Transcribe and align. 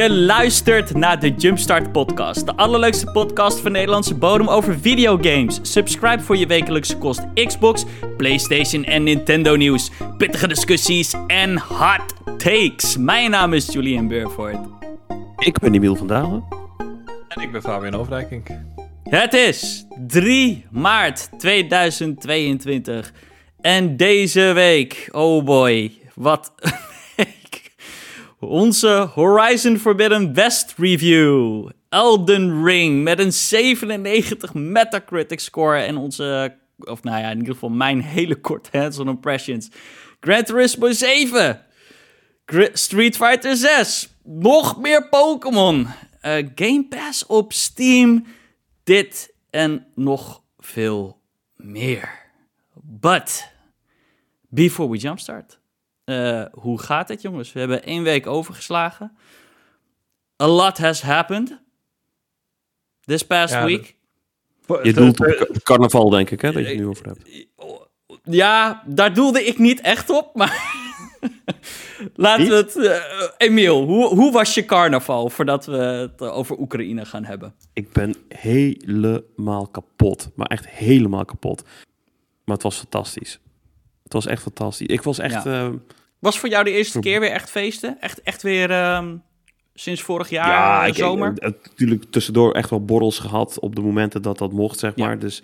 Je 0.00 0.12
luistert 0.12 0.94
naar 0.94 1.20
de 1.20 1.34
Jumpstart 1.34 1.92
Podcast, 1.92 2.46
de 2.46 2.56
allerleukste 2.56 3.06
podcast 3.06 3.60
van 3.60 3.72
Nederlandse 3.72 4.14
bodem 4.14 4.48
over 4.48 4.78
videogames. 4.78 5.58
Subscribe 5.62 6.22
voor 6.22 6.36
je 6.36 6.46
wekelijkse 6.46 6.98
kost 6.98 7.20
Xbox, 7.34 7.84
PlayStation 8.16 8.84
en 8.84 9.02
Nintendo 9.02 9.56
nieuws, 9.56 9.90
pittige 10.16 10.48
discussies 10.48 11.14
en 11.26 11.58
hot 11.58 12.14
takes. 12.38 12.96
Mijn 12.96 13.30
naam 13.30 13.52
is 13.52 13.72
Julian 13.72 14.08
Burford. 14.08 14.58
Ik 15.38 15.58
ben 15.58 15.74
Emiel 15.74 15.96
van 15.96 16.06
Dalen. 16.06 16.44
En 17.28 17.42
ik 17.42 17.52
ben 17.52 17.62
Fabian 17.62 17.94
Overdijking. 17.94 18.48
Het 19.02 19.34
is 19.34 19.86
3 20.06 20.66
maart 20.70 21.28
2022 21.38 23.12
en 23.60 23.96
deze 23.96 24.52
week, 24.54 25.08
oh 25.12 25.44
boy, 25.44 25.92
wat 26.14 26.52
Onze 28.40 29.10
Horizon 29.14 29.78
Forbidden 29.78 30.34
West 30.34 30.74
review. 30.76 31.68
Elden 31.88 32.64
Ring 32.64 33.02
met 33.02 33.18
een 33.18 33.32
97 33.32 34.54
Metacritic 34.54 35.40
score. 35.40 35.78
En 35.78 35.96
onze, 35.96 36.56
of 36.78 37.02
nou 37.02 37.20
ja, 37.20 37.30
in 37.30 37.36
ieder 37.36 37.52
geval 37.52 37.68
mijn 37.68 38.00
hele 38.00 38.40
korte 38.40 38.78
hands-on 38.78 39.08
impressions. 39.08 39.70
Gran 40.20 40.44
Turismo 40.44 40.90
7. 40.90 41.64
Street 42.72 43.16
Fighter 43.16 43.56
6. 43.56 44.08
Nog 44.24 44.80
meer 44.80 45.08
Pokémon. 45.08 45.80
Uh, 45.80 46.46
Game 46.54 46.86
Pass 46.88 47.26
op 47.26 47.52
Steam. 47.52 48.24
Dit 48.84 49.34
en 49.50 49.86
nog 49.94 50.42
veel 50.58 51.20
meer. 51.56 52.32
But, 52.82 53.52
before 54.48 54.90
we 54.90 54.96
jumpstart... 54.96 55.59
Uh, 56.04 56.44
hoe 56.52 56.80
gaat 56.80 57.08
het, 57.08 57.22
jongens? 57.22 57.52
We 57.52 57.58
hebben 57.58 57.84
één 57.84 58.02
week 58.02 58.26
overgeslagen. 58.26 59.16
A 60.42 60.46
lot 60.46 60.78
has 60.78 61.02
happened 61.02 61.60
this 63.00 63.26
past 63.26 63.54
ja, 63.54 63.64
week. 63.64 63.96
Je 64.82 64.92
doelt 64.92 65.20
op 65.48 65.62
carnaval, 65.62 66.10
denk 66.10 66.30
ik, 66.30 66.40
hè, 66.40 66.52
dat 66.52 66.62
je 66.62 66.68
het 66.68 66.78
nu 66.78 66.86
over 66.86 67.06
hebt. 67.06 67.48
Ja, 68.22 68.82
daar 68.86 69.14
doelde 69.14 69.44
ik 69.44 69.58
niet 69.58 69.80
echt 69.80 70.10
op, 70.10 70.34
maar... 70.34 70.78
Laten 72.14 72.48
we 72.48 72.54
het... 72.54 72.76
Uh, 72.76 72.96
Emiel, 73.36 73.82
hoe, 73.82 74.06
hoe 74.06 74.32
was 74.32 74.54
je 74.54 74.64
carnaval 74.64 75.28
voordat 75.28 75.66
we 75.66 75.76
het 75.76 76.22
over 76.22 76.58
Oekraïne 76.58 77.04
gaan 77.04 77.24
hebben? 77.24 77.54
Ik 77.72 77.92
ben 77.92 78.14
helemaal 78.28 79.66
kapot. 79.66 80.30
Maar 80.34 80.46
echt 80.46 80.68
helemaal 80.68 81.24
kapot. 81.24 81.62
Maar 82.44 82.54
het 82.54 82.62
was 82.62 82.76
fantastisch. 82.76 83.40
Het 84.10 84.24
was 84.24 84.32
echt 84.32 84.42
fantastisch. 84.42 84.86
Ik 84.86 85.02
was 85.02 85.18
echt... 85.18 85.44
Ja. 85.44 85.68
Uh, 85.68 85.74
was 86.18 86.38
voor 86.38 86.48
jou 86.48 86.64
de 86.64 86.70
eerste 86.70 86.98
keer 86.98 87.20
weer 87.20 87.30
echt 87.30 87.50
feesten? 87.50 88.00
Echt, 88.00 88.22
echt 88.22 88.42
weer 88.42 88.70
uh, 88.70 89.08
sinds 89.74 90.02
vorig 90.02 90.30
jaar 90.30 90.48
ja, 90.48 90.84
ik, 90.84 90.94
zomer? 90.94 91.32
Ja, 91.34 91.52
natuurlijk 91.62 92.04
tussendoor 92.10 92.52
echt 92.52 92.70
wel 92.70 92.84
borrels 92.84 93.18
gehad 93.18 93.58
op 93.58 93.74
de 93.74 93.80
momenten 93.80 94.22
dat 94.22 94.38
dat 94.38 94.52
mocht, 94.52 94.78
zeg 94.78 94.96
maar. 94.96 95.18
Dus 95.18 95.42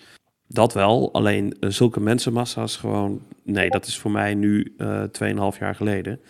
dat 0.48 0.72
wel. 0.72 1.12
Alleen 1.12 1.56
uh, 1.60 1.70
zulke 1.70 2.00
mensenmassa's 2.00 2.76
gewoon... 2.76 3.22
Nee, 3.44 3.70
dat 3.70 3.86
is 3.86 3.98
voor 3.98 4.10
mij 4.10 4.34
nu 4.34 4.74
uh, 4.78 5.02
2,5 5.52 5.58
jaar 5.58 5.74
geleden. 5.74 6.20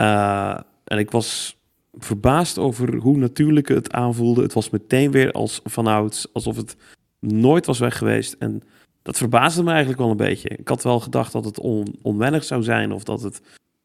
Uh, 0.00 0.58
en 0.84 0.98
ik 0.98 1.10
was 1.10 1.56
verbaasd 1.98 2.58
over 2.58 2.96
hoe 2.96 3.16
natuurlijk 3.16 3.68
het 3.68 3.92
aanvoelde. 3.92 4.42
Het 4.42 4.52
was 4.52 4.70
meteen 4.70 5.10
weer 5.10 5.32
als 5.32 5.60
vanouds, 5.64 6.32
alsof 6.32 6.56
het 6.56 6.76
nooit 7.20 7.66
was 7.66 7.78
weg 7.78 7.98
geweest. 7.98 8.36
En 8.38 8.62
dat 9.02 9.16
verbaasde 9.16 9.62
me 9.62 9.70
eigenlijk 9.70 10.00
wel 10.00 10.10
een 10.10 10.16
beetje. 10.16 10.48
Ik 10.48 10.68
had 10.68 10.82
wel 10.82 11.00
gedacht 11.00 11.32
dat 11.32 11.44
het 11.44 11.58
on, 11.58 11.98
onwennig 12.02 12.44
zou 12.44 12.62
zijn 12.62 12.92
of 12.92 13.04
dat 13.04 13.22
het 13.22 13.40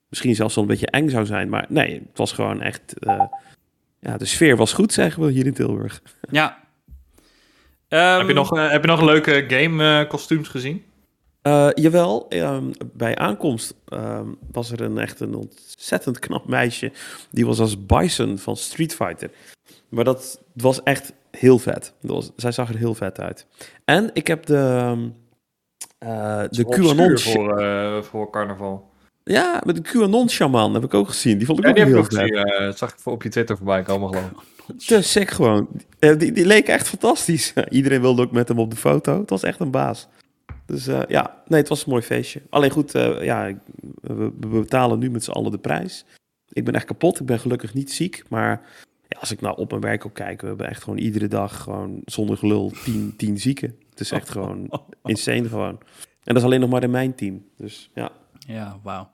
misschien 0.10 0.36
zelfs 0.36 0.56
wel 0.56 0.64
een 0.64 0.70
beetje 0.70 0.88
eng 0.88 1.10
zou 1.10 1.26
zijn. 1.26 1.50
Maar 1.50 1.66
nee, 1.70 1.94
het 1.94 2.18
was 2.18 2.32
gewoon 2.32 2.62
echt. 2.62 2.94
Uh, 3.00 3.22
ja, 4.00 4.18
de 4.18 4.26
sfeer 4.26 4.58
was 4.58 4.74
goed, 4.74 4.94
zeggen 4.94 5.24
we 5.26 5.32
hier 5.32 5.46
in 5.46 5.54
Tilburg. 5.54 6.02
Ja. 6.30 6.64
Um, 7.90 8.00
heb, 8.00 8.28
je 8.28 8.34
nog, 8.34 8.58
uh, 8.58 8.72
heb 8.72 8.82
je 8.82 8.88
nog 8.88 9.02
leuke 9.02 9.46
game 9.48 10.02
uh, 10.02 10.10
kostuums 10.10 10.48
gezien? 10.48 10.84
Uh, 11.44 11.70
jawel, 11.74 12.26
um, 12.30 12.72
bij 12.94 13.16
aankomst 13.16 13.76
um, 13.94 14.38
was 14.52 14.72
er 14.72 14.82
een 14.82 14.98
echt 14.98 15.20
een 15.20 15.36
ontzettend 15.36 16.20
knap 16.20 16.48
meisje. 16.48 16.92
Die 17.32 17.46
was 17.46 17.60
als 17.60 17.86
Bison 17.86 18.38
van 18.38 18.58
Street 18.58 18.96
Fighter. 18.96 19.30
Maar 19.90 20.04
dat 20.04 20.42
was 20.54 20.84
echt 20.84 21.14
heel 21.38 21.60
vet. 21.60 21.94
Dat 22.02 22.12
was, 22.12 22.32
zij 22.36 22.52
zag 22.52 22.70
er 22.70 22.78
heel 22.78 22.96
vet 22.96 23.20
uit. 23.20 23.48
En 23.86 24.10
ik 24.14 24.28
heb 24.28 24.46
de, 24.46 24.96
uh, 26.04 26.44
de 26.50 26.66
QAnon... 26.66 27.20
Voor, 27.20 27.62
uh, 27.62 28.02
voor 28.02 28.30
carnaval. 28.30 28.90
Ja, 29.24 29.62
met 29.66 29.76
de 29.76 29.82
QAnon-shaman 29.82 30.74
heb 30.74 30.84
ik 30.84 30.94
ook 30.94 31.08
gezien. 31.08 31.38
Die 31.38 31.48
vond 31.48 31.60
ik 31.60 31.66
ja, 31.66 31.72
ook 31.72 31.78
heel 31.78 32.04
vet. 32.04 32.14
Gezien, 32.14 32.38
uh, 32.38 32.60
dat 32.60 32.78
zag 32.78 32.92
ik 32.92 32.98
op 33.04 33.24
je 33.24 33.30
Twitter 33.30 33.58
voorbij 33.58 33.82
komen 33.82 34.10
geloof 34.10 34.30
ik. 34.30 34.38
Te 34.88 35.02
sick 35.02 35.30
gewoon. 35.30 35.68
Die, 36.00 36.32
die 36.32 36.46
leek 36.46 36.68
echt 36.68 36.88
fantastisch. 36.88 37.54
Iedereen 37.70 38.02
wilde 38.02 38.22
ook 38.22 38.32
met 38.32 38.48
hem 38.48 38.60
op 38.60 38.70
de 38.70 38.78
foto. 38.78 39.20
Het 39.20 39.30
was 39.30 39.44
echt 39.44 39.60
een 39.60 39.72
baas. 39.72 40.08
Dus 40.66 40.88
uh, 40.88 41.02
ja, 41.08 41.44
nee, 41.48 41.60
het 41.60 41.70
was 41.70 41.86
een 41.86 41.92
mooi 41.92 42.02
feestje. 42.02 42.42
Alleen 42.50 42.72
goed, 42.72 42.92
ja, 43.22 43.54
we, 44.02 44.32
we, 44.40 44.48
betalen 44.48 45.00
nu 45.00 45.10
met 45.10 45.24
z'n 45.24 45.32
allen 45.32 45.52
de 45.52 45.58
prijs. 45.58 46.06
Ik 46.50 46.66
ben 46.66 46.74
echt 46.74 46.86
kapot. 46.86 47.20
Ik 47.20 47.26
ben 47.26 47.40
gelukkig 47.40 47.74
niet 47.74 47.92
ziek. 47.92 48.24
Maar 48.30 48.62
ja, 49.08 49.20
als 49.20 49.32
ik 49.32 49.42
nou 49.42 49.58
op 49.58 49.70
mijn 49.70 49.82
werk 49.82 50.06
ook 50.06 50.14
kijk, 50.14 50.42
we 50.42 50.48
hebben 50.48 50.70
echt 50.70 50.84
gewoon 50.84 51.00
iedere 51.00 51.28
dag 51.28 51.62
gewoon 51.62 52.02
zonder 52.06 52.38
gelul 52.38 52.72
tien, 52.84 53.14
tien 53.18 53.40
zieken. 53.40 53.76
Het 53.90 54.00
is 54.00 54.12
echt 54.12 54.30
gewoon 54.30 54.70
insane 55.04 55.50
gewoon. 55.50 55.80
En 56.24 56.34
dat 56.34 56.38
is 56.38 56.44
alleen 56.44 56.60
nog 56.60 56.70
maar 56.70 56.84
in 56.84 56.92
mijn 56.92 57.16
team. 57.16 57.46
Dus 57.58 57.90
ja. 57.94 58.12
Ja, 58.48 58.80
wauw. 58.84 59.12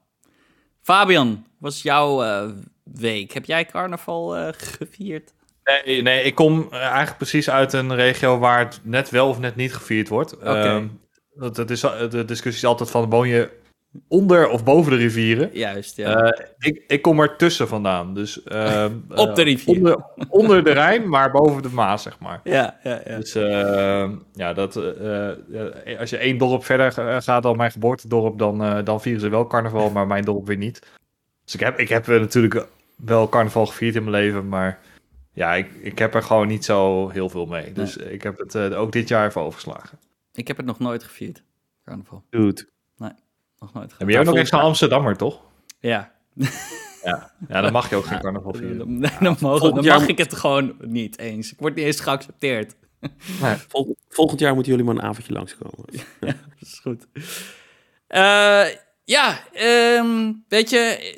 Fabian, 0.81 1.45
was 1.57 1.81
jouw 1.81 2.23
uh, 2.23 2.51
week? 2.83 3.31
Heb 3.31 3.45
jij 3.45 3.65
carnaval 3.65 4.37
uh, 4.37 4.47
gevierd? 4.51 5.33
Nee, 5.63 6.01
nee, 6.01 6.23
ik 6.23 6.35
kom 6.35 6.67
eigenlijk 6.71 7.17
precies 7.17 7.49
uit 7.49 7.73
een 7.73 7.95
regio 7.95 8.37
waar 8.37 8.59
het 8.59 8.79
net 8.83 9.09
wel 9.09 9.29
of 9.29 9.39
net 9.39 9.55
niet 9.55 9.73
gevierd 9.73 10.07
wordt. 10.07 10.37
Okay. 10.37 10.75
Um, 10.75 10.99
dat, 11.33 11.55
dat 11.55 11.69
is, 11.69 11.79
de 11.79 12.25
discussie 12.25 12.63
is 12.63 12.65
altijd 12.65 12.91
van, 12.91 13.09
woon 13.09 13.27
je 13.27 13.60
onder 14.07 14.49
of 14.49 14.63
boven 14.63 14.91
de 14.91 14.97
rivieren. 14.97 15.49
Juist, 15.53 15.95
ja. 15.95 16.23
Uh, 16.23 16.45
ik, 16.59 16.83
ik 16.87 17.01
kom 17.01 17.19
er 17.19 17.35
tussen 17.35 17.67
vandaan. 17.67 18.13
Dus, 18.13 18.41
uh, 18.45 18.85
Op 19.15 19.35
de 19.35 19.41
rivier. 19.41 19.75
Onder, 19.75 20.05
onder, 20.29 20.63
de 20.63 20.71
Rijn, 20.71 21.09
maar 21.09 21.31
boven 21.31 21.61
de 21.61 21.69
Maas, 21.69 22.03
zeg 22.03 22.19
maar. 22.19 22.39
Ja, 22.43 22.79
ja, 22.83 23.01
ja. 23.05 23.17
Dus 23.17 23.35
uh, 23.35 24.09
ja, 24.33 24.53
dat, 24.53 24.75
als 25.99 26.09
je 26.09 26.17
één 26.17 26.37
dorp 26.37 26.65
verder 26.65 26.91
gaat 27.21 27.43
dan 27.43 27.57
mijn 27.57 27.71
geboortedorp, 27.71 28.37
dan, 28.37 28.83
dan 28.83 29.01
vieren 29.01 29.21
ze 29.21 29.29
wel 29.29 29.47
carnaval, 29.47 29.89
maar 29.89 30.07
mijn 30.07 30.25
dorp 30.25 30.47
weer 30.47 30.57
niet. 30.57 30.81
Dus 31.43 31.53
ik 31.53 31.59
heb, 31.59 31.79
ik 31.79 31.89
heb 31.89 32.07
natuurlijk 32.07 32.67
wel 32.95 33.29
carnaval 33.29 33.65
gevierd 33.65 33.95
in 33.95 34.03
mijn 34.03 34.23
leven, 34.23 34.47
maar 34.47 34.79
ja, 35.33 35.53
ik, 35.53 35.71
ik 35.81 35.99
heb 35.99 36.13
er 36.13 36.23
gewoon 36.23 36.47
niet 36.47 36.65
zo 36.65 37.09
heel 37.09 37.29
veel 37.29 37.45
mee. 37.45 37.71
Dus 37.71 37.95
nee. 37.95 38.11
ik 38.11 38.23
heb 38.23 38.37
het 38.37 38.55
ook 38.55 38.91
dit 38.91 39.07
jaar 39.07 39.27
even 39.27 39.41
overgeslagen. 39.41 39.99
Ik 40.33 40.47
heb 40.47 40.57
het 40.57 40.65
nog 40.65 40.79
nooit 40.79 41.03
gevierd, 41.03 41.43
carnaval. 41.83 42.23
Dude. 42.29 42.69
Nog 43.61 43.73
nooit 43.73 43.93
Heb 43.97 44.09
jij 44.09 44.19
ook 44.19 44.25
nog 44.25 44.35
eens 44.35 44.51
een 44.51 44.59
Amsterdammer, 44.59 45.17
toch? 45.17 45.39
Ja. 45.79 46.11
ja. 47.03 47.31
Ja, 47.47 47.61
dan 47.61 47.71
mag 47.71 47.89
je 47.89 47.95
ook 47.95 48.05
geen 48.05 48.19
carnaval 48.19 48.53
vieren. 48.53 48.77
Dan, 49.19 49.37
mogen, 49.39 49.75
dan 49.75 49.85
mag 49.85 50.07
ik 50.07 50.17
het 50.17 50.35
gewoon 50.35 50.75
niet 50.79 51.17
eens. 51.19 51.51
Ik 51.51 51.59
word 51.59 51.75
niet 51.75 51.85
eens 51.85 51.99
geaccepteerd. 51.99 52.75
Nee, 53.41 53.55
vol, 53.67 53.95
volgend 54.09 54.39
jaar 54.39 54.53
moeten 54.53 54.71
jullie 54.71 54.87
maar 54.87 54.95
een 54.95 55.09
avondje 55.09 55.33
langskomen. 55.33 55.85
ja, 56.19 56.25
dat 56.27 56.35
is 56.59 56.79
goed. 56.79 57.07
Uh, 58.09 58.65
ja, 59.03 59.39
um, 59.99 60.43
weet 60.47 60.69
je, 60.69 61.13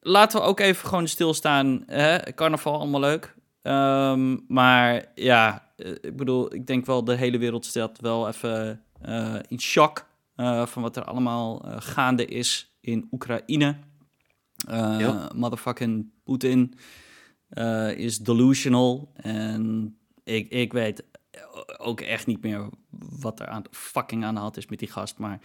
laten 0.00 0.40
we 0.40 0.46
ook 0.46 0.60
even 0.60 0.88
gewoon 0.88 1.08
stilstaan. 1.08 1.82
Hè? 1.86 2.34
Carnaval, 2.34 2.78
allemaal 2.78 3.00
leuk. 3.00 3.34
Um, 3.62 4.44
maar 4.48 5.04
ja, 5.14 5.68
ik 5.76 6.16
bedoel, 6.16 6.54
ik 6.54 6.66
denk 6.66 6.86
wel 6.86 7.04
de 7.04 7.14
hele 7.14 7.38
wereld 7.38 7.66
stelt 7.66 8.00
wel 8.00 8.28
even 8.28 8.82
uh, 9.08 9.34
in 9.48 9.60
shock 9.60 10.10
uh, 10.36 10.66
van 10.66 10.82
wat 10.82 10.96
er 10.96 11.04
allemaal 11.04 11.66
uh, 11.66 11.76
gaande 11.78 12.24
is 12.24 12.76
in 12.80 13.08
Oekraïne. 13.10 13.76
Uh, 14.70 14.96
ja. 14.98 15.30
Motherfucking 15.34 16.10
Poetin 16.24 16.74
is 17.96 18.18
delusional. 18.18 19.12
En 19.14 19.96
ik, 20.24 20.50
ik 20.50 20.72
weet 20.72 21.04
ook 21.78 22.00
echt 22.00 22.26
niet 22.26 22.42
meer 22.42 22.68
wat 23.20 23.40
er 23.40 23.46
aan, 23.46 23.62
fucking 23.70 24.24
aan 24.24 24.34
de 24.34 24.40
hand 24.40 24.56
is 24.56 24.66
met 24.66 24.78
die 24.78 24.90
gast. 24.90 25.18
Maar 25.18 25.40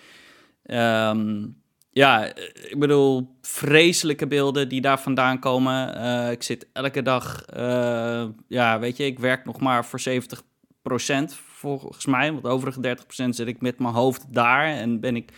um, 1.11 1.61
ja, 1.89 2.35
ik 2.69 2.75
bedoel, 2.79 3.37
vreselijke 3.41 4.27
beelden 4.27 4.69
die 4.69 4.81
daar 4.81 4.99
vandaan 4.99 5.39
komen. 5.39 6.01
ik 6.31 6.43
zit 6.43 6.67
elke 6.73 7.01
dag, 7.01 7.45
ja, 8.47 8.79
weet 8.79 8.97
je, 8.97 9.05
ik 9.05 9.19
werk 9.19 9.45
nog 9.45 9.59
maar 9.59 9.85
voor 9.85 9.99
70 9.99 10.43
volgens 11.57 12.05
mij. 12.05 12.31
Want 12.31 12.45
overige 12.45 12.97
30% 13.25 13.29
zit 13.29 13.47
ik 13.47 13.61
met 13.61 13.79
mijn 13.79 13.93
hoofd 13.93 14.33
daar 14.33 14.65
en 14.65 14.99
ben 14.99 15.15
ik 15.15 15.31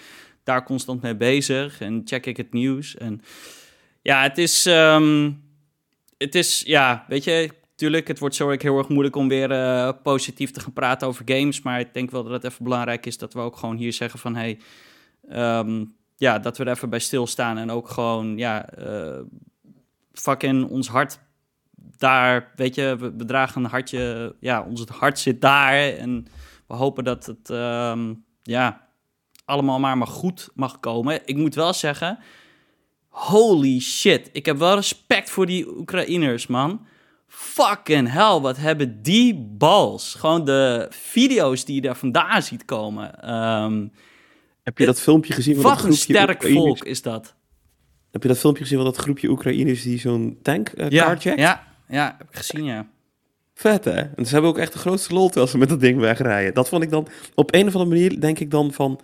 daar 0.43 0.63
constant 0.63 1.01
mee 1.01 1.15
bezig 1.15 1.81
en 1.81 2.01
check 2.05 2.25
ik 2.25 2.37
het 2.37 2.53
nieuws. 2.53 2.97
En 2.97 3.21
ja, 4.01 4.21
het 4.21 4.37
is, 4.37 4.65
um, 4.65 5.43
het 6.17 6.35
is, 6.35 6.63
ja, 6.65 7.05
weet 7.07 7.23
je, 7.23 7.49
tuurlijk, 7.75 8.07
het 8.07 8.19
wordt 8.19 8.35
zo 8.35 8.49
heel 8.49 8.77
erg 8.77 8.89
moeilijk 8.89 9.15
om 9.15 9.27
weer 9.27 9.51
uh, 9.51 9.91
positief 10.03 10.51
te 10.51 10.59
gaan 10.59 10.73
praten 10.73 11.07
over 11.07 11.21
games. 11.25 11.61
Maar 11.61 11.79
ik 11.79 11.93
denk 11.93 12.11
wel 12.11 12.23
dat 12.23 12.31
het 12.31 12.43
even 12.43 12.63
belangrijk 12.63 13.05
is 13.05 13.17
dat 13.17 13.33
we 13.33 13.39
ook 13.39 13.57
gewoon 13.57 13.77
hier 13.77 13.93
zeggen 13.93 14.19
van, 14.19 14.35
hey, 14.35 14.59
um, 15.31 15.95
ja, 16.15 16.39
dat 16.39 16.57
we 16.57 16.63
er 16.63 16.71
even 16.71 16.89
bij 16.89 16.99
stilstaan 16.99 17.57
en 17.57 17.71
ook 17.71 17.89
gewoon, 17.89 18.37
ja, 18.37 18.69
uh, 18.79 19.19
fucking 20.13 20.69
ons 20.69 20.87
hart 20.87 21.19
daar, 21.99 22.51
weet 22.55 22.75
je, 22.75 22.95
we, 22.99 23.13
we 23.17 23.25
dragen 23.25 23.63
een 23.63 23.69
hartje, 23.69 24.35
ja, 24.39 24.61
ons 24.63 24.85
hart 24.87 25.19
zit 25.19 25.41
daar 25.41 25.73
en 25.73 26.25
we 26.67 26.73
hopen 26.75 27.03
dat 27.03 27.25
het, 27.25 27.49
ehm, 27.49 28.13
ja, 28.43 28.87
allemaal 29.45 29.79
maar 29.79 29.97
maar 29.97 30.07
goed 30.07 30.49
mag 30.53 30.79
komen. 30.79 31.19
Ik 31.25 31.35
moet 31.35 31.55
wel 31.55 31.73
zeggen, 31.73 32.19
holy 33.07 33.79
shit, 33.79 34.29
ik 34.31 34.45
heb 34.45 34.57
wel 34.57 34.75
respect 34.75 35.29
voor 35.29 35.45
die 35.45 35.77
Oekraïners, 35.77 36.47
man. 36.47 36.85
Fucking 37.27 38.11
hell, 38.11 38.39
wat 38.39 38.57
hebben 38.57 39.01
die 39.01 39.35
bals. 39.57 40.13
Gewoon 40.15 40.45
de 40.45 40.87
video's 40.89 41.65
die 41.65 41.75
je 41.75 41.81
daar 41.81 41.97
vandaan 41.97 42.41
ziet 42.41 42.65
komen. 42.65 43.21
Ehm, 43.21 43.87
Heb 44.63 44.77
je 44.77 44.85
dat 44.85 45.01
filmpje 45.01 45.33
gezien 45.33 45.53
van 45.55 45.63
dat 45.63 45.71
wat 45.71 45.79
een 45.83 45.91
groepje 45.93 46.13
sterk 46.13 46.29
Oekraïners? 46.29 46.63
volk 46.65 46.83
is 46.83 47.01
dat. 47.01 47.35
Heb 48.11 48.21
je 48.21 48.27
dat 48.27 48.37
filmpje 48.37 48.63
gezien 48.63 48.77
van 48.77 48.87
dat 48.87 48.97
groepje 48.97 49.29
Oekraïners 49.29 49.83
die 49.83 49.99
zo'n 49.99 50.39
tank 50.41 50.71
uh, 50.75 50.89
Ja, 50.89 51.17
ja, 51.21 51.63
ja, 51.89 52.15
heb 52.17 52.29
ik 52.29 52.35
gezien, 52.35 52.63
ja. 52.63 52.87
Vet 53.53 53.85
hè? 53.85 53.99
En 54.01 54.25
ze 54.25 54.33
hebben 54.33 54.49
ook 54.49 54.57
echt 54.57 54.73
de 54.73 54.79
grootste 54.79 55.13
lol 55.13 55.25
terwijl 55.27 55.47
ze 55.47 55.57
met 55.57 55.69
dat 55.69 55.79
ding 55.79 55.99
wegrijden. 55.99 56.53
Dat 56.53 56.69
vond 56.69 56.83
ik 56.83 56.89
dan, 56.89 57.07
op 57.35 57.53
een 57.53 57.67
of 57.67 57.75
andere 57.75 57.95
manier 57.95 58.19
denk 58.21 58.39
ik 58.39 58.51
dan 58.51 58.71
van... 58.73 58.99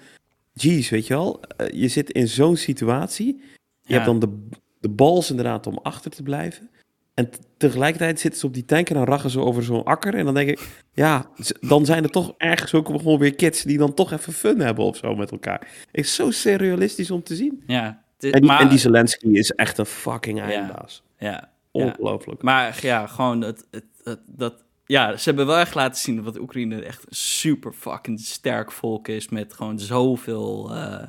Jeez, 0.53 0.89
weet 0.89 1.07
je 1.07 1.13
wel, 1.13 1.41
eh, 1.41 1.67
je 1.81 1.87
zit 1.87 2.09
in 2.11 2.27
zo'n 2.27 2.55
situatie. 2.57 3.35
Je 3.35 3.43
Ja. 3.81 3.93
hebt 3.93 4.05
dan 4.05 4.19
de, 4.19 4.47
de 4.79 4.89
bals 4.89 5.29
inderdaad 5.29 5.67
om 5.67 5.79
achter 5.83 6.11
te 6.11 6.23
blijven. 6.23 6.69
En 7.13 7.29
tegelijkertijd 7.57 8.19
zitten 8.19 8.39
ze 8.39 8.45
op 8.45 8.53
die 8.53 8.65
tank 8.65 8.89
en 8.89 8.95
dan 8.95 9.03
rachen 9.05 9.29
ze 9.29 9.39
over 9.39 9.63
zo'n 9.63 9.83
akker. 9.83 10.15
En 10.15 10.25
dan 10.25 10.33
denk 10.33 10.49
ik, 10.49 10.67
ja, 10.93 11.25
dan 11.59 11.85
zijn 11.85 12.03
er 12.03 12.09
toch 12.09 12.33
ergens 12.37 12.73
ook 12.73 12.87
gewoon 12.87 13.19
weer 13.19 13.35
kids 13.35 13.63
die 13.63 13.77
dan 13.77 13.93
toch 13.93 14.11
even 14.11 14.33
fun 14.33 14.59
hebben 14.59 14.85
of 14.85 14.97
zo 14.97 15.15
met 15.15 15.31
elkaar. 15.31 15.67
is 15.91 16.15
zo 16.15 16.31
surrealistisch 16.31 17.11
om 17.11 17.23
te 17.23 17.35
zien. 17.35 17.63
ja. 17.67 18.03
En 18.19 18.31
die, 18.31 18.41
maar, 18.45 18.59
en 18.61 18.69
die 18.69 18.77
Zelensky 18.77 19.27
is 19.27 19.51
echt 19.51 19.77
een 19.77 19.85
fucking 19.85 20.41
eindbaas. 20.41 21.03
ja, 21.17 21.29
ja. 21.29 21.49
Ongelooflijk. 21.83 22.41
Maar 22.41 22.79
ja, 22.81 23.07
gewoon 23.07 23.41
het, 23.41 23.67
het, 23.71 23.85
het- 24.03 24.21
dat... 24.25 24.63
Ja, 24.85 25.17
ze 25.17 25.23
hebben 25.23 25.45
wel 25.45 25.57
echt 25.57 25.75
laten 25.75 26.01
zien 26.01 26.23
dat 26.23 26.39
Oekraïne 26.39 26.81
echt 26.81 27.01
een 27.07 27.15
super 27.15 27.73
fucking 27.73 28.19
sterk 28.19 28.71
volk 28.71 29.07
is. 29.07 29.29
Met 29.29 29.53
gewoon 29.53 29.79
zoveel... 29.79 30.75
eh, 30.75 31.07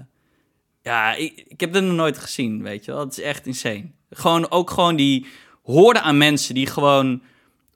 ja, 0.82 1.14
ik, 1.14 1.44
ik 1.48 1.60
heb 1.60 1.72
dat 1.72 1.82
nog 1.82 1.94
nooit 1.96 2.18
gezien, 2.18 2.62
weet 2.62 2.84
je 2.84 2.90
wel. 2.92 3.00
Het 3.00 3.18
is 3.18 3.24
echt 3.24 3.46
insane. 3.46 3.90
Gewoon, 4.10 4.50
ook 4.50 4.70
gewoon 4.70 4.96
die 4.96 5.26
hoorde 5.62 6.00
aan 6.00 6.18
mensen 6.18 6.54
die 6.54 6.66
gewoon 6.66 7.22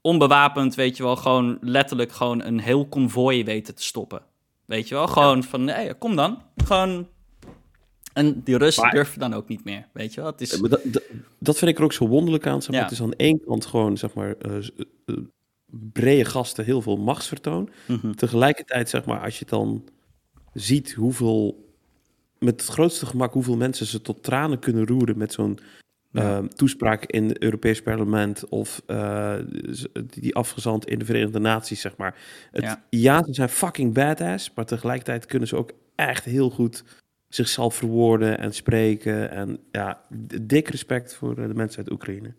onbewapend, 0.00 0.74
weet 0.74 0.96
je 0.96 1.02
wel, 1.02 1.16
gewoon 1.16 1.58
letterlijk 1.60 2.12
gewoon 2.12 2.42
een 2.42 2.60
heel 2.60 2.86
konvooi 2.88 3.44
weten 3.44 3.74
te 3.74 3.82
stoppen. 3.82 4.22
Weet 4.64 4.88
je 4.88 4.94
wel, 4.94 5.06
gewoon 5.06 5.42
van, 5.42 5.64
nee, 5.64 5.94
kom 5.94 6.16
dan. 6.16 6.42
Gewoon... 6.64 7.08
En 8.26 8.40
die 8.44 8.56
Russen 8.56 8.82
Maar- 8.82 8.92
durven 8.92 9.18
dan 9.18 9.34
ook 9.34 9.48
niet 9.48 9.64
meer, 9.64 9.86
weet 9.92 10.14
je 10.14 10.20
wel. 10.20 10.30
Het 10.30 10.40
is... 10.40 10.50
Dat, 10.50 10.80
dat, 10.84 11.02
dat 11.38 11.58
vind 11.58 11.70
ik 11.70 11.78
er 11.78 11.84
ook 11.84 11.92
zo 11.92 12.08
wonderlijk 12.08 12.46
aan. 12.46 12.60
Zeg 12.62 12.70
maar. 12.70 12.78
Ja. 12.78 12.84
Het 12.84 12.92
is 12.92 13.02
aan 13.02 13.12
één 13.12 13.40
kant 13.46 13.66
gewoon, 13.66 13.96
zeg 13.96 14.14
maar, 14.14 14.34
eh, 14.38 14.56
eh, 15.06 15.16
brede 15.92 16.24
gasten 16.24 16.64
heel 16.64 16.82
veel 16.82 16.96
machtsvertoon. 16.96 17.70
Mhm. 17.86 18.12
Tegelijkertijd, 18.12 18.88
zeg 18.88 19.04
maar, 19.04 19.20
als 19.20 19.38
je 19.38 19.44
dan 19.48 19.84
ziet 20.52 20.92
hoeveel, 20.92 21.68
met 22.38 22.60
het 22.60 22.70
grootste 22.70 23.06
gemak, 23.06 23.32
hoeveel 23.32 23.56
mensen 23.56 23.86
ze 23.86 24.00
tot 24.02 24.22
tranen 24.22 24.58
kunnen 24.58 24.86
roeren 24.86 25.18
met 25.18 25.32
zo'n 25.32 25.58
Ja. 26.12 26.38
eh, 26.38 26.44
toespraak 26.44 27.04
in 27.04 27.28
het 27.28 27.38
Europees 27.42 27.82
Parlement 27.82 28.48
of 28.48 28.82
eh, 28.86 29.34
die 30.20 30.34
afgezand 30.34 30.86
in 30.86 30.98
de 30.98 31.04
Verenigde 31.04 31.38
Naties, 31.38 31.80
zeg 31.80 31.96
maar. 31.96 32.16
Het, 32.50 32.62
Ja. 32.62 32.82
ja. 32.90 33.24
ze 33.24 33.34
zijn 33.34 33.48
fucking 33.48 33.94
badass, 33.94 34.50
maar 34.54 34.64
tegelijkertijd 34.66 35.26
kunnen 35.26 35.48
ze 35.48 35.56
ook 35.56 35.70
echt 35.94 36.24
heel 36.24 36.50
goed 36.50 36.84
zichzelf 37.34 37.74
verwoorden 37.74 38.38
en 38.38 38.54
spreken. 38.54 39.30
En 39.30 39.60
ja, 39.72 40.00
dik 40.42 40.68
respect 40.68 41.14
voor 41.14 41.30
eh, 41.38 41.46
de 41.46 41.54
mensen 41.54 41.78
uit 41.78 41.90
Oekraïne. 41.92 42.34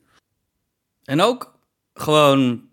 En 1.04 1.22
ook 1.22 1.60
gewoon, 1.94 2.64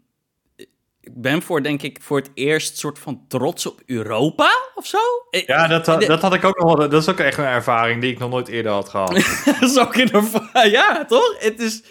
ik 1.00 1.23
ben 1.23 1.43
voor, 1.43 1.62
denk 1.62 1.82
ik, 1.82 1.99
voor 2.03 2.19
het 2.19 2.31
eerst 2.35 2.76
soort 2.79 2.99
van 2.99 3.25
trots 3.29 3.67
op 3.67 3.81
Europa 3.87 4.50
of 4.75 4.87
zo. 4.87 4.99
Eh, 5.31 5.47
Ja, 5.47 5.67
dat, 5.67 5.87
had- 5.87 6.03
dat 6.03 6.20
had 6.23 6.35
ik 6.35 6.44
ook 6.44 6.59
nog 6.59 6.76
wel. 6.76 6.88
Dat 6.88 7.03
is 7.03 7.09
ook 7.09 7.19
echt 7.19 7.38
een 7.38 7.44
ervaring 7.44 8.00
die 8.00 8.12
ik 8.12 8.19
nog 8.19 8.31
nooit 8.31 8.49
eerder 8.49 8.73
had 8.73 8.88
gehad. 8.88 9.11
dat 9.44 9.62
is 9.71 9.79
ook 9.79 9.97
in 9.97 10.06
de, 10.06 10.69
ja, 10.71 11.05
toch? 11.05 11.35
Het 11.38 11.61
is, 11.61 11.82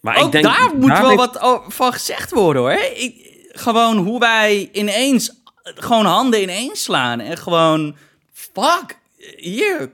Maar 0.00 0.22
ook 0.22 0.32
daar 0.32 0.70
moet 0.76 0.88
daar 0.88 1.00
wel 1.00 1.10
heeft- 1.10 1.40
wat 1.40 1.64
van 1.68 1.92
gezegd 1.92 2.30
worden, 2.30 2.62
hoor. 2.62 2.72
Ik, 2.72 3.26
gewoon 3.48 3.96
hoe 3.96 4.18
wij 4.20 4.68
ineens, 4.72 5.42
gewoon 5.62 6.04
handen 6.06 6.42
ineens 6.42 6.82
slaan 6.82 7.20
en 7.20 7.36
gewoon, 7.36 7.96
fuck, 8.32 8.98
hier. 9.36 9.90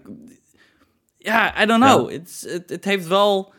Ja, 1.19 1.63
I 1.63 1.67
don't 1.67 1.85
know. 1.85 2.11
Het, 2.67 2.85
heeft 2.85 3.07
wel, 3.07 3.53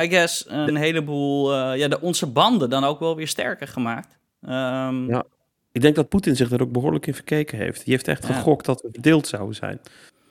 I 0.00 0.08
guess, 0.08 0.44
een 0.48 0.76
heleboel, 0.76 1.54
eh, 1.54 1.78
ja, 1.78 1.88
de, 1.88 2.00
onze 2.00 2.26
banden 2.26 2.70
dan 2.70 2.84
ook 2.84 2.98
wel 3.00 3.16
weer 3.16 3.28
sterker 3.28 3.68
gemaakt. 3.68 4.18
Ehm, 4.42 5.08
Ja. 5.10 5.24
Ik 5.72 5.80
denk 5.80 5.94
dat 5.96 6.08
Poetin 6.08 6.36
zich 6.36 6.48
daar 6.48 6.60
ook 6.60 6.72
behoorlijk 6.72 7.06
in 7.06 7.14
verkeken 7.14 7.58
heeft. 7.58 7.84
Die 7.84 7.94
heeft 7.94 8.08
echt 8.08 8.26
Ja. 8.26 8.34
gegokt 8.34 8.66
dat 8.66 8.82
we 8.82 8.88
verdeeld 8.92 9.26
zouden 9.26 9.54
zijn. 9.54 9.80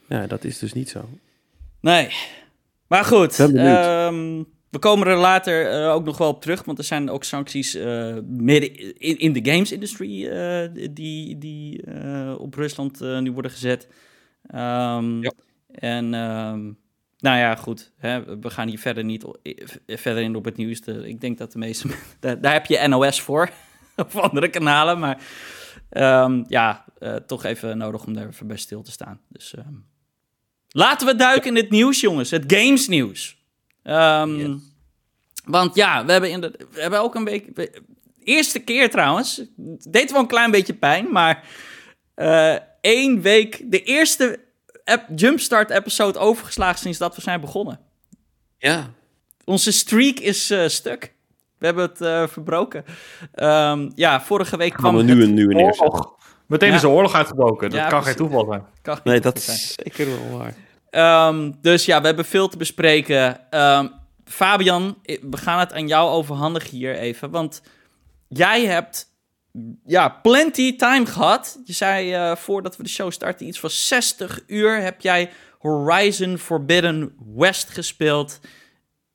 Ja, 0.08 0.28
dat 0.28 0.44
is 0.44 0.60
dus 0.60 0.74
niet 0.74 0.90
zo. 0.90 1.10
Nee. 1.82 2.10
Maar 2.88 3.04
goed, 3.06 3.40
ehm, 3.40 4.44
we 4.70 4.80
komen 4.80 5.08
er 5.08 5.18
later 5.18 5.70
eh, 5.70 5.94
ook 5.94 6.06
nog 6.06 6.18
wel 6.18 6.28
op 6.28 6.42
terug, 6.42 6.64
want 6.64 6.78
er 6.78 6.84
zijn 6.84 7.10
ook 7.10 7.24
sancties 7.24 7.76
eh, 7.76 8.18
midden 8.28 8.76
in, 9.00 9.18
in 9.18 9.34
de 9.34 9.52
games 9.52 9.72
industry 9.72 10.30
die, 10.94 11.38
die 11.38 11.84
op 12.38 12.54
Rusland 12.54 13.00
nu 13.00 13.32
worden 13.32 13.52
gezet. 13.52 13.88
Ehm, 14.48 15.22
Ja. 15.22 15.32
En 15.72 16.14
ehm, 16.14 16.64
nou 17.20 17.38
ja, 17.38 17.56
goed, 17.56 17.92
hè, 17.98 18.40
we 18.40 18.50
gaan 18.50 18.68
hier 18.68 18.80
verder 18.80 19.04
niet 19.04 19.26
verder 19.88 20.24
in 20.24 20.36
op 20.36 20.46
het 20.46 20.58
nieuws. 20.58 20.82
De- 20.82 21.08
ik 21.08 21.22
denk 21.22 21.38
dat 21.38 21.52
de 21.52 21.58
meeste, 21.58 21.88
daar, 22.20 22.42
daar 22.42 22.54
heb 22.54 22.66
je 22.66 22.88
NOS 22.88 23.22
voor, 23.22 23.50
of 24.06 24.16
andere 24.16 24.50
kanalen, 24.50 25.00
maar 25.00 25.22
ehm, 25.90 26.44
ja, 26.48 26.86
eh, 27.00 27.16
toch 27.16 27.44
even 27.44 27.78
nodig 27.78 28.06
om 28.06 28.14
daar 28.14 28.28
even 28.28 28.48
bij 28.48 28.58
stil 28.58 28.82
te 28.82 28.92
staan. 28.92 29.20
Dus 29.30 29.54
ehm, 29.56 29.74
laten 30.68 31.08
we 31.08 31.16
duiken 31.16 31.50
in 31.50 31.56
het 31.64 31.70
nieuws, 31.72 32.02
jongens. 32.02 32.32
Het 32.32 32.54
games 32.54 32.88
nieuws. 32.88 33.38
Ehm, 33.84 34.36
Yes. 34.36 34.56
Want 35.46 35.76
ja, 35.76 36.06
we 36.06 36.12
hebben, 36.12 36.32
in 36.32 36.42
de, 36.42 36.68
we 36.72 36.82
hebben 36.82 37.00
ook 37.02 37.16
een 37.16 37.24
week... 37.26 37.50
we- 37.54 37.82
eerste 38.24 38.60
keer 38.60 38.90
trouwens. 38.90 39.42
Deed 39.90 40.12
wel 40.12 40.22
een 40.22 40.28
klein 40.28 40.52
beetje 40.52 40.74
pijn, 40.74 41.12
maar... 41.12 41.44
eh 42.14 42.56
één 42.88 43.22
week... 43.22 43.64
De 43.72 43.84
eerste 43.84 44.40
ep- 44.84 45.08
Jumpstart 45.16 45.70
episode 45.70 46.20
overgeslagen 46.20 46.80
sinds 46.80 46.98
dat 46.98 47.16
we 47.16 47.22
zijn 47.22 47.42
begonnen. 47.42 47.80
Ja. 48.58 48.90
Onze 49.46 49.72
streak 49.72 50.18
is 50.20 50.50
eh, 50.50 50.68
stuk. 50.68 51.14
We 51.58 51.66
hebben 51.66 51.84
het 51.90 52.02
eh, 52.02 52.28
verbroken. 52.28 52.86
Ehm, 53.34 53.90
ja, 53.96 54.22
vorige 54.22 54.58
week 54.58 54.74
kwam 54.74 54.98
er 54.98 55.04
nu 55.04 55.24
een 55.24 55.34
nieuwe 55.34 55.54
neerzetten. 55.54 55.88
Oorlog. 55.92 56.16
Meteen 56.48 56.70
Ja. 56.70 56.76
is 56.76 56.82
de 56.82 56.90
oorlog 56.90 57.14
uitgebroken. 57.14 57.70
Dat 57.70 57.80
Ja, 57.80 57.88
kan 57.88 58.04
geen 58.04 58.16
toeval 58.16 58.46
zijn. 58.50 58.66
kan 58.82 59.00
Nee, 59.04 59.20
dat 59.20 59.42
zijn. 59.42 59.58
is 59.58 59.76
zeker 59.84 60.06
wel 60.08 60.38
waar. 60.38 60.54
Ehm, 60.90 61.52
dus 61.62 61.86
ja, 61.86 62.00
we 62.02 62.06
hebben 62.08 62.26
veel 62.26 62.48
te 62.48 62.58
bespreken. 62.58 63.50
Ehm, 63.52 63.88
Fabian, 64.26 64.98
we 65.04 65.38
gaan 65.38 65.60
het 65.60 65.74
aan 65.74 65.88
jou 65.88 66.10
overhandigen 66.10 66.70
hier 66.78 66.96
even. 66.96 67.30
Want 67.30 67.62
jij 68.28 68.66
hebt 68.66 69.08
ja, 69.86 70.10
plenty 70.10 70.76
time 70.76 71.06
gehad. 71.06 71.62
Je 71.66 71.74
zei 71.74 72.14
eh, 72.14 72.36
voordat 72.36 72.78
we 72.78 72.84
de 72.84 72.90
show 72.90 73.12
starten 73.12 73.48
iets 73.48 73.60
van 73.60 73.70
60 73.70 74.44
uur 74.48 74.82
heb 74.82 75.02
jij 75.02 75.30
Horizon 75.58 76.38
Forbidden 76.38 77.16
West 77.36 77.70
gespeeld. 77.70 78.40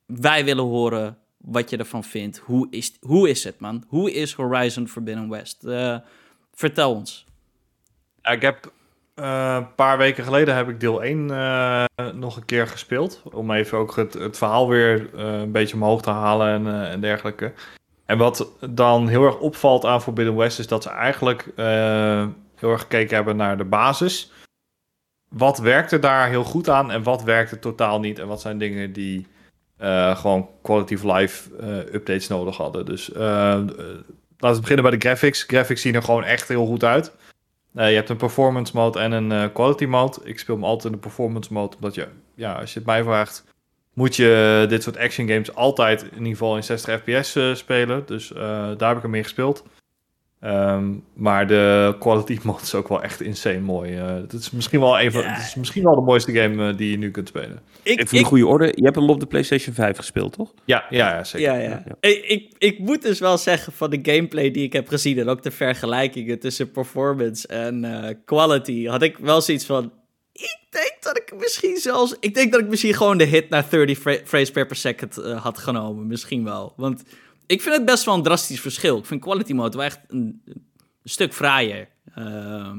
Wij 0.05 0.45
willen 0.45 0.63
horen 0.63 1.17
wat 1.37 1.69
je 1.69 1.77
ervan 1.77 2.03
vindt. 2.03 2.37
Hoe 2.37 2.67
is, 2.69 2.97
hoe 2.99 3.29
is 3.29 3.43
het, 3.43 3.59
man? 3.59 3.83
Hoe 3.87 4.13
is 4.13 4.33
Horizon 4.33 4.87
Forbidden 4.87 5.29
West? 5.29 5.63
Eh, 5.63 5.97
vertel 6.53 6.93
ons. 6.93 7.25
Ik 8.21 8.41
heb 8.41 8.71
eh, 9.13 9.55
een 9.59 9.75
paar 9.75 9.97
weken 9.97 10.23
geleden 10.23 10.55
heb 10.55 10.69
ik 10.69 10.79
deel 10.79 11.03
1 11.03 11.29
eh, 11.29 11.85
nog 12.13 12.35
een 12.35 12.45
keer 12.45 12.67
gespeeld. 12.67 13.21
Om 13.31 13.51
even 13.51 13.77
ook 13.77 13.95
het, 13.95 14.13
het 14.13 14.37
verhaal 14.37 14.69
weer 14.69 15.19
een 15.19 15.51
beetje 15.51 15.75
omhoog 15.75 16.01
te 16.01 16.09
halen 16.09 16.47
en, 16.47 16.89
en 16.89 17.01
dergelijke. 17.01 17.53
En 18.05 18.17
wat 18.17 18.51
dan 18.69 19.07
heel 19.07 19.25
erg 19.25 19.39
opvalt 19.39 19.85
aan 19.85 20.01
Forbidden 20.01 20.35
West 20.35 20.59
is 20.59 20.67
dat 20.67 20.83
ze 20.83 20.89
eigenlijk 20.89 21.47
eh, 21.55 22.27
heel 22.55 22.71
erg 22.71 22.81
gekeken 22.81 23.15
hebben 23.15 23.35
naar 23.35 23.57
de 23.57 23.63
basis. 23.63 24.31
Wat 25.29 25.57
werkte 25.57 25.99
daar 25.99 26.29
heel 26.29 26.43
goed 26.43 26.69
aan 26.69 26.91
en 26.91 27.03
wat 27.03 27.23
werkte 27.23 27.59
totaal 27.59 27.99
niet? 27.99 28.19
En 28.19 28.27
wat 28.27 28.41
zijn 28.41 28.57
dingen 28.57 28.93
die 28.93 29.27
eh, 29.77 30.17
gewoon 30.17 30.49
quality 30.61 30.93
of 30.93 31.03
life 31.03 31.57
eh, 31.57 31.93
updates 31.93 32.27
nodig 32.27 32.57
hadden? 32.57 32.85
Dus 32.85 33.09
laten 33.13 33.65
we 34.37 34.59
beginnen 34.59 34.89
bij 34.89 34.97
de 34.97 35.07
graphics. 35.07 35.43
Graphics 35.43 35.81
zien 35.81 35.95
er 35.95 36.03
gewoon 36.03 36.23
echt 36.23 36.47
heel 36.47 36.65
goed 36.65 36.83
uit. 36.83 37.15
Je 37.71 37.81
hebt 37.81 38.09
een 38.09 38.17
performance 38.17 38.75
mode 38.75 38.99
en 38.99 39.11
een 39.11 39.51
quality 39.51 39.85
mode. 39.85 40.17
Ik 40.23 40.39
speel 40.39 40.55
hem 40.55 40.63
altijd 40.63 40.85
in 40.85 40.99
de 40.99 41.07
performance 41.07 41.53
mode, 41.53 41.75
omdat 41.75 41.95
je, 41.95 42.07
ja, 42.35 42.53
als 42.53 42.73
je 42.73 42.79
het 42.79 42.87
mij 42.87 43.03
vraagt, 43.03 43.43
moet 43.93 44.15
je 44.15 44.65
dit 44.69 44.83
soort 44.83 44.97
action 44.97 45.27
games 45.27 45.55
altijd 45.55 46.01
in 46.01 46.17
ieder 46.17 46.31
geval 46.31 46.55
in 46.55 46.63
60 46.63 47.01
fps 47.01 47.35
eh, 47.35 47.53
spelen. 47.53 48.03
Dus 48.05 48.33
eh, 48.33 48.39
daar 48.77 48.87
heb 48.87 48.95
ik 48.95 49.01
hem 49.01 49.11
mee 49.11 49.23
gespeeld. 49.23 49.63
Ehm, 50.43 50.93
maar 51.13 51.47
de 51.47 51.95
quality 51.99 52.39
mode 52.43 52.61
is 52.61 52.75
ook 52.75 52.87
wel 52.87 53.03
echt 53.03 53.21
insane 53.21 53.59
mooi. 53.59 53.97
Uh, 53.97 54.05
het, 54.05 54.33
is 54.33 54.51
misschien 54.51 54.79
wel 54.79 54.97
even, 54.97 55.21
ja. 55.21 55.33
het 55.33 55.43
is 55.43 55.55
misschien 55.55 55.83
wel 55.83 55.95
de 55.95 56.01
mooiste 56.01 56.31
game 56.31 56.69
uh, 56.69 56.77
die 56.77 56.91
je 56.91 56.97
nu 56.97 57.11
kunt 57.11 57.27
spelen. 57.27 57.59
Ik, 57.83 57.99
even 57.99 58.17
een 58.17 58.23
goede 58.23 58.47
orde. 58.47 58.65
Je 58.65 58.83
hebt 58.83 58.95
hem 58.95 59.09
op 59.09 59.19
de 59.19 59.25
PlayStation 59.25 59.75
5 59.75 59.97
gespeeld, 59.97 60.33
toch? 60.33 60.53
Ja, 60.65 60.85
ja, 60.89 61.15
ja 61.15 61.23
zeker. 61.23 61.53
Ja, 61.53 61.59
ja. 61.59 61.83
ja. 61.85 61.95
Ik, 61.99 62.25
ik, 62.25 62.53
ik, 62.57 62.79
moet 62.79 63.01
dus 63.01 63.19
wel 63.19 63.37
zeggen 63.37 63.73
van 63.73 63.89
de 63.89 63.99
gameplay 64.01 64.51
die 64.51 64.63
ik 64.63 64.73
heb 64.73 64.87
gezien 64.87 65.19
en 65.19 65.29
ook 65.29 65.43
de 65.43 65.51
vergelijkingen 65.51 66.39
tussen 66.39 66.71
performance 66.71 67.47
en 67.47 67.83
uh, 67.83 68.09
quality, 68.25 68.85
had 68.85 69.01
ik 69.01 69.17
wel 69.17 69.41
zoiets 69.41 69.65
van. 69.65 69.91
Ik 70.33 70.59
denk 70.69 70.97
dat 70.99 71.17
ik 71.17 71.33
misschien 71.37 71.77
zelfs. 71.77 72.15
Ik 72.19 72.33
denk 72.33 72.51
dat 72.51 72.61
ik 72.61 72.67
misschien 72.67 72.93
gewoon 72.93 73.17
de 73.17 73.23
hit 73.23 73.49
naar 73.49 73.65
30 73.69 73.97
frames 74.25 74.51
per 74.51 74.75
second 74.75 75.15
had 75.15 75.57
genomen. 75.57 76.07
Misschien 76.07 76.43
wel. 76.43 76.73
Want 76.77 77.03
ik 77.45 77.61
vind 77.61 77.75
het 77.75 77.85
best 77.85 78.05
wel 78.05 78.15
een 78.15 78.23
drastisch 78.23 78.61
verschil. 78.61 78.97
Ik 78.97 79.05
vind 79.05 79.21
quality 79.21 79.53
mode 79.53 79.77
wel 79.77 79.85
echt 79.85 79.99
een, 80.07 80.41
een 80.45 80.63
stuk 81.03 81.33
fraaier. 81.33 81.87
Uh, 82.17 82.71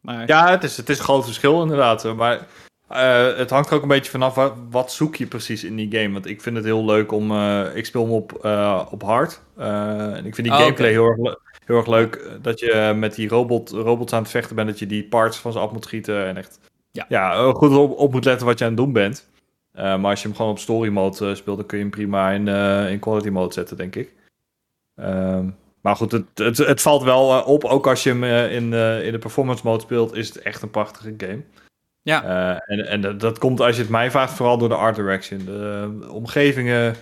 maar... 0.00 0.26
Ja, 0.26 0.50
het 0.50 0.64
is, 0.64 0.76
het 0.76 0.88
is 0.88 0.98
een 0.98 1.04
groot 1.04 1.24
verschil 1.24 1.62
inderdaad. 1.62 2.14
Maar 2.16 2.46
uh, 2.90 3.36
het 3.36 3.50
hangt 3.50 3.70
er 3.70 3.76
ook 3.76 3.82
een 3.82 3.88
beetje 3.88 4.10
vanaf 4.10 4.34
wat, 4.34 4.54
wat, 4.70 4.92
zoek 4.92 5.16
je 5.16 5.26
precies 5.26 5.64
in 5.64 5.76
die 5.76 5.98
game. 5.98 6.12
Want 6.12 6.26
ik 6.26 6.40
vind 6.40 6.56
het 6.56 6.64
heel 6.64 6.84
leuk 6.84 7.12
om... 7.12 7.30
Uh, 7.30 7.76
ik 7.76 7.86
speel 7.86 8.02
hem 8.02 8.12
op, 8.12 8.32
op 8.90 9.02
hard. 9.02 9.40
en 9.56 10.26
ik 10.26 10.34
vind 10.34 10.46
die 10.46 10.56
oh, 10.56 10.62
gameplay 10.62 10.96
okay. 10.96 11.14
heel, 11.14 11.26
erg, 11.26 11.36
heel 11.64 11.76
erg 11.76 11.86
leuk. 11.86 12.38
Dat 12.42 12.60
je 12.60 12.92
met 12.96 13.14
die 13.14 13.28
robot, 13.28 13.70
robots 13.70 14.12
aan 14.12 14.22
het 14.22 14.30
vechten 14.30 14.56
bent. 14.56 14.68
Dat 14.68 14.78
je 14.78 14.86
die 14.86 15.04
parts 15.04 15.36
van 15.36 15.52
ze 15.52 15.58
af 15.58 15.72
moet 15.72 15.84
schieten. 15.84 16.26
En 16.26 16.36
echt 16.36 16.58
ja. 16.92 17.06
Ja, 17.08 17.52
goed 17.52 17.76
op, 17.76 17.98
op 17.98 18.12
moet 18.12 18.24
letten 18.24 18.46
wat 18.46 18.58
je 18.58 18.64
aan 18.64 18.70
het 18.70 18.80
doen 18.80 18.92
bent. 18.92 19.28
Uh, 19.74 19.82
maar 19.82 20.10
als 20.10 20.22
je 20.22 20.28
hem 20.28 20.36
gewoon 20.36 20.50
op 20.50 20.58
story 20.58 20.88
mode 20.88 21.28
uh, 21.28 21.34
speelt, 21.34 21.56
dan 21.56 21.66
kun 21.66 21.78
je 21.78 21.84
hem 21.84 21.92
prima 21.92 22.30
in, 22.30 22.46
uh, 22.46 22.90
in 22.90 22.98
quality 22.98 23.28
mode 23.28 23.52
zetten, 23.52 23.76
denk 23.76 23.96
ik. 23.96 24.12
Um, 24.96 25.56
maar 25.80 25.96
goed, 25.96 26.12
het, 26.12 26.24
het, 26.34 26.58
het, 26.58 26.82
valt 26.82 27.02
wel 27.02 27.42
op. 27.42 27.64
Ook 27.64 27.86
als 27.86 28.02
je 28.02 28.08
hem 28.08 28.24
in, 28.24 28.72
in 29.04 29.12
de 29.12 29.18
performance 29.20 29.62
mode 29.64 29.82
speelt, 29.82 30.14
is 30.14 30.28
het 30.28 30.38
echt 30.38 30.62
een 30.62 30.70
prachtige 30.70 31.14
game. 31.16 31.42
Ja. 32.02 32.58
en 32.66 32.86
en 32.86 33.00
dat, 33.00 33.20
dat, 33.20 33.38
komt, 33.38 33.60
als 33.60 33.76
je 33.76 33.82
het 33.82 33.90
mij 33.90 34.10
vraagt, 34.10 34.32
vooral 34.32 34.58
door 34.58 34.68
de 34.68 34.74
art 34.74 34.96
direction. 34.96 35.38
De, 35.38 35.96
de 36.00 36.10
omgevingen, 36.10 36.94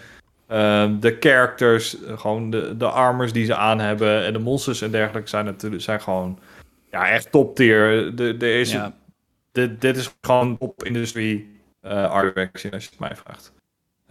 de 1.01 1.17
characters, 1.21 1.97
gewoon 2.07 2.51
de, 2.51 2.77
de 2.77 2.89
armors 2.89 3.33
die 3.33 3.45
ze 3.45 3.55
aan 3.55 3.81
hebben 3.81 4.25
en 4.25 4.33
de 4.33 4.39
monsters 4.39 4.83
en 4.83 4.91
dergelijke 4.91 5.29
zijn, 5.29 5.45
natuurlijk, 5.45 5.83
zijn 5.83 6.01
gewoon 6.01 6.39
ja, 6.91 7.09
echt 7.09 7.31
top 7.31 7.57
tier. 7.57 8.15
De, 8.17 8.37
de 8.37 8.53
is, 8.53 8.73
ja. 8.73 8.95
Dit, 9.53 9.81
dit 9.81 9.97
is 9.97 10.15
gewoon 10.21 10.59
top 10.59 10.85
industrie 10.85 11.61
uh, 11.85 12.11
art 12.11 12.35
direction, 12.35 12.73
als 12.73 12.85
je 12.85 12.91
het 12.91 12.99
mij 12.99 13.17
vraagt. 13.17 13.53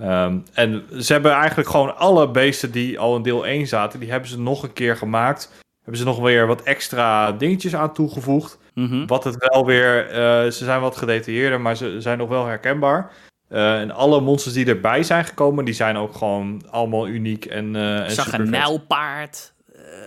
Um, 0.01 0.43
en 0.53 0.83
ze 0.99 1.13
hebben 1.13 1.31
eigenlijk 1.31 1.69
gewoon 1.69 1.97
alle 1.97 2.31
beesten 2.31 2.71
die 2.71 2.99
al 2.99 3.15
in 3.15 3.21
deel 3.21 3.45
1 3.45 3.67
zaten, 3.67 3.99
die 3.99 4.11
hebben 4.11 4.29
ze 4.29 4.39
nog 4.39 4.63
een 4.63 4.73
keer 4.73 4.97
gemaakt. 4.97 5.51
Hebben 5.77 5.97
ze 5.97 6.05
nog 6.05 6.19
weer 6.19 6.47
wat 6.47 6.63
extra 6.63 7.31
dingetjes 7.31 7.75
aan 7.75 7.93
toegevoegd. 7.93 8.57
Mm 8.73 8.89
-hmm. 8.89 9.07
Wat 9.07 9.23
het 9.23 9.35
wel 9.49 9.65
weer, 9.65 10.07
uh, 10.09 10.15
ze 10.51 10.63
zijn 10.63 10.81
wat 10.81 10.97
gedetailleerder, 10.97 11.61
maar 11.61 11.75
ze 11.75 12.01
zijn 12.01 12.17
nog 12.17 12.29
wel 12.29 12.45
herkenbaar. 12.45 13.11
Uh, 13.49 13.79
en 13.79 13.91
alle 13.91 14.21
monsters 14.21 14.55
die 14.55 14.65
erbij 14.65 15.03
zijn 15.03 15.25
gekomen, 15.25 15.65
die 15.65 15.73
zijn 15.73 15.97
ook 15.97 16.15
gewoon 16.15 16.61
allemaal 16.69 17.07
uniek 17.07 17.45
en. 17.45 17.75
Uh, 17.75 18.03
Ik 18.03 18.09
zag 18.09 18.33
een 18.33 18.49
nijlpaard. 18.49 19.53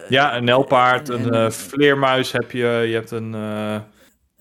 ja, 0.09 0.37
een 0.37 0.45
nijlpaard, 0.45 1.09
een 1.09 1.53
vleermuis 1.53 2.33
heb 2.33 2.51
je. 2.51 2.85
Je 2.87 2.95
hebt 2.95 3.11
een. 3.11 3.31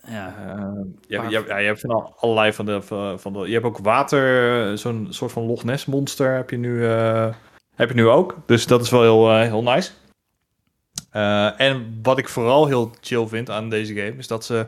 Ja. 0.07 0.68
Uh, 0.79 1.29
je, 1.29 1.43
ja, 1.47 1.57
je 1.57 1.65
hebt 1.65 1.79
van 1.79 2.13
allerlei 2.15 2.53
van 2.53 2.65
de, 2.65 2.81
van 3.17 3.33
de. 3.33 3.39
Je 3.39 3.53
hebt 3.53 3.65
ook 3.65 3.77
water, 3.77 4.77
zo'n 4.77 5.07
soort 5.09 5.31
van 5.31 5.43
Loch 5.43 5.63
Ness 5.63 5.85
monster 5.85 6.35
heb 6.35 6.49
je 6.49 6.57
nu, 6.57 6.81
uh, 6.81 7.33
heb 7.75 7.89
je 7.89 7.95
nu 7.95 8.07
ook. 8.07 8.37
Dus 8.45 8.67
dat 8.67 8.81
is 8.81 8.89
wel 8.89 9.01
heel, 9.01 9.31
uh, 9.31 9.41
heel 9.41 9.63
nice. 9.63 9.91
en 11.57 11.99
wat 12.03 12.17
ik 12.17 12.29
vooral 12.29 12.67
heel 12.67 12.91
chill 13.01 13.27
vind 13.27 13.49
aan 13.49 13.69
deze 13.69 13.93
game 13.93 14.15
is 14.17 14.27
dat 14.27 14.45
ze 14.45 14.67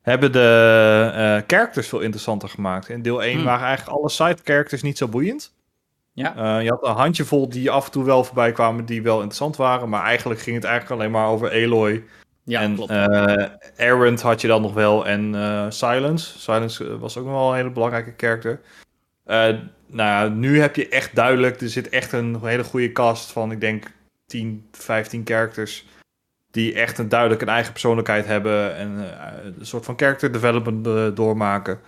hebben 0.00 0.32
de 0.32 1.44
characters 1.46 1.88
veel 1.88 2.00
interessanter 2.00 2.48
gemaakt. 2.48 2.88
In 2.88 3.02
deel 3.02 3.22
1 3.22 3.34
hmm. 3.34 3.44
waren 3.44 3.66
eigenlijk 3.66 3.98
alle 3.98 4.10
side 4.10 4.38
characters 4.44 4.82
niet 4.82 4.98
zo 4.98 5.08
boeiend. 5.08 5.52
Ja. 6.12 6.58
je 6.58 6.68
had 6.68 6.84
een 6.84 6.94
handjevol 6.94 7.48
die 7.48 7.70
af 7.70 7.84
en 7.84 7.90
toe 7.90 8.04
wel 8.04 8.24
voorbij 8.24 8.52
kwamen 8.52 8.84
die 8.84 9.02
wel 9.02 9.16
interessant 9.16 9.56
waren, 9.56 9.88
maar 9.88 10.02
eigenlijk 10.02 10.40
ging 10.40 10.56
het 10.56 10.64
eigenlijk 10.64 11.00
alleen 11.00 11.12
maar 11.12 11.28
over 11.28 11.50
Eloy 11.50 12.04
ja, 12.44 12.60
en 12.60 12.74
klopt. 12.74 12.90
Errant 13.76 14.22
had 14.22 14.40
je 14.40 14.46
dan 14.46 14.62
nog 14.62 14.74
wel 14.74 15.06
en 15.06 15.34
uh, 15.34 15.66
Silence. 15.68 16.38
Silence 16.38 16.98
was 16.98 17.18
ook 17.18 17.24
nog 17.24 17.34
wel 17.34 17.50
een 17.50 17.56
hele 17.56 17.70
belangrijke 17.70 18.12
karakter. 18.12 18.60
Uh, 19.26 19.36
nou 19.86 20.26
ja, 20.26 20.28
nu 20.28 20.60
heb 20.60 20.76
je 20.76 20.88
echt 20.88 21.14
duidelijk, 21.14 21.60
er 21.60 21.68
zit 21.68 21.88
echt 21.88 22.12
een 22.12 22.38
hele 22.42 22.64
goede 22.64 22.92
cast 22.92 23.32
van, 23.32 23.52
ik 23.52 23.60
denk, 23.60 23.92
10, 24.26 24.66
15 24.72 25.22
characters. 25.24 25.86
Die 26.50 26.74
echt 26.74 26.98
een 26.98 27.08
duidelijk 27.08 27.42
een 27.42 27.48
eigen 27.48 27.72
persoonlijkheid 27.72 28.26
hebben 28.26 28.76
en 28.76 28.90
een 29.58 29.66
soort 29.66 29.84
van 29.84 29.98
character 29.98 30.32
development 30.32 31.16
doormaken. 31.16 31.80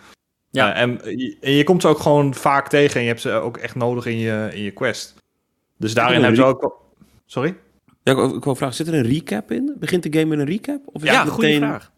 Ja. 0.51 0.75
en, 0.75 1.01
en 1.41 1.53
je 1.53 1.65
komt 1.65 1.83
ze 1.83 1.89
ook 1.89 1.99
gewoon 1.99 2.35
vaak 2.35 2.69
tegen 2.69 2.97
en 2.97 3.03
je 3.03 3.09
hebt 3.09 3.21
ze 3.21 3.31
ook 3.31 3.57
echt 3.57 3.75
nodig 3.75 4.07
in 4.07 4.19
je, 4.19 4.49
in 4.53 4.63
je 4.63 4.71
quest. 4.71 5.15
Dus 5.77 5.95
daarin 5.95 6.21
hebben 6.21 6.37
ze 6.37 6.45
ook. 6.45 6.83
Sorry? 7.27 7.57
Ja, 8.07 8.13
ik, 8.13 8.35
ik 8.35 8.45
wil 8.45 8.55
vragen, 8.55 8.75
zit 8.77 8.87
er 8.87 8.95
een 8.95 9.13
recap 9.13 9.51
in? 9.51 9.75
Begint 9.79 10.03
de 10.03 10.19
game 10.19 10.37
met 10.37 10.39
een 10.39 10.47
recap? 10.47 10.81
Of 10.87 11.03
is 11.03 11.11
ja, 11.11 11.25
het 11.25 11.33
goede 11.33 11.57
vraag. 11.57 11.93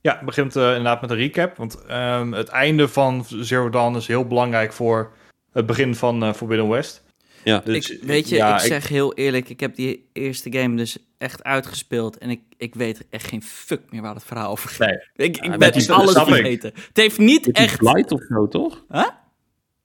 Ja, 0.00 0.16
het 0.16 0.24
begint 0.24 0.56
uh, 0.56 0.68
inderdaad 0.68 1.00
met 1.00 1.10
een 1.10 1.16
recap. 1.16 1.56
Want 1.56 1.78
um, 1.90 2.32
het 2.32 2.48
einde 2.48 2.88
van 2.88 3.24
Zero 3.28 3.70
Dawn 3.70 3.96
is 3.96 4.06
heel 4.06 4.26
belangrijk 4.26 4.72
voor 4.72 5.12
het 5.52 5.66
begin 5.66 5.94
van 5.94 6.22
uh, 6.22 6.32
Forbidden 6.32 6.68
West. 6.68 7.04
Ja. 7.44 7.62
Dus, 7.64 7.90
ik, 7.90 8.02
weet 8.02 8.28
je, 8.28 8.36
ja, 8.36 8.54
ik, 8.54 8.60
ik 8.60 8.66
zeg 8.66 8.88
heel 8.88 9.14
eerlijk, 9.14 9.48
ik 9.48 9.60
heb 9.60 9.74
die 9.74 10.08
eerste 10.12 10.52
game 10.52 10.76
dus 10.76 10.98
echt 11.18 11.44
uitgespeeld. 11.44 12.18
En 12.18 12.30
ik, 12.30 12.40
ik 12.56 12.74
weet 12.74 13.06
echt 13.10 13.26
geen 13.26 13.42
fuck 13.42 13.80
meer 13.90 14.02
waar 14.02 14.14
het 14.14 14.24
verhaal 14.24 14.50
over 14.50 14.68
gaat. 14.68 14.88
Nee. 14.88 14.98
Ik, 15.28 15.36
ik 15.36 15.58
ben 15.58 15.72
die, 15.72 15.92
alles 15.92 16.12
vergeten. 16.12 16.72
Het 16.74 16.96
heeft 16.96 17.18
niet 17.18 17.50
echt... 17.50 17.78
Blight 17.78 18.12
of 18.12 18.22
zo, 18.28 18.48
toch? 18.48 18.84
Huh? 18.88 19.08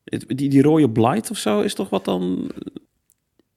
Die, 0.03 0.49
die 0.49 0.61
rode 0.61 0.89
Blight 0.89 1.31
of 1.31 1.37
zo 1.37 1.61
is 1.61 1.73
toch 1.73 1.89
wat 1.89 2.05
dan... 2.05 2.51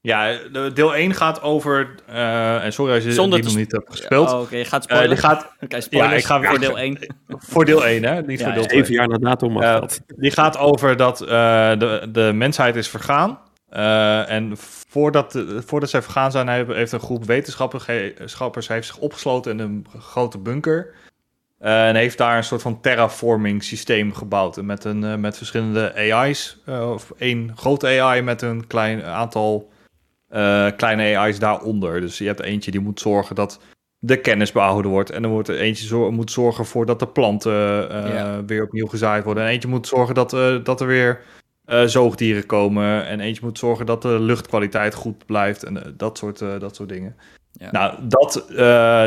Ja, 0.05 0.37
deel 0.73 0.95
1 0.95 1.13
gaat 1.13 1.41
over. 1.41 1.95
Uh, 2.09 2.63
en 2.63 2.73
sorry 2.73 2.93
als 2.93 3.03
je 3.03 3.13
Zonder 3.13 3.39
die 3.39 3.47
nog 3.47 3.57
niet 3.57 3.71
hebt 3.71 3.89
gespeeld. 3.89 4.27
Oh, 4.27 4.33
Oké, 4.33 4.43
okay. 4.43 4.59
je 4.59 4.65
gaat 4.65 4.83
spoilen. 4.83 5.09
Uh, 5.09 5.13
die 5.13 5.23
gaat, 5.23 5.51
okay, 5.61 5.81
ja, 5.89 6.13
ik 6.13 6.25
ga 6.25 6.41
voor 6.41 6.59
deel 6.59 6.77
1. 6.77 6.97
voor 7.27 7.65
deel 7.65 7.85
1, 7.85 8.03
hè? 8.03 8.21
Niet 8.21 8.39
ja, 8.39 8.45
voor 8.45 8.53
deel 8.53 8.65
2. 8.65 8.81
Even 8.81 8.93
jaar 8.93 9.07
na 9.07 9.17
datum 9.17 9.51
mag 9.51 9.63
uh, 9.63 9.73
dat. 9.73 10.01
Die 10.15 10.31
gaat 10.31 10.57
over 10.57 10.97
dat 10.97 11.17
de, 11.17 12.07
de 12.11 12.31
mensheid 12.33 12.75
is 12.75 12.87
vergaan. 12.87 13.39
en 14.27 14.53
voordat, 14.87 15.43
voordat 15.65 15.89
zij 15.89 16.01
vergaan 16.01 16.31
zijn, 16.31 16.47
heeft 16.71 16.91
een 16.91 16.99
groep 16.99 17.25
wetenschappers 17.25 18.67
heeft 18.67 18.87
zich 18.87 18.97
opgesloten 18.97 19.51
in 19.51 19.59
een 19.59 19.85
grote 19.99 20.37
bunker. 20.37 20.93
en 21.59 21.95
heeft 21.95 22.17
daar 22.17 22.37
een 22.37 22.43
soort 22.43 22.61
van 22.61 22.81
terraforming 22.81 23.63
systeem 23.63 24.13
gebouwd. 24.13 24.61
Met, 24.61 24.83
een, 24.83 25.19
met 25.19 25.37
verschillende 25.37 25.93
AI's. 25.95 26.57
of 26.67 27.13
één 27.17 27.51
grote 27.55 27.87
AI 28.01 28.21
met 28.21 28.41
een 28.41 28.67
klein 28.67 29.03
aantal 29.03 29.73
uh, 30.31 30.67
kleine 30.77 31.17
AI's 31.17 31.39
daaronder. 31.39 32.01
Dus 32.01 32.17
je 32.17 32.25
hebt 32.25 32.41
eentje 32.41 32.71
die 32.71 32.79
moet 32.79 32.99
zorgen 32.99 33.35
dat 33.35 33.59
de 33.99 34.21
kennis 34.21 34.51
behouden 34.51 34.91
wordt. 34.91 35.09
En 35.09 35.21
dan 35.21 35.31
wordt 35.31 35.47
er 35.47 35.59
eentje 35.59 35.87
zo 35.87 36.11
moet 36.11 36.31
zorgen 36.31 36.65
voor 36.65 36.85
dat 36.85 36.99
de 36.99 37.07
planten 37.07 37.91
uh, 37.91 38.37
weer 38.45 38.63
opnieuw 38.63 38.87
gezaaid 38.87 39.23
worden. 39.23 39.43
En 39.43 39.49
eentje 39.49 39.67
moet 39.67 39.87
zorgen 39.87 40.15
dat, 40.15 40.33
uh, 40.33 40.63
dat 40.63 40.81
er 40.81 40.87
weer 40.87 41.21
zoogdieren 41.85 42.45
komen. 42.45 43.05
En 43.05 43.19
eentje 43.19 43.45
moet 43.45 43.59
zorgen 43.59 43.85
dat 43.85 44.01
de 44.01 44.19
luchtkwaliteit 44.19 44.93
goed 44.93 45.25
blijft. 45.25 45.63
En 45.63 45.93
dat, 45.97 46.17
soort, 46.17 46.39
dat 46.39 46.75
soort 46.75 46.89
dingen. 46.89 47.15
Nou, 47.71 47.93
dat, 48.01 48.45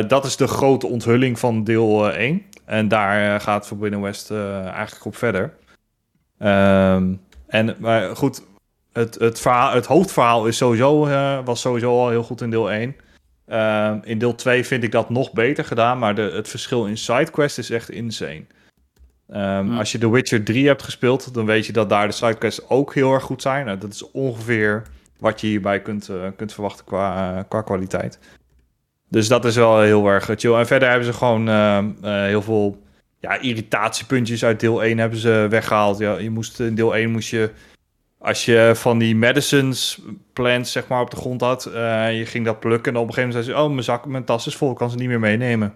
dat 0.08 0.24
is 0.24 0.36
de 0.36 0.46
grote 0.46 0.86
onthulling 0.86 1.38
van 1.38 1.64
deel 1.64 2.12
1. 2.12 2.42
En 2.64 2.88
daar 2.88 3.40
gaat 3.40 3.66
Forbidden 3.66 4.00
West 4.00 4.30
eigenlijk 4.30 5.04
op 5.04 5.16
verder. 5.16 5.54
Um, 6.38 7.20
en 7.48 7.76
maar 7.78 8.16
goed, 8.16 8.42
het, 8.98 9.14
het, 9.14 9.40
verhaal, 9.40 9.74
het 9.74 9.86
hoofdverhaal 9.86 10.46
is 10.46 10.56
sowieso, 10.56 11.06
uh, 11.06 11.38
was 11.44 11.60
sowieso 11.60 11.90
al 11.90 12.08
heel 12.10 12.22
goed 12.22 12.40
in 12.40 12.50
deel 12.50 12.70
1. 12.70 12.96
Uh, 13.46 13.86
ehm, 13.86 13.98
in 14.02 14.18
deel 14.18 14.34
2 14.34 14.64
vind 14.64 14.82
ik 14.82 14.92
dat 14.92 15.10
nog 15.10 15.32
beter 15.32 15.64
gedaan, 15.64 15.98
maar 15.98 16.14
de, 16.14 16.22
het 16.22 16.48
verschil 16.48 16.86
in 16.86 16.96
sidequest 16.96 17.58
is 17.58 17.70
echt 17.70 17.90
insane. 17.90 18.44
Um, 19.32 19.78
Als 19.78 19.92
je 19.92 19.98
The 19.98 20.10
Witcher 20.10 20.44
3 20.44 20.66
hebt 20.66 20.82
gespeeld, 20.82 21.34
dan 21.34 21.46
weet 21.46 21.66
je 21.66 21.72
dat 21.72 21.88
daar 21.88 22.06
de 22.06 22.12
sidequests 22.12 22.68
ook 22.68 22.94
heel 22.94 23.12
erg 23.12 23.22
goed 23.22 23.42
zijn. 23.42 23.66
Nou, 23.66 23.78
dat 23.78 23.92
is 23.92 24.10
ongeveer 24.10 24.82
wat 25.18 25.40
je 25.40 25.46
hierbij 25.46 25.82
kunt, 25.82 26.08
uh, 26.08 26.16
kunt 26.36 26.52
verwachten 26.52 26.84
qua, 26.84 27.36
uh, 27.36 27.42
qua 27.48 27.62
kwaliteit. 27.62 28.18
Dus 29.08 29.28
dat 29.28 29.44
is 29.44 29.56
wel 29.56 29.80
heel 29.80 30.06
erg 30.06 30.30
chill. 30.36 30.54
En 30.54 30.66
verder 30.66 30.88
hebben 30.88 31.06
ze 31.06 31.12
gewoon 31.12 31.48
ehm, 31.48 31.90
heel 32.02 32.42
veel 32.42 32.82
ja, 33.20 33.40
irritatiepuntjes 33.40 34.44
uit 34.44 34.60
deel 34.60 34.82
1 34.82 34.98
hebben 34.98 35.18
ze 35.18 35.46
weggehaald. 35.50 35.98
Ja, 35.98 36.18
je 36.18 36.30
moest, 36.30 36.60
in 36.60 36.74
deel 36.74 36.96
1 36.96 37.10
moest 37.10 37.28
je 37.28 37.50
als 38.18 38.44
je 38.44 38.72
van 38.74 38.98
die 38.98 39.16
medicines 39.16 40.00
plants 40.32 40.72
zeg 40.72 40.88
maar 40.88 41.00
op 41.00 41.10
de 41.10 41.16
grond 41.16 41.40
had, 41.40 41.66
uh, 41.66 42.18
je 42.18 42.26
ging 42.26 42.44
dat 42.44 42.60
plukken 42.60 42.94
en 42.94 43.00
op 43.00 43.08
een 43.08 43.14
gegeven 43.14 43.28
moment 43.30 43.46
zei 43.46 43.58
ze, 43.58 43.64
oh 43.64 43.70
mijn 43.70 43.84
zak, 43.84 44.06
mijn 44.06 44.24
tas 44.24 44.46
is 44.46 44.56
vol, 44.56 44.70
ik 44.70 44.76
kan 44.76 44.90
ze 44.90 44.96
niet 44.96 45.08
meer 45.08 45.20
meenemen. 45.20 45.74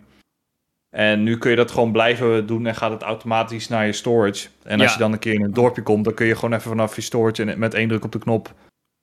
En 0.90 1.22
nu 1.22 1.38
kun 1.38 1.50
je 1.50 1.56
dat 1.56 1.70
gewoon 1.70 1.92
blijven 1.92 2.46
doen 2.46 2.66
en 2.66 2.74
gaat 2.74 2.90
het 2.90 3.02
automatisch 3.02 3.68
naar 3.68 3.86
je 3.86 3.92
storage. 3.92 4.48
En 4.62 4.80
als 4.80 4.92
je 4.92 4.98
dan 4.98 5.12
een 5.12 5.18
keer 5.18 5.34
in 5.34 5.42
een 5.42 5.52
dorpje 5.52 5.82
komt, 5.82 6.04
dan 6.04 6.14
kun 6.14 6.26
je 6.26 6.34
gewoon 6.34 6.52
even 6.52 6.70
vanaf 6.70 6.96
je 6.96 7.02
storage 7.02 7.44
en 7.44 7.58
met 7.58 7.74
één 7.74 7.88
druk 7.88 8.04
op 8.04 8.12
de 8.12 8.18
knop 8.18 8.54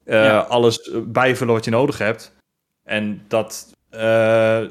uh, 0.06 0.50
alles 0.50 0.92
bijvullen 1.06 1.54
wat 1.54 1.66
je 1.66 1.72
nodig 1.72 1.98
hebt. 1.98 2.36
En 2.84 3.22
dat 3.28 3.74
eh, 3.90 4.62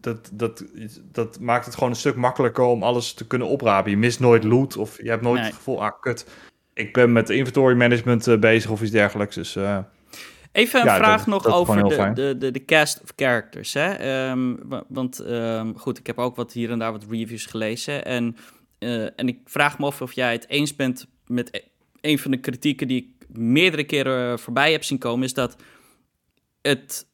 dat, 0.00 0.30
dat, 0.32 0.64
dat 1.12 1.40
maakt 1.40 1.64
het 1.64 1.74
gewoon 1.74 1.90
een 1.90 1.96
stuk 1.96 2.16
makkelijker 2.16 2.64
om 2.64 2.82
alles 2.82 3.14
te 3.14 3.26
kunnen 3.26 3.48
oprapen. 3.48 3.90
Je 3.90 3.96
mist 3.96 4.20
nooit 4.20 4.44
loot 4.44 4.76
of 4.76 5.02
je 5.02 5.08
hebt 5.08 5.22
nooit 5.22 5.40
Nee. 5.40 5.44
het 5.44 5.54
gevoel, 5.54 5.82
ah 5.82 6.00
kut, 6.00 6.26
ik 6.76 6.92
ben 6.92 7.12
met 7.12 7.30
inventory 7.30 7.74
management 7.76 8.26
eh, 8.26 8.38
bezig 8.38 8.70
of 8.70 8.82
iets 8.82 8.90
dergelijks. 8.90 9.34
Dus 9.34 9.56
eh, 9.56 9.78
Even 10.52 10.80
een 10.80 10.86
Ja, 10.86 10.96
vraag 10.96 11.18
dat- 11.18 11.26
nog 11.26 11.42
dat 11.42 11.52
over 11.52 11.88
de, 11.88 12.12
de, 12.14 12.38
de, 12.38 12.50
de 12.50 12.64
cast 12.64 13.00
of 13.02 13.12
characters. 13.16 13.72
Hè? 13.74 13.90
Ehm, 13.92 14.54
wa- 14.62 14.84
want 14.88 15.18
ehm, 15.18 15.72
goed, 15.74 15.98
ik 15.98 16.06
heb 16.06 16.18
ook 16.18 16.36
wat 16.36 16.52
hier 16.52 16.70
en 16.70 16.78
daar 16.78 16.92
wat 16.92 17.04
reviews 17.10 17.46
gelezen. 17.46 18.04
En, 18.04 18.36
eh, 18.78 19.02
en 19.02 19.28
ik 19.28 19.38
vraag 19.44 19.78
me 19.78 19.86
af 19.86 20.02
of 20.02 20.12
jij 20.12 20.32
het 20.32 20.48
eens 20.48 20.76
bent 20.76 21.06
met 21.26 21.48
e- 21.54 21.60
een 22.00 22.18
van 22.18 22.30
de 22.30 22.36
kritieken 22.40 22.88
die 22.88 23.02
ik 23.18 23.36
meerdere 23.38 23.84
keren 23.84 24.38
voorbij 24.38 24.72
heb 24.72 24.84
zien 24.84 24.98
komen. 24.98 25.24
Is 25.24 25.34
dat 25.34 25.56
het 26.62 27.06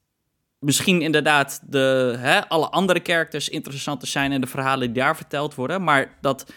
misschien 0.58 1.02
inderdaad 1.02 1.62
de, 1.72 2.14
hè, 2.18 2.48
alle 2.48 2.68
andere 2.68 3.00
characters 3.02 3.48
interessanter 3.48 4.08
zijn 4.08 4.32
en 4.32 4.40
de 4.40 4.46
verhalen 4.46 4.92
die 4.92 5.02
daar 5.02 5.16
verteld 5.16 5.54
worden. 5.54 5.84
Maar 5.84 6.18
dat 6.20 6.52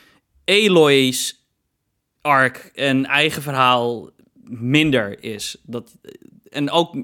Aloy's 0.46 1.45
arc 2.26 2.72
en 2.76 3.06
eigen 3.06 3.42
verhaal 3.42 4.10
minder 4.44 5.24
is. 5.24 5.58
Dat, 5.64 5.92
en 6.50 6.72
ook, 6.72 6.96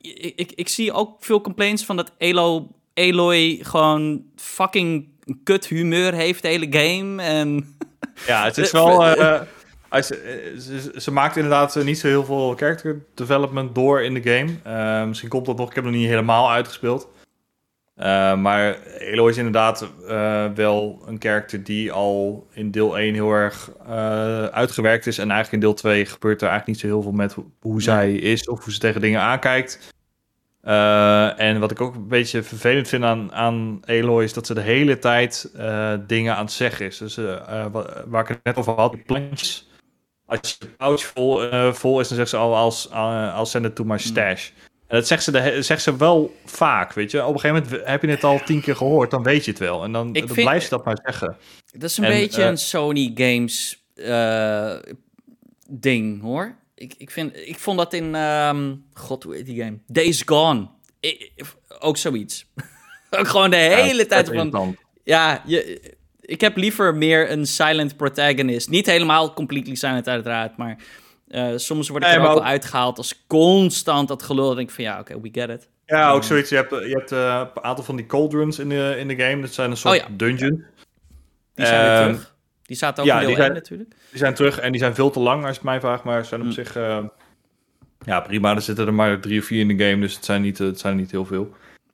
ik, 0.00 0.32
ik, 0.36 0.52
ik 0.52 0.68
zie 0.68 0.92
ook 0.92 1.16
veel 1.24 1.40
complaints 1.40 1.84
van 1.84 1.96
dat 1.96 2.12
Elo, 2.18 2.68
Aloy 2.94 3.58
gewoon 3.62 4.22
fucking 4.36 5.08
een 5.24 5.40
kut 5.44 5.66
humeur 5.66 6.14
heeft 6.14 6.42
de 6.42 6.48
hele 6.48 6.66
game. 6.70 7.22
En 7.22 7.76
ja, 8.26 8.44
het 8.44 8.58
is 8.58 8.70
wel... 8.80 9.06
eh, 9.06 9.40
ze, 10.02 10.92
ze 10.96 11.10
maakt 11.10 11.36
inderdaad 11.36 11.76
eh, 11.76 11.84
niet 11.84 11.98
zo 11.98 12.06
heel 12.06 12.24
veel 12.24 12.54
character 12.56 13.04
development 13.14 13.74
door 13.74 14.02
in 14.02 14.14
de 14.14 14.22
game. 14.22 15.06
Misschien 15.06 15.28
komt 15.28 15.46
dat 15.46 15.56
nog, 15.56 15.68
ik 15.68 15.74
heb 15.74 15.84
nog 15.84 15.92
niet 15.92 16.08
helemaal 16.08 16.50
uitgespeeld. 16.50 17.08
Eh, 17.98 18.34
maar 18.36 18.82
Eloy 18.98 19.30
is 19.30 19.36
inderdaad 19.36 19.92
eh, 20.08 20.46
wel 20.54 21.02
een 21.06 21.18
karakter 21.18 21.64
die 21.64 21.92
al 21.92 22.46
in 22.52 22.70
deel 22.70 22.98
1 22.98 23.14
heel 23.14 23.32
erg 23.32 23.70
eh, 23.86 24.44
uitgewerkt 24.44 25.06
is. 25.06 25.18
En 25.18 25.30
eigenlijk 25.30 25.52
in 25.52 25.68
deel 25.68 25.74
2 25.74 26.06
gebeurt 26.06 26.42
er 26.42 26.48
eigenlijk 26.48 26.66
niet 26.66 26.90
zo 26.90 26.94
heel 26.96 27.02
veel 27.02 27.12
met 27.12 27.36
hoe, 27.60 27.82
zij 27.82 28.14
is 28.14 28.48
of 28.48 28.64
hoe 28.64 28.72
ze 28.72 28.78
tegen 28.78 29.00
dingen 29.00 29.20
aankijkt. 29.20 29.96
En 31.36 31.60
wat 31.60 31.70
ik 31.70 31.80
ook 31.80 31.94
een 31.94 32.08
beetje 32.08 32.42
vervelend 32.42 32.88
vind 32.88 33.04
aan, 33.04 33.32
aan 33.32 33.80
Eloy 33.84 34.24
is 34.24 34.32
dat 34.32 34.46
ze 34.46 34.54
de 34.54 34.60
hele 34.60 34.98
tijd 34.98 35.50
dingen 36.06 36.36
aan 36.36 36.44
het 36.44 36.52
zeggen 36.52 36.86
is. 36.86 36.98
Dus 36.98 37.16
wa- 37.16 38.04
waar 38.06 38.22
ik 38.22 38.28
het 38.28 38.40
net 38.42 38.56
over 38.56 38.72
had, 38.72 39.04
plantjes. 39.04 39.68
Als 40.26 40.56
je 40.58 40.66
pouch 40.66 41.04
vol, 41.04 41.40
vol 41.72 42.00
is, 42.00 42.08
dan 42.08 42.16
zegt 42.16 42.30
ze 42.30 42.36
al 42.36 42.56
als, 42.56 42.90
als 42.90 43.50
send 43.50 43.64
it 43.64 43.74
to 43.74 43.84
my 43.84 43.98
stash. 43.98 44.50
En 44.88 44.96
dat 44.96 45.06
zegt 45.06 45.22
ze, 45.22 45.30
de, 45.30 45.62
zegt 45.62 45.82
ze 45.82 45.96
wel 45.96 46.34
vaak, 46.44 46.92
weet 46.92 47.10
je. 47.10 47.24
Op 47.24 47.34
een 47.34 47.40
gegeven 47.40 47.62
moment 47.70 47.86
heb 47.88 48.02
je 48.02 48.08
het 48.08 48.24
al 48.24 48.40
tien 48.44 48.60
keer 48.60 48.76
gehoord, 48.76 49.10
dan 49.10 49.22
weet 49.22 49.44
je 49.44 49.50
het 49.50 49.60
wel. 49.60 49.84
En 49.84 49.92
dan, 49.92 50.12
dan 50.12 50.26
vind- 50.26 50.40
blijft 50.40 50.64
ze 50.64 50.70
dat 50.70 50.84
maar 50.84 50.98
zeggen. 51.04 51.36
dat 51.72 51.90
is 51.90 51.96
een 51.96 52.04
En, 52.04 52.10
beetje 52.10 52.42
eh, 52.42 52.48
een 52.48 52.58
Sony 52.58 53.10
Games 53.14 53.82
eh, 53.94 54.74
ding, 55.70 56.20
hoor. 56.22 56.54
Ik, 56.74 56.94
ik, 56.98 57.10
vind, 57.10 57.36
ik 57.36 57.58
vond 57.58 57.78
dat 57.78 57.92
in, 57.92 58.14
ehm, 58.14 58.74
god, 58.92 59.22
hoe 59.22 59.34
heet 59.34 59.46
die 59.46 59.62
game? 59.62 59.78
Days 59.86 60.22
Gone. 60.26 60.68
Ook 61.78 61.96
zoiets. 61.96 62.46
ook 63.18 63.28
gewoon 63.28 63.50
de 63.50 63.56
hele 63.56 64.06
tijd 64.06 64.28
van. 64.28 64.76
Ja, 65.04 65.42
je, 65.46 65.80
ik 66.20 66.40
heb 66.40 66.56
liever 66.56 66.94
meer 66.94 67.30
een 67.30 67.46
silent 67.46 67.96
protagonist. 67.96 68.68
Niet 68.70 68.86
helemaal 68.86 69.34
completely 69.34 69.74
silent 69.74 70.08
uiteraard, 70.08 70.56
maar 70.56 70.78
eh, 71.30 71.52
soms 71.56 71.88
word 71.88 72.02
ik 72.02 72.08
Nee, 72.08 72.18
er 72.18 72.24
ook 72.26 72.34
wel 72.34 72.44
uitgehaald 72.44 72.98
als 72.98 73.24
constant 73.26 74.08
dat 74.08 74.22
gelul. 74.22 74.46
Dan 74.46 74.56
denk 74.56 74.68
ik 74.68 74.74
van 74.74 74.84
ja, 74.84 74.98
oké, 75.00 75.20
we 75.20 75.28
get 75.32 75.48
it. 75.48 75.68
Ja, 75.86 76.10
ook 76.10 76.24
zoiets. 76.24 76.50
Je 76.50 76.56
hebt, 76.56 76.70
je 76.70 76.94
hebt 76.98 77.12
eh, 77.12 77.42
een 77.54 77.62
aantal 77.64 77.84
van 77.84 77.96
die 77.96 78.06
cauldrons 78.06 78.58
in 78.58 78.68
de, 78.68 78.94
in 78.98 79.08
de 79.08 79.16
game. 79.16 79.40
Dat 79.40 79.52
zijn 79.52 79.70
een 79.70 79.76
soort 79.76 79.94
Oh 79.94 80.00
ja. 80.08 80.16
dungeon. 80.16 80.64
Die 81.54 81.66
zijn 81.66 81.80
weer 81.82 81.90
Ehm, 82.00 82.04
terug. 82.08 82.34
Die 82.62 82.76
zaten 82.76 83.02
ook 83.02 83.08
ja, 83.08 83.22
1 83.22 83.36
zijn- 83.36 83.52
natuurlijk. 83.52 83.90
Die 84.10 84.18
zijn 84.18 84.34
terug 84.34 84.58
en 84.58 84.70
die 84.72 84.80
zijn 84.80 84.94
veel 84.94 85.10
te 85.10 85.20
lang 85.20 85.40
als 85.40 85.48
je 85.50 85.54
het 85.54 85.62
mij 85.62 85.80
vraagt. 85.80 86.04
Maar 86.04 86.22
ze 86.22 86.28
zijn 86.28 86.40
op 86.40 86.46
Mm. 86.46 86.52
zich... 86.52 86.76
eh, 86.76 86.98
ja, 88.04 88.20
prima. 88.20 88.54
Er 88.54 88.60
zitten 88.62 88.86
er 88.86 88.94
maar 88.94 89.20
drie 89.20 89.40
of 89.40 89.46
vier 89.46 89.60
in 89.68 89.76
de 89.76 89.84
game. 89.84 90.00
Dus 90.00 90.14
het 90.14 90.24
zijn 90.24 90.42
niet, 90.42 90.58
het 90.58 90.78
zijn 90.80 90.96
niet 90.96 91.10
heel 91.10 91.24
veel. 91.24 91.52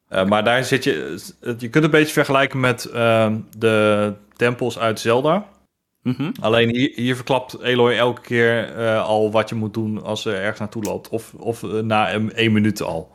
Eh, 0.09 0.25
maar 0.25 0.44
daar 0.44 0.64
zit 0.64 0.85
je... 0.85 1.18
Je 1.40 1.55
kunt 1.57 1.75
het 1.75 1.85
een 1.85 1.90
beetje 1.90 2.12
vergelijken 2.12 2.61
met 2.61 2.85
ehm, 2.85 3.38
de 3.59 4.12
tempels 4.37 4.79
uit 4.79 5.01
Zelda. 5.01 5.47
Mhm. 6.05 6.31
Alleen 6.40 6.75
hier, 6.77 6.93
hier 6.95 7.14
verklapt 7.17 7.61
Eloy 7.62 7.93
elke 7.97 8.21
keer 8.21 8.75
eh, 8.77 9.05
al 9.05 9.31
wat 9.31 9.49
je 9.49 9.55
moet 9.55 9.75
doen 9.75 10.03
als 10.03 10.23
ze 10.23 10.35
ergens 10.35 10.59
naartoe 10.59 10.83
loopt. 10.83 11.09
Of, 11.09 11.35
of 11.35 11.62
eh, 11.62 11.71
na 11.71 12.14
een, 12.14 12.33
één 12.33 12.53
minuut 12.53 12.83
al. 12.83 13.11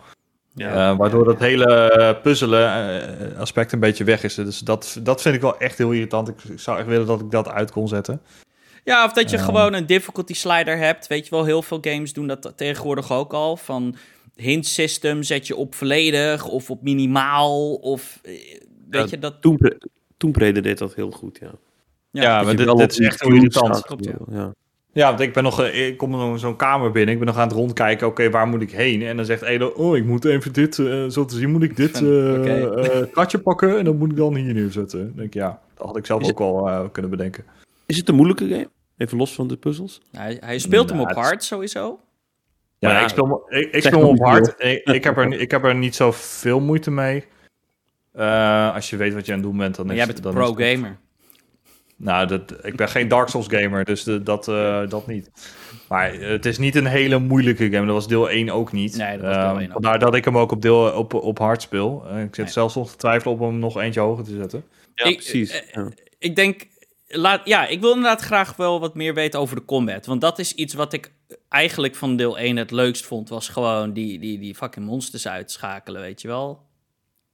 Ja. 0.54 0.91
Eh, 0.91 0.97
waardoor 0.97 1.25
dat 1.25 1.39
hele 1.39 2.17
puzzelen 2.23 3.38
aspect 3.38 3.71
een 3.71 3.80
beetje 3.80 4.04
weg 4.04 4.23
is. 4.23 4.36
Dus 4.36 4.60
dat, 4.60 4.99
dat 5.04 5.21
vind 5.21 5.36
ik 5.36 5.41
wel 5.41 5.58
echt 5.60 5.78
heel 5.78 5.91
irritant. 5.91 6.28
Ik, 6.28 6.43
ik 6.43 6.60
zou 6.60 6.78
echt 6.78 6.88
willen 6.88 7.08
dat 7.08 7.19
ik 7.21 7.32
dat 7.32 7.47
uit 7.49 7.71
kon 7.71 7.88
zetten. 7.88 8.21
Ja, 8.84 9.06
of 9.06 9.13
dat 9.13 9.30
je 9.30 9.36
Ehm. 9.38 9.45
gewoon 9.45 9.73
een 9.73 9.86
difficulty 9.86 10.34
slider 10.34 10.78
hebt. 10.78 11.08
Weet 11.08 11.25
je 11.25 11.32
wel, 11.36 11.45
heel 11.45 11.62
veel 11.62 11.78
games 11.82 12.13
doen 12.13 12.28
dat 12.28 12.54
tegenwoordig 12.56 13.12
ook 13.12 13.34
al. 13.34 13.58
Van 13.58 13.95
hint 14.36 14.65
system 14.67 15.23
zet 15.23 15.47
je 15.47 15.56
op 15.56 15.75
volledig 15.75 16.45
of 16.47 16.69
op 16.69 16.82
minimaal. 16.84 17.73
Of 17.73 18.19
weet 18.23 18.60
Ja, 18.91 19.06
je 19.10 19.19
dat. 19.19 19.41
Toen, 19.41 19.58
pre- 19.58 19.78
toen 20.17 20.32
Prede 20.32 20.62
deed 20.62 20.78
dat 20.78 20.95
heel 20.95 21.12
goed, 21.12 21.38
ja. 21.41 21.52
Ja, 22.12 22.22
Ja, 22.24 22.38
Dat 22.38 22.45
maar 22.45 22.56
dit, 22.56 22.78
dit 22.78 22.91
is 22.91 23.00
echt 23.00 23.22
heel 23.22 23.34
irritant. 23.34 23.82
Klopt, 23.82 24.06
ja. 24.06 24.13
ja. 24.32 24.54
Ja, 24.91 25.08
want 25.08 25.19
ik 25.19 25.34
ben 25.34 25.43
nog, 25.43 25.62
eh, 25.62 25.88
ik 25.88 25.98
kom 25.98 26.10
nog 26.10 26.39
zo'n 26.39 26.56
kamer 26.56 26.91
binnen. 26.91 27.12
Ik 27.13 27.17
ben 27.19 27.28
nog 27.28 27.38
aan 27.38 27.48
het 27.48 27.58
rondkijken. 27.58 28.08
Oké, 28.08 28.30
waar 28.30 28.48
moet 28.48 28.62
ik 28.62 28.72
heen? 28.72 29.02
En 29.02 29.15
dan 29.15 29.26
zegt 29.26 29.41
Elo, 29.41 29.67
oh, 29.67 29.98
ik 29.98 30.06
moet 30.06 30.26
even 30.26 30.54
dit, 30.54 30.80
eh, 30.80 31.06
zo 31.08 31.26
te 31.26 31.36
zien 31.36 31.52
moet 31.52 31.63
ik 31.63 31.76
dit 31.76 31.95
eh 32.02 33.02
kratje 33.12 33.39
pakken 33.39 33.78
en 33.78 33.86
dan 33.86 33.98
moet 33.98 34.10
ik 34.12 34.17
dan 34.17 34.36
hier 34.36 34.54
neerzetten. 34.54 35.00
Dan 35.00 35.13
denk 35.15 35.28
ik, 35.28 35.34
ja, 35.34 35.62
dat 35.76 35.86
had 35.88 35.98
ik 35.98 36.06
zelf 36.06 36.22
Is 36.22 36.30
ook 36.30 36.39
wel 36.39 36.67
eh, 36.69 36.82
kunnen 36.91 37.12
bedenken. 37.12 37.43
Is 37.86 37.98
het 37.98 38.10
een 38.10 38.15
moeilijke 38.15 38.48
game? 38.48 38.69
Even 38.98 39.17
los 39.17 39.34
van 39.34 39.48
de 39.48 39.58
puzzels? 39.58 40.02
Hij, 40.12 40.38
hij 40.39 40.60
speelt 40.60 40.89
hem 40.89 41.00
op 41.00 41.12
hard 41.12 41.43
sowieso. 41.43 42.00
Ja, 42.80 43.00
ik 43.02 43.10
speel, 43.10 43.45
ik, 43.50 43.72
ik 43.74 43.84
speel 43.84 44.00
hem 44.00 44.08
op 44.10 44.19
hard. 44.19 44.54
Ik, 44.58 44.84
ik, 44.89 45.04
heb 45.04 45.17
er, 45.17 45.34
ik 45.39 45.52
heb 45.52 45.63
er 45.63 45.76
niet 45.76 45.95
zo 45.95 46.12
veel 46.12 46.60
moeite 46.60 46.91
mee. 46.91 47.26
Eh, 48.12 48.74
als 48.76 48.89
je 48.89 48.98
weet 48.98 49.13
wat 49.13 49.26
je 49.26 49.32
aan 49.32 49.38
het 49.38 49.48
doen 49.48 49.58
bent, 49.58 49.76
dan 49.76 49.89
is 49.89 49.95
jij 49.95 50.06
bent 50.06 50.17
een 50.17 50.24
dan 50.24 50.32
is 50.34 50.38
pro 50.39 50.58
het- 50.63 50.74
gamer. 50.74 50.98
Nou, 52.01 52.27
dat, 52.27 52.65
ik 52.65 52.75
ben 52.75 52.89
geen 52.89 53.07
Dark 53.07 53.27
Souls 53.27 53.47
gamer, 53.49 53.85
dus 53.85 54.03
de, 54.03 54.23
dat, 54.23 54.47
eh, 54.47 54.88
dat 54.89 55.07
niet. 55.07 55.31
Maar 55.88 56.12
eh, 56.13 56.29
het 56.29 56.45
is 56.45 56.57
niet 56.57 56.75
een 56.75 56.85
hele 56.85 57.19
moeilijke 57.19 57.63
game. 57.71 57.85
Dat 57.85 57.95
was 57.95 58.07
deel 58.07 58.29
1 58.29 58.49
ook 58.49 58.71
niet. 58.71 58.97
Nee, 58.97 59.17
dat 59.17 59.25
was 59.25 59.35
deel 59.35 59.43
Eh, 59.45 59.55
1 59.57 59.65
ook 59.65 59.71
Vandaar 59.71 59.99
dat 59.99 60.15
ik 60.15 60.25
hem 60.25 60.38
ook 60.38 60.51
op, 60.51 60.62
deel, 60.62 60.91
op, 60.91 61.13
op 61.13 61.38
hard 61.38 61.62
speel. 61.62 62.03
Eh, 62.09 62.21
ik 62.21 62.35
zit 62.35 62.43
Nee. 62.45 62.53
zelfs 62.53 62.75
nog 62.75 62.89
te 62.91 62.97
twijfelen 62.97 63.33
op 63.33 63.39
hem 63.39 63.59
nog 63.59 63.77
eentje 63.81 63.99
hoger 63.99 64.23
te 64.23 64.35
zetten. 64.35 64.63
Ja, 64.95 65.05
Ik- 65.05 65.15
precies. 65.17 65.63
ja. 65.71 65.88
Ik 66.19 66.35
denk, 66.35 66.65
laat, 67.07 67.41
ja, 67.43 67.67
ik 67.67 67.79
wil 67.81 67.89
inderdaad 67.93 68.21
graag 68.21 68.55
wel 68.55 68.79
wat 68.79 68.95
meer 68.95 69.13
weten 69.13 69.39
over 69.39 69.55
de 69.55 69.65
combat. 69.65 70.05
Want 70.05 70.21
dat 70.21 70.39
is 70.39 70.53
iets 70.53 70.73
wat 70.73 70.93
ik 70.93 71.12
eigenlijk 71.49 71.95
van 71.95 72.15
deel 72.15 72.39
1 72.39 72.57
het 72.57 72.71
leukst 72.71 73.05
vond. 73.05 73.29
Was 73.29 73.49
gewoon 73.49 73.93
die, 73.93 74.19
die, 74.19 74.39
die 74.39 74.55
fucking 74.55 74.85
monsters 74.85 75.27
uitschakelen, 75.27 76.01
weet 76.01 76.21
je 76.21 76.27
wel. 76.27 76.67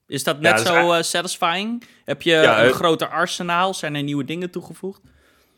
Is 0.08 0.24
dat 0.24 0.40
net 0.40 0.60
is 0.60 0.66
zo 0.66 0.92
eh, 0.92 1.02
satisfying? 1.02 1.84
Heb 2.06 2.22
je 2.22 2.32
Ja, 2.32 2.60
een 2.60 2.66
het- 2.66 2.76
groter 2.76 3.08
arsenaal? 3.08 3.74
Zijn 3.74 3.96
er 3.96 4.04
nieuwe 4.04 4.26
dingen 4.26 4.52
toegevoegd? 4.52 5.02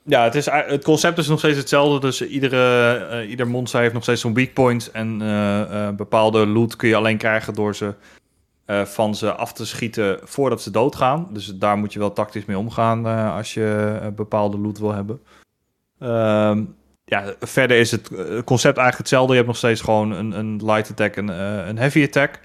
Ja, 0.03 0.23
het, 0.23 0.35
is, 0.35 0.45
het 0.51 0.83
concept 0.83 1.17
is 1.17 1.27
nog 1.27 1.39
steeds 1.39 1.57
hetzelfde. 1.57 1.99
Dus 1.99 2.21
iedere, 2.21 2.93
eh, 2.95 3.29
ieder 3.29 3.47
monster 3.47 3.79
heeft 3.81 3.93
nog 3.93 4.03
steeds 4.03 4.21
zo'n 4.21 4.33
weak 4.33 4.53
point. 4.53 4.91
En 4.91 5.21
eh, 5.21 5.89
bepaalde 5.89 6.47
loot 6.47 6.75
kun 6.75 6.89
je 6.89 6.95
alleen 6.95 7.17
krijgen 7.17 7.53
door 7.53 7.75
ze 7.75 7.93
van 8.85 9.15
ze 9.15 9.31
af 9.33 9.53
te 9.53 9.65
schieten 9.65 10.19
voordat 10.23 10.61
ze 10.61 10.71
doodgaan. 10.71 11.27
Dus 11.31 11.45
daar 11.45 11.77
moet 11.77 11.93
je 11.93 11.99
wel 11.99 12.13
tactisch 12.13 12.45
mee 12.45 12.57
omgaan 12.57 13.05
als 13.33 13.53
je 13.53 13.99
bepaalde 14.15 14.57
loot 14.57 14.79
wil 14.79 14.93
hebben. 14.93 15.19
Ehm, 15.99 16.63
ja, 17.05 17.33
verder 17.39 17.77
is 17.77 17.91
het 17.91 18.07
concept 18.45 18.77
eigenlijk 18.77 18.97
hetzelfde. 18.97 19.29
Je 19.29 19.35
hebt 19.35 19.47
nog 19.47 19.57
steeds 19.57 19.81
gewoon 19.81 20.11
een, 20.11 20.31
een 20.31 20.65
light 20.65 20.89
attack 20.89 21.15
en 21.15 21.27
een 21.67 21.77
heavy 21.77 22.03
attack. 22.03 22.39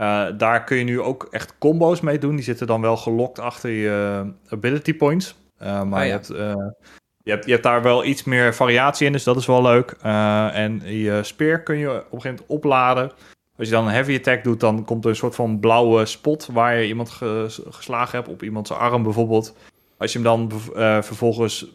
Eh, 0.00 0.26
daar 0.36 0.64
kun 0.64 0.76
je 0.76 0.84
nu 0.84 1.00
ook 1.00 1.28
echt 1.30 1.54
combo's 1.58 2.00
mee 2.00 2.18
doen. 2.18 2.34
Die 2.34 2.44
zitten 2.44 2.66
dan 2.66 2.80
wel 2.80 2.96
gelokt 2.96 3.38
achter 3.38 3.70
je 3.70 4.22
eh, 4.48 4.52
ability 4.52 4.94
points. 4.94 5.34
Eh, 5.56 5.82
maar 5.82 6.00
Ah, 6.00 6.06
je, 6.06 6.10
hebt, 6.12 6.26
je, 7.22 7.30
hebt, 7.30 7.44
je 7.44 7.50
hebt 7.50 7.62
daar 7.62 7.82
wel 7.82 8.04
iets 8.04 8.24
meer 8.24 8.54
variatie 8.54 9.06
in, 9.06 9.12
dus 9.12 9.24
dat 9.24 9.36
is 9.36 9.46
wel 9.46 9.62
leuk. 9.62 9.90
En 10.52 10.80
je 10.84 11.18
speer 11.22 11.62
kun 11.62 11.76
je 11.76 11.88
op 11.90 11.94
een 11.96 12.02
gegeven 12.20 12.30
moment 12.30 12.46
opladen. 12.46 13.10
Als 13.56 13.68
je 13.68 13.74
dan 13.74 13.86
een 13.86 13.92
heavy 13.92 14.16
attack 14.16 14.44
doet, 14.44 14.60
dan 14.60 14.84
komt 14.84 15.04
er 15.04 15.10
een 15.10 15.16
soort 15.16 15.34
van 15.34 15.60
blauwe 15.60 16.04
spot 16.06 16.46
waar 16.52 16.76
je 16.76 16.86
iemand 16.86 17.10
ge- 17.10 17.60
geslagen 17.70 18.18
hebt, 18.18 18.30
op 18.30 18.42
iemands 18.42 18.72
arm 18.72 19.02
bijvoorbeeld. 19.02 19.56
Als 19.98 20.12
je 20.12 20.18
hem 20.18 20.26
dan 20.48 20.60
vervolgens 21.04 21.66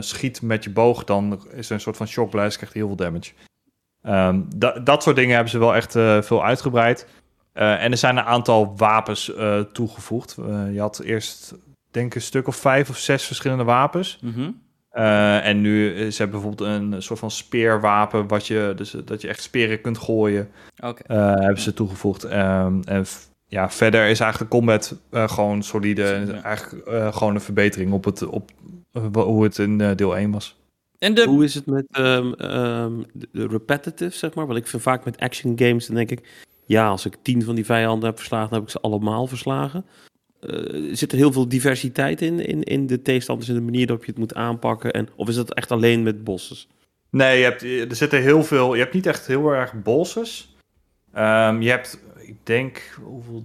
schiet 0.00 0.42
met 0.42 0.64
je 0.64 0.70
boog, 0.70 1.04
dan 1.04 1.40
is 1.54 1.66
er 1.68 1.74
een 1.74 1.80
soort 1.80 1.96
van 1.96 2.06
shock 2.06 2.30
blast, 2.30 2.56
krijgt 2.56 2.74
hij 2.74 2.82
heel 2.84 2.96
veel 2.96 3.04
damage. 3.06 3.32
Ehm, 4.02 4.40
da- 4.56 4.78
dat 4.78 5.02
soort 5.02 5.16
dingen 5.16 5.34
hebben 5.34 5.50
ze 5.50 5.58
wel 5.58 5.74
echt 5.74 5.92
veel 6.26 6.44
uitgebreid. 6.44 7.06
Eh, 7.52 7.82
en 7.84 7.90
er 7.90 7.96
zijn 7.98 8.16
een 8.16 8.24
aantal 8.24 8.72
wapens 8.76 9.34
eh, 9.34 9.60
toegevoegd. 9.60 10.36
Eh, 10.48 10.72
je 10.72 10.80
had 10.80 10.98
eerst, 11.00 11.54
denk 11.90 12.06
ik, 12.06 12.14
een 12.14 12.20
stuk 12.20 12.46
of 12.46 12.56
vijf 12.56 12.88
of 12.90 12.98
zes 12.98 13.24
verschillende 13.24 13.64
wapens. 13.64 14.18
Mhm. 14.22 14.50
Eh, 14.90 15.46
en 15.46 15.60
nu 15.60 15.90
is 15.94 16.18
er 16.18 16.28
bijvoorbeeld 16.28 16.68
een 16.68 17.02
soort 17.02 17.18
van 17.18 17.30
speerwapen, 17.30 18.28
wat 18.28 18.46
je, 18.46 18.72
dus, 18.76 18.90
dat 19.04 19.20
je 19.20 19.28
echt 19.28 19.42
speren 19.42 19.80
kunt 19.80 19.98
gooien, 19.98 20.48
Oké. 20.84 21.02
eh, 21.02 21.16
hebben 21.34 21.60
ze 21.60 21.74
toegevoegd. 21.74 22.24
Ehm, 22.24 22.80
en 22.84 23.06
f- 23.06 23.28
ja, 23.46 23.70
verder 23.70 24.08
is 24.08 24.20
eigenlijk 24.20 24.50
de 24.50 24.56
combat 24.58 24.96
eh, 25.10 25.28
gewoon 25.28 25.62
solide. 25.62 26.04
En 26.04 26.26
Ja. 26.26 26.42
Eigenlijk 26.42 26.86
eh, 26.86 27.12
gewoon 27.12 27.34
een 27.34 27.40
verbetering 27.40 27.92
op, 27.92 28.04
het, 28.04 28.26
op 28.26 28.50
hoe 29.12 29.42
het 29.44 29.58
in 29.58 29.80
eh, 29.80 29.90
deel 29.96 30.16
1 30.16 30.30
was. 30.30 30.58
En 30.98 31.14
de, 31.14 31.24
Hoe 31.24 31.44
is 31.44 31.54
het 31.54 31.66
met 31.66 31.86
ehm, 31.90 32.32
ehm, 32.32 32.92
de, 33.12 33.28
de 33.32 33.46
repetitive, 33.46 34.16
zeg 34.16 34.34
maar? 34.34 34.46
Want 34.46 34.58
ik 34.58 34.66
vind 34.66 34.82
vaak 34.82 35.04
met 35.04 35.18
action 35.18 35.52
games, 35.58 35.86
dan 35.86 35.96
denk 35.96 36.10
ik... 36.10 36.28
Ja, 36.70 36.88
als 36.88 37.06
ik 37.06 37.16
tien 37.22 37.42
van 37.42 37.54
die 37.54 37.64
vijanden 37.64 38.08
heb 38.08 38.16
verslagen, 38.16 38.54
heb 38.54 38.62
ik 38.62 38.70
ze 38.70 38.80
allemaal 38.80 39.26
verslagen. 39.26 39.86
Eh, 40.40 40.90
zit 40.92 41.12
er 41.12 41.18
heel 41.18 41.32
veel 41.32 41.48
diversiteit 41.48 42.22
in, 42.22 42.46
in, 42.46 42.62
in 42.62 42.86
de 42.86 43.02
tegenstanders 43.02 43.48
en 43.48 43.54
de 43.54 43.60
manier 43.60 43.86
waarop 43.86 44.04
je 44.04 44.10
het 44.10 44.20
moet 44.20 44.34
aanpakken? 44.34 44.92
En, 44.92 45.08
of 45.16 45.28
is 45.28 45.34
dat 45.34 45.54
echt 45.54 45.70
alleen 45.70 46.02
met 46.02 46.24
bosses? 46.24 46.68
Nee, 47.10 47.38
je 47.38 47.44
hebt, 47.44 47.62
er 47.62 47.96
zitten 47.96 48.22
heel 48.22 48.44
veel. 48.44 48.74
Je 48.74 48.80
hebt 48.80 48.94
niet 48.94 49.06
echt 49.06 49.26
heel 49.26 49.50
erg 49.50 49.82
bosses. 49.82 50.56
Ehm, 51.12 51.60
je 51.60 51.70
hebt, 51.70 52.00
ik 52.16 52.36
denk, 52.42 52.98
hoeveel. 53.02 53.44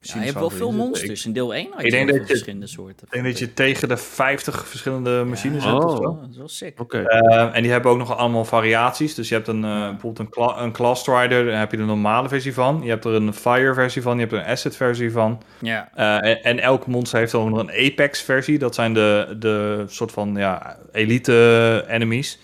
Ja, 0.00 0.14
je 0.18 0.20
hebt 0.24 0.38
wel 0.38 0.50
veel 0.50 0.72
monsters. 0.72 1.26
In 1.26 1.32
deel 1.32 1.54
1 1.54 1.66
had 1.70 1.80
je 1.80 1.86
ik 1.86 1.92
denk 1.92 2.08
dat 2.08 2.16
je- 2.18 2.26
verschillende 2.26 2.66
soorten. 2.66 3.06
Ik 3.06 3.12
denk 3.12 3.24
dat 3.24 3.38
je 3.38 3.54
tegen 3.54 3.88
de 3.88 3.96
50 3.96 4.66
verschillende 4.68 5.24
machines 5.24 5.64
Ja, 5.64 5.72
hebt 5.72 5.84
of 5.84 5.90
Oh. 5.90 5.96
zo. 5.96 6.18
Dat 6.20 6.30
is 6.30 6.36
wel 6.36 6.48
sick. 6.48 6.80
Oké. 6.80 6.98
Ehm, 7.02 7.52
en 7.54 7.62
die 7.62 7.70
hebben 7.70 7.90
ook 7.90 7.98
nog 7.98 8.16
allemaal 8.16 8.44
variaties. 8.44 9.14
Dus 9.14 9.28
je 9.28 9.34
hebt 9.34 9.48
een, 9.48 9.64
eh, 9.64 9.70
bijvoorbeeld 9.88 10.18
een, 10.18 10.28
cla 10.28 10.58
een 10.62 10.72
Class 10.72 11.00
Strider, 11.00 11.44
daar 11.44 11.58
heb 11.58 11.70
je 11.70 11.76
de 11.76 11.82
normale 11.84 12.28
versie 12.28 12.54
van. 12.54 12.80
Je 12.82 12.88
hebt 12.88 13.04
er 13.04 13.14
een 13.14 13.32
Fire 13.34 13.74
versie 13.74 14.02
van, 14.02 14.14
je 14.14 14.20
hebt 14.20 14.32
er 14.32 14.38
een 14.38 14.44
Acid 14.46 14.76
versie 14.76 15.12
van. 15.12 15.42
Ja. 15.60 15.88
Eh, 15.94 16.30
en, 16.30 16.42
en 16.42 16.58
elk 16.60 16.86
monster 16.86 17.18
heeft 17.18 17.34
ook 17.34 17.48
nog 17.48 17.58
een 17.58 17.70
Apex 17.92 18.22
versie. 18.22 18.58
Dat 18.58 18.74
zijn 18.74 18.94
de, 18.94 19.36
de 19.38 19.84
soort 19.86 20.12
van 20.12 20.34
ja, 20.36 20.76
elite 20.92 21.84
enemies. 21.88 22.38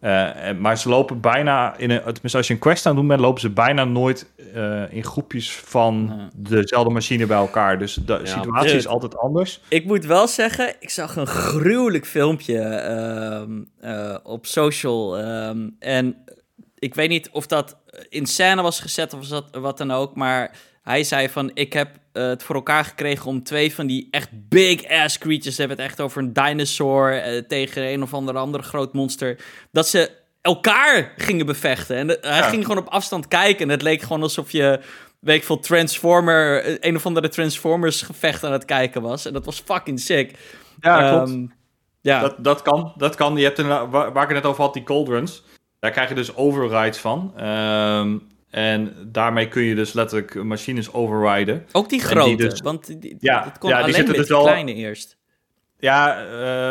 Eh, 0.00 0.44
en- 0.44 0.60
maar 0.60 0.78
ze 0.78 0.88
lopen 0.88 1.20
bijna, 1.20 1.76
in 1.76 1.90
een, 1.90 2.00
tenminste 2.02 2.36
als 2.36 2.46
je 2.46 2.52
een 2.52 2.58
quest 2.60 2.86
aan 2.86 2.92
het 2.92 3.00
doen 3.00 3.08
bent, 3.10 3.20
lopen 3.20 3.40
ze 3.40 3.50
bijna 3.50 3.84
nooit 3.84 4.26
eh, 4.54 4.92
in 4.92 5.04
groepjes 5.04 5.52
van 5.56 6.30
dezelfde 6.36 6.90
machine 6.92 7.26
bij 7.26 7.36
elkaar. 7.36 7.78
Dus 7.78 7.94
de 7.94 8.20
situatie 8.24 8.66
Dude. 8.66 8.76
is 8.78 8.86
altijd 8.86 9.18
anders. 9.18 9.60
Ik 9.68 9.84
moet 9.84 10.04
wel 10.04 10.28
zeggen, 10.28 10.74
ik 10.80 10.90
zag 10.90 11.16
een 11.16 11.26
gruwelijk 11.26 12.06
filmpje 12.06 12.58
ehm, 12.58 13.62
eh, 13.80 14.16
op 14.22 14.46
social. 14.46 15.18
ehm, 15.18 15.68
en 15.78 16.16
ik 16.78 16.94
weet 16.94 17.08
niet 17.08 17.30
of 17.32 17.46
dat 17.46 17.76
in 18.08 18.26
scène 18.26 18.62
was 18.62 18.80
gezet 18.80 19.14
of 19.14 19.28
wat 19.52 19.78
dan 19.78 19.90
ook. 19.90 20.14
Maar 20.16 20.56
hij 20.82 21.04
zei 21.04 21.28
van, 21.28 21.50
ik 21.54 21.72
heb 21.72 21.88
eh, 22.16 22.26
het 22.28 22.42
voor 22.42 22.54
elkaar 22.54 22.84
gekregen 22.84 23.26
om 23.26 23.42
twee 23.42 23.74
van 23.74 23.86
die 23.86 24.08
echt 24.10 24.28
big-ass 24.32 25.18
creatures... 25.18 25.54
Ze 25.54 25.60
hebben 25.60 25.78
het 25.78 25.86
echt 25.86 26.00
over 26.00 26.22
een 26.22 26.32
dinosaur 26.32 27.22
eh, 27.22 27.42
tegen 27.42 27.92
een 27.92 28.02
of 28.02 28.14
ander 28.14 28.36
andere 28.36 28.62
groot 28.62 28.92
monster... 28.92 29.38
dat 29.72 29.88
ze 29.88 30.10
elkaar 30.40 31.12
gingen 31.16 31.46
bevechten. 31.46 31.96
En 31.96 32.06
hij 32.08 32.18
Ja. 32.38 32.48
ging 32.48 32.62
gewoon 32.62 32.82
op 32.82 32.88
afstand 32.88 33.28
kijken. 33.28 33.62
En 33.64 33.68
het 33.70 33.82
leek 33.82 34.02
gewoon 34.02 34.22
alsof 34.22 34.50
je 34.50 34.80
weet 35.20 35.36
ik 35.36 35.44
veel, 35.44 35.58
Transformer, 35.58 36.62
eh, 36.62 36.76
een 36.80 36.96
of 36.96 37.06
andere 37.06 37.28
Transformers 37.28 38.02
gevecht 38.02 38.44
aan 38.44 38.52
het 38.52 38.64
kijken 38.64 39.02
was. 39.02 39.26
En 39.26 39.32
dat 39.32 39.44
was 39.44 39.62
fucking 39.64 40.00
sick. 40.00 40.38
Ja, 40.80 41.08
klopt. 41.10 41.30
Ehm, 41.30 41.46
ja, 42.00 42.20
Dat, 42.20 42.34
dat 42.38 42.62
kan, 42.62 42.92
dat 42.96 43.14
kan. 43.14 43.36
Je 43.36 43.44
hebt 43.44 43.58
een, 43.58 43.68
waar, 43.68 43.90
waar 43.90 44.22
ik 44.22 44.28
het 44.28 44.42
net 44.42 44.44
over 44.46 44.62
had, 44.62 44.72
die 44.74 44.82
cauldrons. 44.82 45.42
Daar 45.80 45.90
krijg 45.90 46.08
je 46.08 46.14
dus 46.14 46.36
overrides 46.36 46.98
van. 46.98 47.32
Ehm, 47.36 48.18
en 48.56 48.94
daarmee 49.12 49.48
kun 49.48 49.62
je 49.62 49.74
dus 49.74 49.92
letterlijk 49.92 50.34
machines 50.44 50.92
overriden. 50.92 51.66
ook 51.72 51.88
die 51.88 52.00
grote. 52.00 52.26
die 52.28 52.36
dus- 52.36 52.60
want 52.60 53.00
die, 53.00 53.16
Ja, 53.20 53.44
het 53.44 53.58
kon 53.58 53.70
ja, 53.70 53.82
die 53.82 53.94
zitten 53.94 54.16
met 54.16 54.26
dus 54.26 54.36
die 54.36 54.46
kleine 54.46 54.74
eerst. 54.74 55.16
Ja, 55.78 56.24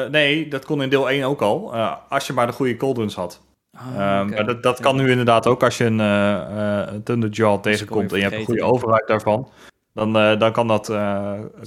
eh, 0.04 0.10
nee, 0.10 0.48
dat 0.48 0.66
kon 0.66 0.82
in 0.82 0.90
deel 0.90 1.10
1 1.10 1.24
ook 1.24 1.42
al. 1.42 1.74
eh, 1.74 1.96
als 2.10 2.28
je 2.28 2.34
maar 2.34 2.48
de 2.48 2.54
goede 2.54 2.78
cauldrons 2.78 3.16
had. 3.16 3.42
Ah, 3.78 3.88
Ehm, 3.88 4.30
maar 4.30 4.46
dat, 4.46 4.64
dat 4.64 4.80
kan 4.80 4.96
nu 4.96 5.10
inderdaad 5.10 5.48
ook 5.48 5.64
als 5.64 5.78
je 5.78 5.86
een 5.86 6.00
eh, 6.00 6.94
Thunderjaw 7.04 7.62
tegenkomt 7.62 8.12
en 8.12 8.18
je 8.18 8.24
hebt 8.24 8.36
een 8.36 8.46
goede 8.46 8.64
override 8.64 9.04
daarvan. 9.08 9.50
Dan, 9.94 10.14
dan 10.14 10.52
kan, 10.52 10.68
dat, 10.68 10.86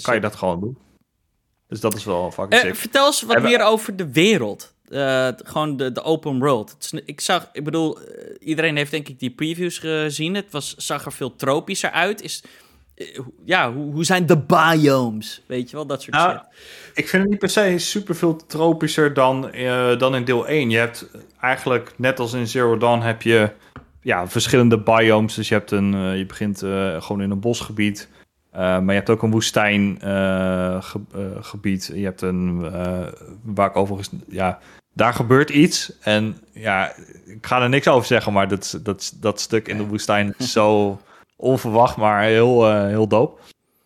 kan 0.03 0.15
je 0.15 0.21
dat 0.21 0.37
gewoon 0.37 0.61
doen. 0.61 0.79
Dus 1.69 1.81
dat 1.81 1.95
is 1.95 2.05
wel 2.05 2.31
fucking 2.31 2.61
sick. 2.61 2.75
vertel 2.75 3.07
eens 3.07 3.23
wat 3.23 3.37
En 3.37 3.43
meer 3.43 3.63
over 3.63 3.97
de 3.97 4.13
wereld. 4.13 4.75
Eh, 4.91 5.29
gewoon 5.45 5.77
de, 5.77 5.93
de 5.93 6.03
open 6.03 6.39
world. 6.39 6.77
Is- 6.81 6.93
ik 7.05 7.21
zag, 7.21 7.49
ik 7.53 7.65
bedoel, 7.65 8.01
eh, 8.01 8.35
iedereen 8.41 8.77
heeft 8.77 8.91
denk 8.91 9.09
ik 9.09 9.19
die 9.19 9.31
previews 9.31 9.79
gezien. 9.79 10.35
Het 10.35 10.51
was, 10.51 10.75
zag 10.77 11.05
er 11.05 11.13
veel 11.13 11.37
tropischer 11.37 11.91
uit. 11.91 12.23
Is, 12.23 12.43
eh, 12.95 13.19
ja, 13.45 13.73
hoe, 13.73 13.93
hoe 13.93 14.05
zijn 14.05 14.27
de 14.27 14.39
biomes? 14.39 15.43
Weet 15.47 15.71
je 15.71 15.77
wel, 15.77 15.87
dat 15.87 16.03
soort 16.03 16.17
shit. 16.17 16.41
Ik 16.95 17.09
vind 17.09 17.23
het 17.23 17.31
niet 17.31 17.41
per 17.41 17.51
se 17.51 17.75
super 17.79 18.15
veel 18.15 18.37
tropischer 18.47 19.15
dan, 19.15 19.51
dan 19.99 20.15
in 20.15 20.25
deel 20.25 20.49
1. 20.49 20.71
Je 20.71 20.79
hebt 20.79 21.07
eigenlijk, 21.41 21.95
net 21.97 22.21
als 22.21 22.33
in 22.33 22.47
Zero 22.47 22.77
Dawn, 22.77 23.01
heb 23.01 23.23
je 23.23 23.51
ja, 24.03 24.29
verschillende 24.29 24.79
biomes. 24.79 25.35
Dus 25.35 25.49
je, 25.49 25.55
hebt 25.55 25.71
een, 25.71 26.17
je 26.17 26.27
begint 26.27 26.59
gewoon 26.99 27.23
in 27.23 27.31
een 27.31 27.41
bosgebied. 27.41 28.09
Maar 28.53 28.85
je 28.85 28.93
hebt 28.93 29.11
ook 29.11 29.23
een 29.23 29.31
woestijngebied. 29.31 31.91
je 31.95 32.05
hebt 32.05 32.23
een, 32.23 32.61
waar 33.43 33.69
ik 33.69 33.77
overigens, 33.77 34.11
ja, 34.29 34.59
daar 34.99 35.15
gebeurt 35.15 35.51
iets. 35.51 35.93
En 36.01 36.39
ja, 36.53 36.93
ik 37.27 37.47
ga 37.47 37.63
er 37.63 37.69
niks 37.69 37.89
over 37.89 38.07
zeggen, 38.07 38.33
maar 38.33 38.49
dat, 38.49 38.81
dat, 38.83 39.17
dat 39.21 39.41
stuk 39.41 39.69
in 39.69 39.77
de 39.77 39.87
woestijn 39.87 40.35
is 40.39 40.53
zo 40.53 40.99
onverwacht, 41.37 41.97
maar 41.97 42.23
heel, 42.23 42.69
eh, 42.69 42.87
heel 42.87 43.09
dope. 43.09 43.41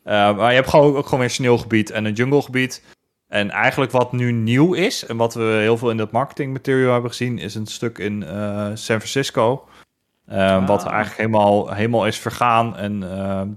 Eh, 0.04 0.36
maar 0.36 0.48
je 0.50 0.56
hebt 0.56 0.68
gewoon 0.68 0.96
ook 0.96 1.04
gewoon 1.04 1.18
weer 1.18 1.28
een 1.28 1.34
sneeuwgebied 1.34 1.90
en 1.90 2.04
een 2.04 2.12
junglegebied. 2.12 2.82
En 3.28 3.50
eigenlijk 3.50 3.92
wat 3.92 4.12
nu 4.12 4.32
nieuw 4.32 4.72
is, 4.74 5.06
en 5.06 5.16
wat 5.16 5.34
we 5.34 5.42
heel 5.42 5.76
veel 5.78 5.90
in 5.90 5.96
dat 5.96 6.10
marketingmaterial 6.12 6.92
hebben 6.92 7.10
gezien, 7.10 7.38
is 7.38 7.54
een 7.54 7.66
stuk 7.66 7.98
in 7.98 8.22
eh, 8.22 8.66
San 8.74 9.00
Francisco. 9.00 9.64
Wat 10.66 10.84
Ah. 10.84 10.92
eigenlijk 10.92 11.16
helemaal, 11.16 11.72
helemaal 11.72 12.06
is 12.06 12.18
vergaan. 12.18 12.76
En 12.76 13.00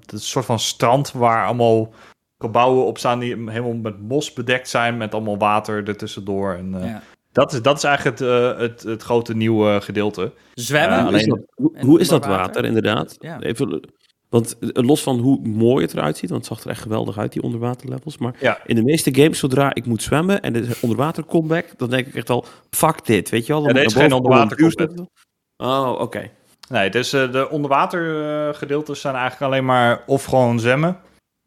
het 0.02 0.14
is 0.14 0.20
een 0.20 0.26
soort 0.26 0.46
van 0.46 0.60
strand 0.60 1.12
waar 1.12 1.46
allemaal 1.46 1.94
gebouwen 2.40 2.86
op 2.86 2.98
staan 2.98 3.20
die 3.20 3.36
helemaal 3.36 3.74
met 3.74 4.02
mos 4.02 4.34
bedekt 4.34 4.70
zijn, 4.70 4.98
met 4.98 5.14
allemaal 5.14 5.38
water 5.38 5.88
ertussendoor. 5.88 6.54
En, 6.54 6.76
Ja. 6.80 7.02
Dat, 7.36 7.54
is, 7.54 7.62
dat 7.62 7.78
is 7.78 7.84
eigenlijk 7.84 8.20
het, 8.20 8.28
eh, 8.30 8.58
het, 8.58 8.84
het 8.84 9.04
grote 9.04 9.36
nieuwe 9.36 9.82
gedeelte. 9.82 10.32
Zwemmen? 10.54 11.00
Hoe 11.06 11.16
is 11.16 11.28
alleen- 11.28 11.46
dat, 11.56 11.72
hoe, 11.86 12.00
is 12.00 12.08
dat 12.08 12.26
water, 12.26 12.46
water? 12.46 12.66
inderdaad? 12.66 13.16
Ja. 13.20 13.40
Even, 13.42 13.90
want 14.30 14.58
eh, 14.60 14.70
los 14.84 15.04
van 15.04 15.20
hoe 15.20 15.40
mooi 15.48 15.86
het 15.86 15.94
eruit 15.94 16.18
ziet, 16.18 16.30
want 16.30 16.48
het 16.48 16.54
zag 16.54 16.64
er 16.66 16.72
echt 16.72 16.82
geweldig 16.82 17.18
uit, 17.18 17.34
die 17.34 17.42
onderwaterlevels. 17.42 18.18
Maar 18.18 18.36
Ja. 18.40 18.60
in 18.66 18.76
de 18.76 18.84
meeste 18.84 19.16
games, 19.16 19.40
zodra 19.40 19.74
ik 19.74 19.86
moet 19.86 20.04
zwemmen 20.04 20.42
en 20.42 20.56
er 20.56 20.62
is 20.62 20.68
een 20.68 20.76
onderwater 20.82 21.26
comeback, 21.26 21.66
dan 21.78 21.90
denk 21.90 22.08
ik 22.08 22.16
echt 22.16 22.30
al, 22.30 22.46
fuck 22.70 23.06
dit, 23.06 23.30
weet 23.30 23.46
je 23.46 23.54
wel? 23.54 23.62
Dan 23.64 23.74
Ja, 23.74 23.80
er 23.80 23.86
is 23.86 23.94
geen 23.94 24.14
onderwater 24.14 24.72
zetten. 24.72 25.10
Oh, 25.58 25.96
oké. 26.00 26.30
Nee, 26.70 26.90
dus 26.90 27.14
eh, 27.14 27.32
de 27.32 27.50
onderwatergedeeltes 27.50 29.02
zijn 29.02 29.16
eigenlijk 29.16 29.52
alleen 29.52 29.66
maar 29.66 30.04
of 30.06 30.24
gewoon 30.26 30.60
zwemmen. 30.60 30.98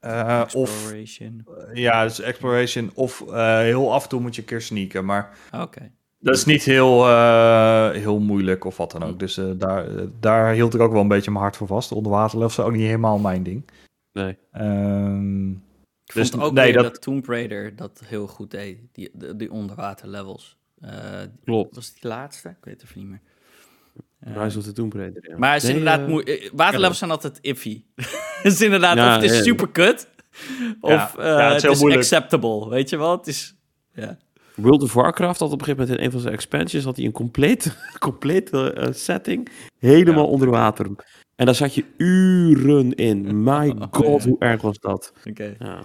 Eh, 0.09 0.42
of 0.55 0.68
Exploration. 0.71 1.47
ja, 1.75 2.03
dus 2.05 2.21
exploration. 2.21 2.90
Of 2.94 3.21
eh, 3.29 3.59
heel 3.59 3.92
af 3.92 4.03
en 4.03 4.09
toe 4.09 4.21
moet 4.21 4.35
je 4.35 4.40
een 4.40 4.47
keer 4.47 4.61
sneaken. 4.61 5.05
Maar 5.05 5.38
Oké. 5.55 5.90
dat 6.18 6.35
is 6.37 6.44
niet 6.44 6.62
heel, 6.62 7.07
eh, 7.09 7.90
heel 7.90 8.18
moeilijk 8.21 8.64
of 8.64 8.77
wat 8.77 8.90
dan 8.90 9.03
ook. 9.03 9.18
Dus 9.18 9.37
eh, 9.37 9.51
daar, 9.57 9.97
eh, 9.97 10.05
daar 10.21 10.53
hield 10.53 10.75
ik 10.75 10.81
ook 10.81 10.92
wel 10.92 11.01
een 11.01 11.09
beetje 11.09 11.31
mijn 11.31 11.42
hart 11.42 11.57
voor 11.57 11.66
vast. 11.66 11.88
De 11.88 11.94
onderwaterlevels 11.94 12.55
zijn 12.55 12.66
ook 12.66 12.73
niet 12.73 12.83
helemaal 12.87 13.18
mijn 13.18 13.42
ding. 13.42 13.64
Nee. 14.12 14.37
Ehm, 14.53 15.51
Ik 15.51 16.14
Dus 16.14 16.31
vond 16.31 16.42
ook 16.42 16.53
nee, 16.53 16.73
dat- 16.73 16.83
dat... 16.85 17.01
Tomb 17.03 17.27
Raider 17.27 17.77
dat 17.77 18.03
heel 18.05 18.27
goed 18.27 18.51
deed. 18.51 18.79
Die, 18.92 19.11
die, 19.14 19.37
die 19.37 19.51
onderwater 19.53 20.09
levels. 20.09 20.57
Eh, 20.81 20.90
Klopt. 21.44 21.75
was 21.75 21.87
het 21.87 21.99
die 22.01 22.11
laatste? 22.11 22.49
Ik 22.49 22.57
weet 22.61 22.81
het 22.81 22.83
even 22.90 23.01
niet 23.01 23.09
meer. 23.09 23.21
Eh, 24.20 24.42
Rise 24.42 24.59
of 24.59 24.64
the 24.64 24.72
Tomb 24.72 24.92
Raider, 24.94 25.28
ja. 25.31 25.38
Maar 25.38 25.52
het 25.52 25.62
is 25.62 25.68
Nee, 25.68 25.78
inderdaad 25.78 26.00
eh, 26.00 26.09
moe- 26.12 26.24
eh, 26.24 26.50
waterlevels 26.52 26.98
zijn 26.98 27.11
altijd 27.11 27.38
iffy. 27.40 27.83
het 28.42 28.52
is 28.52 28.61
inderdaad, 28.61 28.96
Ja, 28.96 29.09
of 29.16 29.22
het 29.22 29.31
is 29.31 29.37
ja. 29.37 29.42
super 29.42 29.68
kut, 29.68 30.09
of 30.81 30.90
Ja, 30.90 31.12
eh, 31.18 31.24
ja, 31.24 31.37
het 31.38 31.46
is 31.48 31.52
het 31.52 31.62
heel 31.62 31.70
is 31.72 31.78
moeilijk. 31.78 32.02
acceptable. 32.02 32.68
Weet 32.68 32.90
je 32.90 32.96
wel? 32.96 33.16
Het 33.16 33.26
is, 33.26 33.54
ja. 33.94 34.16
World 34.54 34.83
of 34.83 34.92
Warcraft 34.92 35.40
had 35.40 35.52
op 35.52 35.59
een 35.59 35.64
gegeven 35.64 35.81
moment 35.81 35.98
in 36.00 36.04
een 36.07 36.12
van 36.12 36.20
zijn 36.20 36.35
expansions 36.35 36.85
had 36.85 36.96
hij 36.96 37.04
een 37.04 37.12
complete, 37.12 37.70
complete 37.98 38.72
eh, 38.72 38.88
setting 38.92 39.48
helemaal 39.78 40.24
Ja. 40.24 40.31
onder 40.31 40.50
water. 40.50 40.87
En 41.37 41.46
daar 41.46 41.54
zat 41.54 41.74
je 41.74 41.85
uren 41.96 42.94
in. 42.94 43.42
My 43.42 43.68
Oh, 43.68 43.83
god, 43.90 44.22
ja. 44.22 44.28
hoe 44.28 44.38
erg 44.38 44.61
was 44.62 44.78
dat? 44.78 45.12
Oké. 45.28 45.54
Ja. 45.59 45.81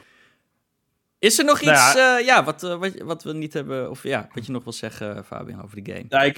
Is 1.23 1.39
er 1.39 1.45
nog 1.45 1.59
iets, 1.61 1.71
Nou 1.93 1.97
ja, 1.97 2.17
ja 2.17 2.43
wat, 2.43 2.63
eh, 2.63 2.75
wat, 2.75 2.91
wat 3.03 3.23
we 3.23 3.33
niet 3.33 3.53
hebben, 3.53 3.89
of 3.89 4.03
ja, 4.03 4.27
wat 4.33 4.45
je 4.45 4.51
nog 4.51 4.63
wil 4.63 4.73
zeggen, 4.73 5.25
Fabian, 5.25 5.63
over 5.63 5.83
de 5.83 5.91
game? 5.91 6.05
Ja, 6.09 6.21
ik, 6.23 6.37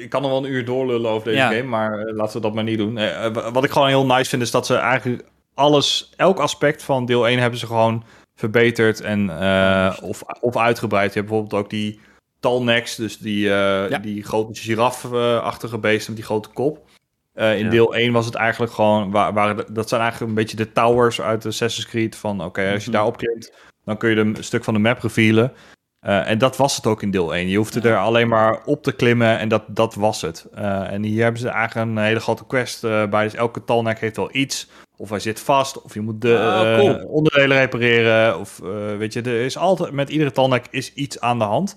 ik 0.00 0.08
kan 0.10 0.22
nog 0.22 0.30
wel 0.30 0.44
een 0.44 0.50
uur 0.52 0.64
doorlullen 0.64 1.10
over 1.10 1.24
deze 1.28 1.38
Ja. 1.38 1.48
game, 1.48 1.62
maar 1.62 1.98
eh, 1.98 2.14
laten 2.14 2.36
we 2.36 2.40
dat 2.42 2.54
maar 2.54 2.64
niet 2.64 2.78
doen. 2.78 2.98
Eh, 2.98 3.24
eh, 3.24 3.32
wat 3.52 3.64
ik 3.64 3.70
gewoon 3.70 3.88
heel 3.88 4.06
nice 4.06 4.30
vind, 4.30 4.42
is 4.42 4.50
dat 4.50 4.66
ze 4.66 4.74
eigenlijk 4.76 5.24
alles, 5.54 6.12
elk 6.16 6.38
aspect 6.38 6.82
van 6.82 7.04
deel 7.06 7.28
1 7.28 7.38
hebben 7.38 7.58
ze 7.58 7.66
gewoon 7.66 8.04
verbeterd 8.34 9.00
en, 9.00 9.40
eh, 9.40 9.96
of, 10.02 10.22
of 10.40 10.56
uitgebreid. 10.56 11.12
Je 11.12 11.18
hebt 11.18 11.30
bijvoorbeeld 11.30 11.62
ook 11.64 11.70
die 11.70 12.00
talnecks, 12.40 12.96
dus 12.96 13.18
die, 13.18 13.48
eh, 13.48 13.88
Ja. 13.90 13.98
die 13.98 14.22
grote 14.22 14.60
giraffe-achtige 14.60 15.78
beesten 15.78 16.06
met 16.12 16.16
die 16.16 16.24
grote 16.30 16.48
kop. 16.48 16.78
Eh, 17.34 17.58
in 17.58 17.64
Ja. 17.64 17.70
deel 17.70 17.96
1 17.96 18.12
was 18.12 18.26
het 18.26 18.34
eigenlijk 18.34 18.72
gewoon, 18.72 19.10
waar, 19.10 19.32
waar, 19.32 19.72
dat 19.72 19.88
zijn 19.88 20.00
eigenlijk 20.00 20.30
een 20.30 20.36
beetje 20.38 20.56
de 20.56 20.72
towers 20.72 21.20
uit 21.20 21.46
Assassin's 21.46 21.88
Creed. 21.88 22.16
Van 22.16 22.44
oké, 22.44 22.62
als 22.72 22.84
je 22.84 22.88
Mhm. 22.90 22.92
daarop 22.98 23.16
klimt, 23.16 23.52
dan 23.84 23.96
kun 23.96 24.10
je 24.10 24.16
een 24.16 24.36
stuk 24.40 24.64
van 24.64 24.74
de 24.74 24.80
map 24.80 24.98
revealen. 25.02 25.52
Eh, 26.00 26.28
en 26.30 26.38
dat 26.38 26.56
was 26.56 26.76
het 26.76 26.86
ook 26.86 27.02
in 27.02 27.10
deel 27.10 27.34
1. 27.34 27.48
Je 27.48 27.56
hoefde 27.56 27.80
Ja. 27.82 27.88
er 27.88 27.96
alleen 27.98 28.28
maar 28.28 28.62
op 28.64 28.82
te 28.82 28.92
klimmen 28.92 29.38
en 29.38 29.48
dat, 29.48 29.62
dat 29.68 29.94
was 29.94 30.20
het. 30.22 30.46
Eh, 30.54 30.92
en 30.92 31.02
hier 31.02 31.22
hebben 31.22 31.40
ze 31.40 31.48
eigenlijk 31.48 31.90
een 31.90 31.98
hele 32.04 32.20
grote 32.20 32.46
quest 32.46 32.84
eh, 32.84 33.06
bij. 33.06 33.24
Dus 33.24 33.34
elke 33.34 33.64
talnek 33.64 33.98
heeft 33.98 34.16
wel 34.16 34.34
iets. 34.36 34.68
of 34.96 35.10
hij 35.10 35.18
zit 35.20 35.40
vast, 35.40 35.82
of 35.82 35.94
je 35.94 36.00
moet 36.00 36.20
de 36.20 36.32
Oh, 36.34 36.78
cool. 36.78 37.06
onderdelen 37.06 37.58
repareren. 37.58 38.38
Of 38.38 38.58
weet 38.98 39.12
je, 39.12 39.22
er 39.22 39.44
is 39.44 39.56
altijd 39.56 39.92
met 39.92 40.08
iedere 40.10 40.30
tandek 40.32 40.66
is 40.70 40.94
iets 40.94 41.20
aan 41.20 41.38
de 41.38 41.44
hand. 41.44 41.74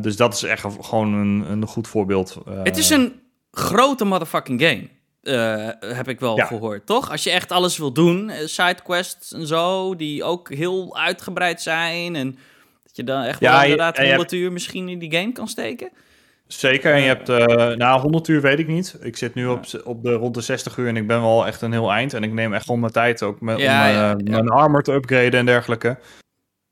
Dus 0.00 0.16
dat 0.16 0.34
is 0.34 0.42
echt 0.42 0.64
gewoon 0.80 1.12
een, 1.14 1.44
een 1.50 1.66
goed 1.66 1.88
voorbeeld. 1.88 2.38
Het 2.62 2.76
is 2.76 2.90
een 2.90 3.20
grote 3.50 4.04
motherfucking 4.04 4.60
game. 4.62 4.88
Eh, 5.22 5.68
heb 5.80 6.08
ik 6.08 6.20
wel 6.20 6.36
Ja. 6.36 6.44
gehoord, 6.44 6.86
toch? 6.86 7.10
Als 7.10 7.22
je 7.24 7.30
echt 7.30 7.52
alles 7.52 7.78
wil 7.78 7.92
doen, 7.92 8.30
eh, 8.30 8.46
sidequests 8.46 9.32
en 9.32 9.46
zo, 9.46 9.96
die 9.96 10.24
ook 10.24 10.52
heel 10.54 10.96
uitgebreid 10.98 11.62
zijn. 11.62 12.16
En 12.16 12.30
dat 12.82 12.96
je 12.96 13.04
dan 13.04 13.22
echt 13.22 13.40
Ja, 13.40 13.52
wel 13.52 13.62
inderdaad 13.62 13.96
en 13.96 14.02
je 14.04 14.08
100 14.10 14.32
uur 14.32 14.52
misschien 14.52 14.88
in 14.88 14.98
die 14.98 15.12
game 15.16 15.32
kan 15.32 15.48
steken. 15.48 15.90
Zeker, 16.46 16.92
en 16.94 17.00
je 17.00 17.06
hebt, 17.06 17.28
eh 17.28 17.76
nou 17.76 18.00
100 18.00 18.28
uur 18.28 18.40
weet 18.40 18.58
ik 18.58 18.68
niet. 18.68 18.96
Ik 19.02 19.16
zit 19.16 19.34
nu 19.34 19.46
op, 19.46 19.64
op 19.84 20.02
de 20.02 20.12
rond 20.12 20.34
de 20.34 20.40
60 20.40 20.76
uur 20.76 20.88
en 20.88 20.96
ik 20.96 21.06
ben 21.06 21.20
wel 21.20 21.46
echt 21.46 21.62
een 21.62 21.72
heel 21.72 21.92
eind. 21.92 22.14
En 22.14 22.22
ik 22.22 22.32
neem 22.32 22.54
echt 22.54 22.64
gewoon 22.64 22.80
mijn 22.80 22.92
tijd 22.92 23.22
ook 23.22 23.40
met, 23.40 23.58
Ja, 23.58 24.12
om 24.12 24.18
eh, 24.20 24.24
mijn 24.30 24.48
armor 24.48 24.82
te 24.82 24.92
upgraden 24.92 25.32
en 25.32 25.46
dergelijke. 25.46 25.98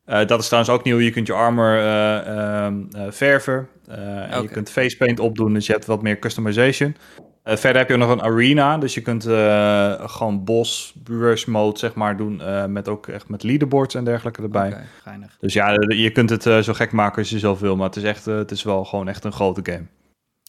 Eh, 0.05 0.27
dat 0.27 0.41
is 0.41 0.47
trouwens 0.47 0.73
ook 0.75 0.85
nieuw. 0.85 0.99
Je 0.99 1.11
kunt 1.11 1.27
je 1.27 1.33
armor 1.33 1.77
eh, 1.79 2.67
eh, 2.67 2.73
verven. 3.09 3.69
eh, 3.89 4.33
en 4.35 4.43
je 4.43 4.49
kunt 4.49 4.71
facepaint 4.71 5.21
opdoen, 5.21 5.53
dus 5.55 5.67
je 5.67 5.73
hebt 5.73 5.87
wat 5.87 6.03
meer 6.03 6.19
customization. 6.19 6.97
Eh, 7.49 7.57
verder 7.57 7.79
heb 7.81 7.89
je 7.89 7.95
ook 7.95 8.01
nog 8.01 8.11
een 8.11 8.23
arena, 8.23 8.79
dus 8.79 8.95
je 8.95 9.01
kunt 9.01 9.27
eh, 9.27 10.09
gewoon 10.09 10.45
boss, 10.45 10.95
rush 11.05 11.45
mode 11.45 11.79
zeg 11.79 11.95
maar 11.95 12.17
doen. 12.17 12.41
eh, 12.41 12.67
met 12.67 12.89
ook 12.89 13.07
echt 13.07 13.29
met 13.29 13.43
leaderboards 13.43 13.95
en 13.95 14.05
dergelijke 14.05 14.43
erbij. 14.43 14.69
Oké, 14.69 14.87
geinig. 15.03 15.37
Dus 15.41 15.53
ja, 15.53 15.71
je 15.89 16.11
kunt 16.13 16.31
het 16.31 16.47
eh, 16.47 16.59
zo 16.59 16.73
gek 16.73 16.93
maken 16.93 17.19
als 17.19 17.31
je 17.31 17.39
zelf 17.39 17.61
wil, 17.61 17.77
maar 17.77 17.87
het 17.87 17.97
is, 17.97 18.03
echt, 18.03 18.25
het 18.25 18.51
is 18.51 18.63
wel 18.63 18.85
gewoon 18.85 19.09
echt 19.09 19.25
een 19.25 19.33
grote 19.33 19.73
game. 19.73 19.87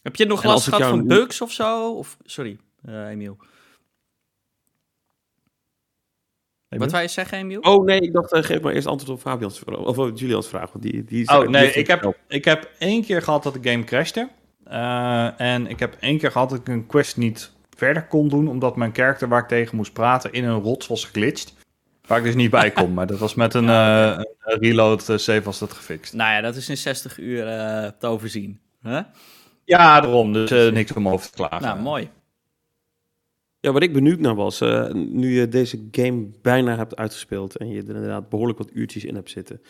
Heb 0.02 0.16
je 0.16 0.26
nog 0.26 0.44
last 0.44 0.64
gehad 0.64 0.80
jou 0.80 0.90
van 0.90 1.06
bugs 1.06 1.40
of 1.40 1.52
zo? 1.52 1.92
Of, 1.92 2.16
sorry, 2.24 2.58
eh, 2.84 3.08
Emiel. 3.08 3.36
Wat 6.68 6.90
wou 6.90 7.02
je 7.02 7.08
zeggen, 7.08 7.38
Emiel? 7.38 7.60
Oh 7.60 7.84
nee, 7.84 8.00
ik 8.00 8.12
dacht, 8.12 8.32
eh, 8.32 8.42
geef 8.42 8.60
maar 8.60 8.72
eerst 8.72 8.86
antwoord 8.86 9.12
op 9.12 9.20
Fabians 9.20 9.58
vraag. 9.58 9.78
Of 9.78 9.98
op 9.98 10.18
Julians 10.18 10.48
vraag, 10.48 10.72
want 10.72 10.84
die, 10.84 11.04
die 11.04 11.28
Oh 11.28 11.48
nee, 11.48 11.72
ik 11.72 11.86
heb, 11.86 12.16
ik 12.28 12.44
heb 12.44 12.70
één 12.78 13.04
keer 13.04 13.22
gehad 13.22 13.42
dat 13.42 13.54
de 13.62 13.70
game 13.70 13.84
crashte. 13.84 14.28
Eh, 14.70 15.40
en 15.40 15.66
ik 15.66 15.78
heb 15.78 15.96
één 16.00 16.18
keer 16.18 16.30
gehad 16.30 16.50
dat 16.50 16.58
ik 16.58 16.68
een 16.68 16.86
quest 16.86 17.16
niet 17.16 17.50
verder 17.76 18.06
kon 18.06 18.28
doen, 18.28 18.48
omdat 18.48 18.76
mijn 18.76 18.92
karakter 18.92 19.28
waar 19.28 19.42
ik 19.42 19.48
tegen 19.48 19.76
moest 19.76 19.92
praten 19.92 20.32
in 20.32 20.44
een 20.44 20.60
rots 20.60 20.86
was 20.86 21.04
geglitcht. 21.04 21.54
Waar 22.06 22.18
ik 22.18 22.24
dus 22.24 22.34
niet 22.34 22.50
bij 22.50 22.70
kon, 22.70 22.94
maar 22.94 23.06
dat 23.06 23.18
was 23.18 23.34
met 23.34 23.54
een, 23.54 23.68
eh, 23.78 24.20
een 24.40 24.58
reload 24.60 25.08
eh, 25.08 25.16
save 25.16 25.42
was 25.42 25.58
dat 25.58 25.72
gefixt. 25.72 26.12
Nou 26.12 26.32
ja, 26.32 26.40
dat 26.40 26.56
is 26.56 26.68
in 26.68 26.76
60 26.76 27.18
uur 27.18 27.46
eh, 27.46 27.90
te 27.98 28.06
overzien. 28.06 28.60
Huh? 28.82 29.00
Ja, 29.70 30.00
daarom, 30.00 30.32
dus 30.32 30.50
eh, 30.50 30.72
niks 30.72 30.92
om 30.92 31.08
over 31.08 31.26
te 31.26 31.32
klagen. 31.32 31.62
Nou, 31.62 31.80
mooi. 31.80 32.10
Ja, 33.60 33.72
wat 33.72 33.82
ik 33.82 33.92
benieuwd 33.92 34.18
naar 34.18 34.34
was, 34.34 34.60
eh, 34.60 34.92
nu 34.92 35.34
je 35.34 35.48
deze 35.48 35.88
game 35.90 36.28
bijna 36.42 36.76
hebt 36.76 36.96
uitgespeeld 36.96 37.56
en 37.56 37.68
je 37.68 37.82
er 37.82 37.94
inderdaad 37.94 38.28
behoorlijk 38.28 38.58
wat 38.58 38.70
uurtjes 38.72 39.04
in 39.04 39.14
hebt 39.14 39.30
zitten, 39.30 39.62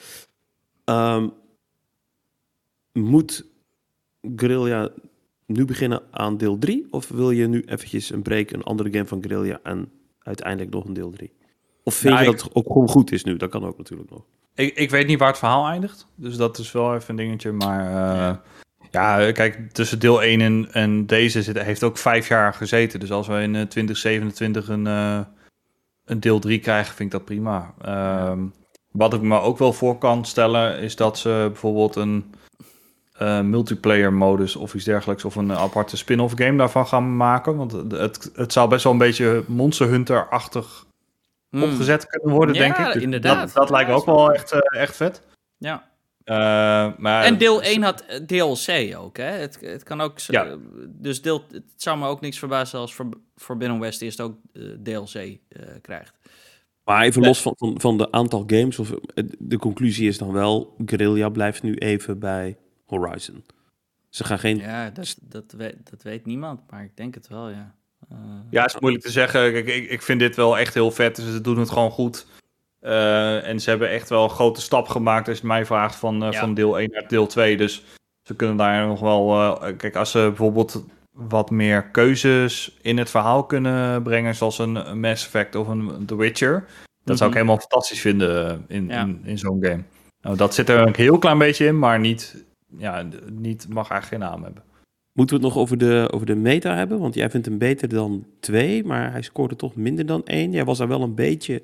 ehm, 0.85 1.29
moet 2.93 3.45
Guerrilla 4.37 4.88
nu 5.46 5.64
beginnen 5.64 6.02
aan 6.11 6.37
deel 6.37 6.59
3? 6.59 6.87
Of 6.90 7.09
wil 7.09 7.30
je 7.30 7.46
nu 7.48 7.62
eventjes 7.66 8.11
een 8.11 8.22
break, 8.22 8.50
een 8.50 8.62
andere 8.62 8.92
game 8.92 9.06
van 9.06 9.22
Guerrilla 9.22 9.61
en 9.62 9.90
uiteindelijk 10.22 10.70
nog 10.70 10.85
een 10.85 10.92
deel 10.92 11.11
3? 11.11 11.33
Of 11.85 11.94
vind 11.94 12.14
Nou, 12.14 12.24
je 12.24 12.30
ik- 12.30 12.37
dat 12.37 12.46
het 12.46 12.54
ook 12.54 12.72
gewoon 12.72 12.88
goed 12.88 13.12
is 13.12 13.24
nu? 13.24 13.37
Dat 13.37 13.50
kan 13.50 13.64
ook 13.64 13.78
natuurlijk 13.78 14.11
nog. 14.11 14.22
Ik, 14.54 14.74
ik 14.76 14.90
weet 14.90 15.06
niet 15.06 15.18
waar 15.18 15.28
het 15.28 15.38
verhaal 15.38 15.66
eindigt. 15.68 16.06
Dus 16.14 16.37
dat 16.37 16.59
is 16.59 16.72
wel 16.72 16.94
even 16.94 17.11
een 17.11 17.16
dingetje. 17.16 17.52
Maar 17.52 17.87
eh, 17.87 18.37
ja, 18.90 19.33
kijk, 19.33 19.70
tussen 19.72 19.98
deel 19.98 20.22
1 20.22 20.40
en, 20.40 20.68
en 20.72 21.06
deze 21.06 21.42
zit, 21.42 21.59
heeft 21.62 21.83
ook 21.83 21.98
vijf 21.98 22.28
jaar 22.28 22.54
gezeten. 22.54 23.00
Dus 23.00 23.11
als 23.12 23.26
we 23.26 23.35
in 23.42 23.54
eh, 23.54 23.62
2027 23.62 24.68
een, 24.68 24.87
eh, 24.87 25.20
een 26.04 26.20
deel 26.20 26.38
3 26.38 26.59
krijgen, 26.59 26.94
vind 26.94 27.12
ik 27.12 27.18
dat 27.18 27.24
prima. 27.24 27.74
Ehm, 27.80 28.44
wat 28.90 29.14
ik 29.14 29.20
me 29.22 29.40
ook 29.40 29.59
wel 29.59 29.72
voor 29.72 29.98
kan 29.98 30.24
stellen, 30.24 30.78
is 30.78 30.96
dat 30.96 31.18
ze 31.18 31.28
bijvoorbeeld 31.46 31.96
een 31.96 32.35
eh, 33.20 33.40
multiplayer 33.40 34.12
modus 34.12 34.56
of 34.56 34.74
iets 34.74 34.85
dergelijks, 34.85 35.24
of 35.24 35.35
een 35.37 35.52
aparte 35.52 35.96
spin-off 35.96 36.35
game 36.37 36.56
daarvan 36.59 36.87
gaan 36.87 37.16
maken. 37.16 37.56
Want 37.56 37.72
het, 37.72 38.30
het, 38.35 38.52
zou 38.52 38.68
best 38.68 38.85
wel 38.85 38.92
een 38.92 38.98
beetje 38.98 39.44
Monster 39.46 39.88
Hunter-achtig 39.88 40.87
Hmm. 41.50 41.62
opgezet 41.62 42.06
kunnen 42.06 42.37
worden, 42.37 42.54
Ja, 42.54 42.61
denk 42.61 42.76
ik. 42.76 42.92
Dus 42.92 43.02
inderdaad. 43.02 43.46
Dat, 43.46 43.54
dat 43.54 43.70
lijkt 43.70 43.90
ook 43.90 44.04
wel 44.04 44.33
echt, 44.33 44.52
eh, 44.52 44.80
echt 44.80 44.96
vet. 44.96 45.22
Ja. 45.59 45.88
Eh, 46.24 46.35
maar 46.98 47.24
En 47.24 47.38
deel 47.38 47.62
1 47.62 47.83
had 47.83 48.00
eh, 48.00 48.16
DLC 48.16 48.96
ook, 48.96 49.16
hè? 49.16 49.24
Het, 49.24 49.59
het 49.61 49.83
kan 49.83 50.00
ook... 50.00 50.18
zo- 50.18 50.33
Ja. 50.33 50.56
Dus 50.88 51.22
deel, 51.22 51.44
het 51.52 51.62
zou 51.76 51.98
me 51.98 52.06
ook 52.06 52.20
niks 52.20 52.38
verbazen 52.38 52.78
als 52.78 52.94
voor, 52.94 53.06
Forbidden 53.37 53.78
West 53.80 54.02
eerst 54.02 54.20
ook 54.20 54.35
eh, 54.52 54.62
DLC 54.83 55.14
eh, 55.14 55.28
krijgt. 55.83 56.14
Maar 56.85 57.02
even 57.04 57.22
los 57.22 57.42
van, 57.42 57.54
van, 57.56 57.80
van 57.80 57.98
de 57.98 58.12
aantal 58.12 58.44
games, 58.46 58.78
of, 58.78 58.90
eh, 59.14 59.24
de 59.38 59.59
conclusie 59.59 60.09
is 60.09 60.18
dan 60.18 60.33
wel, 60.33 60.74
Guerrilla 60.87 61.28
blijft 61.28 61.62
nu 61.62 61.74
even 61.74 62.18
bij 62.18 62.56
Horizon. 62.90 63.44
Ze 64.09 64.24
gaan 64.24 64.38
geen... 64.38 64.57
Ja, 64.57 64.90
dat, 64.90 65.16
dat, 65.20 65.44
weet, 65.57 65.90
dat 65.90 66.03
weet 66.03 66.26
niemand, 66.26 66.61
maar 66.70 66.83
ik 66.85 66.96
denk 66.96 67.14
het 67.14 67.29
wel, 67.29 67.48
ja. 67.48 67.74
Eh, 68.11 68.16
Ja, 68.50 68.62
het 68.62 68.74
is 68.74 68.81
moeilijk 68.81 69.05
te 69.05 69.11
zeggen. 69.11 69.53
Kijk, 69.53 69.66
ik, 69.66 69.90
ik 69.90 70.03
vind 70.03 70.20
dit 70.20 70.37
wel 70.37 70.59
echt 70.59 70.74
heel 70.74 70.90
vet. 70.90 71.16
Dus 71.16 71.24
ze 71.24 71.40
doen 71.40 71.59
het 71.59 71.70
gewoon 71.70 71.90
goed. 71.90 72.26
Eh, 72.81 73.46
en 73.46 73.61
ze 73.61 73.70
hebben 73.70 73.90
echt 73.90 74.09
wel 74.09 74.24
een 74.24 74.31
grote 74.31 74.61
stap 74.61 74.88
gemaakt 74.88 75.29
als 75.29 75.40
je 75.40 75.46
mij 75.46 75.66
vraagt 75.66 75.94
van, 75.96 76.22
eh, 76.24 76.33
Ja. 76.33 76.40
van 76.40 76.55
deel 76.55 76.79
1 76.81 76.90
naar 76.90 77.09
deel 77.09 77.26
2. 77.26 77.57
Dus 77.57 77.83
ze 78.22 78.35
kunnen 78.37 78.57
daar 78.57 78.87
nog 78.87 79.00
wel... 79.00 79.35
eh, 79.62 79.76
kijk, 79.76 79.96
als 79.96 80.11
ze 80.11 80.18
bijvoorbeeld 80.18 80.85
wat 81.12 81.50
meer 81.50 81.83
keuzes 81.90 82.79
in 82.83 82.98
het 82.98 83.11
verhaal 83.11 83.44
kunnen 83.44 84.03
brengen... 84.03 84.35
zoals 84.35 84.59
een, 84.59 85.00
Mass 85.00 85.24
Effect 85.24 85.55
of 85.55 85.68
een 85.68 86.07
The 86.07 86.16
Witcher... 86.16 86.66
dat 87.05 87.16
zou 87.18 87.31
ik 87.31 87.37
Mhm. 87.37 87.44
helemaal 87.46 87.59
fantastisch 87.68 88.00
vinden 88.00 88.64
in, 88.68 88.87
Ja. 88.88 89.00
in, 89.00 89.20
in 89.24 89.38
zo'n 89.38 89.64
game. 89.64 89.83
Nou, 90.22 90.37
dat 90.37 90.55
zit 90.55 90.68
er 90.68 90.87
een 90.87 90.94
heel 90.96 91.18
klein 91.18 91.38
beetje 91.38 91.66
in, 91.66 91.79
maar 91.79 92.00
niet... 92.00 92.44
Ja, 92.78 93.06
niet, 93.33 93.68
mag 93.68 93.90
eigenlijk 93.90 94.22
geen 94.22 94.30
naam 94.33 94.42
hebben. 94.44 94.62
Moeten 95.12 95.37
we 95.40 95.44
het 95.44 95.54
nog 95.54 95.62
over 95.62 95.78
de, 95.78 96.09
over 96.12 96.26
de 96.26 96.35
meta 96.35 96.74
hebben? 96.74 96.98
Want 96.98 97.14
jij 97.14 97.30
vindt 97.30 97.46
hem 97.46 97.59
beter 97.59 97.88
dan 97.88 98.26
2, 98.40 98.85
maar 98.85 99.11
hij 99.12 99.22
scoorde 99.22 99.56
toch 99.56 99.74
minder 99.74 100.06
dan 100.06 100.24
1. 100.24 100.52
Jij 100.52 100.64
was 100.64 100.78
daar 100.78 100.88
wel 100.88 101.02
een 101.02 101.14
beetje... 101.14 101.62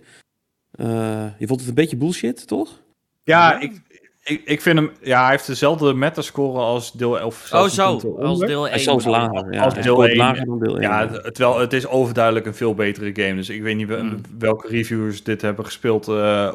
eh, 0.70 1.26
je 1.38 1.46
vond 1.46 1.60
het 1.60 1.68
een 1.68 1.74
beetje 1.74 1.96
bullshit, 1.96 2.46
toch? 2.46 2.80
Ja, 3.24 3.50
Ja. 3.52 3.60
Ik, 3.60 3.80
ik, 4.24 4.42
ik 4.44 4.60
vind 4.60 4.78
hem... 4.78 4.90
Ja, 5.02 5.20
hij 5.22 5.30
heeft 5.30 5.46
dezelfde 5.46 5.94
metascore 5.94 6.58
als 6.58 6.92
deel 6.92 7.18
11. 7.18 7.42
oh, 7.42 7.48
zelfs 7.68 7.76
een 8.04 8.10
zo. 8.10 8.16
Als 8.18 8.38
deel 8.38 8.60
1. 8.60 8.68
Hij 8.68 8.78
is 8.78 8.84
zelfs 8.84 9.04
lager. 9.04 9.52
Ja, 9.52 9.62
als 9.62 9.74
deel 9.74 9.82
scoort 9.82 10.08
één, 10.08 10.16
lager 10.16 10.46
dan 10.46 10.58
deel 10.58 10.78
1. 10.78 10.82
Ja, 10.82 11.08
het- 11.08 11.34
terwijl 11.34 11.58
het 11.60 11.72
is 11.72 11.86
overduidelijk 11.86 12.46
een 12.46 12.54
veel 12.54 12.74
betere 12.74 13.22
game. 13.22 13.34
Dus 13.34 13.48
ik 13.48 13.62
weet 13.62 13.76
niet 13.76 13.88
wel- 13.88 14.04
Mm. 14.04 14.20
welke 14.38 14.68
reviewers 14.68 15.22
dit 15.22 15.42
hebben 15.42 15.64
gespeeld. 15.64 16.08
eh, 16.08 16.52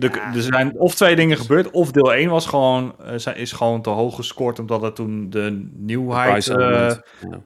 Ja. 0.00 0.34
Er 0.34 0.42
zijn 0.42 0.78
of 0.78 0.94
twee 0.94 1.16
dingen 1.16 1.36
gebeurd. 1.36 1.70
Of 1.70 1.90
deel 1.90 2.14
1 2.14 2.28
was 2.30 2.46
gewoon, 2.46 2.94
eh, 3.24 3.36
is 3.36 3.52
gewoon 3.52 3.82
te 3.82 3.90
hoog 3.90 4.14
gescoord. 4.14 4.58
Omdat 4.58 4.82
het 4.82 4.94
toen 4.94 5.30
de 5.30 5.68
nieuwheid... 5.72 6.48
Eh. 6.48 6.56
Ja. 6.58 7.00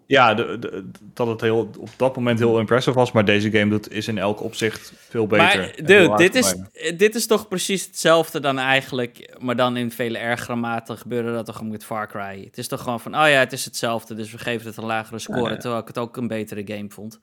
ja, 0.07 0.35
de, 0.35 0.59
de- 0.59 0.85
dat 1.15 1.27
het 1.27 1.41
heel, 1.41 1.71
op 1.79 1.89
dat 1.97 2.17
moment 2.17 2.39
heel 2.39 2.59
impressive 2.59 2.97
was. 2.97 3.13
Maar 3.13 3.25
deze 3.25 3.51
game 3.51 3.71
doet, 3.71 3.93
is 3.93 4.09
in 4.09 4.19
elk 4.19 4.43
opzicht 4.43 4.93
veel 5.09 5.27
beter. 5.27 5.59
Maar 5.59 5.73
dude, 5.77 6.17
dit 6.17 6.35
is, 6.35 6.55
dit 6.97 7.15
is 7.15 7.27
toch 7.27 7.49
precies 7.49 7.85
hetzelfde 7.85 8.41
dan 8.41 8.59
eigenlijk, 8.59 9.37
maar 9.39 9.57
dan 9.57 9.77
in 9.77 9.91
veel 9.91 10.15
ergere 10.15 10.57
mate 10.57 10.97
gebeurde 10.97 11.33
dat 11.33 11.47
toch 11.47 11.63
met 11.63 11.85
Far 11.85 12.09
Cry. 12.09 12.45
Het 12.45 12.59
is 12.59 12.69
toch 12.69 12.81
gewoon 12.83 13.01
van, 13.01 13.15
oh 13.15 13.29
ja, 13.29 13.39
het 13.39 13.53
is 13.53 13.65
hetzelfde, 13.65 14.15
dus 14.15 14.33
we 14.33 14.39
geven 14.39 14.67
het 14.67 14.77
een 14.77 14.85
lagere 14.85 15.19
score, 15.19 15.43
Ja, 15.43 15.49
ja. 15.51 15.57
terwijl 15.57 15.81
ik 15.83 15.87
het 15.89 15.99
ook 15.99 16.17
een 16.17 16.29
betere 16.29 16.63
game 16.67 16.91
vond. 16.91 17.21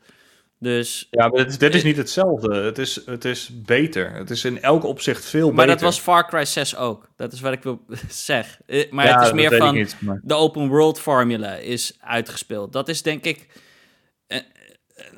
Dus, 0.62 1.08
Ja, 1.12 1.28
maar 1.28 1.38
dit, 1.38 1.48
is- 1.50 1.58
dit 1.58 1.76
is 1.76 1.84
niet 1.84 1.98
hetzelfde. 1.98 2.56
Het 2.56 2.78
is, 2.78 3.06
het 3.06 3.26
is 3.26 3.50
beter. 3.66 4.12
Het 4.12 4.30
is 4.30 4.46
in 4.46 4.62
elk 4.62 4.84
opzicht 4.84 5.26
veel 5.26 5.48
maar 5.48 5.56
beter. 5.56 5.72
dat 5.72 5.82
was 5.82 6.00
Far 6.00 6.28
Cry 6.28 6.46
6 6.46 6.76
ook. 6.76 7.10
Dat 7.16 7.34
is 7.34 7.40
wat 7.40 7.54
ik 7.54 7.64
wil 7.64 7.86
zeg. 8.10 8.60
Eh, 8.66 8.92
Maar 8.92 9.06
Ja, 9.06 9.18
het 9.18 9.26
is 9.26 9.34
meer 9.34 9.58
van, 9.58 9.74
niet, 9.76 9.96
maar- 10.00 10.20
de 10.24 10.34
open 10.34 10.68
world 10.68 11.00
formula 11.00 11.56
is 11.56 11.98
uitgespeeld. 12.00 12.74
Dat 12.74 12.90
is 12.90 13.02
denk 13.02 13.24
ik 13.24 13.48
eh, 14.28 14.38
eh, 14.38 14.44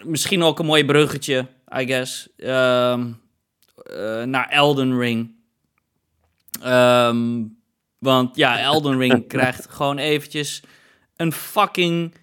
misschien 0.04 0.44
ook 0.44 0.60
een 0.60 0.66
mooi 0.66 0.86
bruggetje, 0.86 1.48
I 1.80 1.86
guess, 1.88 2.30
ehm, 2.38 3.12
eh, 3.76 4.24
naar 4.24 4.48
Elden 4.50 4.98
Ring. 5.00 5.36
Ehm, 6.62 7.44
want 7.98 8.36
ja, 8.36 8.60
Elden 8.60 8.98
Ring 8.98 9.28
krijgt 9.34 9.68
gewoon 9.70 9.98
eventjes 9.98 10.64
een 11.16 11.32
fucking 11.32 12.16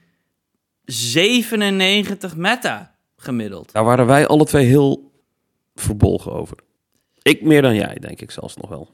97 0.84 2.36
meta 2.36 2.96
gemiddeld. 3.18 3.72
Daar 3.72 3.84
waren 3.84 4.06
wij 4.06 4.26
alle 4.26 4.44
twee 4.44 4.66
heel 4.66 5.12
verbolgen 5.74 6.32
over. 6.32 6.56
Ik 7.22 7.42
meer 7.42 7.62
dan 7.62 7.74
jij, 7.74 7.94
denk 8.00 8.20
ik 8.20 8.30
zelfs 8.30 8.56
nog 8.56 8.68
wel. 8.68 8.90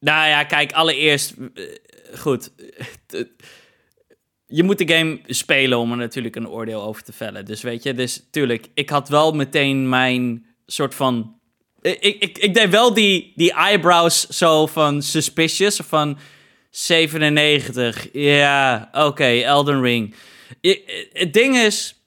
Nou 0.00 0.28
ja, 0.28 0.44
kijk, 0.44 0.72
allereerst, 0.72 1.34
eh, 1.54 1.64
goed. 2.18 2.52
eh, 3.06 3.20
Je 4.46 4.62
moet 4.62 4.78
de 4.78 4.88
game 4.94 5.20
spelen 5.26 5.78
om 5.78 5.90
er 5.90 5.96
natuurlijk 5.96 6.36
een 6.36 6.48
oordeel 6.48 6.82
over 6.82 7.02
te 7.02 7.12
vellen. 7.12 7.44
Dus 7.44 7.62
weet 7.62 7.82
je, 7.82 7.94
dus 7.94 8.26
tuurlijk, 8.30 8.66
ik 8.74 8.90
had 8.90 9.08
wel 9.08 9.32
meteen 9.32 9.88
mijn 9.88 10.46
soort 10.66 10.94
van. 10.94 11.38
Ik, 11.80 11.98
ik, 12.00 12.38
ik 12.38 12.54
deed 12.54 12.70
wel 12.70 12.94
die, 12.94 13.32
die 13.36 13.52
eyebrows 13.52 14.26
zo 14.28 14.66
van 14.66 15.02
suspicious, 15.02 15.76
van 15.76 16.18
97. 16.70 18.08
Ja, 18.12 18.88
oké, 18.92 19.24
Elden 19.24 19.82
Ring. 19.82 20.14
Je- 20.60 21.08
Het 21.12 21.32
ding 21.32 21.56
is. 21.56 21.99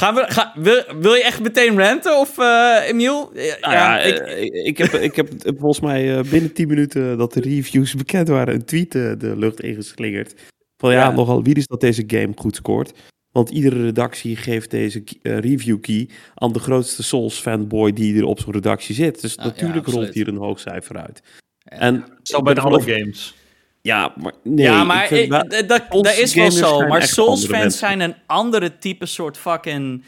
Gaan 0.00 0.14
we, 0.14 0.24
ga, 0.28 0.52
wil, 0.54 0.82
wil 1.00 1.14
je 1.14 1.24
echt 1.24 1.40
meteen 1.40 1.78
ranten 1.78 2.18
of 2.18 2.38
uh, 2.38 2.76
Emiel? 2.88 3.30
Ja, 3.34 3.56
nou 3.60 3.74
ja, 3.74 4.00
ik, 4.00 4.18
ik, 4.18 4.54
ik, 4.54 4.76
heb, 4.78 4.92
ik 4.92 5.16
heb 5.16 5.28
volgens 5.58 5.80
mij 5.80 6.22
binnen 6.30 6.52
10 6.52 6.68
minuten 6.68 7.18
dat 7.18 7.32
de 7.32 7.40
reviews 7.40 7.94
bekend 7.94 8.28
waren 8.28 8.54
een 8.54 8.64
tweet 8.64 8.92
de 8.92 9.34
lucht 9.36 9.60
ingeslingerd. 9.60 10.34
Van 10.76 10.92
ja, 10.92 10.98
ja, 10.98 11.10
nogal 11.10 11.42
wie 11.42 11.54
is 11.54 11.66
dat 11.66 11.80
deze 11.80 12.04
game 12.06 12.32
goed 12.34 12.56
scoort. 12.56 12.92
Want 13.32 13.50
iedere 13.50 13.82
redactie 13.82 14.36
geeft 14.36 14.70
deze 14.70 15.02
uh, 15.22 15.38
review 15.38 15.80
key 15.80 16.08
aan 16.34 16.52
de 16.52 16.58
grootste 16.58 17.02
Souls 17.02 17.38
fanboy 17.38 17.92
die 17.92 18.18
er 18.18 18.24
op 18.24 18.40
zo'n 18.40 18.52
redactie 18.52 18.94
zit. 18.94 19.20
Dus 19.20 19.36
natuurlijk 19.36 19.86
ja, 19.86 19.92
rolt 19.92 20.14
hier 20.14 20.28
een 20.28 20.36
hoog 20.36 20.60
cijfer 20.60 20.96
uit. 20.96 21.22
En 21.64 22.04
zo 22.22 22.42
bij 22.42 22.54
de 22.54 22.60
andere 22.60 22.98
games. 22.98 23.34
Ja, 23.82 24.14
maar 24.16 24.32
nee. 24.42 24.64
Ja, 24.64 24.84
maar 24.84 25.12
ik, 25.12 25.30
dat, 25.30 25.84
dat 25.90 26.16
is 26.16 26.34
wel 26.34 26.50
zo. 26.50 26.86
Maar 26.86 27.02
Souls 27.02 27.46
fans 27.46 27.78
zijn 27.78 28.00
een 28.00 28.14
andere 28.26 28.78
type 28.78 29.06
soort 29.06 29.38
fucking. 29.38 30.04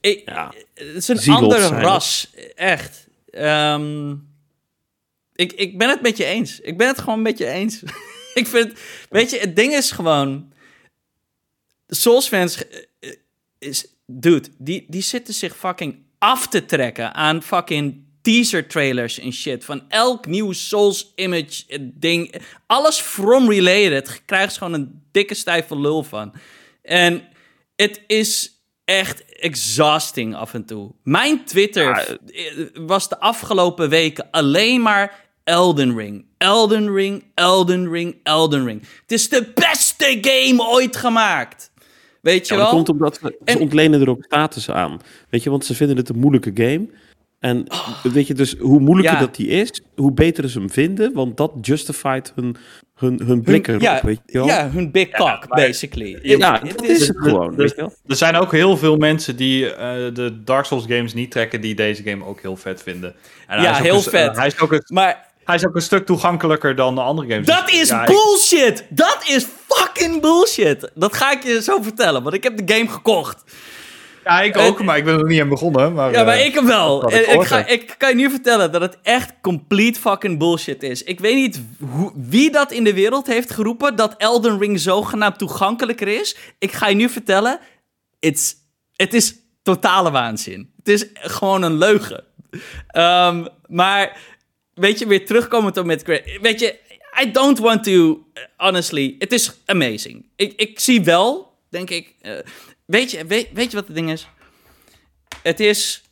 Ik, 0.00 0.22
ja, 0.24 0.52
het 0.74 0.96
is 0.96 1.08
een 1.08 1.34
andere 1.34 1.68
ras, 1.68 2.30
echt. 2.54 3.08
Um, 3.30 4.26
ik, 5.34 5.52
ik 5.52 5.78
ben 5.78 5.88
het 5.88 6.02
met 6.02 6.16
je 6.16 6.24
eens. 6.24 6.60
Ik 6.60 6.76
ben 6.76 6.86
het 6.86 6.98
gewoon 6.98 7.22
met 7.22 7.38
je 7.38 7.46
eens. 7.46 7.82
ik 8.34 8.46
vind, 8.46 8.78
weet 9.10 9.30
je, 9.30 9.38
het 9.38 9.56
ding 9.56 9.72
is 9.72 9.90
gewoon 9.90 10.52
de 11.86 11.94
Souls 11.94 12.28
fans 12.28 12.66
eh, 12.68 12.78
eh, 13.00 13.12
is, 13.58 13.86
dude, 14.06 14.48
die, 14.58 14.84
die 14.88 15.02
zitten 15.02 15.34
zich 15.34 15.56
fucking 15.56 15.96
af 16.18 16.48
te 16.48 16.64
trekken 16.64 17.14
aan 17.14 17.42
fucking 17.42 18.06
teaser 18.28 18.66
trailers 18.66 19.18
en 19.18 19.32
shit. 19.32 19.64
Van 19.64 19.82
elk 19.88 20.26
nieuw 20.26 20.52
Souls 20.52 21.12
image 21.14 21.64
eh, 21.68 21.78
ding. 21.82 22.34
Alles 22.66 23.00
from 23.00 23.50
related 23.50 24.22
krijgt 24.24 24.58
gewoon 24.58 24.72
een 24.72 25.02
dikke 25.10 25.34
stijve 25.34 25.78
lul 25.78 26.02
van. 26.02 26.32
En 26.82 27.22
het 27.76 28.02
is 28.06 28.62
echt 28.84 29.24
exhausting 29.24 30.34
af 30.34 30.54
en 30.54 30.64
toe. 30.64 30.92
Mijn 31.02 31.44
Twitter 31.44 32.18
was 32.74 33.08
de 33.08 33.20
afgelopen 33.20 33.88
weken 33.88 34.28
alleen 34.30 34.82
maar 34.82 35.30
Elden 35.44 35.96
Ring. 35.96 36.26
Elden 36.38 36.94
Ring, 36.94 37.24
Elden 37.34 37.90
Ring, 37.90 38.16
Elden 38.22 38.64
Ring. 38.64 38.80
Het 38.80 39.12
is 39.12 39.28
de 39.28 39.52
beste 39.54 40.18
game 40.20 40.68
ooit 40.68 40.96
gemaakt. 40.96 41.70
Weet 42.20 42.48
je 42.48 42.54
ja, 42.54 42.60
wel? 42.60 42.68
Dat 42.68 42.74
komt 42.74 42.88
omdat 42.88 43.18
ze, 43.20 43.38
en... 43.44 43.58
ontlenen 43.60 44.00
er 44.00 44.10
ook 44.10 44.24
status 44.24 44.70
aan. 44.70 45.00
Weet 45.28 45.42
je, 45.42 45.50
want 45.50 45.64
ze 45.64 45.74
vinden 45.74 45.96
het 45.96 46.08
een 46.08 46.18
moeilijke 46.18 46.50
game. 46.54 46.88
En 47.38 47.70
oh. 47.70 48.04
weet 48.04 48.26
je, 48.26 48.34
dus 48.34 48.56
hoe 48.58 48.80
moeilijker 48.80 49.18
dat 49.18 49.34
die 49.34 49.46
is, 49.46 49.82
hoe 49.96 50.12
beter 50.12 50.50
ze 50.50 50.58
hem 50.58 50.70
vinden. 50.70 51.12
Want 51.12 51.36
dat 51.36 51.52
justified 51.60 52.32
hun, 52.34 52.56
hun, 52.94 53.22
hun 53.24 53.42
blikken 53.42 53.72
hun, 53.72 53.82
ja, 53.82 54.00
weet 54.02 54.20
je 54.26 54.38
wel? 54.38 54.46
Ja, 54.46 54.70
hun 54.70 54.90
big 54.90 55.10
cock, 55.10 55.48
basically. 55.48 56.18
Ja, 56.22 56.58
dat 56.58 56.82
is 56.82 57.08
het 57.08 57.16
gewoon, 57.18 57.56
weet 57.56 57.70
je 57.70 57.76
wel? 57.76 57.94
Er 58.06 58.16
zijn 58.16 58.36
ook 58.36 58.52
heel 58.52 58.76
veel 58.76 58.96
mensen 58.96 59.36
die 59.36 59.64
uh, 59.64 59.76
de 60.12 60.42
Dark 60.44 60.64
Souls 60.64 60.84
games 60.88 61.14
niet 61.14 61.30
trekken, 61.30 61.60
die 61.60 61.74
deze 61.74 62.02
game 62.02 62.24
ook 62.24 62.40
heel 62.40 62.56
vet 62.56 62.82
vinden. 62.82 63.14
En 63.46 63.62
ja, 63.62 63.74
heel 63.74 64.00
vet. 64.00 64.36
hij 64.36 64.46
is 64.46 64.60
ook 64.60 64.70
het, 64.70 64.90
maar 64.90 65.26
hij 65.44 65.56
is 65.56 65.66
ook 65.66 65.74
een 65.74 65.82
stuk 65.82 66.06
toegankelijker 66.06 66.74
dan 66.74 66.94
de 66.94 67.00
andere 67.00 67.28
games. 67.28 67.46
Dat 67.46 67.70
is 67.70 67.88
bullshit! 67.88 68.84
Dat 68.90 69.18
is 69.26 69.46
fucking 69.66 70.20
bullshit! 70.20 70.90
Dat 70.94 71.16
ga 71.16 71.32
ik 71.32 71.42
je 71.42 71.62
zo 71.62 71.82
vertellen, 71.82 72.22
want 72.22 72.34
ik 72.34 72.42
heb 72.42 72.66
de 72.66 72.74
game 72.74 72.88
gekocht. 72.88 73.44
Ja, 74.28 74.40
ik 74.40 74.56
ook, 74.56 74.82
maar 74.82 74.96
ik 74.96 75.04
ben 75.04 75.18
er 75.18 75.26
niet 75.26 75.40
aan 75.40 75.48
begonnen. 75.48 75.92
Maar, 75.92 76.12
ja, 76.12 76.24
maar 76.24 76.38
uh, 76.38 76.46
ik 76.46 76.54
hem 76.54 76.66
wel. 76.66 77.12
Ik, 77.14 77.26
ik, 77.26 77.44
ga, 77.44 77.66
ik 77.66 77.94
kan 77.98 78.08
je 78.08 78.14
nu 78.14 78.30
vertellen 78.30 78.72
dat 78.72 78.80
het 78.80 78.98
echt 79.02 79.32
complete 79.40 80.00
fucking 80.00 80.38
bullshit 80.38 80.82
is. 80.82 81.02
Ik 81.02 81.20
weet 81.20 81.34
niet 81.34 81.62
hoe, 81.90 82.12
wie 82.14 82.50
dat 82.50 82.72
in 82.72 82.84
de 82.84 82.94
wereld 82.94 83.26
heeft 83.26 83.50
geroepen, 83.50 83.96
dat 83.96 84.14
Elden 84.16 84.58
Ring 84.58 84.80
zogenaamd 84.80 85.38
toegankelijker 85.38 86.08
is. 86.08 86.36
Ik 86.58 86.72
ga 86.72 86.88
je 86.88 86.94
nu 86.94 87.08
vertellen, 87.08 87.60
it's, 88.18 88.54
het 88.92 89.14
is 89.14 89.34
totale 89.62 90.10
waanzin. 90.10 90.72
Het 90.76 90.88
is 90.88 91.06
gewoon 91.12 91.62
een 91.62 91.78
leugen. 91.78 92.24
Um, 92.96 93.48
maar 93.66 94.20
weet 94.74 94.98
je, 94.98 95.06
weer 95.06 95.26
terugkomen 95.26 95.78
op 95.78 95.84
met... 95.84 96.02
Weet 96.40 96.60
je, 96.60 96.78
I 97.22 97.30
don't 97.30 97.58
want 97.58 97.84
to... 97.84 98.26
Honestly, 98.56 99.14
het 99.18 99.32
is 99.32 99.60
amazing. 99.66 100.26
Ik, 100.36 100.52
ik 100.56 100.80
zie 100.80 101.04
wel, 101.04 101.58
denk 101.70 101.90
ik... 101.90 102.14
Uh, 102.22 102.32
weet, 102.88 103.10
je, 103.10 103.26
weet, 103.26 103.48
weet 103.52 103.70
je 103.70 103.76
wat 103.76 103.86
het 103.86 103.96
ding 103.96 104.10
is? 104.10 104.28
Het 105.42 105.60
is... 105.60 106.02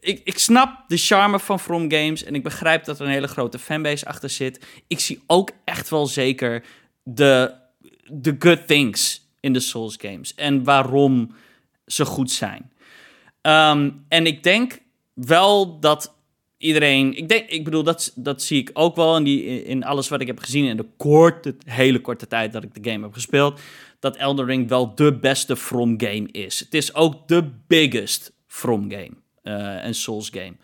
Ik, 0.00 0.20
ik 0.24 0.38
snap 0.38 0.84
de 0.88 0.96
charme 0.96 1.40
van 1.40 1.60
From 1.60 1.90
Games 1.90 2.24
en 2.24 2.34
ik 2.34 2.42
begrijp 2.42 2.84
dat 2.84 2.98
er 2.98 3.06
een 3.06 3.12
hele 3.12 3.28
grote 3.28 3.58
fanbase 3.58 4.06
achter 4.06 4.30
zit. 4.30 4.66
Ik 4.86 5.00
zie 5.00 5.22
ook 5.26 5.50
echt 5.64 5.88
wel 5.88 6.06
zeker 6.06 6.64
de, 7.02 7.54
de 8.04 8.36
good 8.38 8.66
things 8.66 9.28
in 9.40 9.52
de 9.52 9.60
Souls 9.60 9.96
games 10.00 10.34
en 10.34 10.64
waarom 10.64 11.34
ze 11.86 12.04
goed 12.04 12.30
zijn. 12.30 12.72
Um, 13.42 14.04
en 14.08 14.26
ik 14.26 14.42
denk 14.42 14.80
wel 15.14 15.80
dat 15.80 16.15
iedereen, 16.58 17.16
ik 17.16 17.28
denk, 17.28 17.48
ik 17.48 17.64
bedoel, 17.64 17.82
dat, 17.82 18.12
dat 18.14 18.42
zie 18.42 18.60
ik 18.60 18.70
ook 18.72 18.96
wel 18.96 19.16
in, 19.16 19.24
die, 19.24 19.64
in 19.64 19.84
alles 19.84 20.08
wat 20.08 20.20
ik 20.20 20.26
heb 20.26 20.38
gezien 20.38 20.64
in 20.64 20.76
de 20.76 20.86
korte, 20.96 21.56
hele 21.64 22.00
korte 22.00 22.26
tijd 22.26 22.52
dat 22.52 22.62
ik 22.62 22.82
de 22.82 22.90
game 22.90 23.04
heb 23.04 23.12
gespeeld, 23.12 23.60
dat 24.00 24.16
Elden 24.16 24.46
Ring 24.46 24.68
wel 24.68 24.94
de 24.94 25.18
beste 25.18 25.56
From 25.56 26.00
game 26.00 26.28
is. 26.30 26.58
Het 26.58 26.74
is 26.74 26.94
ook 26.94 27.28
de 27.28 27.50
biggest 27.66 28.32
From 28.46 28.90
game 28.90 29.10
uh, 29.42 29.84
en 29.84 29.94
Souls 29.94 30.30
game. 30.32 30.56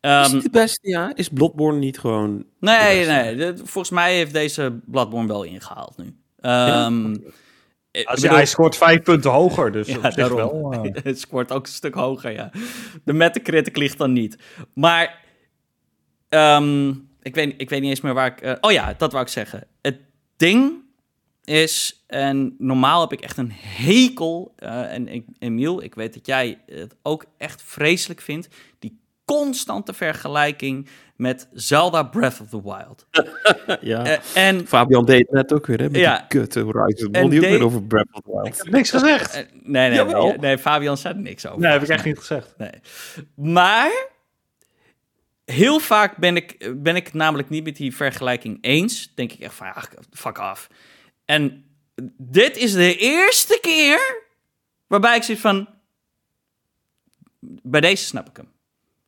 Um, 0.00 0.20
is 0.20 0.26
het 0.26 0.32
ehm, 0.32 0.42
de 0.42 0.50
beste, 0.50 0.88
ja? 0.88 1.12
Is 1.14 1.28
Bloodborne 1.28 1.78
niet 1.78 1.98
gewoon. 1.98 2.44
Nee, 2.60 3.06
nee. 3.06 3.52
volgens 3.56 3.90
mij 3.90 4.14
heeft 4.14 4.32
deze 4.32 4.78
Bloodborne 4.86 5.28
wel 5.28 5.42
ingehaald 5.42 5.96
nu. 5.96 6.04
Um, 6.50 7.24
Als, 8.04 8.22
hij 8.22 8.46
scoort 8.46 8.76
vijf 8.76 9.02
punten 9.02 9.30
hoger, 9.30 9.72
dus 9.72 9.86
ja, 10.02 10.10
daarom. 10.10 10.36
wel. 10.36 10.74
Uh... 10.84 10.90
het 11.02 11.20
scoort 11.20 11.52
ook 11.52 11.66
een 11.66 11.72
stuk 11.72 11.94
hoger, 11.94 12.32
ja. 12.32 12.50
De 13.04 13.12
Metacritic 13.12 13.76
ligt 13.76 13.98
dan 13.98 14.12
niet. 14.12 14.38
Maar 14.74 15.20
Um, 16.30 17.08
ik, 17.22 17.34
weet, 17.34 17.54
ik 17.56 17.70
weet 17.70 17.80
niet 17.80 17.90
eens 17.90 18.00
meer 18.00 18.14
waar 18.14 18.26
ik... 18.26 18.42
Uh, 18.42 18.52
oh 18.60 18.72
ja, 18.72 18.94
dat 18.98 19.12
wou 19.12 19.24
ik 19.24 19.30
zeggen. 19.30 19.66
Het 19.82 19.98
ding 20.36 20.72
is... 21.44 22.04
En 22.06 22.54
normaal 22.58 23.00
heb 23.00 23.12
ik 23.12 23.20
echt 23.20 23.36
een 23.36 23.52
hekel... 23.52 24.54
Uh, 24.58 24.92
en 24.92 25.08
ik, 25.08 25.24
Emiel, 25.38 25.82
ik 25.82 25.94
weet 25.94 26.14
dat 26.14 26.26
jij 26.26 26.58
het 26.66 26.96
ook 27.02 27.24
echt 27.38 27.62
vreselijk 27.62 28.20
vindt. 28.20 28.48
Die 28.78 29.00
constante 29.24 29.92
vergelijking 29.92 30.88
met 31.16 31.48
Zelda 31.52 32.02
Breath 32.02 32.40
of 32.40 32.48
the 32.48 32.62
Wild. 32.62 33.06
ja, 33.80 34.06
uh, 34.06 34.18
en, 34.34 34.66
Fabian 34.66 35.04
deed 35.04 35.30
net 35.30 35.52
ook 35.52 35.66
weer, 35.66 35.78
hè? 35.78 35.90
Met 35.90 36.00
ja, 36.00 36.16
die 36.16 36.26
kutte 36.26 36.60
Horizon. 36.60 37.12
En 37.12 37.28
die 37.28 37.40
ook 37.40 37.46
weer 37.46 37.64
over 37.64 37.82
Breath 37.82 38.08
of 38.12 38.20
the 38.20 38.30
Wild. 38.30 38.46
Ik 38.46 38.54
heb 38.56 38.72
niks 38.72 38.90
gezegd. 38.90 39.36
Uh, 39.36 39.42
nee, 39.62 39.90
nee, 39.90 40.04
nee, 40.04 40.38
nee, 40.38 40.58
Fabian 40.58 40.96
zei 40.96 41.14
er 41.14 41.20
niks 41.20 41.46
over. 41.46 41.60
Nee, 41.60 41.72
heb 41.72 41.82
ik 41.82 41.88
echt 41.88 42.04
niet 42.04 42.18
gezegd. 42.18 42.54
Nee. 42.56 42.70
Maar 43.34 44.08
heel 45.50 45.78
vaak 45.78 46.16
ben 46.16 46.36
ik, 46.36 46.72
ben 46.82 46.96
ik 46.96 47.04
het 47.04 47.14
namelijk 47.14 47.48
niet 47.48 47.64
met 47.64 47.76
die 47.76 47.96
vergelijking 47.96 48.58
eens. 48.60 49.12
Denk 49.14 49.32
ik 49.32 49.40
echt 49.40 49.54
van, 49.54 49.66
ja, 49.66 49.82
fuck 50.12 50.38
af. 50.38 50.68
En 51.24 51.64
dit 52.16 52.56
is 52.56 52.72
de 52.72 52.96
eerste 52.96 53.58
keer 53.60 54.24
waarbij 54.86 55.16
ik 55.16 55.22
zit 55.22 55.38
van... 55.38 55.68
Bij 57.62 57.80
deze 57.80 58.04
snap 58.04 58.28
ik 58.28 58.36
hem. 58.36 58.48